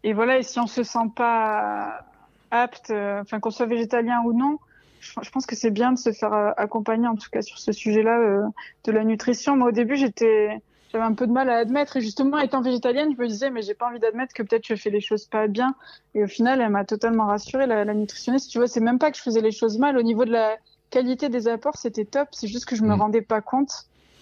et 0.04 0.14
voilà, 0.14 0.40
et 0.40 0.44
si 0.44 0.60
on 0.60 0.66
se 0.66 0.82
sent 0.82 1.12
pas 1.16 2.06
apte, 2.50 2.92
enfin 2.92 3.40
qu'on 3.40 3.52
soit 3.52 3.68
végétalien 3.68 4.22
ou 4.26 4.34
non, 4.34 4.58
je, 5.00 5.30
pense 5.32 5.46
que 5.46 5.56
c'est 5.56 5.72
bien 5.72 5.92
de 5.92 5.98
se 5.98 6.12
faire 6.12 6.34
euh, 6.34 6.52
accompagner, 6.58 7.08
en 7.08 7.16
tout 7.16 7.30
cas 7.32 7.42
sur 7.42 7.58
ce 7.58 7.72
sujet-là 7.72 8.20
euh, 8.20 8.44
de 8.86 8.92
la 8.92 9.04
nutrition. 9.04 9.56
Moi, 9.56 9.70
au 9.70 9.72
début, 9.72 9.96
j'étais, 9.96 10.62
j'avais 10.92 11.04
un 11.04 11.14
peu 11.14 11.28
de 11.28 11.32
mal 11.32 11.50
à 11.50 11.58
admettre, 11.58 11.98
et 11.98 12.02
justement, 12.02 12.38
étant 12.40 12.62
végétalienne, 12.62 13.14
je 13.16 13.22
me 13.22 13.28
disais, 13.28 13.50
mais 13.50 13.62
j'ai 13.62 13.74
pas 13.74 13.88
envie 13.88 14.00
d'admettre 14.00 14.34
que 14.34 14.44
peut-être 14.44 14.66
je 14.66 14.76
fais 14.76 14.90
les 14.90 15.02
choses 15.02 15.26
pas 15.26 15.48
bien. 15.48 15.76
Et 16.16 16.24
au 16.24 16.28
final, 16.28 16.62
elle 16.62 16.70
m'a 16.70 16.86
totalement 16.86 17.28
rassurée, 17.28 17.68
la, 17.68 17.86
la 17.86 17.94
nutritionniste. 17.94 18.52
Tu 18.52 18.58
vois, 18.58 18.68
c'est 18.68 18.82
même 18.82 19.00
pas 19.00 19.12
que 19.12 19.18
je 19.18 19.24
faisais 19.24 19.42
les 19.42 19.52
choses 19.52 19.78
mal. 19.78 19.98
Au 19.98 20.04
niveau 20.04 20.26
de 20.26 20.32
la 20.32 20.58
qualité 20.90 21.30
des 21.30 21.48
apports, 21.48 21.78
c'était 21.78 22.06
top. 22.06 22.30
C'est 22.32 22.48
juste 22.48 22.66
que 22.66 22.76
je 22.76 22.84
me 22.84 22.96
mmh. 22.96 23.00
rendais 23.00 23.22
pas 23.22 23.42
compte 23.42 23.72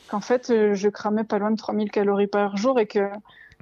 qu'en 0.08 0.22
fait, 0.22 0.50
euh, 0.50 0.74
je 0.74 0.90
cramais 0.90 1.24
pas 1.24 1.40
loin 1.40 1.52
de 1.52 1.58
3000 1.58 1.92
calories 1.92 2.28
par 2.28 2.58
jour 2.58 2.80
et 2.80 2.88
que 2.88 3.10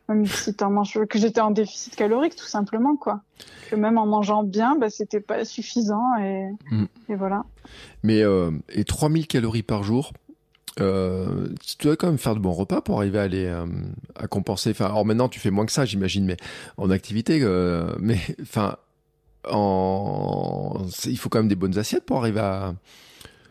même 0.08 0.26
si 0.26 0.56
en 0.62 0.70
manges, 0.70 0.99
que 1.10 1.18
j'étais 1.18 1.41
en 1.41 1.51
déficit 1.51 1.95
calorique 1.95 2.36
tout 2.36 2.45
simplement 2.45 2.95
quoi. 2.95 3.22
Que 3.70 3.76
même 3.76 3.97
en 3.97 4.06
mangeant 4.06 4.43
bien, 4.43 4.76
bah, 4.76 4.89
c'était 4.89 5.20
pas 5.20 5.45
suffisant 5.45 6.16
et, 6.20 6.49
mm. 6.72 6.86
et 7.10 7.16
voilà. 7.16 7.45
Mais 8.03 8.22
euh, 8.22 8.51
et 8.70 8.84
3000 8.84 9.28
calories 9.28 9.64
par 9.64 9.84
jour, 9.84 10.12
euh, 10.82 11.47
tu 11.66 11.76
dois 11.80 11.95
quand 11.95 12.08
même 12.08 12.18
faire 12.18 12.36
de 12.36 12.39
bons 12.39 12.51
repas 12.51 12.82
pour 12.82 12.97
arriver 12.97 13.20
à 13.20 13.24
aller 13.24 13.45
euh, 13.45 13.66
à 14.16 14.28
compenser. 14.28 14.72
Enfin, 14.72 14.86
alors 14.86 15.06
maintenant 15.06 15.30
tu 15.30 15.39
fais 15.39 15.51
moins 15.51 15.66
que 15.66 15.72
ça, 15.72 15.86
j'imagine, 15.86 16.26
mais 16.26 16.38
en 16.78 16.89
activité, 16.89 17.39
euh, 17.41 17.93
mais 17.99 18.20
enfin, 18.41 18.78
en, 19.49 20.86
il 21.06 21.18
faut 21.18 21.30
quand 21.30 21.39
même 21.39 21.47
des 21.47 21.56
bonnes 21.56 21.78
assiettes 21.78 22.06
pour 22.06 22.18
arriver 22.18 22.41
à 22.41 22.76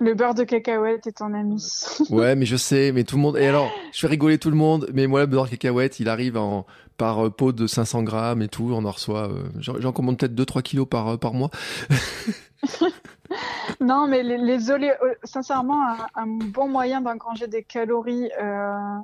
le 0.00 0.14
beurre 0.14 0.34
de 0.34 0.44
cacahuète 0.44 1.06
est 1.06 1.18
ton 1.18 1.32
ami. 1.34 1.62
ouais, 2.10 2.34
mais 2.34 2.46
je 2.46 2.56
sais, 2.56 2.92
mais 2.92 3.04
tout 3.04 3.16
le 3.16 3.22
monde. 3.22 3.36
Et 3.36 3.46
alors, 3.46 3.70
je 3.92 4.00
fais 4.00 4.06
rigoler 4.06 4.38
tout 4.38 4.50
le 4.50 4.56
monde, 4.56 4.88
mais 4.92 5.06
moi, 5.06 5.20
le 5.20 5.26
beurre 5.26 5.44
de 5.44 5.50
cacahuète, 5.50 6.00
il 6.00 6.08
arrive 6.08 6.36
en 6.36 6.66
par 6.96 7.26
euh, 7.26 7.30
pot 7.30 7.52
de 7.52 7.66
500 7.66 8.02
grammes 8.02 8.42
et 8.42 8.48
tout. 8.48 8.70
On 8.72 8.84
en 8.84 8.90
reçoit. 8.90 9.28
Euh, 9.28 9.42
J'en 9.58 9.92
commande 9.92 10.18
peut-être 10.18 10.34
2-3 10.34 10.62
kilos 10.62 10.86
par 10.88 11.08
euh, 11.08 11.16
par 11.16 11.34
mois. 11.34 11.50
non, 13.80 14.06
mais 14.06 14.22
les, 14.22 14.38
les 14.38 14.70
olés, 14.70 14.94
euh, 15.02 15.14
sincèrement, 15.24 15.82
un, 15.82 16.06
un, 16.14 16.26
bon 16.26 16.68
moyen 16.68 17.00
d'engranger 17.00 17.46
des 17.46 17.62
calories 17.62 18.30
euh, 18.40 18.98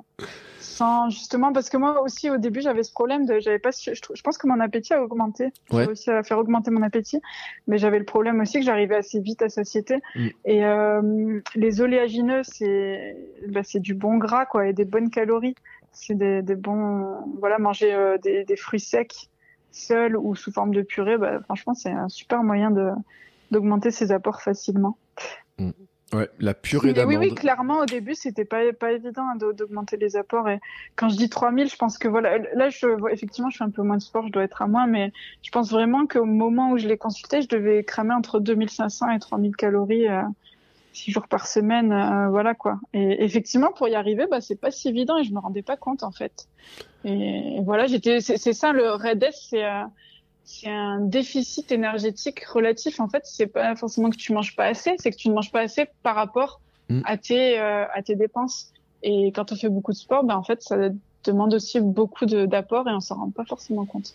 sans 0.61 1.09
justement 1.09 1.51
parce 1.53 1.69
que 1.69 1.77
moi 1.77 2.01
aussi 2.01 2.29
au 2.29 2.37
début 2.37 2.61
j'avais 2.61 2.83
ce 2.83 2.91
problème 2.91 3.25
de 3.25 3.39
j'avais 3.39 3.59
pas 3.59 3.71
je, 3.71 3.93
je, 3.93 4.21
pense 4.21 4.37
que 4.37 4.47
mon 4.47 4.59
appétit 4.59 4.93
a 4.93 5.03
augmenté 5.03 5.45
ouais. 5.45 5.51
j'ai 5.71 5.85
réussi 5.85 6.11
à 6.11 6.23
faire 6.23 6.37
augmenter 6.37 6.71
mon 6.71 6.81
appétit 6.81 7.19
mais 7.67 7.77
j'avais 7.77 7.99
le 7.99 8.05
problème 8.05 8.39
aussi 8.39 8.59
que 8.59 8.65
j'arrivais 8.65 8.95
assez 8.95 9.19
vite 9.19 9.41
à 9.41 9.49
satiété 9.49 9.97
mm. 10.15 10.27
et 10.45 10.65
euh, 10.65 11.41
les 11.55 11.81
oléagineux 11.81 12.41
c'est 12.43 13.17
bah, 13.47 13.61
c'est 13.63 13.79
du 13.79 13.93
bon 13.93 14.17
gras 14.17 14.45
quoi 14.45 14.67
et 14.67 14.73
des 14.73 14.85
bonnes 14.85 15.09
calories 15.09 15.55
c'est 15.91 16.15
des, 16.15 16.41
des 16.41 16.55
bons 16.55 17.17
voilà 17.39 17.59
manger 17.59 17.93
euh, 17.93 18.17
des, 18.17 18.45
des 18.45 18.55
fruits 18.55 18.79
secs 18.79 19.29
seuls 19.71 20.15
ou 20.15 20.35
sous 20.35 20.51
forme 20.51 20.73
de 20.73 20.83
purée 20.83 21.17
bah, 21.17 21.39
franchement 21.41 21.73
c'est 21.73 21.91
un 21.91 22.09
super 22.09 22.43
moyen 22.43 22.71
de 22.71 22.91
d'augmenter 23.51 23.91
ses 23.91 24.11
apports 24.11 24.41
facilement. 24.41 24.97
Mmh. 25.59 25.71
Ouais, 26.13 26.29
la 26.39 26.53
purée 26.53 26.91
d'amande. 26.91 27.15
Oui, 27.15 27.29
oui, 27.29 27.35
clairement, 27.35 27.79
au 27.79 27.85
début, 27.85 28.15
c'était 28.15 28.43
pas, 28.43 28.73
pas 28.73 28.91
évident 28.91 29.23
hein, 29.23 29.37
d'augmenter 29.53 29.95
les 29.95 30.17
apports. 30.17 30.49
Et 30.49 30.59
quand 30.97 31.07
je 31.07 31.15
dis 31.15 31.29
3000, 31.29 31.69
je 31.69 31.77
pense 31.77 31.97
que 31.97 32.09
voilà, 32.09 32.37
là, 32.53 32.69
je, 32.69 32.87
effectivement, 33.11 33.49
je 33.49 33.57
fais 33.57 33.63
un 33.63 33.69
peu 33.69 33.81
moins 33.81 33.95
de 33.95 34.01
sport, 34.01 34.27
je 34.27 34.31
dois 34.31 34.43
être 34.43 34.61
à 34.61 34.67
moins, 34.67 34.87
mais 34.87 35.13
je 35.41 35.51
pense 35.51 35.71
vraiment 35.71 36.07
qu'au 36.07 36.25
moment 36.25 36.71
où 36.71 36.77
je 36.77 36.87
l'ai 36.87 36.97
consulté, 36.97 37.41
je 37.41 37.47
devais 37.47 37.85
cramer 37.85 38.13
entre 38.13 38.41
2500 38.41 39.09
et 39.11 39.19
3000 39.19 39.55
calories. 39.55 40.07
Euh, 40.07 40.21
six 40.93 41.11
jours 41.11 41.29
par 41.29 41.47
semaine, 41.47 41.87
voilà 42.31 42.53
quoi. 42.53 42.77
Et 42.91 43.23
effectivement, 43.23 43.71
pour 43.71 43.87
y 43.87 43.95
arriver, 43.95 44.25
bah 44.29 44.41
c'est 44.41 44.59
pas 44.59 44.71
si 44.71 44.89
évident 44.89 45.17
et 45.17 45.23
je 45.23 45.33
me 45.33 45.39
rendais 45.39 45.61
pas 45.61 45.77
compte 45.77 46.03
en 46.03 46.11
fait. 46.11 46.49
Et, 47.05 47.61
voilà, 47.63 47.87
j'étais, 47.87 48.19
c'est 48.19 48.51
ça 48.51 48.73
le 48.73 48.91
Red 48.91 49.25
c'est 49.31 49.63
c'est 50.59 50.69
un 50.69 50.99
déficit 50.99 51.71
énergétique 51.71 52.43
relatif. 52.45 52.99
En 52.99 53.07
fait, 53.07 53.23
c'est 53.25 53.47
pas 53.47 53.75
forcément 53.75 54.09
que 54.09 54.17
tu 54.17 54.33
manges 54.33 54.55
pas 54.55 54.65
assez, 54.65 54.95
c'est 54.99 55.11
que 55.11 55.17
tu 55.17 55.29
ne 55.29 55.33
manges 55.33 55.51
pas 55.51 55.61
assez 55.61 55.87
par 56.03 56.15
rapport 56.15 56.61
mm. 56.89 57.01
à 57.05 57.17
tes 57.17 57.57
à 57.57 58.01
tes 58.03 58.15
dépenses. 58.15 58.71
Et 59.03 59.31
quand 59.31 59.51
on 59.51 59.55
fait 59.55 59.69
beaucoup 59.69 59.91
de 59.91 59.97
sport, 59.97 60.23
ben 60.23 60.35
en 60.35 60.43
fait, 60.43 60.61
ça 60.61 60.77
demande 61.23 61.53
aussi 61.53 61.79
beaucoup 61.79 62.25
d'apports 62.25 62.87
et 62.87 62.91
on 62.91 62.99
s'en 62.99 63.15
rend 63.15 63.29
pas 63.29 63.45
forcément 63.45 63.85
compte. 63.85 64.13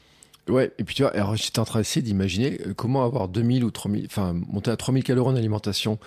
Ouais, 0.48 0.70
et 0.78 0.84
puis 0.84 0.94
tu 0.94 1.02
vois, 1.02 1.12
alors 1.12 1.34
j'étais 1.34 1.58
en 1.58 1.64
train 1.64 1.80
d'essayer 1.80 2.02
d'imaginer 2.02 2.58
euh, 2.66 2.74
comment 2.74 3.04
avoir 3.04 3.28
2000 3.28 3.64
ou 3.64 3.70
3000, 3.70 4.06
enfin 4.06 4.32
monter 4.32 4.70
à 4.70 4.76
3000 4.76 5.02
calories 5.02 5.32
en 5.32 5.36
alimentation 5.36 5.98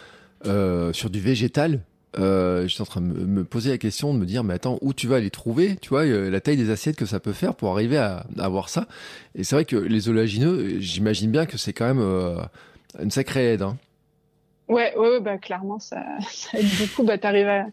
euh, 0.46 0.94
sur 0.94 1.10
du 1.10 1.20
végétal. 1.20 1.82
Euh, 2.18 2.68
j'étais 2.68 2.82
en 2.82 2.86
train 2.86 3.02
de 3.02 3.08
me, 3.08 3.44
poser 3.44 3.70
la 3.70 3.78
question, 3.78 4.14
de 4.14 4.20
me 4.20 4.26
dire, 4.26 4.44
mais 4.44 4.56
attends, 4.56 4.80
où 4.82 4.94
tu 4.94 5.08
vas 5.08 5.20
les 5.20 5.30
trouver 5.30 5.76
Tu 5.76 5.90
vois, 5.90 6.06
euh, 6.06 6.30
la 6.30 6.42
taille 6.42 6.58
des 6.58 6.72
assiettes 6.72 6.96
que 6.96 7.06
ça 7.06 7.20
peut 7.20 7.34
faire 7.34 7.56
pour 7.56 7.72
arriver 7.72 7.98
à, 7.98 8.26
à 8.38 8.46
avoir 8.46 8.70
ça. 8.70 8.88
Et 9.36 9.44
c'est 9.44 9.56
vrai 9.56 9.66
que 9.66 9.76
les 9.76 10.10
oléagineux, 10.10 10.80
j'imagine 10.80 11.32
bien 11.32 11.46
que 11.46 11.58
c'est 11.58 11.74
quand 11.74 11.86
même 11.86 12.02
euh, 12.02 12.42
une 13.02 13.12
sacrée 13.12 13.54
aide. 13.54 13.62
Hein. 13.62 13.78
Ouais, 14.70 14.96
ouais, 14.98 15.20
bah 15.20 15.40
clairement 15.40 15.80
ça, 15.80 16.04
aide 16.54 16.68
beaucoup. 16.80 17.04
Bah 17.04 17.18
t'arrives 17.18 17.48
à, 17.48 17.66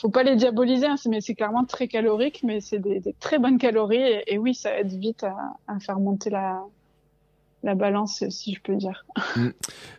faut 0.00 0.10
pas 0.10 0.24
les 0.24 0.34
diaboliser, 0.34 0.86
hein, 0.86 0.96
mais 1.08 1.20
c'est 1.20 1.34
clairement 1.34 1.64
très 1.64 1.86
calorique, 1.86 2.40
mais 2.42 2.60
c'est 2.60 2.80
des, 2.80 3.00
très 3.20 3.38
bonnes 3.38 3.58
calories 3.58 4.22
et, 4.26 4.38
oui, 4.38 4.54
ça 4.54 4.76
aide 4.76 4.92
vite 4.92 5.24
à, 5.24 5.78
faire 5.78 6.00
monter 6.00 6.30
la 6.30 6.60
la 7.62 7.74
balance, 7.74 8.24
si 8.28 8.54
je 8.54 8.60
peux 8.60 8.76
dire. 8.76 9.04
Mm. 9.36 9.48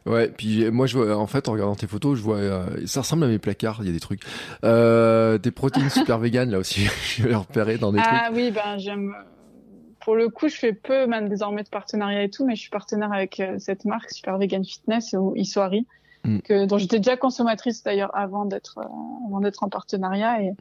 Ouais, 0.06 0.30
puis 0.30 0.70
moi 0.72 0.88
je 0.88 0.98
vois, 0.98 1.18
en 1.18 1.28
fait, 1.28 1.48
en 1.48 1.54
regardant 1.54 1.76
tes 1.76 1.88
photos, 1.88 2.18
je 2.18 2.24
vois, 2.24 2.38
euh, 2.38 2.66
ça 2.86 3.02
ressemble 3.02 3.24
à 3.24 3.28
mes 3.28 3.40
placards. 3.40 3.80
Il 3.82 3.88
y 3.88 3.90
a 3.90 3.94
des 3.94 4.00
trucs, 4.00 4.22
euh, 4.64 5.38
des 5.38 5.52
protéines 5.52 5.90
super 5.90 6.20
véganes 6.20 6.52
là 6.52 6.60
aussi. 6.60 6.86
je 7.18 7.28
vais 7.28 7.36
repérer 7.36 7.78
dans 7.78 7.92
des 7.92 8.00
ah, 8.02 8.08
trucs. 8.08 8.20
Ah 8.26 8.30
oui, 8.34 8.52
ben 8.52 8.78
j'aime. 8.78 9.14
Pour 10.02 10.16
le 10.16 10.28
coup, 10.28 10.50
je 10.50 10.56
fais 10.56 10.74
peu 10.74 11.08
même 11.08 11.30
désormais 11.30 11.64
de 11.64 11.70
partenariat 11.70 12.24
et 12.24 12.30
tout, 12.30 12.46
mais 12.46 12.56
je 12.56 12.62
suis 12.62 12.70
partenaire 12.70 13.14
avec 13.14 13.40
euh, 13.40 13.56
cette 13.58 13.86
marque 13.86 14.12
Super 14.12 14.38
Vegan 14.38 14.66
Fitness 14.66 15.16
ou 15.18 15.34
Isoari 15.36 15.88
Mm. 16.26 16.40
que, 16.40 16.66
dont 16.66 16.78
j'étais 16.78 17.00
déjà 17.00 17.18
consommatrice 17.18 17.84
d'ailleurs 17.84 18.16
avant 18.16 18.46
d'être 18.46 18.78
euh, 18.78 19.28
avant 19.28 19.42
d'être 19.42 19.62
en 19.62 19.70
partenariat 19.70 20.42
et 20.42 20.54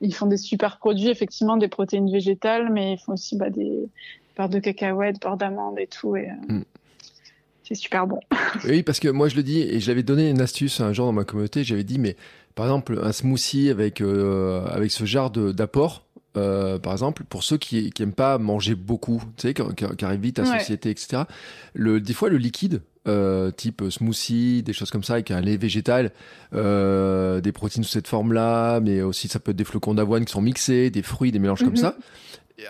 ils 0.00 0.14
font 0.14 0.26
des 0.26 0.36
super 0.36 0.78
produits 0.78 1.08
effectivement 1.08 1.56
des 1.56 1.66
protéines 1.66 2.08
végétales 2.08 2.70
mais 2.70 2.92
ils 2.92 2.98
font 2.98 3.14
aussi 3.14 3.36
bah, 3.36 3.50
des 3.50 3.88
beurre 4.38 4.48
de 4.48 4.58
cacahuètes 4.58 5.20
beurre 5.20 5.36
d'amandes 5.36 5.78
et 5.78 5.86
tout 5.86 6.16
et 6.16 6.30
euh, 6.30 6.54
mm. 6.54 6.64
c'est 7.64 7.74
super 7.74 8.06
bon 8.06 8.20
oui 8.64 8.82
parce 8.82 9.00
que 9.00 9.08
moi 9.08 9.28
je 9.28 9.36
le 9.36 9.42
dis 9.42 9.60
et 9.60 9.80
je 9.80 9.88
l'avais 9.88 10.02
donné 10.02 10.30
une 10.30 10.40
astuce 10.40 10.80
un 10.80 10.92
jour 10.94 11.06
dans 11.06 11.12
ma 11.12 11.24
communauté 11.24 11.64
j'avais 11.64 11.84
dit 11.84 11.98
mais 11.98 12.16
par 12.54 12.64
exemple 12.66 12.98
un 13.02 13.12
smoothie 13.12 13.68
avec 13.68 14.00
euh, 14.00 14.64
avec 14.66 14.90
ce 14.90 15.04
genre 15.04 15.30
d'apport 15.30 16.04
euh, 16.36 16.78
par 16.78 16.92
exemple, 16.92 17.24
pour 17.24 17.42
ceux 17.42 17.56
qui, 17.56 17.90
qui 17.90 18.02
aiment 18.02 18.12
pas 18.12 18.38
manger 18.38 18.74
beaucoup, 18.74 19.20
tu 19.36 19.48
sais, 19.48 19.54
qui, 19.54 19.62
qui 19.96 20.04
arrivent 20.04 20.20
vite 20.20 20.38
à 20.38 20.42
la 20.42 20.58
société, 20.60 20.90
etc. 20.90 21.22
Le, 21.74 22.00
des 22.00 22.12
fois, 22.12 22.28
le 22.28 22.36
liquide, 22.36 22.82
euh, 23.08 23.50
type 23.50 23.82
smoothie, 23.88 24.62
des 24.62 24.72
choses 24.72 24.90
comme 24.90 25.02
ça, 25.02 25.14
avec 25.14 25.30
un 25.30 25.40
lait 25.40 25.56
végétal, 25.56 26.12
euh, 26.54 27.40
des 27.40 27.52
protéines 27.52 27.82
sous 27.82 27.92
cette 27.92 28.08
forme-là, 28.08 28.80
mais 28.80 29.00
aussi 29.00 29.28
ça 29.28 29.40
peut 29.40 29.52
être 29.52 29.56
des 29.56 29.64
flocons 29.64 29.94
d'avoine 29.94 30.24
qui 30.24 30.32
sont 30.32 30.42
mixés, 30.42 30.90
des 30.90 31.02
fruits, 31.02 31.32
des 31.32 31.38
mélanges 31.38 31.60
comme 31.60 31.70
mhm. 31.70 31.76
ça, 31.76 31.96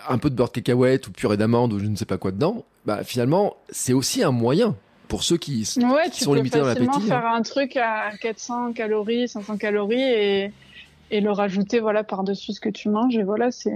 un 0.07 0.17
peu 0.17 0.29
de 0.29 0.35
beurre 0.35 0.47
de 0.47 0.53
cacahuète 0.53 1.07
ou 1.07 1.11
purée 1.11 1.37
d'amande 1.37 1.73
ou 1.73 1.79
je 1.79 1.85
ne 1.85 1.95
sais 1.95 2.05
pas 2.05 2.17
quoi 2.17 2.31
dedans. 2.31 2.65
Bah 2.85 3.03
finalement, 3.03 3.57
c'est 3.69 3.93
aussi 3.93 4.23
un 4.23 4.31
moyen 4.31 4.75
pour 5.07 5.23
ceux 5.23 5.37
qui, 5.37 5.67
ouais, 5.77 6.11
sont 6.11 6.33
limités 6.33 6.59
dans 6.59 6.67
l'appétit. 6.67 6.89
Tu 6.93 6.99
peux 7.01 7.07
faire 7.07 7.25
un 7.25 7.41
truc 7.41 7.75
à 7.77 8.11
400 8.21 8.73
calories, 8.73 9.27
500 9.27 9.57
calories 9.57 10.01
et, 10.01 10.53
et 11.09 11.21
le 11.21 11.31
rajouter 11.31 11.79
voilà 11.79 12.03
par 12.03 12.23
dessus 12.23 12.53
ce 12.53 12.61
que 12.61 12.69
tu 12.69 12.89
manges 12.89 13.17
et 13.17 13.23
voilà 13.23 13.51
c'est 13.51 13.73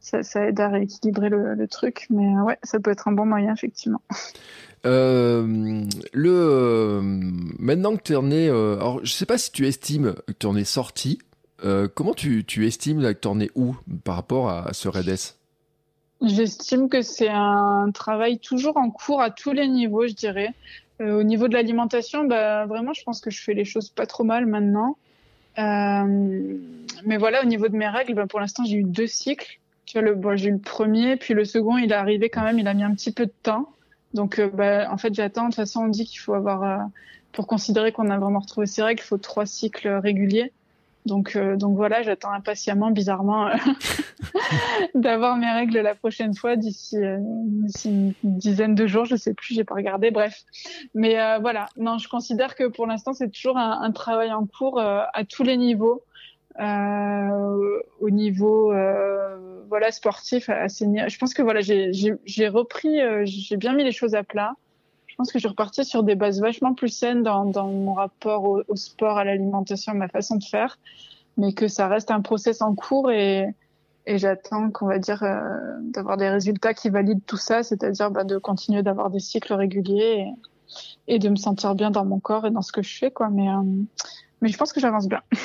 ça, 0.00 0.22
ça, 0.22 0.46
aide 0.46 0.60
à 0.60 0.68
rééquilibrer 0.68 1.28
le, 1.28 1.54
le, 1.54 1.68
truc 1.68 2.06
mais 2.08 2.38
ouais 2.40 2.58
ça 2.62 2.78
peut 2.80 2.90
être 2.90 3.08
un 3.08 3.12
bon 3.12 3.26
moyen 3.26 3.52
effectivement. 3.52 4.02
Euh, 4.86 5.84
le 6.12 6.30
euh, 6.30 7.00
maintenant 7.58 7.96
que 7.96 8.02
tu 8.02 8.14
en 8.14 8.30
es, 8.30 8.48
euh, 8.48 8.76
alors 8.76 9.00
je 9.02 9.12
sais 9.12 9.26
pas 9.26 9.38
si 9.38 9.50
tu 9.50 9.66
estimes 9.66 10.14
que 10.26 10.32
tu 10.32 10.46
en 10.46 10.56
es 10.56 10.64
sorti. 10.64 11.18
Euh, 11.64 11.88
comment 11.92 12.14
tu, 12.14 12.44
tu 12.44 12.66
estimes 12.66 13.14
en 13.24 13.40
es 13.40 13.50
où 13.54 13.76
par 14.04 14.16
rapport 14.16 14.48
à, 14.48 14.72
ce 14.72 14.88
REDES 14.88 15.34
J'estime 16.22 16.88
que 16.88 17.02
c'est 17.02 17.28
un 17.28 17.90
travail 17.92 18.38
toujours 18.38 18.76
en 18.76 18.90
cours 18.90 19.20
à 19.20 19.30
tous 19.30 19.52
les 19.52 19.68
niveaux, 19.68 20.06
je 20.06 20.14
dirais. 20.14 20.54
au 21.00 21.22
niveau 21.22 21.46
de 21.48 21.54
l'alimentation, 21.54 22.24
bah, 22.24 22.66
vraiment, 22.66 22.92
je 22.92 23.02
pense 23.04 23.20
que 23.20 23.30
je 23.30 23.40
fais 23.40 23.54
les 23.54 23.64
choses 23.64 23.88
pas 23.88 24.06
trop 24.06 24.24
mal 24.24 24.46
maintenant. 24.46 24.96
mais 25.56 27.16
voilà, 27.18 27.42
au 27.42 27.46
niveau 27.46 27.68
de 27.68 27.76
mes 27.76 27.88
règles, 27.88 28.14
bah, 28.14 28.26
pour 28.26 28.40
l'instant, 28.40 28.64
j'ai 28.64 28.76
eu 28.76 28.84
deux 28.84 29.06
cycles. 29.06 29.58
Tu 29.86 29.94
vois, 29.98 30.02
le, 30.02 30.14
bon, 30.14 30.36
j'ai 30.36 30.48
eu 30.48 30.52
le 30.52 30.58
premier, 30.58 31.16
puis 31.16 31.34
le 31.34 31.44
second, 31.44 31.78
il 31.78 31.92
est 31.92 31.94
arrivé 31.94 32.28
quand 32.28 32.42
même, 32.42 32.58
il 32.58 32.68
a 32.68 32.74
mis 32.74 32.82
un 32.84 32.94
petit 32.94 33.10
peu 33.12 33.24
de 33.24 33.32
temps. 33.42 33.72
Donc, 34.14 34.38
euh, 34.38 34.48
bah, 34.48 34.90
en 34.90 34.98
fait, 34.98 35.14
j'attends. 35.14 35.44
De 35.44 35.46
toute 35.48 35.56
façon, 35.56 35.84
on 35.84 35.88
dit 35.88 36.04
qu'il 36.04 36.20
faut 36.20 36.34
avoir, 36.34 36.62
euh, 36.62 36.84
pour 37.32 37.46
considérer 37.46 37.92
qu'on 37.92 38.10
a 38.10 38.18
vraiment 38.18 38.40
retrouvé 38.40 38.66
ses 38.66 38.82
règles, 38.82 39.00
il 39.02 39.06
faut 39.06 39.18
trois 39.18 39.46
cycles 39.46 39.88
réguliers. 39.88 40.52
Donc, 41.08 41.34
euh, 41.34 41.56
donc 41.56 41.76
voilà, 41.76 42.02
j'attends 42.02 42.30
impatiemment, 42.30 42.90
bizarrement, 42.90 43.48
d'avoir 44.94 45.36
mes 45.36 45.50
règles 45.50 45.80
la 45.80 45.94
prochaine 45.94 46.34
fois 46.34 46.54
d'ici 46.56 46.96
une 47.84 48.12
dizaine 48.22 48.74
de 48.74 48.86
jours. 48.86 49.04
Je 49.04 49.16
sais 49.16 49.34
plus, 49.34 49.54
j'ai 49.54 49.64
pas 49.64 49.74
regardé. 49.74 50.10
Bref, 50.12 50.44
mais 50.94 51.14
voilà. 51.40 51.68
Non, 51.76 51.98
je 51.98 52.08
considère 52.08 52.54
que 52.54 52.68
pour 52.68 52.86
l'instant, 52.86 53.12
c'est 53.12 53.30
toujours 53.30 53.56
un, 53.56 53.90
travail 53.90 54.32
en 54.32 54.46
cours 54.46 54.78
à 54.80 55.24
tous 55.28 55.42
les 55.42 55.56
niveaux. 55.56 56.04
Euh, 56.60 57.80
au 58.00 58.10
niveau 58.10 58.72
euh, 58.72 59.62
voilà 59.68 59.92
sportif 59.92 60.48
je 60.48 61.18
pense 61.18 61.32
que 61.32 61.40
voilà 61.40 61.60
j'ai 61.60 62.48
repris 62.48 63.00
euh, 63.00 63.22
j'ai 63.26 63.56
bien 63.56 63.74
mis 63.74 63.84
les 63.84 63.92
choses 63.92 64.16
à 64.16 64.24
plat 64.24 64.54
pense 65.18 65.30
que 65.30 65.38
je 65.38 65.40
suis 65.40 65.48
repartie 65.48 65.84
sur 65.84 66.02
des 66.02 66.14
bases 66.14 66.40
vachement 66.40 66.72
plus 66.72 66.88
saines 66.88 67.22
dans, 67.22 67.44
mon 67.44 67.92
rapport 67.92 68.44
au, 68.44 68.76
sport 68.76 69.18
à 69.18 69.24
l'alimentation 69.24 69.94
ma 69.94 70.08
façon 70.08 70.36
de 70.36 70.44
faire 70.44 70.78
mais 71.36 71.52
que 71.52 71.68
ça 71.68 71.86
reste 71.88 72.10
un 72.10 72.22
process 72.22 72.62
en 72.62 72.74
cours 72.74 73.10
et 73.10 73.54
j'attends 74.06 74.70
qu'on 74.70 74.86
va 74.86 74.98
dire 74.98 75.22
euh, 75.22 75.40
d'avoir 75.82 76.16
des 76.16 76.30
résultats 76.30 76.72
qui 76.72 76.88
valident 76.88 77.24
tout 77.26 77.36
ça 77.36 77.62
c'est-à-dire 77.62 78.10
bah, 78.10 78.24
de 78.24 78.38
continuer 78.38 78.82
d'avoir 78.82 79.10
des 79.10 79.20
cycles 79.20 79.52
réguliers 79.52 80.32
et, 81.06 81.18
de 81.18 81.28
me 81.28 81.36
sentir 81.36 81.74
bien 81.74 81.90
dans 81.90 82.04
mon 82.04 82.20
corps 82.20 82.46
et 82.46 82.50
dans 82.50 82.62
ce 82.62 82.72
que 82.72 82.82
je 82.82 82.96
fais 82.96 83.10
quoi. 83.10 83.28
Mais 83.30 83.48
mais 84.40 84.48
je 84.48 84.56
pense 84.56 84.72
que 84.72 84.80
j'avance 84.80 85.08
bien 85.08 85.22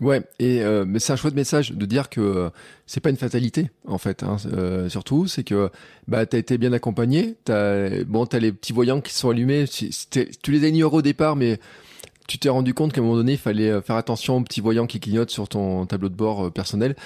Ouais, 0.00 0.22
et 0.38 0.62
euh, 0.62 0.84
mais 0.86 0.98
c'est 0.98 1.14
un 1.14 1.16
chouette 1.16 1.34
message 1.34 1.72
de 1.72 1.86
dire 1.86 2.10
que 2.10 2.20
euh, 2.20 2.50
c'est 2.86 3.00
pas 3.00 3.08
une 3.08 3.16
fatalité 3.16 3.70
en 3.86 3.96
fait. 3.96 4.22
Hein, 4.22 4.36
euh, 4.52 4.90
surtout, 4.90 5.26
c'est 5.26 5.42
que 5.42 5.70
bah 6.06 6.26
t'as 6.26 6.36
été 6.36 6.58
bien 6.58 6.74
accompagné. 6.74 7.36
T'as 7.44 8.04
bon, 8.04 8.26
t'as 8.26 8.38
les 8.38 8.52
petits 8.52 8.74
voyants 8.74 9.00
qui 9.00 9.14
sont 9.14 9.30
allumés. 9.30 9.64
Tu 9.66 10.52
les 10.52 10.64
as 10.64 10.68
ignorés 10.68 10.98
au 10.98 11.02
départ, 11.02 11.34
mais 11.34 11.58
tu 12.26 12.38
t'es 12.38 12.48
rendu 12.48 12.74
compte 12.74 12.92
qu'à 12.92 13.00
un 13.00 13.04
moment 13.04 13.16
donné, 13.16 13.32
il 13.32 13.38
fallait 13.38 13.80
faire 13.82 13.96
attention 13.96 14.36
aux 14.38 14.42
petits 14.42 14.60
voyants 14.60 14.86
qui 14.86 15.00
clignotent 15.00 15.30
sur 15.30 15.48
ton 15.48 15.86
tableau 15.86 16.08
de 16.08 16.14
bord 16.14 16.52
personnel. 16.52 16.96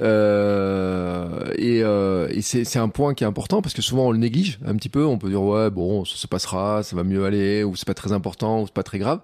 Euh, 0.00 1.50
et, 1.56 1.82
euh, 1.82 2.28
et 2.30 2.42
c'est 2.42 2.78
un 2.78 2.88
point 2.88 3.14
qui 3.14 3.24
est 3.24 3.26
important 3.26 3.62
parce 3.62 3.74
que 3.74 3.82
souvent 3.82 4.06
on 4.06 4.12
le 4.12 4.18
néglige 4.18 4.58
un 4.64 4.76
petit 4.76 4.88
peu. 4.88 5.04
On 5.04 5.18
peut 5.18 5.30
dire 5.30 5.42
ouais 5.42 5.70
bon, 5.70 6.04
ça 6.04 6.16
se 6.16 6.26
passera, 6.26 6.82
ça 6.82 6.96
va 6.96 7.04
mieux 7.04 7.24
aller, 7.24 7.64
ou 7.64 7.76
c'est 7.76 7.86
pas 7.86 7.94
très 7.94 8.12
important, 8.12 8.62
ou 8.62 8.66
c'est 8.66 8.74
pas 8.74 8.82
très 8.82 8.98
grave 8.98 9.20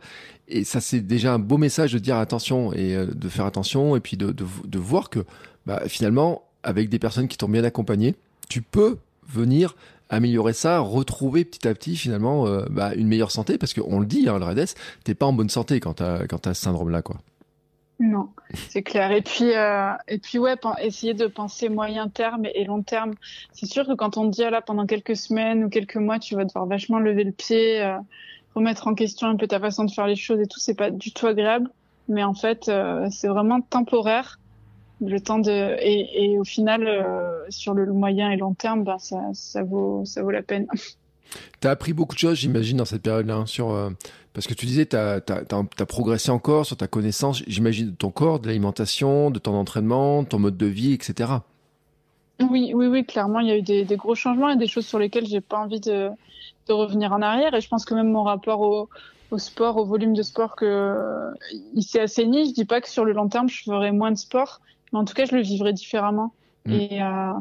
et 0.49 0.65
ça 0.65 0.81
c'est 0.81 1.01
déjà 1.01 1.35
un 1.35 1.39
beau 1.39 1.57
message 1.57 1.93
de 1.93 1.99
dire 1.99 2.17
attention 2.17 2.73
et 2.73 2.95
euh, 2.95 3.07
de 3.07 3.29
faire 3.29 3.47
attention 3.47 3.97
et 3.97 4.01
puis 4.01 4.17
de, 4.17 4.31
de, 4.31 4.45
de 4.65 4.79
voir 4.79 5.11
que 5.11 5.21
bah, 5.67 5.83
finalement 5.87 6.43
avec 6.63 6.89
des 6.89 6.99
personnes 6.99 7.29
qui 7.29 7.39
t'ont 7.39 7.49
bien 7.49 7.65
accompagné 7.65 8.15
tu 8.49 8.61
peux 8.61 8.99
venir 9.27 9.75
améliorer 10.11 10.53
ça 10.53 10.81
retrouver 10.81 11.45
petit 11.45 11.67
à 11.67 11.75
petit 11.75 11.97
finalement 11.97 12.47
euh, 12.47 12.65
bah, 12.71 12.95
une 12.95 13.09
meilleure 13.09 13.31
santé 13.31 13.59
parce 13.59 13.75
qu'on 13.75 14.01
le 14.01 14.07
dit 14.07 14.29
hein, 14.29 14.39
le 14.39 14.45
REDES 14.45 14.75
t'es 15.05 15.15
pas 15.15 15.27
en 15.27 15.33
bonne 15.33 15.49
santé 15.49 15.81
quand 15.81 15.95
t'as 15.95 16.27
quand 16.27 16.47
as 16.47 16.55
ce 16.55 16.63
syndrome 16.63 16.91
là 16.91 17.03
quoi 17.03 17.17
non, 18.01 18.31
c'est 18.71 18.83
clair. 18.83 19.13
Et 19.13 19.23
puis, 19.23 19.55
euh, 19.55 19.93
et 20.09 20.19
puis 20.19 20.41
ouais, 20.41 20.57
essayer 20.83 21.15
de 21.15 21.29
penser 21.29 21.69
moyen 21.69 22.09
terme 22.09 22.45
et 22.53 22.65
long 22.65 22.83
terme. 22.83 23.15
C'est 23.53 23.67
sûr 23.67 23.87
que 23.87 23.93
quand 23.93 24.17
on 24.17 24.25
dit 24.25 24.43
ah 24.43 24.51
là 24.51 24.61
pendant 24.61 24.85
quelques 24.85 25.15
semaines 25.15 25.63
ou 25.63 25.69
quelques 25.69 25.97
mois, 25.97 26.19
tu 26.19 26.35
vas 26.35 26.45
devoir 26.45 26.67
vachement 26.67 26.99
lever 26.99 27.23
le 27.23 27.31
pied, 27.31 27.81
euh, 27.81 27.97
remettre 28.57 28.89
en 28.89 28.95
question 28.95 29.29
un 29.29 29.37
peu 29.37 29.47
ta 29.47 29.61
façon 29.61 29.85
de 29.85 29.93
faire 29.93 30.09
les 30.09 30.17
choses 30.17 30.41
et 30.41 30.47
tout, 30.47 30.59
c'est 30.59 30.75
pas 30.75 30.91
du 30.91 31.13
tout 31.13 31.29
agréable. 31.29 31.71
Mais 32.09 32.25
en 32.25 32.35
fait, 32.35 32.69
c'est 33.11 33.29
vraiment 33.29 33.61
temporaire. 33.61 34.41
Le 35.07 35.21
temps 35.21 35.39
de 35.39 35.77
et, 35.81 36.25
et 36.25 36.39
au 36.39 36.45
final, 36.45 36.87
euh, 36.87 37.45
sur 37.49 37.75
le 37.75 37.93
moyen 37.93 38.31
et 38.31 38.37
long 38.37 38.55
terme, 38.55 38.85
ben 38.85 38.99
ça, 38.99 39.21
ça 39.33 39.63
vaut 39.63 40.05
ça 40.05 40.23
vaut 40.23 40.31
la 40.31 40.43
peine. 40.43 40.67
T'as 41.61 41.71
appris 41.71 41.93
beaucoup 41.93 42.15
de 42.15 42.19
choses, 42.19 42.39
j'imagine, 42.39 42.77
dans 42.77 42.85
cette 42.85 43.03
période-là, 43.03 43.35
hein, 43.35 43.47
sur 43.47 43.73
euh, 43.73 43.91
parce 44.35 44.47
que 44.47 44.55
tu 44.55 44.67
disais, 44.67 44.87
t'as 44.87 45.17
as, 45.17 45.87
progressé 45.87 46.31
encore 46.31 46.65
sur 46.65 46.77
ta 46.77 46.87
connaissance, 46.87 47.43
j'imagine, 47.49 47.91
de 47.91 47.97
ton 47.97 48.11
corps, 48.11 48.39
de 48.39 48.47
l'alimentation, 48.47 49.31
de 49.31 49.41
ton 49.41 49.55
entraînement, 49.55 50.23
ton 50.25 50.39
mode 50.39 50.57
de 50.57 50.67
vie, 50.67 50.93
etc. 50.93 51.33
Oui, 52.41 52.73
oui, 52.75 52.87
oui, 52.87 53.05
clairement, 53.05 53.41
il 53.41 53.49
y 53.49 53.51
a 53.51 53.57
eu 53.57 53.63
des, 53.63 53.85
des 53.85 53.97
gros 53.97 54.15
changements 54.15 54.51
et 54.51 54.57
des 54.57 54.69
choses 54.69 54.87
sur 54.87 54.99
lesquelles 54.99 55.27
j'ai 55.27 55.41
pas 55.41 55.59
envie 55.59 55.81
de, 55.81 56.11
de 56.69 56.73
revenir 56.73 57.13
en 57.13 57.23
arrière. 57.23 57.55
Et 57.55 57.61
je 57.61 57.69
pense 57.69 57.85
que 57.85 57.95
même 57.95 58.13
mon 58.13 58.23
rapport 58.23 58.61
au, 58.61 58.89
au 59.31 59.39
sport, 59.39 59.77
au 59.77 59.85
volume 59.85 60.15
de 60.15 60.23
sport 60.23 60.57
que 60.57 60.97
il 61.75 61.83
s'est 61.83 62.01
assaini. 62.01 62.49
Je 62.49 62.55
dis 62.55 62.65
pas 62.65 62.81
que 62.81 62.89
sur 62.89 63.05
le 63.05 63.13
long 63.13 63.29
terme 63.29 63.49
je 63.49 63.63
ferai 63.63 63.93
moins 63.93 64.11
de 64.11 64.19
sport, 64.19 64.61
mais 64.95 65.01
en 65.01 65.05
tout 65.05 65.15
cas 65.15 65.27
je 65.27 65.35
le 65.35 65.43
vivrai 65.43 65.75
différemment. 65.75 66.33
Mm. 66.65 66.73
Et 66.73 67.03
euh, 67.03 67.33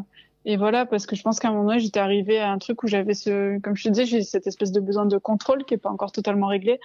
et 0.45 0.57
voilà 0.57 0.85
parce 0.85 1.05
que 1.05 1.15
je 1.15 1.21
pense 1.21 1.39
qu'à 1.39 1.47
un 1.47 1.51
moment 1.51 1.67
donné 1.67 1.79
j'étais 1.79 2.01
arrivée 2.01 2.39
à 2.39 2.51
un 2.51 2.57
truc 2.57 2.83
où 2.83 2.87
j'avais 2.87 3.13
ce, 3.13 3.59
comme 3.59 3.77
je 3.77 3.83
te 3.85 3.89
disais, 3.89 4.05
j'ai 4.05 4.23
cette 4.23 4.47
espèce 4.47 4.73
de 4.73 4.81
besoin 4.81 5.05
de 5.05 5.17
contrôle 5.17 5.63
qui 5.63 5.75
est 5.75 5.77
pas 5.77 5.89
encore 5.89 6.11
totalement 6.11 6.47
réglé. 6.47 6.79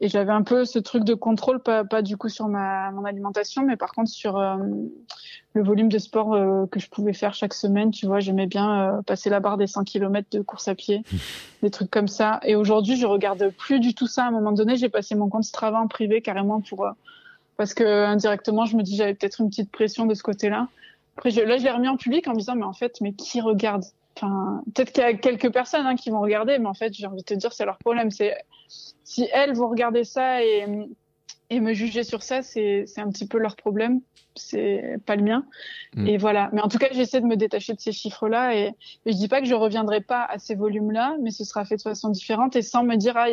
Et 0.00 0.08
j'avais 0.08 0.30
un 0.30 0.42
peu 0.42 0.64
ce 0.64 0.78
truc 0.78 1.02
de 1.02 1.14
contrôle, 1.14 1.60
pas, 1.60 1.84
pas 1.84 2.02
du 2.02 2.16
coup 2.16 2.28
sur 2.28 2.46
ma 2.46 2.92
mon 2.92 3.04
alimentation, 3.04 3.64
mais 3.64 3.76
par 3.76 3.92
contre 3.92 4.08
sur 4.08 4.38
euh, 4.38 4.56
le 5.54 5.62
volume 5.62 5.88
de 5.88 5.98
sport 5.98 6.34
euh, 6.34 6.66
que 6.66 6.78
je 6.78 6.88
pouvais 6.88 7.12
faire 7.12 7.34
chaque 7.34 7.52
semaine. 7.52 7.90
Tu 7.90 8.06
vois, 8.06 8.20
j'aimais 8.20 8.46
bien 8.46 8.98
euh, 8.98 9.02
passer 9.02 9.28
la 9.28 9.40
barre 9.40 9.56
des 9.56 9.66
100 9.66 9.82
km 9.82 10.28
de 10.30 10.40
course 10.40 10.68
à 10.68 10.76
pied, 10.76 11.02
des 11.62 11.70
trucs 11.70 11.90
comme 11.90 12.06
ça. 12.06 12.38
Et 12.44 12.54
aujourd'hui, 12.54 12.96
je 12.96 13.06
regarde 13.06 13.52
plus 13.58 13.80
du 13.80 13.92
tout 13.92 14.06
ça. 14.06 14.24
À 14.24 14.28
un 14.28 14.30
moment 14.30 14.52
donné, 14.52 14.76
j'ai 14.76 14.88
passé 14.88 15.16
mon 15.16 15.28
compte 15.28 15.44
Strava 15.44 15.80
en 15.80 15.88
privé 15.88 16.22
carrément 16.22 16.60
pour 16.60 16.86
parce 17.58 17.74
que 17.74 17.84
indirectement, 17.84 18.64
je 18.64 18.76
me 18.76 18.82
dis 18.82 18.96
j'avais 18.96 19.14
peut-être 19.14 19.40
une 19.40 19.50
petite 19.50 19.70
pression 19.70 20.06
de 20.06 20.14
ce 20.14 20.22
côté-là. 20.22 20.68
Après, 21.16 21.30
je, 21.30 21.40
là, 21.40 21.58
je 21.58 21.64
l'ai 21.64 21.70
remis 21.70 21.88
en 21.88 21.96
public 21.96 22.26
en 22.28 22.32
me 22.32 22.38
disant 22.38 22.54
mais 22.54 22.64
en 22.64 22.72
fait, 22.72 23.00
mais 23.02 23.12
qui 23.12 23.42
regarde? 23.42 23.84
Enfin, 24.16 24.62
peut-être 24.74 24.92
qu'il 24.92 25.02
y 25.02 25.06
a 25.06 25.14
quelques 25.14 25.52
personnes 25.52 25.84
hein, 25.84 25.96
qui 25.96 26.10
vont 26.10 26.20
regarder, 26.20 26.58
mais 26.58 26.68
en 26.68 26.74
fait, 26.74 26.94
j'ai 26.94 27.06
envie 27.06 27.18
de 27.18 27.24
te 27.24 27.34
dire, 27.34 27.52
c'est 27.52 27.64
leur 27.64 27.78
problème. 27.78 28.10
C'est 28.10 28.36
si 29.04 29.28
elles 29.32 29.54
vont 29.54 29.68
regarder 29.68 30.04
ça 30.04 30.42
et, 30.42 30.66
et 31.50 31.60
me 31.60 31.72
juger 31.72 32.04
sur 32.04 32.22
ça, 32.22 32.42
c'est 32.42 32.86
un 32.96 33.10
petit 33.10 33.26
peu 33.26 33.38
leur 33.38 33.56
problème. 33.56 34.00
C'est 34.36 34.98
pas 35.04 35.16
le 35.16 35.24
mien. 35.24 35.44
Mm. 35.96 36.06
Et 36.06 36.16
voilà. 36.16 36.50
Mais 36.52 36.60
en 36.60 36.68
tout 36.68 36.78
cas, 36.78 36.88
j'essaie 36.92 37.20
de 37.20 37.26
me 37.26 37.36
détacher 37.36 37.74
de 37.74 37.80
ces 37.80 37.90
chiffres-là 37.90 38.54
et, 38.54 38.74
et, 39.04 39.12
je 39.12 39.16
dis 39.16 39.26
pas 39.26 39.40
que 39.40 39.48
je 39.48 39.54
reviendrai 39.54 40.00
pas 40.00 40.24
à 40.24 40.38
ces 40.38 40.54
volumes-là, 40.54 41.16
mais 41.20 41.32
ce 41.32 41.42
sera 41.42 41.64
fait 41.64 41.76
de 41.76 41.82
façon 41.82 42.10
différente 42.10 42.54
et 42.54 42.62
sans 42.62 42.84
me 42.84 42.94
dire, 42.94 43.16
ah, 43.16 43.26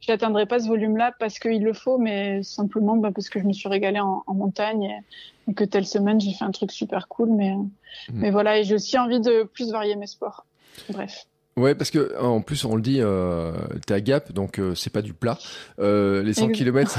je 0.00 0.12
n'atteindrai 0.12 0.46
pas 0.46 0.58
ce 0.58 0.68
volume-là 0.68 1.12
parce 1.18 1.38
qu'il 1.38 1.62
le 1.62 1.72
faut, 1.72 1.98
mais 1.98 2.42
simplement 2.42 2.96
bah, 2.96 3.10
parce 3.14 3.28
que 3.28 3.40
je 3.40 3.44
me 3.44 3.52
suis 3.52 3.68
régalée 3.68 4.00
en, 4.00 4.22
en 4.26 4.34
montagne 4.34 5.02
et, 5.48 5.54
que 5.54 5.64
telle 5.64 5.86
semaine 5.86 6.20
j'ai 6.20 6.32
fait 6.32 6.44
un 6.44 6.50
truc 6.50 6.72
super 6.72 7.08
cool. 7.08 7.30
Mais, 7.30 7.54
mm. 7.54 7.66
mais 8.12 8.30
voilà, 8.30 8.58
et 8.58 8.64
j'ai 8.64 8.74
aussi 8.74 8.98
envie 8.98 9.20
de 9.20 9.44
plus 9.44 9.70
varier 9.70 9.96
mes 9.96 10.06
sports. 10.06 10.46
Bref. 10.90 11.26
Ouais, 11.56 11.74
parce 11.74 11.90
que 11.90 12.18
en 12.20 12.42
plus 12.42 12.66
on 12.66 12.76
le 12.76 12.82
dit, 12.82 12.98
euh, 13.00 13.52
t'es 13.86 13.94
à 13.94 14.00
Gap, 14.00 14.32
donc 14.32 14.58
euh, 14.58 14.74
c'est 14.74 14.92
pas 14.92 15.00
du 15.00 15.14
plat. 15.14 15.38
Euh, 15.78 16.22
les 16.22 16.34
100 16.34 16.48
km, 16.48 16.98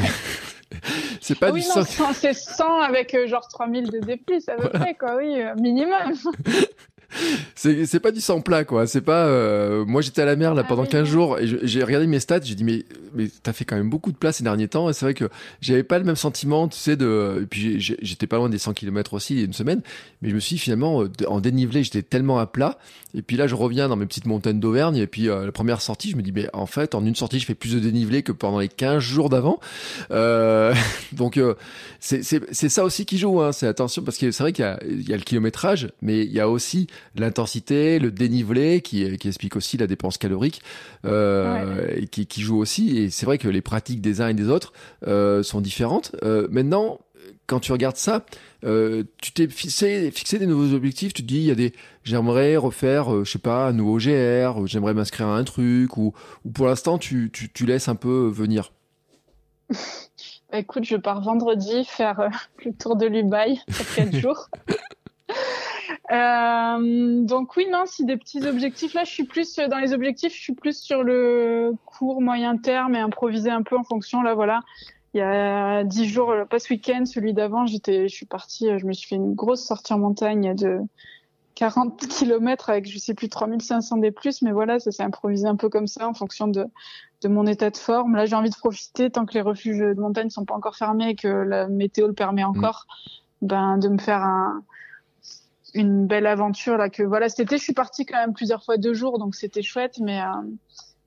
c'est 1.21 1.37
pas 1.37 1.51
oui, 1.51 1.61
du 1.61 1.67
non, 1.67 1.85
100. 1.85 2.13
C'est 2.13 2.33
100 2.33 2.81
avec 2.81 3.13
euh, 3.13 3.27
genre 3.27 3.47
3000 3.47 3.91
de 3.91 3.99
D+, 3.99 4.19
à 4.47 4.55
peu 4.55 4.69
près, 4.69 4.95
quoi, 4.95 5.17
oui, 5.17 5.37
minimum. 5.61 6.13
c'est 7.55 7.85
c'est 7.85 7.99
pas 7.99 8.11
du 8.11 8.21
sang 8.21 8.41
plat 8.41 8.63
quoi. 8.63 8.87
C'est 8.87 9.01
pas 9.01 9.25
euh, 9.25 9.85
moi 9.85 10.01
j'étais 10.01 10.21
à 10.21 10.25
la 10.25 10.35
mer 10.35 10.53
là 10.53 10.63
ah 10.65 10.67
pendant 10.67 10.85
15 10.85 11.07
jours 11.07 11.39
et 11.39 11.47
j'ai 11.47 11.83
regardé 11.83 12.07
mes 12.07 12.19
stats 12.19 12.41
j'ai 12.43 12.55
dit 12.55 12.63
mais 12.63 12.85
mais 13.13 13.27
t'as 13.43 13.53
fait 13.53 13.65
quand 13.65 13.75
même 13.75 13.89
beaucoup 13.89 14.11
de 14.11 14.17
plats 14.17 14.31
ces 14.31 14.43
derniers 14.43 14.67
temps 14.67 14.89
et 14.89 14.93
c'est 14.93 15.05
vrai 15.05 15.13
que 15.13 15.29
j'avais 15.61 15.83
pas 15.83 15.97
le 15.97 16.05
même 16.05 16.15
sentiment 16.15 16.67
tu 16.67 16.77
sais 16.77 16.95
de 16.95 17.39
et 17.43 17.45
puis 17.45 17.79
j'étais 17.79 18.27
pas 18.27 18.37
loin 18.37 18.49
des 18.49 18.57
100 18.57 18.73
km 18.73 19.13
aussi 19.13 19.33
il 19.33 19.39
y 19.39 19.41
a 19.41 19.45
une 19.45 19.53
semaine 19.53 19.81
mais 20.21 20.29
je 20.29 20.35
me 20.35 20.39
suis 20.39 20.55
dit, 20.55 20.59
finalement 20.59 21.03
euh, 21.03 21.09
en 21.27 21.39
dénivelé 21.39 21.83
j'étais 21.83 22.01
tellement 22.01 22.39
à 22.39 22.45
plat 22.45 22.77
et 23.15 23.21
puis 23.21 23.37
là 23.37 23.47
je 23.47 23.55
reviens 23.55 23.87
dans 23.87 23.95
mes 23.95 24.05
petites 24.05 24.25
montagnes 24.25 24.59
d'Auvergne 24.59 24.97
et 24.97 25.07
puis 25.07 25.29
euh, 25.29 25.45
la 25.45 25.51
première 25.51 25.81
sortie 25.81 26.11
je 26.11 26.17
me 26.17 26.21
dis 26.21 26.31
mais 26.31 26.47
en 26.53 26.65
fait 26.65 26.95
en 26.95 27.05
une 27.05 27.15
sortie 27.15 27.39
je 27.39 27.45
fais 27.45 27.55
plus 27.55 27.73
de 27.73 27.79
dénivelé 27.79 28.23
que 28.23 28.31
pendant 28.31 28.59
les 28.59 28.67
15 28.67 28.99
jours 28.99 29.29
d'avant. 29.29 29.59
Euh, 30.11 30.73
donc 31.13 31.39
c'est 31.99 32.21
c'est 32.23 32.69
ça 32.69 32.83
aussi 32.83 33.05
qui 33.05 33.17
joue 33.17 33.41
hein, 33.41 33.51
c'est 33.51 33.67
attention 33.67 34.03
parce 34.03 34.17
que 34.17 34.31
c'est 34.31 34.43
vrai 34.43 34.53
qu'il 34.53 34.65
y 34.65 34.67
a 34.67 34.79
il 34.87 35.07
y 35.07 35.13
a 35.13 35.17
le 35.17 35.23
kilométrage 35.23 35.89
mais 36.01 36.23
il 36.23 36.31
y 36.31 36.39
a 36.39 36.49
aussi 36.49 36.87
l'intensité, 37.15 37.99
le 37.99 38.11
dénivelé, 38.11 38.81
qui, 38.81 39.17
qui, 39.17 39.27
explique 39.27 39.55
aussi 39.55 39.77
la 39.77 39.87
dépense 39.87 40.17
calorique, 40.17 40.61
euh, 41.05 41.87
et 41.95 42.07
qui, 42.07 42.25
qui, 42.27 42.41
joue 42.41 42.57
aussi. 42.57 42.97
Et 42.97 43.09
c'est 43.09 43.25
vrai 43.25 43.37
que 43.37 43.47
les 43.47 43.61
pratiques 43.61 44.01
des 44.01 44.21
uns 44.21 44.29
et 44.29 44.33
des 44.33 44.49
autres 44.49 44.73
euh, 45.07 45.43
sont 45.43 45.61
différentes. 45.61 46.15
Euh, 46.23 46.47
maintenant, 46.51 46.99
quand 47.47 47.59
tu 47.61 47.71
regardes 47.71 47.95
ça, 47.95 48.25
euh, 48.65 49.03
tu 49.21 49.31
t'es 49.31 49.47
fixé, 49.47 50.11
fixé 50.11 50.37
des 50.37 50.45
nouveaux 50.45 50.75
objectifs. 50.75 51.13
Tu 51.13 51.23
te 51.23 51.27
dis, 51.27 51.37
il 51.37 51.45
y 51.45 51.51
a 51.51 51.55
des, 51.55 51.73
j'aimerais 52.03 52.57
refaire, 52.57 53.13
euh, 53.13 53.23
je 53.23 53.31
sais 53.31 53.39
pas, 53.39 53.67
un 53.67 53.73
nouveau 53.73 53.97
GR, 53.97 54.67
j'aimerais 54.67 54.93
m'inscrire 54.93 55.27
à 55.27 55.37
un 55.37 55.43
truc, 55.43 55.97
ou, 55.97 56.13
ou 56.45 56.51
pour 56.51 56.67
l'instant, 56.67 56.97
tu, 56.97 57.31
tu, 57.31 57.51
tu 57.51 57.65
laisses 57.65 57.87
un 57.87 57.95
peu 57.95 58.27
venir. 58.27 58.73
Écoute, 60.53 60.85
je 60.85 60.95
pars 60.95 61.21
vendredi 61.21 61.83
faire 61.85 62.19
euh, 62.19 62.29
le 62.65 62.73
tour 62.73 62.95
de 62.95 63.05
l'Ubaï 63.05 63.59
pour 63.67 63.95
quatre 63.95 64.15
jours. 64.15 64.49
Euh, 66.11 67.23
donc 67.23 67.55
oui, 67.55 67.67
non, 67.71 67.83
si 67.85 68.05
des 68.05 68.17
petits 68.17 68.45
objectifs. 68.45 68.93
Là, 68.93 69.03
je 69.03 69.11
suis 69.11 69.25
plus 69.25 69.55
dans 69.69 69.77
les 69.77 69.93
objectifs, 69.93 70.33
je 70.33 70.41
suis 70.41 70.53
plus 70.53 70.79
sur 70.79 71.03
le 71.03 71.73
court, 71.85 72.21
moyen 72.21 72.57
terme 72.57 72.95
et 72.95 72.99
improviser 72.99 73.49
un 73.49 73.63
peu 73.63 73.77
en 73.77 73.83
fonction. 73.83 74.21
Là, 74.21 74.33
voilà. 74.35 74.61
Il 75.13 75.19
y 75.19 75.23
a 75.23 75.83
dix 75.83 76.05
jours, 76.05 76.33
pas 76.49 76.59
ce 76.59 76.71
week-end, 76.71 77.05
celui 77.05 77.33
d'avant, 77.33 77.65
j'étais, 77.65 78.07
je 78.07 78.13
suis 78.13 78.25
partie, 78.25 78.77
je 78.77 78.85
me 78.85 78.93
suis 78.93 79.07
fait 79.07 79.15
une 79.15 79.33
grosse 79.33 79.65
sortie 79.65 79.93
en 79.93 79.99
montagne 79.99 80.53
de 80.53 80.79
40 81.55 82.07
km 82.07 82.69
avec, 82.69 82.87
je 82.87 82.97
sais 82.99 83.13
plus, 83.13 83.29
3500 83.29 83.97
des 83.97 84.11
plus, 84.11 84.41
mais 84.41 84.51
voilà, 84.51 84.79
ça 84.79 84.91
s'est 84.91 85.03
improvisé 85.03 85.47
un 85.47 85.55
peu 85.55 85.69
comme 85.69 85.87
ça 85.87 86.07
en 86.07 86.13
fonction 86.13 86.47
de, 86.47 86.67
de 87.21 87.27
mon 87.29 87.47
état 87.47 87.69
de 87.69 87.77
forme. 87.77 88.15
Là, 88.15 88.25
j'ai 88.25 88.35
envie 88.35 88.49
de 88.49 88.55
profiter 88.55 89.09
tant 89.09 89.25
que 89.25 89.33
les 89.33 89.41
refuges 89.41 89.79
de 89.79 89.99
montagne 89.99 90.29
sont 90.29 90.45
pas 90.45 90.55
encore 90.55 90.75
fermés 90.75 91.09
et 91.09 91.15
que 91.15 91.27
la 91.27 91.67
météo 91.67 92.07
le 92.07 92.13
permet 92.13 92.43
encore, 92.43 92.85
ben, 93.41 93.77
de 93.77 93.87
me 93.87 93.97
faire 93.97 94.21
un, 94.21 94.61
une 95.77 96.07
belle 96.07 96.27
aventure 96.27 96.77
là 96.77 96.89
que 96.89 97.03
voilà 97.03 97.29
cet 97.29 97.41
été 97.41 97.57
je 97.57 97.63
suis 97.63 97.73
partie 97.73 98.05
quand 98.05 98.17
même 98.17 98.33
plusieurs 98.33 98.63
fois 98.63 98.77
deux 98.77 98.93
jours 98.93 99.19
donc 99.19 99.35
c'était 99.35 99.61
chouette 99.61 99.99
mais 100.01 100.21
euh, 100.21 100.25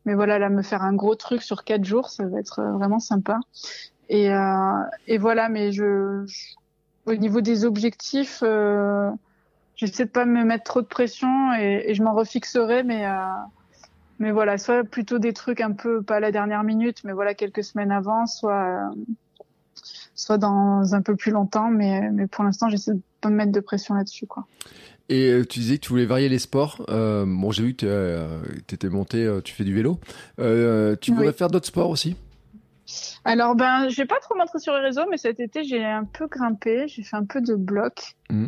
mais 0.05 0.15
voilà 0.15 0.39
là 0.39 0.49
me 0.49 0.63
faire 0.63 0.83
un 0.83 0.95
gros 0.95 1.15
truc 1.15 1.43
sur 1.43 1.65
quatre 1.65 1.85
jours 1.85 2.09
ça 2.09 2.27
va 2.27 2.39
être 2.39 2.61
euh, 2.61 2.73
vraiment 2.73 2.99
sympa. 2.99 3.39
Et 4.09 4.33
euh, 4.33 4.83
et 5.07 5.19
voilà 5.19 5.49
mais 5.49 5.73
je, 5.73 6.25
au 7.07 7.15
niveau 7.15 7.41
des 7.41 7.65
objectifs 7.65 8.41
euh, 8.43 9.11
j'essaie 9.77 10.07
de 10.07 10.11
pas 10.11 10.25
me 10.25 10.45
mettre 10.45 10.65
trop 10.65 10.83
de 10.83 10.87
pression 10.87 11.53
et, 11.55 11.85
et 11.87 11.95
je 11.95 12.03
m'en 12.03 12.15
refixerai 12.15 12.83
mais 12.83 13.07
euh, 13.07 13.13
mais 14.19 14.33
voilà 14.33 14.59
soit 14.59 14.85
plutôt 14.85 15.19
des 15.19 15.33
trucs 15.33 15.61
un 15.61 15.73
peu 15.73 16.03
pas 16.03 16.17
à 16.17 16.21
la 16.21 16.33
dernière 16.33 16.65
minute 16.65 17.05
mais 17.05 17.13
voilà 17.13 17.35
quelques 17.35 17.63
semaines 17.63 17.93
avant 17.93 18.27
soit 18.27 18.91
soit 20.21 20.39
dans 20.39 20.95
un 20.95 21.03
peu 21.03 21.17
plus 21.17 21.33
longtemps 21.33 21.71
mais 21.71 22.11
mais 22.11 22.27
pour 22.27 22.45
l'instant 22.45 22.69
j'essaie 22.69 22.95
de 22.95 23.01
pas 23.21 23.29
me 23.29 23.37
mettre 23.37 23.53
de 23.53 23.61
pression 23.61 23.95
là-dessus, 23.95 24.27
quoi. 24.27 24.47
Et 25.09 25.29
euh, 25.29 25.45
tu 25.45 25.59
disais 25.59 25.77
que 25.77 25.83
tu 25.83 25.89
voulais 25.89 26.07
varier 26.07 26.29
les 26.29 26.39
sports. 26.39 26.85
Euh, 26.89 27.25
bon, 27.27 27.51
j'ai 27.51 27.65
vu 27.65 27.75
que 27.75 27.81
tu 27.81 27.87
euh, 27.89 28.41
étais 28.71 28.89
monté, 28.89 29.29
tu 29.45 29.55
fais 29.55 29.65
du 29.65 29.75
vélo. 29.75 29.99
Euh, 30.39 30.95
tu 31.01 31.13
voudrais 31.13 31.33
faire 31.33 31.49
d'autres 31.49 31.67
sports 31.67 31.91
aussi? 31.91 32.17
Alors, 33.25 33.57
ben, 33.57 33.89
je 33.89 33.97
vais 33.97 34.07
pas 34.07 34.21
trop 34.21 34.37
montrer 34.37 34.61
sur 34.61 34.73
les 34.75 34.81
réseaux, 34.81 35.07
mais 35.11 35.17
cet 35.17 35.41
été, 35.41 35.65
j'ai 35.65 35.85
un 35.85 36.05
peu 36.05 36.29
grimpé. 36.29 36.87
J'ai 36.87 37.03
fait 37.03 37.17
un 37.17 37.25
peu 37.25 37.41
de 37.41 37.57
bloc. 37.57 38.15
Mmh. 38.31 38.47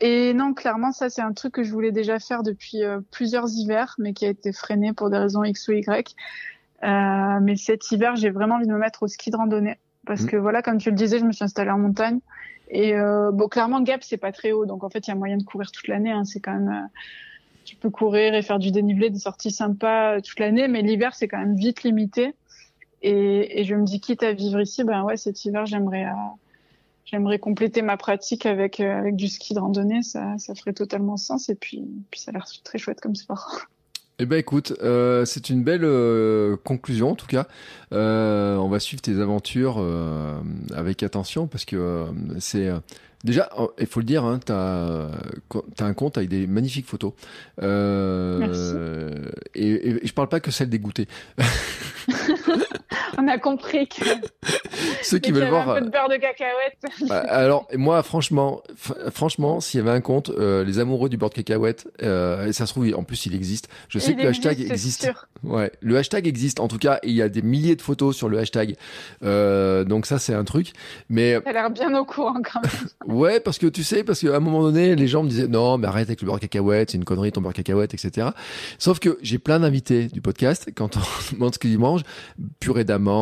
et 0.00 0.34
non, 0.34 0.54
clairement, 0.54 0.92
ça, 0.92 1.10
c'est 1.10 1.22
un 1.22 1.32
truc 1.32 1.54
que 1.54 1.64
je 1.64 1.72
voulais 1.72 1.92
déjà 1.92 2.20
faire 2.20 2.44
depuis 2.44 2.78
plusieurs 3.10 3.50
hivers, 3.50 3.96
mais 3.98 4.12
qui 4.12 4.24
a 4.24 4.28
été 4.28 4.52
freiné 4.52 4.92
pour 4.92 5.10
des 5.10 5.18
raisons 5.18 5.42
X 5.42 5.66
ou 5.66 5.72
Y. 5.72 6.14
mais 6.84 7.56
cet 7.56 7.90
hiver, 7.90 8.16
j'ai 8.16 8.30
vraiment 8.30 8.56
envie 8.56 8.66
de 8.66 8.72
me 8.72 8.78
mettre 8.78 9.02
au 9.02 9.08
ski 9.08 9.30
de 9.30 9.36
randonnée 9.36 9.78
parce 10.06 10.22
mmh. 10.22 10.26
que 10.26 10.36
voilà, 10.36 10.62
comme 10.62 10.78
tu 10.78 10.90
le 10.90 10.96
disais, 10.96 11.18
je 11.18 11.24
me 11.24 11.32
suis 11.32 11.44
installée 11.44 11.70
en 11.70 11.78
montagne 11.78 12.20
et 12.68 12.94
euh, 12.94 13.30
bon, 13.32 13.48
clairement, 13.48 13.80
Gap 13.80 14.02
c'est 14.02 14.16
pas 14.16 14.32
très 14.32 14.52
haut, 14.52 14.66
donc 14.66 14.84
en 14.84 14.90
fait, 14.90 15.06
il 15.06 15.10
y 15.10 15.12
a 15.12 15.16
moyen 15.16 15.36
de 15.36 15.42
courir 15.42 15.70
toute 15.70 15.88
l'année. 15.88 16.10
Hein. 16.10 16.24
C'est 16.24 16.40
quand 16.40 16.52
même, 16.52 16.68
euh, 16.68 16.98
tu 17.64 17.76
peux 17.76 17.90
courir 17.90 18.34
et 18.34 18.42
faire 18.42 18.58
du 18.58 18.70
dénivelé, 18.70 19.10
des 19.10 19.18
sorties 19.18 19.50
sympas 19.50 20.16
euh, 20.16 20.20
toute 20.20 20.38
l'année, 20.40 20.68
mais 20.68 20.82
l'hiver 20.82 21.14
c'est 21.14 21.28
quand 21.28 21.38
même 21.38 21.56
vite 21.56 21.82
limité. 21.82 22.34
Et, 23.02 23.60
et, 23.60 23.64
je 23.64 23.74
me 23.74 23.84
dis 23.84 24.00
quitte 24.00 24.22
à 24.22 24.32
vivre 24.32 24.60
ici, 24.60 24.82
ben 24.82 25.02
ouais, 25.04 25.18
cet 25.18 25.44
hiver 25.44 25.66
j'aimerais, 25.66 26.06
j'aimerais 27.04 27.38
compléter 27.38 27.82
ma 27.82 27.98
pratique 27.98 28.46
avec 28.46 28.80
avec 28.80 29.14
du 29.14 29.28
ski 29.28 29.52
de 29.52 29.60
randonnée, 29.60 30.02
ça, 30.02 30.38
ça 30.38 30.54
ferait 30.54 30.72
totalement 30.72 31.18
sens. 31.18 31.50
Et 31.50 31.54
puis, 31.54 31.84
puis 32.10 32.20
ça 32.20 32.30
a 32.30 32.32
l'air 32.32 32.46
très 32.64 32.78
chouette 32.78 33.00
comme 33.00 33.14
sport. 33.14 33.66
Eh 34.20 34.26
ben 34.26 34.38
écoute, 34.38 34.74
euh, 34.82 35.24
c'est 35.24 35.50
une 35.50 35.64
belle 35.64 35.84
euh, 35.84 36.56
conclusion 36.62 37.10
en 37.10 37.14
tout 37.16 37.26
cas. 37.26 37.48
Euh, 37.92 38.56
on 38.56 38.68
va 38.68 38.78
suivre 38.78 39.02
tes 39.02 39.20
aventures 39.20 39.76
euh, 39.78 40.40
avec 40.72 41.02
attention 41.02 41.48
parce 41.48 41.64
que 41.64 41.74
euh, 41.74 42.04
c'est 42.38 42.70
déjà, 43.24 43.50
il 43.80 43.86
faut 43.88 43.98
le 43.98 44.06
dire, 44.06 44.24
hein, 44.24 44.38
tu 44.44 44.52
as, 44.52 45.10
un 45.80 45.94
compte 45.94 46.16
avec 46.16 46.28
des 46.28 46.46
magnifiques 46.46 46.86
photos. 46.86 47.12
Merci. 47.60 48.74
Et, 49.56 49.88
et, 49.88 50.06
je 50.06 50.12
parle 50.12 50.28
pas 50.28 50.38
que 50.38 50.52
celle 50.52 50.68
des 50.70 50.78
goûters. 50.78 51.06
on 53.24 53.28
a 53.28 53.38
compris 53.38 53.88
que. 53.88 54.04
Ceux 55.02 55.18
qui 55.18 55.32
veulent 55.32 55.48
voir. 55.48 55.70
Un 55.70 55.78
peu 55.80 55.86
de 55.86 55.90
beurre 55.90 56.08
de 56.08 56.16
cacahuète. 56.16 56.78
Bah, 57.08 57.18
alors, 57.28 57.66
moi, 57.76 58.02
franchement, 58.02 58.62
franchement, 59.12 59.60
s'il 59.60 59.78
y 59.78 59.82
avait 59.82 59.90
un 59.90 60.00
compte, 60.00 60.30
euh, 60.30 60.64
les 60.64 60.78
amoureux 60.78 61.08
du 61.08 61.16
beurre 61.16 61.30
de 61.30 61.34
cacahuète, 61.34 61.88
euh, 62.02 62.46
et 62.46 62.52
ça 62.52 62.66
se 62.66 62.72
trouve, 62.72 62.90
en 62.94 63.02
plus, 63.02 63.26
il 63.26 63.34
existe. 63.34 63.68
Je 63.88 63.98
sais 63.98 64.14
que 64.14 64.22
le 64.22 64.28
hashtag 64.28 64.60
existe. 64.60 65.10
Ouais, 65.42 65.70
le 65.80 65.96
hashtag 65.96 66.26
existe. 66.26 66.60
En 66.60 66.68
tout 66.68 66.78
cas, 66.78 66.98
il 67.02 67.12
y 67.12 67.22
a 67.22 67.28
des 67.28 67.42
milliers 67.42 67.76
de 67.76 67.82
photos 67.82 68.16
sur 68.16 68.28
le 68.28 68.38
hashtag. 68.38 68.76
Euh, 69.22 69.84
donc 69.84 70.06
ça, 70.06 70.18
c'est 70.18 70.34
un 70.34 70.44
truc. 70.44 70.72
Mais. 71.08 71.34
Ça 71.44 71.50
a 71.50 71.52
l'air 71.52 71.70
bien 71.70 71.94
au 71.98 72.04
courant 72.04 72.40
quand 72.42 72.60
même. 72.62 73.16
ouais, 73.16 73.40
parce 73.40 73.58
que 73.58 73.66
tu 73.66 73.84
sais, 73.84 74.04
parce 74.04 74.20
qu'à 74.20 74.36
un 74.36 74.40
moment 74.40 74.62
donné, 74.62 74.96
les 74.96 75.08
gens 75.08 75.22
me 75.22 75.28
disaient 75.28 75.48
non, 75.48 75.78
mais 75.78 75.86
arrête 75.88 76.08
avec 76.08 76.22
le 76.22 76.26
beurre 76.26 76.36
de 76.36 76.40
cacahuète, 76.42 76.90
c'est 76.90 76.98
une 76.98 77.04
connerie 77.04 77.32
ton 77.32 77.40
beurre 77.40 77.52
de 77.52 77.56
cacahuète, 77.56 77.94
etc. 77.94 78.28
Sauf 78.78 78.98
que 78.98 79.18
j'ai 79.22 79.38
plein 79.38 79.60
d'invités 79.60 80.06
du 80.06 80.20
podcast 80.20 80.70
quand 80.74 80.96
on 80.96 81.00
demande 81.34 81.54
ce 81.54 81.58
qu'ils 81.58 81.78
mangent, 81.78 82.04
purée 82.60 82.84
d'amande, 82.84 83.13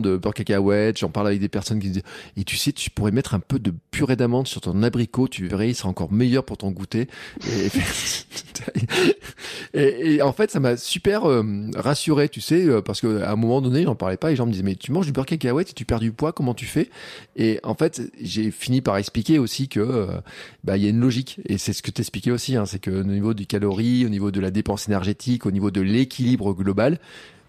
beurre 0.00 0.34
cacahuète, 0.34 0.98
j'en 0.98 1.08
parle 1.08 1.28
avec 1.28 1.40
des 1.40 1.48
personnes 1.48 1.80
qui 1.80 1.90
disent 1.90 2.02
et 2.36 2.44
tu 2.44 2.56
sais 2.56 2.72
tu 2.72 2.90
pourrais 2.90 3.10
mettre 3.10 3.34
un 3.34 3.40
peu 3.40 3.58
de 3.58 3.72
purée 3.90 4.16
d'amande 4.16 4.46
sur 4.46 4.60
ton 4.60 4.82
abricot, 4.82 5.28
tu 5.28 5.46
verrais 5.46 5.70
il 5.70 5.74
sera 5.74 5.88
encore 5.88 6.12
meilleur 6.12 6.44
pour 6.44 6.56
ton 6.56 6.70
goûter. 6.70 7.08
Et, 9.74 10.22
en 10.22 10.32
fait 10.32 10.50
ça 10.50 10.60
m'a 10.60 10.76
super 10.76 11.28
euh, 11.28 11.44
rassuré, 11.76 12.28
tu 12.28 12.40
sais, 12.40 12.64
euh, 12.66 12.80
parce 12.80 13.00
que 13.00 13.22
à 13.22 13.32
un 13.32 13.36
moment 13.36 13.60
donné 13.60 13.84
j'en 13.84 13.94
parlais 13.94 14.16
pas 14.16 14.28
et 14.28 14.32
les 14.32 14.36
gens 14.36 14.46
me 14.46 14.52
disaient 14.52 14.64
mais 14.64 14.76
tu 14.76 14.92
manges 14.92 15.06
du 15.06 15.12
beurre 15.12 15.26
cacahuète 15.26 15.70
et 15.70 15.74
tu 15.74 15.84
perds 15.84 16.00
du 16.00 16.12
poids, 16.12 16.32
comment 16.32 16.54
tu 16.54 16.66
fais? 16.66 16.90
Et 17.36 17.60
en 17.62 17.74
fait 17.74 18.02
j'ai 18.20 18.50
fini 18.50 18.80
par 18.80 18.96
expliquer 18.96 19.38
aussi 19.38 19.68
que 19.68 19.80
euh, 19.80 20.06
bah 20.64 20.76
il 20.76 20.84
y 20.84 20.86
a 20.86 20.90
une 20.90 21.00
logique 21.00 21.40
et 21.46 21.58
c'est 21.58 21.72
ce 21.72 21.82
que 21.82 21.90
t'expliquais 21.90 22.30
aussi, 22.30 22.56
hein, 22.56 22.66
c'est 22.66 22.78
que 22.78 22.90
au 22.90 23.04
niveau 23.04 23.34
du 23.34 23.46
calorie, 23.46 24.04
au 24.04 24.08
niveau 24.08 24.30
de 24.30 24.40
la 24.40 24.50
dépense 24.50 24.88
énergétique, 24.88 25.46
au 25.46 25.50
niveau 25.50 25.70
de 25.70 25.80
l'équilibre 25.80 26.52
global, 26.52 26.98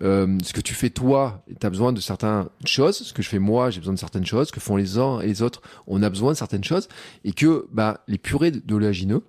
euh, 0.01 0.37
ce 0.43 0.53
que 0.53 0.61
tu 0.61 0.73
fais 0.73 0.89
toi, 0.89 1.43
tu 1.59 1.65
as 1.65 1.69
besoin 1.69 1.93
de 1.93 1.99
certaines 1.99 2.47
choses. 2.65 2.97
Ce 2.97 3.13
que 3.13 3.21
je 3.21 3.29
fais 3.29 3.39
moi, 3.39 3.69
j'ai 3.69 3.79
besoin 3.79 3.93
de 3.93 3.99
certaines 3.99 4.25
choses. 4.25 4.47
Ce 4.47 4.51
que 4.51 4.59
font 4.59 4.75
les 4.75 4.97
uns 4.97 5.19
et 5.19 5.27
les 5.27 5.41
autres, 5.41 5.61
on 5.87 6.01
a 6.03 6.09
besoin 6.09 6.31
de 6.31 6.37
certaines 6.37 6.63
choses. 6.63 6.87
Et 7.23 7.31
que 7.33 7.67
bah, 7.71 8.01
les 8.07 8.17
purées 8.17 8.51
d'oléagineux, 8.51 9.23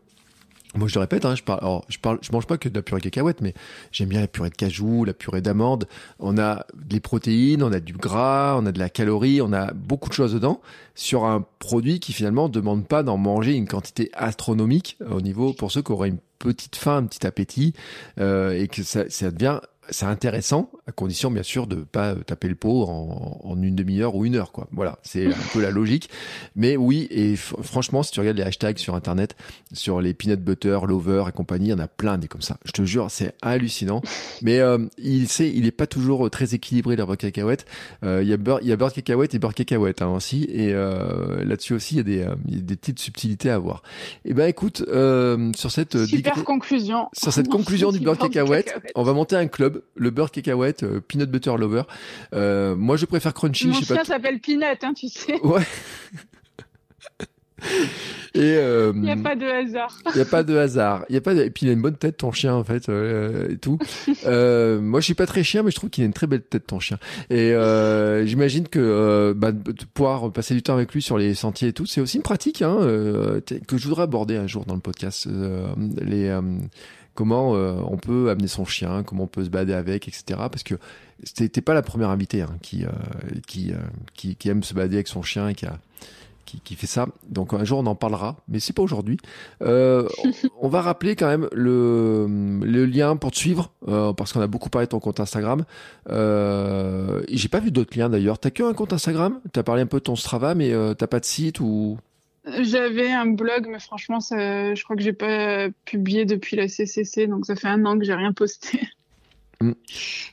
moi 0.77 0.87
je 0.87 0.95
le 0.95 1.01
répète, 1.01 1.25
hein, 1.25 1.35
je 1.35 1.43
parle, 1.43 1.59
alors, 1.63 1.85
je 1.89 1.99
parle, 1.99 2.19
je 2.23 2.31
mange 2.31 2.47
pas 2.47 2.57
que 2.57 2.69
de 2.69 2.75
la 2.75 2.83
purée 2.83 3.01
de 3.01 3.05
cacahuète, 3.05 3.41
mais 3.41 3.55
j'aime 3.91 4.09
bien 4.09 4.21
la 4.21 4.29
purée 4.29 4.51
de 4.51 4.55
cajou, 4.55 5.05
la 5.05 5.15
purée 5.15 5.41
d'amande. 5.41 5.89
On 6.21 6.39
a 6.39 6.65
des 6.77 7.01
protéines, 7.01 7.63
on 7.63 7.73
a 7.73 7.81
du 7.81 7.93
gras, 7.93 8.57
on 8.57 8.67
a 8.67 8.73
de 8.73 8.79
la 8.79 8.89
calorie, 8.89 9.41
on 9.41 9.53
a 9.53 9.73
beaucoup 9.73 10.09
de 10.09 10.15
choses 10.15 10.33
dedans 10.33 10.61
sur 10.95 11.25
un 11.25 11.45
produit 11.59 11.99
qui 11.99 12.13
finalement 12.13 12.49
demande 12.49 12.87
pas 12.87 13.03
d'en 13.03 13.17
manger 13.17 13.55
une 13.55 13.67
quantité 13.67 14.11
astronomique 14.13 14.97
au 15.11 15.21
niveau 15.21 15.53
pour 15.53 15.73
ceux 15.73 15.83
qui 15.83 15.91
auraient 15.93 16.11
une 16.11 16.21
petite 16.39 16.77
faim, 16.77 16.99
un 16.99 17.07
petit 17.07 17.27
appétit, 17.27 17.75
euh, 18.19 18.53
et 18.53 18.69
que 18.69 18.83
ça, 18.83 19.09
ça 19.11 19.31
devient 19.31 19.61
c'est 19.91 20.07
intéressant, 20.07 20.71
à 20.87 20.93
condition 20.93 21.31
bien 21.31 21.43
sûr 21.43 21.67
de 21.67 21.77
pas 21.77 22.15
taper 22.15 22.49
le 22.49 22.55
pot 22.55 22.85
en, 22.85 23.41
en 23.43 23.63
une 23.63 23.77
demi-heure 23.77 24.15
ou 24.15 24.25
une 24.25 24.37
heure, 24.37 24.53
quoi. 24.53 24.69
Voilà, 24.73 24.99
c'est 25.03 25.27
un 25.27 25.47
peu 25.53 25.61
la 25.61 25.71
logique. 25.71 26.11
Mais 26.57 26.77
oui, 26.77 27.09
et 27.11 27.37
franchement, 27.37 28.03
si 28.03 28.13
tu 28.13 28.21
regardes 28.21 28.37
les 28.37 28.43
hashtags 28.43 28.79
sur 28.79 28.95
internet, 28.95 29.37
sur 29.73 30.01
les 30.01 30.15
peanut 30.15 30.41
butter, 30.41 30.79
lover 30.87 31.25
et 31.29 31.33
compagnie, 31.33 31.67
il 31.67 31.71
y 31.71 31.75
en 31.75 31.79
a 31.79 31.89
plein 31.89 32.19
des 32.19 32.29
comme 32.29 32.43
ça. 32.43 32.57
Je 32.65 32.73
te 32.73 32.83
jure, 32.83 33.11
c'est 33.11 33.35
hallucinant. 33.43 34.03
Mais 34.43 34.61
euh, 34.61 34.79
il 34.99 35.29
sait, 35.29 35.51
il 35.51 35.67
est 35.67 35.73
pas 35.73 35.87
toujours 35.87 36.31
très 36.31 36.55
équilibré 36.55 36.97
leur 36.97 37.07
beurre 37.07 37.17
cacahuète. 37.17 37.67
Euh, 38.05 38.23
il 38.23 38.29
y 38.29 38.33
a 38.33 38.37
beurre, 38.37 38.61
il 38.63 38.69
y 38.69 38.73
a 38.73 38.77
beurre 38.77 38.93
cacahuète 38.93 39.35
et 39.35 39.39
beurre 39.39 39.55
cacahuète 39.55 40.03
hein, 40.03 40.09
aussi. 40.09 40.45
Et 40.45 40.73
euh, 40.73 41.45
là-dessus 41.45 41.75
aussi, 41.75 41.95
il 41.95 41.99
y 41.99 42.01
a 42.01 42.05
des, 42.05 42.27
il 42.47 42.55
y 42.55 42.59
a 42.59 42.63
des 42.63 42.77
petites 42.77 42.99
subtilités 42.99 43.51
à 43.51 43.59
voir. 43.59 43.83
Et 44.25 44.31
eh 44.31 44.35
ben 44.35 44.47
écoute, 44.47 44.85
sur 45.57 45.71
cette 45.71 46.05
super 46.07 46.45
conclusion, 46.45 47.09
sur 47.13 47.33
cette 47.33 47.49
conclusion 47.49 47.93
du 47.93 48.01
beurre 48.01 48.19
cacahuète, 48.19 48.75
on 48.95 49.03
va 49.03 49.13
monter 49.13 49.37
un 49.37 49.47
club 49.47 49.80
le 49.97 50.11
beurre 50.11 50.31
cacahuète, 50.31 50.83
euh, 50.83 51.01
peanut 51.01 51.31
butter 51.31 51.57
lover. 51.59 51.83
Euh, 52.35 52.77
moi, 52.77 52.97
je 52.97 53.07
préfère 53.07 53.35
crunchy. 53.35 53.69
Mon 53.69 53.81
chien 53.81 54.05
s'appelle 54.05 54.41
Peanut, 54.41 54.83
hein, 54.83 54.95
tu 54.95 55.09
sais. 55.09 55.39
Ouais. 55.43 55.63
Et 58.35 58.57
euh, 58.57 58.93
il 58.95 59.03
n'y 59.03 59.11
a 59.11 59.17
pas 59.17 59.35
de 59.35 59.45
hasard. 59.45 59.99
Il 60.07 60.17
n'y 60.17 60.23
a 60.23 60.25
pas 60.25 60.43
de 60.43 60.57
hasard. 60.57 61.05
Il 61.09 61.15
y 61.15 61.19
a 61.19 61.21
pas. 61.21 61.35
Et 61.35 61.51
puis 61.51 61.67
il 61.67 61.69
a 61.69 61.73
une 61.73 61.83
bonne 61.83 61.97
tête 61.97 62.17
ton 62.19 62.31
chien 62.31 62.55
en 62.55 62.65
fait 62.65 62.89
et 62.89 63.57
tout. 63.59 63.79
euh, 64.27 64.81
moi 64.81 65.01
je 65.01 65.07
suis 65.07 65.15
pas 65.15 65.27
très 65.27 65.43
chien, 65.43 65.63
mais 65.63 65.71
je 65.71 65.77
trouve 65.77 65.91
qu'il 65.91 66.05
a 66.05 66.07
une 66.07 66.13
très 66.13 66.27
belle 66.27 66.43
tête 66.43 66.67
ton 66.67 66.79
chien. 66.79 66.99
Et 67.29 67.53
euh, 67.53 68.25
j'imagine 68.25 68.69
que 68.69 69.35
bah, 69.37 69.53
de 69.53 69.73
pouvoir 69.93 70.33
passer 70.33 70.55
du 70.55 70.63
temps 70.63 70.75
avec 70.75 70.93
lui 70.95 71.03
sur 71.03 71.19
les 71.19 71.35
sentiers 71.35 71.69
et 71.69 71.73
tout, 71.73 71.87
c'est 71.87 72.01
aussi 72.01 72.19
une 72.19 72.23
pratique 72.23 72.63
hein, 72.63 72.79
que 73.67 73.77
je 73.77 73.89
voudrais 73.89 74.05
aborder 74.05 74.37
un 74.37 74.47
jour 74.47 74.65
dans 74.65 74.75
le 74.75 74.81
podcast. 74.81 75.29
les 76.01 76.31
comment 77.21 77.55
euh, 77.55 77.75
on 77.87 77.99
peut 77.99 78.31
amener 78.31 78.49
son 78.49 78.65
chien, 78.65 79.03
comment 79.03 79.25
on 79.25 79.27
peut 79.27 79.45
se 79.45 79.51
balader 79.51 79.75
avec, 79.75 80.09
etc. 80.09 80.23
Parce 80.51 80.63
que 80.63 80.77
t'es 81.35 81.61
pas 81.61 81.75
la 81.75 81.83
première 81.83 82.09
invitée 82.09 82.41
hein, 82.41 82.57
qui, 82.63 82.87
euh, 82.87 82.89
euh, 82.89 83.75
qui, 84.15 84.49
aime 84.49 84.63
se 84.63 84.73
balader 84.73 84.97
avec 84.97 85.07
son 85.07 85.21
chien 85.21 85.47
et 85.51 85.55
qui 85.55 86.77
fait 86.77 86.87
ça. 86.87 87.09
Donc 87.29 87.53
un 87.53 87.63
jour 87.63 87.81
on 87.81 87.85
en 87.85 87.95
parlera, 87.95 88.37
mais 88.49 88.59
c'est 88.59 88.73
pas 88.73 88.81
aujourd'hui. 88.81 89.19
On 89.61 90.69
va 90.69 90.81
rappeler 90.81 91.15
quand 91.15 91.27
même 91.27 91.47
le, 91.53 92.87
lien 92.87 93.17
pour 93.17 93.33
te 93.33 93.37
suivre, 93.37 93.71
parce 94.17 94.33
qu'on 94.33 94.41
a 94.41 94.47
beaucoup 94.47 94.71
parlé 94.71 94.87
de 94.87 94.93
ton 94.93 94.99
compte 94.99 95.21
Instagram. 95.21 95.67
J'ai 96.09 97.49
pas 97.51 97.61
vu 97.61 97.71
d'autres 97.71 97.99
liens 97.99 98.09
d'ailleurs. 98.09 98.39
T'as 98.39 98.51
que 98.51 98.63
un 98.63 98.73
compte 98.73 98.95
Instagram? 98.95 99.41
T'as 99.53 99.63
parlé 99.63 99.83
un 99.83 99.87
peu 99.87 99.99
de 99.99 100.05
ton 100.05 100.17
Strava, 100.17 100.55
mais 100.55 100.73
t'as 100.97 101.07
pas 101.07 101.21
de 101.21 101.27
site 101.27 101.61
ou? 101.61 101.99
J'avais 102.45 103.11
un 103.11 103.27
blog, 103.27 103.67
mais 103.69 103.81
franchement, 103.81 104.21
ça, 104.21 104.75
je 104.75 104.83
crois 104.85 104.97
que 104.97 105.03
j'ai 105.03 105.13
pas 105.13 105.69
publié 105.85 106.25
depuis 106.25 106.57
la 106.57 106.69
CCC, 106.69 107.27
donc 107.27 107.47
ça 107.47 107.57
fait 107.57 107.69
un 107.69 107.85
an 107.85 107.99
que 107.99 108.05
j'ai 108.05 108.15
rien 108.15 108.33
posté. 108.33 108.81
Mm. 109.61 109.73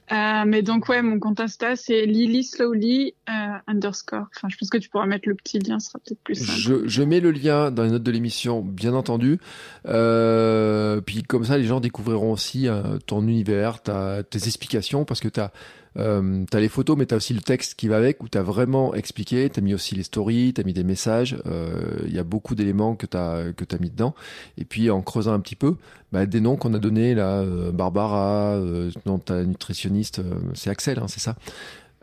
Euh, 0.10 0.45
mais 0.47 0.62
donc 0.62 0.88
ouais, 0.88 1.01
mon 1.01 1.20
compte 1.20 1.41
Insta 1.41 1.76
c'est 1.76 2.05
Lily 2.05 2.45
Slowly 2.45 3.14
euh, 3.30 3.34
underscore. 3.68 4.28
Enfin, 4.34 4.47
je 4.47 4.55
pense 4.55 4.70
que 4.70 4.78
tu 4.78 4.88
pourras 4.88 5.05
mettre 5.05 5.28
le 5.28 5.36
petit 5.36 5.60
lien, 5.60 5.82
ce 5.82 5.89
sera 5.89 5.99
peut-être 5.99 6.22
plus 6.24 6.36
simple. 6.36 6.58
Je, 6.58 6.88
je, 6.88 7.03
mets 7.03 7.20
le 7.20 7.32
lien 7.32 7.70
dans 7.70 7.84
les 7.84 7.91
notes 7.91 8.03
de 8.03 8.12
l'émission, 8.12 8.62
bien 8.62 8.93
entendu. 8.93 9.38
Euh, 9.86 11.01
puis 11.01 11.24
comme 11.24 11.43
ça, 11.43 11.58
les 11.58 11.66
gens 11.66 11.82
découvriront 11.82 12.32
aussi 12.32 12.70
ton 13.05 13.22
univers, 13.28 13.82
ta, 13.82 14.24
tes 14.24 14.38
explications, 14.45 15.03
parce 15.03 15.20
que 15.20 15.28
tu 15.28 15.41
as 15.41 15.51
euh, 15.98 16.45
t'as 16.50 16.60
les 16.60 16.70
photos, 16.70 16.98
mais 16.98 17.06
t'as 17.06 17.16
aussi 17.16 17.34
le 17.34 17.41
texte 17.41 17.76
qui 17.76 17.88
va 17.88 17.98
avec, 17.98 18.22
où 18.24 18.28
t'as 18.28 18.43
vraiment 18.43 18.93
expliqué. 18.93 19.50
T'as 19.50 19.62
mis 19.62 19.74
aussi 19.74 19.95
les 19.95 20.04
stories, 20.04 20.54
t'as 20.54 20.64
mis 20.64 20.74
des 20.74 20.84
messages. 20.84 21.38
Il 21.45 21.52
euh, 21.52 22.08
y 22.10 22.20
a 22.20 22.24
beaucoup 22.24 22.56
d'éléments 22.56 22.95
que 22.95 23.06
t'as 23.06 23.52
que 23.54 23.66
t'as 23.66 23.80
mis 23.80 23.89
dedans. 23.89 24.14
Et 24.58 24.66
puis 24.66 24.89
en 24.89 25.02
creusant 25.02 25.34
un 25.34 25.39
petit 25.39 25.56
peu, 25.56 25.76
bah, 26.12 26.26
des 26.26 26.39
noms 26.39 26.56
qu'on 26.56 26.74
a 26.74 26.80
donnés 26.80 27.16
là, 27.16 27.39
euh, 27.39 27.72
Barbara, 27.72 28.56
euh, 28.56 28.91
non, 29.06 29.18
ta 29.18 29.43
nutritionniste, 29.43 30.22
c'est 30.54 30.70
Axel, 30.70 31.00
hein, 31.00 31.08
c'est 31.08 31.20
ça. 31.20 31.36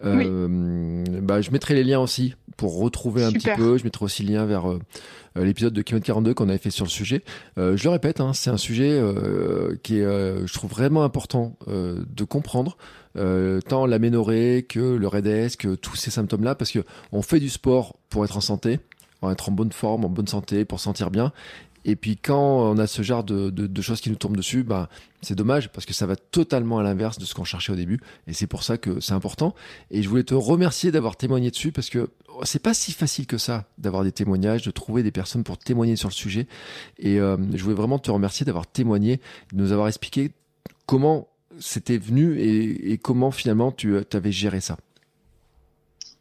Oui. 0.04 0.26
bah, 1.22 1.40
je 1.40 1.50
mettrai 1.50 1.72
les 1.72 1.84
liens 1.84 2.00
aussi 2.00 2.34
pour 2.58 2.78
retrouver 2.78 3.24
un 3.24 3.32
petit 3.32 3.48
peu. 3.56 3.78
Je 3.78 3.84
mettrai 3.84 4.04
aussi 4.04 4.22
le 4.22 4.34
lien 4.34 4.44
vers 4.44 4.66
l'épisode 5.34 5.72
de 5.72 5.80
Kilomètre 5.80 6.06
42 6.06 6.34
qu'on 6.34 6.48
avait 6.50 6.58
fait 6.58 6.70
sur 6.70 6.84
le 6.84 6.90
sujet. 6.90 7.22
je 7.56 7.82
le 7.82 7.88
répète, 7.88 8.20
hein, 8.20 8.34
c'est 8.34 8.50
un 8.50 8.58
sujet 8.58 9.00
qui 9.82 10.00
est, 10.00 10.02
je 10.02 10.52
trouve 10.52 10.70
vraiment 10.70 11.04
important 11.04 11.56
de 11.66 12.24
comprendre 12.24 12.76
euh, 13.16 13.60
tant 13.60 13.86
l'aménorrhée 13.86 14.64
que 14.68 14.80
le 14.80 15.08
REDES, 15.08 15.56
que 15.58 15.74
tous 15.74 15.96
ces 15.96 16.10
symptômes-là, 16.10 16.54
parce 16.54 16.70
que 16.70 16.80
on 17.12 17.22
fait 17.22 17.40
du 17.40 17.48
sport 17.48 17.96
pour 18.08 18.24
être 18.24 18.36
en 18.36 18.40
santé, 18.40 18.80
pour 19.20 19.30
être 19.30 19.48
en 19.48 19.52
bonne 19.52 19.72
forme, 19.72 20.04
en 20.04 20.08
bonne 20.08 20.26
santé, 20.26 20.64
pour 20.64 20.80
sentir 20.80 21.10
bien. 21.10 21.32
Et 21.84 21.96
puis 21.96 22.16
quand 22.16 22.62
on 22.62 22.78
a 22.78 22.86
ce 22.86 23.02
genre 23.02 23.24
de, 23.24 23.50
de, 23.50 23.66
de 23.66 23.82
choses 23.82 24.00
qui 24.00 24.08
nous 24.08 24.16
tombent 24.16 24.36
dessus, 24.36 24.62
bah, 24.62 24.88
c'est 25.20 25.34
dommage 25.34 25.70
parce 25.70 25.84
que 25.84 25.92
ça 25.92 26.06
va 26.06 26.16
totalement 26.16 26.78
à 26.78 26.82
l'inverse 26.82 27.18
de 27.18 27.24
ce 27.24 27.34
qu'on 27.34 27.44
cherchait 27.44 27.72
au 27.72 27.76
début. 27.76 28.00
Et 28.26 28.32
c'est 28.32 28.46
pour 28.46 28.62
ça 28.62 28.78
que 28.78 29.00
c'est 29.00 29.12
important. 29.12 29.54
Et 29.90 30.02
je 30.02 30.08
voulais 30.08 30.24
te 30.24 30.34
remercier 30.34 30.90
d'avoir 30.90 31.16
témoigné 31.16 31.50
dessus 31.50 31.72
parce 31.72 31.90
que 31.90 32.08
c'est 32.42 32.62
pas 32.62 32.74
si 32.74 32.92
facile 32.92 33.26
que 33.26 33.38
ça 33.38 33.68
d'avoir 33.78 34.02
des 34.02 34.12
témoignages, 34.12 34.62
de 34.62 34.70
trouver 34.70 35.02
des 35.02 35.12
personnes 35.12 35.44
pour 35.44 35.58
témoigner 35.58 35.96
sur 35.96 36.08
le 36.08 36.14
sujet. 36.14 36.46
Et 36.98 37.20
euh, 37.20 37.36
je 37.52 37.62
voulais 37.62 37.76
vraiment 37.76 37.98
te 37.98 38.10
remercier 38.10 38.46
d'avoir 38.46 38.66
témoigné, 38.66 39.20
de 39.52 39.62
nous 39.62 39.72
avoir 39.72 39.88
expliqué 39.88 40.32
comment 40.86 41.28
c'était 41.60 41.98
venu 41.98 42.38
et, 42.40 42.98
comment 42.98 43.30
finalement 43.30 43.72
tu 43.72 43.96
avais 44.12 44.32
géré 44.32 44.60
ça? 44.60 44.76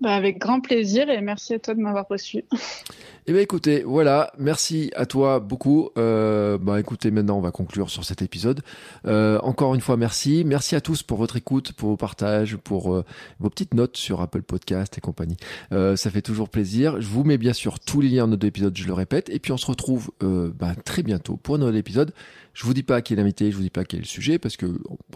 Bah 0.03 0.15
avec 0.15 0.37
grand 0.37 0.59
plaisir 0.59 1.09
et 1.09 1.21
merci 1.21 1.53
à 1.53 1.59
toi 1.59 1.75
de 1.75 1.79
m'avoir 1.79 2.05
reçu. 2.09 2.43
Eh 3.25 3.31
bien 3.31 3.39
écoutez, 3.39 3.83
voilà, 3.83 4.33
merci 4.37 4.91
à 4.97 5.05
toi 5.05 5.39
beaucoup. 5.39 5.91
Euh, 5.97 6.57
bah 6.57 6.77
écoutez, 6.77 7.09
maintenant 7.09 7.37
on 7.37 7.41
va 7.41 7.51
conclure 7.51 7.89
sur 7.89 8.03
cet 8.03 8.21
épisode. 8.21 8.63
Euh, 9.05 9.39
encore 9.43 9.75
une 9.75 9.79
fois, 9.79 9.95
merci. 9.95 10.43
Merci 10.45 10.75
à 10.75 10.81
tous 10.81 11.03
pour 11.03 11.17
votre 11.17 11.37
écoute, 11.37 11.71
pour 11.71 11.87
vos 11.87 11.95
partages, 11.95 12.57
pour 12.57 12.93
euh, 12.93 13.05
vos 13.39 13.49
petites 13.49 13.75
notes 13.75 13.95
sur 13.95 14.19
Apple 14.19 14.41
Podcast 14.41 14.97
et 14.97 15.01
compagnie. 15.01 15.37
Euh, 15.71 15.95
ça 15.95 16.09
fait 16.09 16.21
toujours 16.21 16.49
plaisir. 16.49 16.99
Je 16.99 17.07
vous 17.07 17.23
mets 17.23 17.37
bien 17.37 17.53
sûr 17.53 17.79
tous 17.79 18.01
les 18.01 18.09
liens 18.09 18.25
en 18.25 18.27
notre 18.27 18.45
épisode, 18.45 18.75
je 18.75 18.85
le 18.85 18.93
répète. 18.93 19.29
Et 19.29 19.39
puis 19.39 19.53
on 19.53 19.57
se 19.57 19.67
retrouve 19.67 20.11
euh, 20.21 20.51
bah, 20.53 20.75
très 20.83 21.01
bientôt 21.01 21.37
pour 21.37 21.55
un 21.55 21.59
nouvel 21.59 21.77
épisode. 21.77 22.13
Je 22.53 22.65
vous 22.65 22.73
dis 22.73 22.83
pas 22.83 23.01
qui 23.01 23.13
est 23.13 23.15
l'invité, 23.15 23.51
je 23.51 23.55
vous 23.55 23.63
dis 23.63 23.69
pas 23.69 23.83
quel 23.83 23.99
est 23.99 24.03
le 24.03 24.07
sujet, 24.07 24.37
parce 24.37 24.57
que 24.57 24.65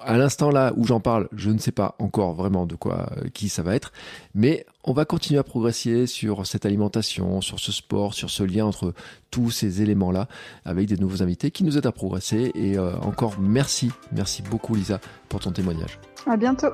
à 0.01 0.17
l'instant 0.17 0.49
là 0.49 0.73
où 0.75 0.85
j'en 0.85 0.99
parle, 0.99 1.29
je 1.35 1.49
ne 1.49 1.59
sais 1.59 1.71
pas 1.71 1.95
encore 1.99 2.33
vraiment 2.33 2.65
de 2.65 2.75
quoi, 2.75 3.11
qui 3.33 3.49
ça 3.49 3.61
va 3.63 3.75
être. 3.75 3.91
Mais 4.33 4.65
on 4.83 4.93
va 4.93 5.05
continuer 5.05 5.39
à 5.39 5.43
progresser 5.43 6.07
sur 6.07 6.47
cette 6.47 6.65
alimentation, 6.65 7.41
sur 7.41 7.59
ce 7.59 7.71
sport, 7.71 8.13
sur 8.13 8.29
ce 8.29 8.43
lien 8.43 8.65
entre 8.65 8.93
tous 9.29 9.51
ces 9.51 9.81
éléments-là, 9.81 10.27
avec 10.65 10.87
des 10.87 10.97
nouveaux 10.97 11.21
invités 11.21 11.51
qui 11.51 11.63
nous 11.63 11.77
aident 11.77 11.85
à 11.85 11.91
progresser. 11.91 12.51
Et 12.55 12.77
euh, 12.77 12.97
encore 13.01 13.39
merci, 13.39 13.91
merci 14.11 14.41
beaucoup 14.41 14.75
Lisa 14.75 14.99
pour 15.29 15.39
ton 15.39 15.51
témoignage. 15.51 15.99
À 16.25 16.37
bientôt. 16.37 16.71